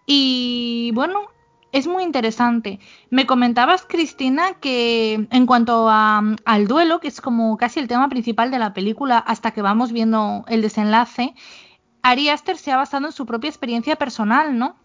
Y 0.04 0.90
bueno, 0.92 1.20
es 1.72 1.86
muy 1.86 2.02
interesante. 2.02 2.78
Me 3.08 3.24
comentabas, 3.24 3.86
Cristina, 3.88 4.52
que 4.60 5.26
en 5.30 5.46
cuanto 5.46 5.88
a, 5.88 6.22
al 6.44 6.68
duelo, 6.68 7.00
que 7.00 7.08
es 7.08 7.22
como 7.22 7.56
casi 7.56 7.80
el 7.80 7.88
tema 7.88 8.10
principal 8.10 8.50
de 8.50 8.58
la 8.58 8.74
película 8.74 9.16
hasta 9.16 9.52
que 9.52 9.62
vamos 9.62 9.92
viendo 9.92 10.44
el 10.46 10.60
desenlace, 10.60 11.34
Ari 12.02 12.28
Aster 12.28 12.56
se 12.56 12.72
ha 12.72 12.76
basado 12.76 13.06
en 13.06 13.12
su 13.12 13.26
propia 13.26 13.48
experiencia 13.48 13.96
personal, 13.96 14.58
¿no? 14.58 14.76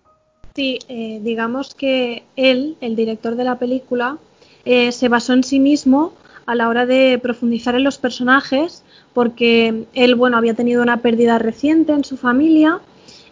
Sí, 0.56 0.80
eh, 0.88 1.20
digamos 1.22 1.76
que 1.76 2.24
él, 2.36 2.78
el 2.82 2.96
director 2.96 3.36
de 3.36 3.44
la 3.44 3.60
película, 3.60 4.18
eh, 4.66 4.92
se 4.92 5.10
basó 5.10 5.34
en 5.34 5.44
sí 5.44 5.60
mismo 5.60 6.14
a 6.46 6.56
la 6.56 6.70
hora 6.70 6.86
de 6.86 7.20
profundizar 7.22 7.76
en 7.76 7.84
los 7.84 7.98
personajes, 7.98 8.84
porque 9.14 9.86
él, 9.94 10.16
bueno, 10.16 10.38
había 10.38 10.54
tenido 10.54 10.82
una 10.82 10.98
pérdida 10.98 11.40
reciente 11.40 11.94
en 11.94 12.04
su 12.04 12.18
familia 12.18 12.80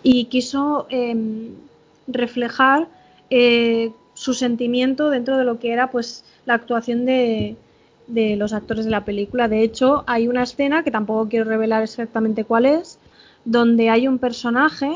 y 0.02 0.26
quiso 0.26 0.88
eh, 0.90 1.16
reflejar 2.08 2.88
eh, 3.30 3.92
su 4.14 4.34
sentimiento 4.34 5.10
dentro 5.10 5.38
de 5.38 5.44
lo 5.44 5.60
que 5.60 5.72
era, 5.72 5.92
pues, 5.92 6.24
la 6.46 6.56
actuación 6.56 7.06
de 7.06 7.56
los 8.08 8.54
actores 8.54 8.86
de 8.86 8.92
la 8.92 9.06
película. 9.06 9.48
De 9.48 9.64
hecho, 9.64 10.04
hay 10.08 10.28
una 10.28 10.44
escena 10.44 10.84
que 10.84 10.92
tampoco 10.92 11.30
quiero 11.30 11.46
revelar 11.46 11.84
exactamente 11.84 12.44
cuál 12.44 12.66
es, 12.66 13.00
donde 13.46 13.90
hay 13.90 14.08
un 14.08 14.20
personaje 14.20 14.92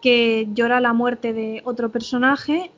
que 0.00 0.48
llora 0.54 0.80
la 0.80 0.92
muerte 0.92 1.32
de 1.32 1.62
otro 1.64 1.90
personaje 1.90 2.70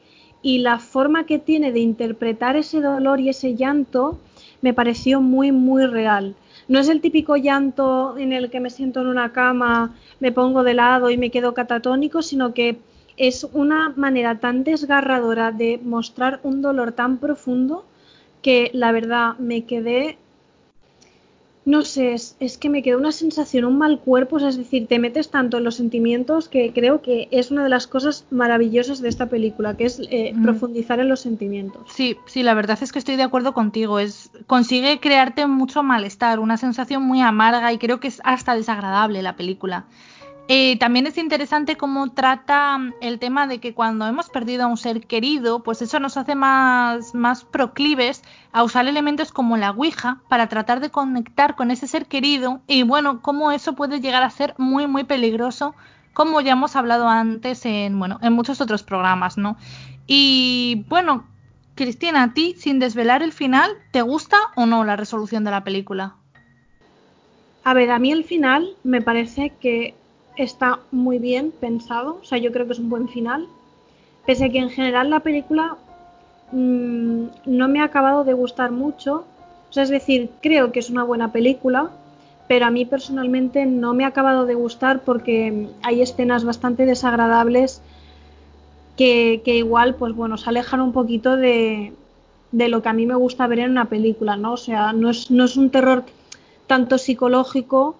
y 0.43 0.59
la 0.59 0.79
forma 0.79 1.25
que 1.25 1.39
tiene 1.39 1.73
de 1.73 1.81
interpretar 1.81 2.57
ese 2.57 2.81
dolor 2.81 3.21
y 3.21 3.29
ese 3.29 3.55
llanto 3.55 4.19
me 4.61 4.75
pareció 4.75 5.21
muy, 5.21 5.53
muy 5.53 5.87
real. 5.87 6.35
No 6.69 6.79
es 6.81 6.89
el 6.89 7.01
típico 7.01 7.37
llanto 7.37 8.17
en 8.19 8.33
el 8.33 8.51
que 8.51 8.61
me 8.61 8.71
siento 8.71 9.01
en 9.01 9.09
una 9.09 9.33
cama, 9.33 9.95
me 10.21 10.33
pongo 10.33 10.65
de 10.65 10.75
lado 10.75 11.11
y 11.11 11.17
me 11.17 11.31
quedo 11.31 11.55
catatónico, 11.55 12.23
sino 12.23 12.55
que 12.55 12.79
es 13.17 13.47
una 13.53 13.93
manera 13.97 14.41
tan 14.41 14.65
desgarradora 14.65 15.53
de 15.53 15.79
mostrar 15.83 16.41
un 16.43 16.63
dolor 16.63 16.93
tan 16.93 17.19
profundo 17.19 17.85
que 18.41 18.71
la 18.73 18.91
verdad 18.91 19.37
me 19.39 19.65
quedé 19.65 20.19
no 21.65 21.83
sé, 21.83 22.15
es, 22.15 22.37
es, 22.41 22.59
que 22.59 22.69
me 22.69 22.83
quedó 22.83 22.99
una 22.99 23.13
sensación, 23.13 23.65
un 23.65 23.79
mal 23.79 24.01
cuerpo, 24.01 24.37
o 24.37 24.41
sea, 24.41 24.49
es 24.49 24.57
decir, 24.57 24.89
te 24.89 24.99
metes 24.99 25.31
tanto 25.31 25.59
en 25.59 25.65
los 25.65 25.77
sentimientos 25.77 26.49
que 26.49 26.73
creo 26.73 27.03
que 27.03 27.29
es 27.31 27.53
una 27.53 27.63
de 27.63 27.69
las 27.69 27.87
cosas 27.87 28.27
maravillosas 28.31 29.01
de 29.01 29.09
esta 29.09 29.27
película, 29.27 29.77
que 29.77 29.85
es 29.85 30.01
eh, 30.11 30.33
mm. 30.35 30.43
profundizar 30.43 30.99
en 30.99 31.09
los 31.09 31.21
sentimientos. 31.21 31.83
Sí, 31.93 32.17
sí, 32.27 32.43
la 32.43 32.55
verdad 32.55 32.79
es 32.83 32.91
que 32.91 32.99
estoy 32.99 33.15
de 33.17 33.23
acuerdo 33.23 33.55
contigo, 33.55 34.01
es 34.01 34.31
consigue 34.49 34.99
crearte 34.99 35.47
mucho 35.47 35.85
malestar, 35.85 36.41
una 36.41 36.57
sensación 36.57 37.05
muy 37.05 37.21
amarga 37.21 37.73
y 37.73 37.79
creo 37.79 38.01
que 38.01 38.09
es 38.09 38.21
hasta 38.25 38.57
desagradable 38.57 39.23
la 39.23 39.37
película. 39.37 39.85
Eh, 40.55 40.77
también 40.77 41.07
es 41.07 41.17
interesante 41.17 41.79
cómo 41.79 42.13
trata 42.13 42.77
mm, 42.77 42.93
el 43.01 43.19
tema 43.19 43.47
de 43.47 43.59
que 43.59 43.73
cuando 43.73 44.07
hemos 44.07 44.29
perdido 44.29 44.65
a 44.65 44.67
un 44.67 44.77
ser 44.77 45.07
querido, 45.07 45.63
pues 45.63 45.81
eso 45.81 45.99
nos 45.99 46.19
hace 46.19 46.35
más, 46.35 47.15
más 47.15 47.43
proclives 47.43 48.23
a 48.53 48.63
usar 48.63 48.87
elementos 48.87 49.33
como 49.33 49.57
la 49.57 49.71
Ouija 49.71 50.21
para 50.29 50.49
tratar 50.49 50.81
de 50.81 50.91
conectar 50.91 51.57
con 51.57 51.71
ese 51.71 51.87
ser 51.87 52.05
querido 52.05 52.61
y 52.67 52.83
bueno, 52.83 53.23
cómo 53.23 53.51
eso 53.51 53.75
puede 53.75 54.03
llegar 54.03 54.23
a 54.23 54.29
ser 54.29 54.55
muy 54.59 54.87
muy 54.87 55.05
peligroso, 55.05 55.75
como 56.13 56.43
ya 56.43 56.53
hemos 56.53 56.77
hablado 56.77 57.09
antes 57.09 57.65
en, 57.65 57.99
bueno, 57.99 58.19
en 58.21 58.35
muchos 58.35 58.61
otros 58.61 58.83
programas, 58.83 59.39
¿no? 59.39 59.57
Y 60.07 60.85
bueno, 60.91 61.25
Cristina, 61.77 62.25
a 62.25 62.35
ti, 62.35 62.57
sin 62.59 62.79
desvelar 62.79 63.23
el 63.23 63.33
final, 63.33 63.71
¿te 63.91 64.03
gusta 64.03 64.37
o 64.57 64.67
no 64.67 64.85
la 64.85 64.97
resolución 64.97 65.45
de 65.45 65.51
la 65.51 65.65
película? 65.65 66.17
A 67.65 67.73
ver, 67.73 67.91
a 67.91 67.99
mí 67.99 68.13
el 68.13 68.25
final 68.25 68.69
me 68.85 69.01
parece 69.01 69.55
que 69.59 69.95
está 70.37 70.81
muy 70.91 71.19
bien 71.19 71.53
pensado, 71.53 72.19
o 72.23 72.25
sea, 72.25 72.39
yo 72.39 72.53
creo 72.53 72.67
que 72.67 72.73
es 72.73 72.79
un 72.79 72.91
buen 72.91 73.09
final, 73.09 73.47
pese 74.27 74.47
a 74.47 74.49
que 74.49 74.59
en 74.59 74.71
general 74.71 75.11
la 75.11 75.21
película 75.21 75.77
mmm, 76.53 77.25
no 77.47 77.69
me 77.69 77.81
ha 77.81 77.85
acabado 77.85 78.25
de 78.25 78.33
gustar 78.33 78.71
mucho, 78.71 79.25
o 79.71 79.73
sea, 79.73 79.83
es 79.83 79.91
decir, 79.91 80.31
creo 80.41 80.73
que 80.73 80.81
es 80.81 80.91
una 80.91 81.05
buena 81.05 81.33
película, 81.33 81.91
pero 82.49 82.67
a 82.67 82.71
mí 82.71 82.85
personalmente 82.85 83.65
no 83.67 83.95
me 83.95 84.05
ha 84.05 84.09
acabado 84.09 84.45
de 84.45 84.55
gustar 84.55 85.01
porque 85.01 85.69
hay 85.83 86.03
escenas 86.03 86.45
bastante 86.45 86.85
desagradables 86.85 87.81
que, 88.97 89.41
que 89.45 89.57
igual, 89.57 89.95
pues 89.95 90.15
bueno, 90.15 90.37
se 90.37 90.51
alejan 90.51 90.81
un 90.81 90.93
poquito 90.93 91.37
de, 91.37 91.93
de, 92.51 92.69
lo 92.69 92.83
que 92.83 92.91
a 92.91 92.93
mí 92.93 93.07
me 93.07 93.15
gusta 93.15 93.47
ver 93.47 93.61
en 93.61 93.71
una 93.71 93.87
película, 93.87 94.37
¿no? 94.37 94.53
O 94.53 94.57
sea, 94.59 94.93
no 94.93 95.09
es, 95.09 95.31
no 95.31 95.45
es 95.45 95.57
un 95.57 95.71
terror 95.71 96.05
tanto 96.67 96.99
psicológico 96.99 97.97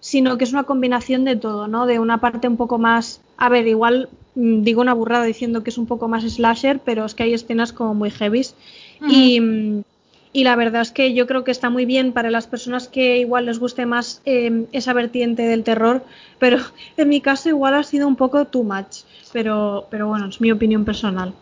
sino 0.00 0.38
que 0.38 0.44
es 0.44 0.52
una 0.52 0.64
combinación 0.64 1.24
de 1.24 1.36
todo, 1.36 1.68
¿no? 1.68 1.86
De 1.86 1.98
una 1.98 2.18
parte 2.18 2.48
un 2.48 2.56
poco 2.56 2.78
más, 2.78 3.20
a 3.36 3.48
ver, 3.48 3.66
igual 3.66 4.08
mm, 4.34 4.62
digo 4.62 4.80
una 4.80 4.94
burrada 4.94 5.24
diciendo 5.24 5.62
que 5.62 5.70
es 5.70 5.78
un 5.78 5.86
poco 5.86 6.08
más 6.08 6.24
slasher, 6.24 6.80
pero 6.80 7.04
es 7.04 7.14
que 7.14 7.24
hay 7.24 7.34
escenas 7.34 7.72
como 7.72 7.94
muy 7.94 8.10
heavies 8.10 8.54
uh 9.00 9.04
-huh. 9.04 9.12
y, 9.12 9.40
mm, 9.40 9.82
y, 10.32 10.44
la 10.44 10.56
verdad 10.56 10.82
es 10.82 10.90
que 10.90 11.12
yo 11.12 11.26
creo 11.26 11.44
que 11.44 11.50
está 11.50 11.70
muy 11.70 11.84
bien 11.84 12.12
para 12.12 12.30
las 12.30 12.46
personas 12.46 12.88
que 12.88 13.18
igual 13.18 13.46
les 13.46 13.58
guste 13.58 13.84
más 13.84 14.22
eh, 14.24 14.66
esa 14.72 14.92
vertiente 14.94 15.42
del 15.42 15.64
terror, 15.64 16.02
pero 16.38 16.58
en 16.96 17.08
mi 17.08 17.20
caso 17.20 17.48
igual 17.50 17.74
ha 17.74 17.82
sido 17.82 18.08
un 18.08 18.16
poco 18.16 18.46
too 18.46 18.64
much, 18.64 19.04
pero, 19.32 19.86
pero 19.90 20.08
bueno, 20.08 20.28
es 20.28 20.40
mi 20.40 20.50
opinión 20.50 20.84
personal. 20.84 21.34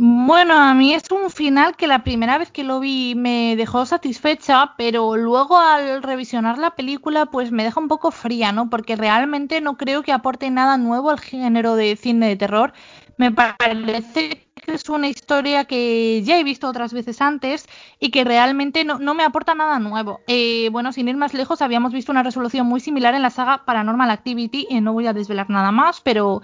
Bueno, 0.00 0.54
a 0.54 0.74
mí 0.74 0.94
es 0.94 1.10
un 1.10 1.28
final 1.28 1.74
que 1.74 1.88
la 1.88 2.04
primera 2.04 2.38
vez 2.38 2.52
que 2.52 2.62
lo 2.62 2.78
vi 2.78 3.16
me 3.16 3.56
dejó 3.56 3.84
satisfecha, 3.84 4.74
pero 4.76 5.16
luego 5.16 5.58
al 5.58 6.04
revisionar 6.04 6.56
la 6.56 6.76
película 6.76 7.26
pues 7.26 7.50
me 7.50 7.64
deja 7.64 7.80
un 7.80 7.88
poco 7.88 8.12
fría, 8.12 8.52
¿no? 8.52 8.70
Porque 8.70 8.94
realmente 8.94 9.60
no 9.60 9.76
creo 9.76 10.04
que 10.04 10.12
aporte 10.12 10.50
nada 10.50 10.78
nuevo 10.78 11.10
al 11.10 11.18
género 11.18 11.74
de 11.74 11.96
cine 11.96 12.28
de 12.28 12.36
terror. 12.36 12.72
Me 13.16 13.32
parece 13.32 14.46
que 14.54 14.72
es 14.72 14.88
una 14.88 15.08
historia 15.08 15.64
que 15.64 16.22
ya 16.22 16.38
he 16.38 16.44
visto 16.44 16.68
otras 16.68 16.92
veces 16.92 17.20
antes 17.20 17.66
y 17.98 18.12
que 18.12 18.22
realmente 18.22 18.84
no, 18.84 19.14
me 19.14 19.24
aporta 19.24 19.56
nada 19.56 19.80
nuevo. 19.80 20.20
Eh, 20.28 20.68
bueno, 20.70 20.92
sin 20.92 21.08
ir 21.08 21.16
más 21.16 21.34
lejos, 21.34 21.60
habíamos 21.60 21.92
visto 21.92 22.12
una 22.12 22.22
resolución 22.22 22.68
muy 22.68 22.78
similar 22.78 23.16
en 23.16 23.22
la 23.22 23.30
saga 23.30 23.64
Paranormal 23.64 24.12
Activity 24.12 24.68
y 24.70 24.80
no 24.80 24.92
voy 24.92 25.08
a 25.08 25.12
desvelar 25.12 25.50
nada 25.50 25.72
más, 25.72 26.00
pero 26.00 26.42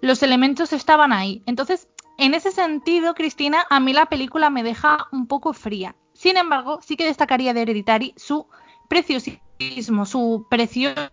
los 0.00 0.22
elementos 0.22 0.72
estaban 0.72 1.12
ahí. 1.12 1.42
Entonces, 1.44 1.88
en 2.18 2.34
ese 2.34 2.50
sentido, 2.50 3.14
Cristina, 3.14 3.66
a 3.68 3.80
mí 3.80 3.92
la 3.92 4.06
película 4.06 4.50
me 4.50 4.62
deja 4.62 5.06
un 5.12 5.26
poco 5.26 5.52
fría. 5.52 5.94
Sin 6.12 6.36
embargo, 6.36 6.80
sí 6.82 6.96
que 6.96 7.04
destacaría 7.04 7.52
de 7.52 7.62
Hereditary 7.62 8.14
su 8.16 8.46
preciosismo, 8.88 10.06
su 10.06 10.46
preciosa 10.48 11.10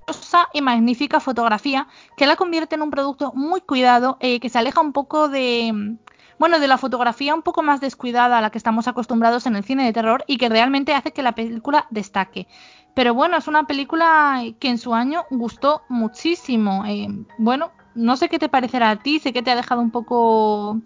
y 0.54 0.62
magnífica 0.62 1.20
fotografía, 1.20 1.88
que 2.16 2.26
la 2.26 2.36
convierte 2.36 2.76
en 2.76 2.84
un 2.84 2.92
producto 2.92 3.34
muy 3.36 3.62
cuidado, 3.62 4.18
eh, 4.22 4.40
que 4.40 4.50
se 4.50 4.60
aleja 4.60 4.80
un 4.80 4.94
poco 4.94 5.28
de, 5.28 5.98
bueno, 6.40 6.60
de 6.60 6.68
la 6.68 6.78
fotografía 6.78 7.36
un 7.36 7.42
poco 7.42 7.64
más 7.64 7.82
descuidada 7.82 8.38
a 8.38 8.42
la 8.42 8.50
que 8.50 8.58
estamos 8.58 8.88
acostumbrados 8.88 9.46
en 9.46 9.56
el 9.56 9.64
cine 9.64 9.86
de 9.86 9.94
terror 9.94 10.24
y 10.28 10.38
que 10.38 10.50
realmente 10.50 10.94
hace 10.94 11.12
que 11.12 11.24
la 11.24 11.36
película 11.36 11.88
destaque. 11.90 12.48
Pero 12.94 13.14
bueno, 13.14 13.38
es 13.38 13.48
una 13.48 13.66
película 13.66 14.42
que 14.60 14.70
en 14.70 14.78
su 14.78 14.94
año 14.94 15.26
gustó 15.32 15.82
muchísimo. 15.90 16.86
Eh, 16.86 17.08
bueno, 17.38 17.72
no 17.96 18.18
sé 18.18 18.30
qué 18.30 18.40
te 18.40 18.50
parecerá 18.50 18.92
a 18.92 18.96
ti, 18.98 19.20
sé 19.20 19.34
que 19.34 19.42
te 19.42 19.52
ha 19.52 19.56
dejado 19.56 19.82
un 19.82 19.92
poco 19.92 20.80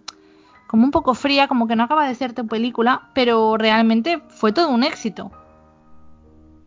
como 0.68 0.84
un 0.84 0.92
poco 0.92 1.14
fría, 1.14 1.48
como 1.48 1.68
que 1.68 1.76
no 1.76 1.84
acaba 1.84 2.08
de 2.08 2.16
ser 2.16 2.34
tu 2.34 2.46
película, 2.46 3.10
pero 3.14 3.58
realmente 3.58 4.20
fue 4.28 4.52
todo 4.52 4.70
un 4.70 4.84
éxito. 4.84 5.32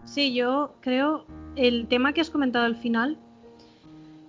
Sí, 0.05 0.33
yo 0.33 0.73
creo 0.81 1.27
el 1.55 1.87
tema 1.87 2.13
que 2.13 2.23
has 2.23 2.31
comentado 2.31 2.65
al 2.65 2.77
final, 2.77 3.19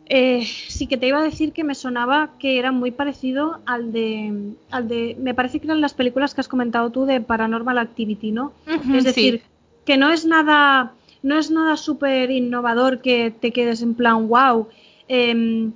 eh, 0.06 0.44
sí 0.44 0.88
que 0.88 0.98
te 0.98 1.08
iba 1.08 1.20
a 1.20 1.24
decir 1.24 1.54
que 1.54 1.64
me 1.64 1.74
sonaba 1.74 2.32
que 2.38 2.60
era 2.60 2.74
muy 2.74 2.92
parecido 2.92 3.62
al 3.66 3.94
de, 3.94 4.54
al 4.70 4.90
de, 4.90 5.16
me 5.18 5.34
parece 5.34 5.60
que 5.60 5.68
eran 5.68 5.80
las 5.80 5.94
películas 5.94 6.36
que 6.36 6.42
has 6.42 6.50
comentado 6.50 6.90
tú 6.90 7.06
de 7.06 7.22
Paranormal 7.22 7.78
Activity, 7.78 8.32
¿no? 8.32 8.52
Uh 8.68 8.72
-huh, 8.72 8.96
es 8.98 9.06
decir, 9.06 9.40
sí. 9.40 9.44
que 9.86 9.96
no 9.96 10.12
es 10.12 10.26
nada, 10.26 10.92
no 11.24 11.40
es 11.40 11.50
nada 11.50 11.78
súper 11.78 12.30
innovador 12.30 13.00
que 13.00 13.32
te 13.32 13.52
quedes 13.54 13.82
en 13.82 13.94
plan 13.94 14.28
wow. 14.28 14.68
Eh, 15.08 15.72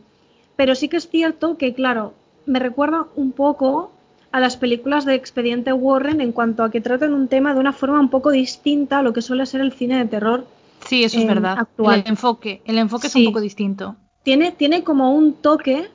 pero 0.55 0.75
sí 0.75 0.89
que 0.89 0.97
es 0.97 1.09
cierto 1.09 1.57
que, 1.57 1.73
claro, 1.73 2.13
me 2.45 2.59
recuerda 2.59 3.07
un 3.15 3.31
poco 3.31 3.91
a 4.31 4.39
las 4.39 4.57
películas 4.57 5.05
de 5.05 5.15
Expediente 5.15 5.71
Warren 5.71 6.19
en 6.19 6.31
cuanto 6.31 6.63
a 6.63 6.71
que 6.71 6.81
tratan 6.81 7.13
un 7.13 7.27
tema 7.27 7.53
de 7.53 7.59
una 7.59 7.73
forma 7.73 7.99
un 7.99 8.09
poco 8.09 8.31
distinta 8.31 8.99
a 8.99 9.01
lo 9.01 9.13
que 9.13 9.21
suele 9.21 9.45
ser 9.45 9.61
el 9.61 9.71
cine 9.71 9.97
de 9.97 10.05
terror. 10.05 10.45
Sí, 10.87 11.03
eso 11.03 11.17
es 11.17 11.23
eh, 11.23 11.27
verdad. 11.27 11.57
actual. 11.57 12.01
El 12.01 12.11
enfoque, 12.11 12.61
el 12.65 12.77
enfoque 12.77 13.07
es 13.07 13.15
un 13.15 13.25
poco 13.25 13.41
distinto. 13.41 13.95
Tiene, 14.23 14.51
tiene 14.51 14.83
como 14.83 15.15
un 15.15 15.33
toque, 15.33 15.87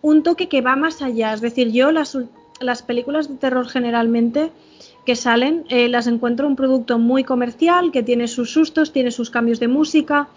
un 0.00 0.22
toque 0.22 0.48
que 0.48 0.60
va 0.60 0.76
más 0.76 1.02
allá. 1.02 1.34
Es 1.34 1.40
decir, 1.40 1.72
yo 1.72 1.92
las, 1.92 2.16
las 2.60 2.82
películas 2.82 3.28
de 3.28 3.36
terror 3.36 3.68
generalmente 3.68 4.50
que 5.04 5.16
salen 5.16 5.64
eh, 5.68 5.88
las 5.88 6.06
encuentro 6.06 6.46
un 6.46 6.56
producto 6.56 6.98
muy 6.98 7.24
comercial, 7.24 7.92
que 7.92 8.02
tiene 8.02 8.28
sus 8.28 8.50
sustos, 8.50 8.92
tiene 8.92 9.10
sus 9.10 9.30
cambios 9.30 9.60
de 9.60 9.68
música. 9.68 10.28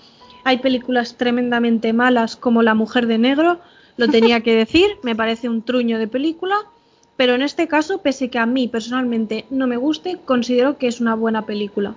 Hay 0.48 0.60
películas 0.60 1.18
tremendamente 1.18 1.92
malas 1.92 2.38
como 2.38 2.64
La 2.64 2.74
Mujer 2.74 3.06
de 3.06 3.18
Negro, 3.18 3.60
lo 3.98 4.08
tenía 4.08 4.40
que 4.44 4.56
decir, 4.56 4.88
me 5.04 5.14
parece 5.14 5.50
un 5.50 5.62
truño 5.62 6.00
de 6.00 6.08
película, 6.08 6.56
pero 7.18 7.36
en 7.36 7.42
este 7.42 7.68
caso, 7.68 7.98
pese 7.98 8.30
que 8.30 8.40
a 8.40 8.46
mí 8.46 8.70
personalmente 8.70 9.44
no 9.50 9.68
me 9.68 9.76
guste, 9.76 10.20
considero 10.24 10.78
que 10.78 10.88
es 10.88 11.02
una 11.02 11.16
buena 11.16 11.46
película. 11.46 11.96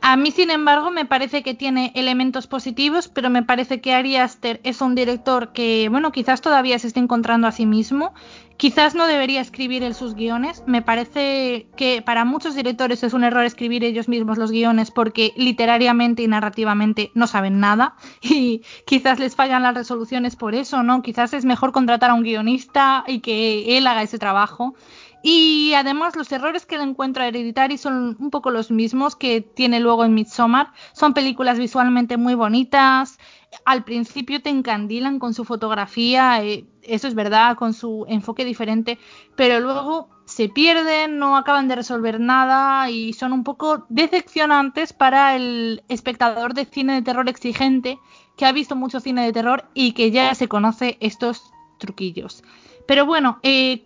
A 0.00 0.16
mí, 0.16 0.32
sin 0.32 0.50
embargo, 0.50 0.90
me 0.90 1.04
parece 1.04 1.44
que 1.44 1.54
tiene 1.54 1.92
elementos 1.94 2.48
positivos, 2.48 3.06
pero 3.06 3.30
me 3.30 3.44
parece 3.44 3.80
que 3.80 3.94
Ari 3.94 4.16
Aster 4.16 4.60
es 4.64 4.80
un 4.80 4.96
director 4.96 5.52
que, 5.52 5.86
bueno, 5.90 6.10
quizás 6.10 6.40
todavía 6.40 6.76
se 6.80 6.88
esté 6.88 6.98
encontrando 6.98 7.46
a 7.46 7.52
sí 7.52 7.66
mismo. 7.66 8.14
Quizás 8.60 8.94
no 8.94 9.06
debería 9.06 9.40
escribir 9.40 9.82
él 9.82 9.94
sus 9.94 10.14
guiones. 10.14 10.62
Me 10.66 10.82
parece 10.82 11.66
que 11.78 12.02
para 12.02 12.26
muchos 12.26 12.54
directores 12.54 13.02
es 13.02 13.14
un 13.14 13.24
error 13.24 13.42
escribir 13.42 13.84
ellos 13.84 14.06
mismos 14.06 14.36
los 14.36 14.50
guiones 14.50 14.90
porque 14.90 15.32
literariamente 15.34 16.24
y 16.24 16.28
narrativamente 16.28 17.10
no 17.14 17.26
saben 17.26 17.58
nada 17.58 17.96
y 18.20 18.60
quizás 18.84 19.18
les 19.18 19.34
fallan 19.34 19.62
las 19.62 19.74
resoluciones 19.74 20.36
por 20.36 20.54
eso, 20.54 20.82
¿no? 20.82 21.00
Quizás 21.00 21.32
es 21.32 21.46
mejor 21.46 21.72
contratar 21.72 22.10
a 22.10 22.14
un 22.14 22.22
guionista 22.22 23.02
y 23.06 23.20
que 23.20 23.78
él 23.78 23.86
haga 23.86 24.02
ese 24.02 24.18
trabajo. 24.18 24.74
Y 25.22 25.74
además 25.74 26.16
los 26.16 26.32
errores 26.32 26.64
que 26.64 26.78
le 26.78 26.84
encuentro 26.84 27.22
a 27.22 27.26
Hereditary 27.26 27.76
son 27.76 28.16
un 28.18 28.30
poco 28.30 28.50
los 28.50 28.70
mismos 28.70 29.16
que 29.16 29.42
tiene 29.42 29.80
luego 29.80 30.04
en 30.04 30.14
Midsommar. 30.14 30.72
Son 30.92 31.12
películas 31.12 31.58
visualmente 31.58 32.16
muy 32.16 32.34
bonitas. 32.34 33.18
Al 33.66 33.84
principio 33.84 34.40
te 34.40 34.48
encandilan 34.48 35.18
con 35.18 35.34
su 35.34 35.44
fotografía, 35.44 36.42
eh, 36.42 36.64
eso 36.90 37.08
es 37.08 37.14
verdad, 37.14 37.56
con 37.56 37.72
su 37.72 38.04
enfoque 38.08 38.44
diferente, 38.44 38.98
pero 39.36 39.60
luego 39.60 40.08
se 40.24 40.48
pierden, 40.48 41.18
no 41.18 41.36
acaban 41.36 41.68
de 41.68 41.76
resolver 41.76 42.20
nada 42.20 42.90
y 42.90 43.12
son 43.12 43.32
un 43.32 43.44
poco 43.44 43.86
decepcionantes 43.88 44.92
para 44.92 45.36
el 45.36 45.82
espectador 45.88 46.54
de 46.54 46.64
cine 46.64 46.94
de 46.94 47.02
terror 47.02 47.28
exigente 47.28 47.98
que 48.36 48.46
ha 48.46 48.52
visto 48.52 48.76
mucho 48.76 49.00
cine 49.00 49.24
de 49.24 49.32
terror 49.32 49.64
y 49.74 49.92
que 49.92 50.10
ya 50.10 50.34
se 50.34 50.48
conoce 50.48 50.96
estos 51.00 51.50
truquillos. 51.78 52.42
Pero 52.86 53.06
bueno, 53.06 53.38
eh, 53.42 53.84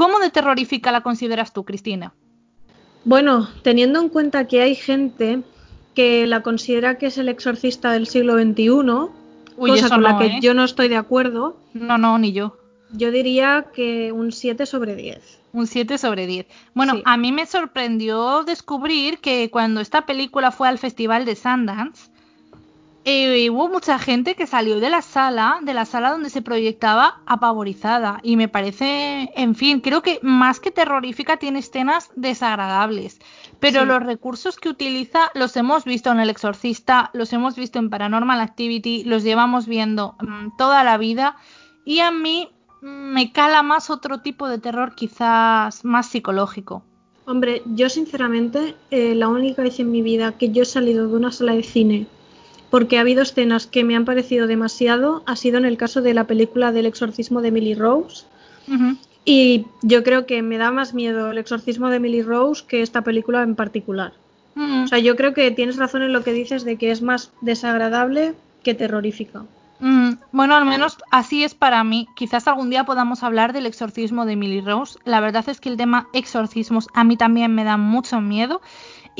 ¿Cómo 0.00 0.18
de 0.18 0.30
terrorífica 0.30 0.92
la 0.92 1.02
consideras 1.02 1.52
tú, 1.52 1.64
Cristina? 1.64 2.14
Bueno, 3.04 3.50
teniendo 3.62 4.00
en 4.00 4.08
cuenta 4.08 4.46
que 4.46 4.62
hay 4.62 4.74
gente 4.74 5.42
que 5.94 6.26
la 6.26 6.42
considera 6.42 6.96
que 6.96 7.08
es 7.08 7.18
el 7.18 7.28
exorcista 7.28 7.92
del 7.92 8.06
siglo 8.06 8.32
XXI, 8.32 9.12
Uy, 9.60 9.70
cosa 9.70 9.88
con 9.88 10.02
la 10.02 10.12
no, 10.12 10.18
que 10.18 10.26
¿eh? 10.26 10.38
yo 10.40 10.54
no 10.54 10.64
estoy 10.64 10.88
de 10.88 10.96
acuerdo, 10.96 11.56
No, 11.74 11.98
no, 11.98 12.18
ni 12.18 12.32
yo. 12.32 12.56
yo 12.92 13.10
diría 13.10 13.66
que 13.74 14.10
un 14.12 14.32
7 14.32 14.66
sobre 14.66 14.96
10. 14.96 15.38
Un 15.52 15.66
7 15.66 15.98
sobre 15.98 16.26
10. 16.26 16.46
Bueno, 16.74 16.94
Sí. 16.94 17.02
a 17.04 17.16
mí 17.16 17.32
me 17.32 17.44
sorprendió 17.46 18.44
descubrir 18.44 19.18
que 19.18 19.50
cuando 19.50 19.80
esta 19.80 20.06
película 20.06 20.50
fue 20.50 20.68
al 20.68 20.78
Festival 20.78 21.24
de 21.24 21.34
Sundance, 21.36 22.09
eh, 23.04 23.48
hubo 23.48 23.68
mucha 23.68 23.98
gente 23.98 24.34
que 24.34 24.46
salió 24.46 24.78
de 24.78 24.90
la 24.90 25.00
sala, 25.00 25.58
de 25.62 25.72
la 25.72 25.86
sala 25.86 26.10
donde 26.10 26.28
se 26.28 26.42
proyectaba, 26.42 27.22
apavorizada. 27.26 28.20
Y 28.22 28.36
me 28.36 28.48
parece, 28.48 29.30
en 29.34 29.54
fin, 29.54 29.80
creo 29.80 30.02
que 30.02 30.18
más 30.22 30.60
que 30.60 30.70
terrorífica 30.70 31.38
tiene 31.38 31.60
escenas 31.60 32.10
desagradables. 32.14 33.18
Pero 33.58 33.80
Sí. 33.80 33.86
los 33.86 34.02
recursos 34.02 34.56
que 34.58 34.68
utiliza 34.68 35.30
los 35.34 35.56
hemos 35.56 35.84
visto 35.84 36.10
en 36.12 36.20
El 36.20 36.28
Exorcista, 36.30 37.10
los 37.14 37.32
hemos 37.32 37.56
visto 37.56 37.78
en 37.78 37.88
Paranormal 37.88 38.40
Activity, 38.40 39.04
los 39.04 39.22
llevamos 39.22 39.66
viendo 39.66 40.16
mm, 40.20 40.56
toda 40.58 40.84
la 40.84 40.98
vida. 40.98 41.36
Y 41.86 42.00
a 42.00 42.10
mí 42.10 42.50
mm, 42.82 42.86
me 42.86 43.32
cala 43.32 43.62
más 43.62 43.88
otro 43.88 44.20
tipo 44.20 44.46
de 44.46 44.58
terror, 44.58 44.94
quizás 44.94 45.84
más 45.86 46.06
psicológico. 46.08 46.82
Hombre, 47.26 47.62
yo 47.64 47.88
sinceramente, 47.88 48.74
eh, 48.90 49.14
la 49.14 49.28
única 49.28 49.62
vez 49.62 49.78
en 49.80 49.90
mi 49.90 50.02
vida 50.02 50.32
que 50.32 50.50
yo 50.50 50.62
he 50.62 50.66
salido 50.66 51.08
de 51.08 51.16
una 51.16 51.30
sala 51.30 51.54
de 51.54 51.62
cine 51.62 52.06
porque 52.70 52.98
ha 52.98 53.00
habido 53.02 53.22
escenas 53.22 53.66
que 53.66 53.84
me 53.84 53.96
han 53.96 54.04
parecido 54.04 54.46
demasiado 54.46 55.22
ha 55.26 55.36
sido 55.36 55.58
en 55.58 55.64
el 55.64 55.76
caso 55.76 56.02
de 56.02 56.14
la 56.14 56.24
película 56.24 56.72
del 56.72 56.86
exorcismo 56.86 57.42
de 57.42 57.48
Emily 57.48 57.74
Rose. 57.74 58.24
Y 59.24 59.66
yo 59.82 60.02
creo 60.02 60.26
que 60.26 60.42
me 60.42 60.56
da 60.56 60.70
más 60.70 60.94
miedo 60.94 61.30
el 61.30 61.38
exorcismo 61.38 61.90
de 61.90 61.96
Emily 61.96 62.22
Rose 62.22 62.64
que 62.66 62.82
esta 62.82 63.02
película 63.02 63.42
en 63.42 63.56
particular. 63.56 64.12
O 64.56 64.86
sea, 64.86 64.98
yo 64.98 65.16
creo 65.16 65.32
que 65.32 65.50
tienes 65.50 65.76
razón 65.76 66.02
en 66.02 66.12
lo 66.12 66.22
que 66.22 66.32
dices 66.32 66.64
de 66.64 66.76
que 66.76 66.90
es 66.90 67.02
más 67.02 67.32
desagradable 67.40 68.34
que 68.62 68.74
terrorífica. 68.74 69.44
mm, 69.78 70.10
bueno, 70.32 70.54
al 70.54 70.66
menos 70.66 70.98
así 71.10 71.44
es 71.44 71.54
para 71.54 71.82
mí. 71.82 72.08
Quizás 72.14 72.46
algún 72.46 72.68
día 72.68 72.84
podamos 72.84 73.22
hablar 73.22 73.52
del 73.52 73.66
exorcismo 73.66 74.26
de 74.26 74.34
Emily 74.34 74.60
Rose. 74.60 74.98
La 75.04 75.20
verdad 75.20 75.48
es 75.48 75.60
que 75.60 75.70
el 75.70 75.78
tema 75.78 76.08
exorcismos 76.12 76.88
a 76.92 77.04
mí 77.04 77.16
también 77.16 77.54
me 77.54 77.64
da 77.64 77.78
mucho 77.78 78.20
miedo. 78.20 78.60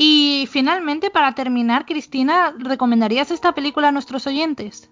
Y 0.03 0.47
finalmente, 0.49 1.11
para 1.11 1.35
terminar, 1.35 1.85
Cristina, 1.85 2.55
¿recomendarías 2.57 3.29
esta 3.29 3.53
película 3.53 3.89
a 3.89 3.91
nuestros 3.91 4.25
oyentes? 4.25 4.89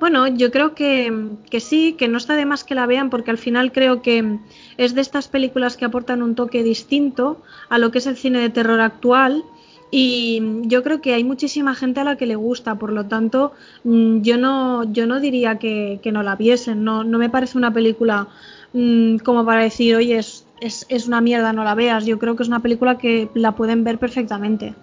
Bueno, 0.00 0.26
yo 0.26 0.50
creo 0.50 0.74
que, 0.74 1.28
que 1.48 1.60
sí, 1.60 1.92
que 1.92 2.08
no 2.08 2.18
está 2.18 2.34
de 2.34 2.44
más 2.44 2.64
que 2.64 2.74
la 2.74 2.86
vean 2.86 3.08
porque 3.08 3.30
al 3.30 3.38
final 3.38 3.70
creo 3.70 4.02
que 4.02 4.40
es 4.78 4.96
de 4.96 5.00
estas 5.00 5.28
películas 5.28 5.76
que 5.76 5.84
aportan 5.84 6.22
un 6.22 6.34
toque 6.34 6.64
distinto 6.64 7.40
a 7.68 7.78
lo 7.78 7.92
que 7.92 7.98
es 7.98 8.06
el 8.08 8.16
cine 8.16 8.40
de 8.40 8.50
terror 8.50 8.80
actual 8.80 9.44
y 9.92 10.42
yo 10.62 10.82
creo 10.82 11.00
que 11.00 11.14
hay 11.14 11.22
muchísima 11.22 11.76
gente 11.76 12.00
a 12.00 12.04
la 12.04 12.16
que 12.16 12.26
le 12.26 12.34
gusta, 12.34 12.74
por 12.74 12.90
lo 12.90 13.06
tanto 13.06 13.52
mm, 13.84 14.22
yo 14.22 14.38
no, 14.38 14.92
yo 14.92 15.06
no 15.06 15.20
diría 15.20 15.60
que, 15.60 16.00
que 16.02 16.10
no 16.10 16.24
la 16.24 16.34
viesen, 16.34 16.82
no, 16.82 17.04
no 17.04 17.18
me 17.18 17.30
parece 17.30 17.58
una 17.58 17.72
película 17.72 18.26
mm, 18.72 19.18
como 19.18 19.44
para 19.44 19.62
decir, 19.62 19.94
oye, 19.94 20.18
es, 20.18 20.46
es, 20.62 20.86
es 20.88 21.08
una 21.08 21.20
mierda, 21.20 21.52
no 21.52 21.64
la 21.64 21.74
veas, 21.74 22.06
yo 22.06 22.18
creo 22.18 22.36
que 22.36 22.44
es 22.44 22.48
una 22.48 22.60
película 22.60 22.96
que 22.96 23.28
la 23.34 23.52
pueden 23.52 23.82
ver 23.84 23.98
perfectamente. 23.98 24.74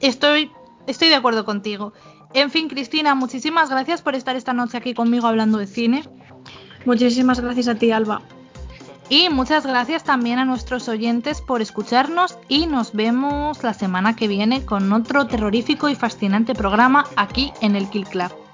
Estoy, 0.00 0.50
estoy 0.86 1.08
de 1.08 1.14
acuerdo 1.14 1.44
contigo. 1.44 1.92
En 2.32 2.50
fin, 2.50 2.68
Cristina, 2.68 3.14
muchísimas 3.14 3.68
gracias 3.68 4.00
por 4.00 4.14
estar 4.14 4.36
esta 4.36 4.52
noche 4.52 4.78
aquí 4.78 4.94
conmigo 4.94 5.26
hablando 5.26 5.58
de 5.58 5.66
cine. 5.66 6.04
Muchísimas 6.84 7.40
gracias 7.40 7.68
a 7.68 7.74
ti, 7.74 7.90
Alba. 7.90 8.22
Y 9.08 9.28
muchas 9.28 9.66
gracias 9.66 10.02
también 10.02 10.38
a 10.38 10.44
nuestros 10.44 10.88
oyentes 10.88 11.40
por 11.40 11.60
escucharnos 11.60 12.38
y 12.48 12.66
nos 12.66 12.92
vemos 12.92 13.62
la 13.62 13.74
semana 13.74 14.16
que 14.16 14.28
viene 14.28 14.64
con 14.64 14.92
otro 14.92 15.26
terrorífico 15.26 15.88
y 15.88 15.94
fascinante 15.94 16.54
programa 16.54 17.04
aquí 17.16 17.52
en 17.60 17.76
el 17.76 17.88
Kill 17.88 18.06
Club. 18.06 18.45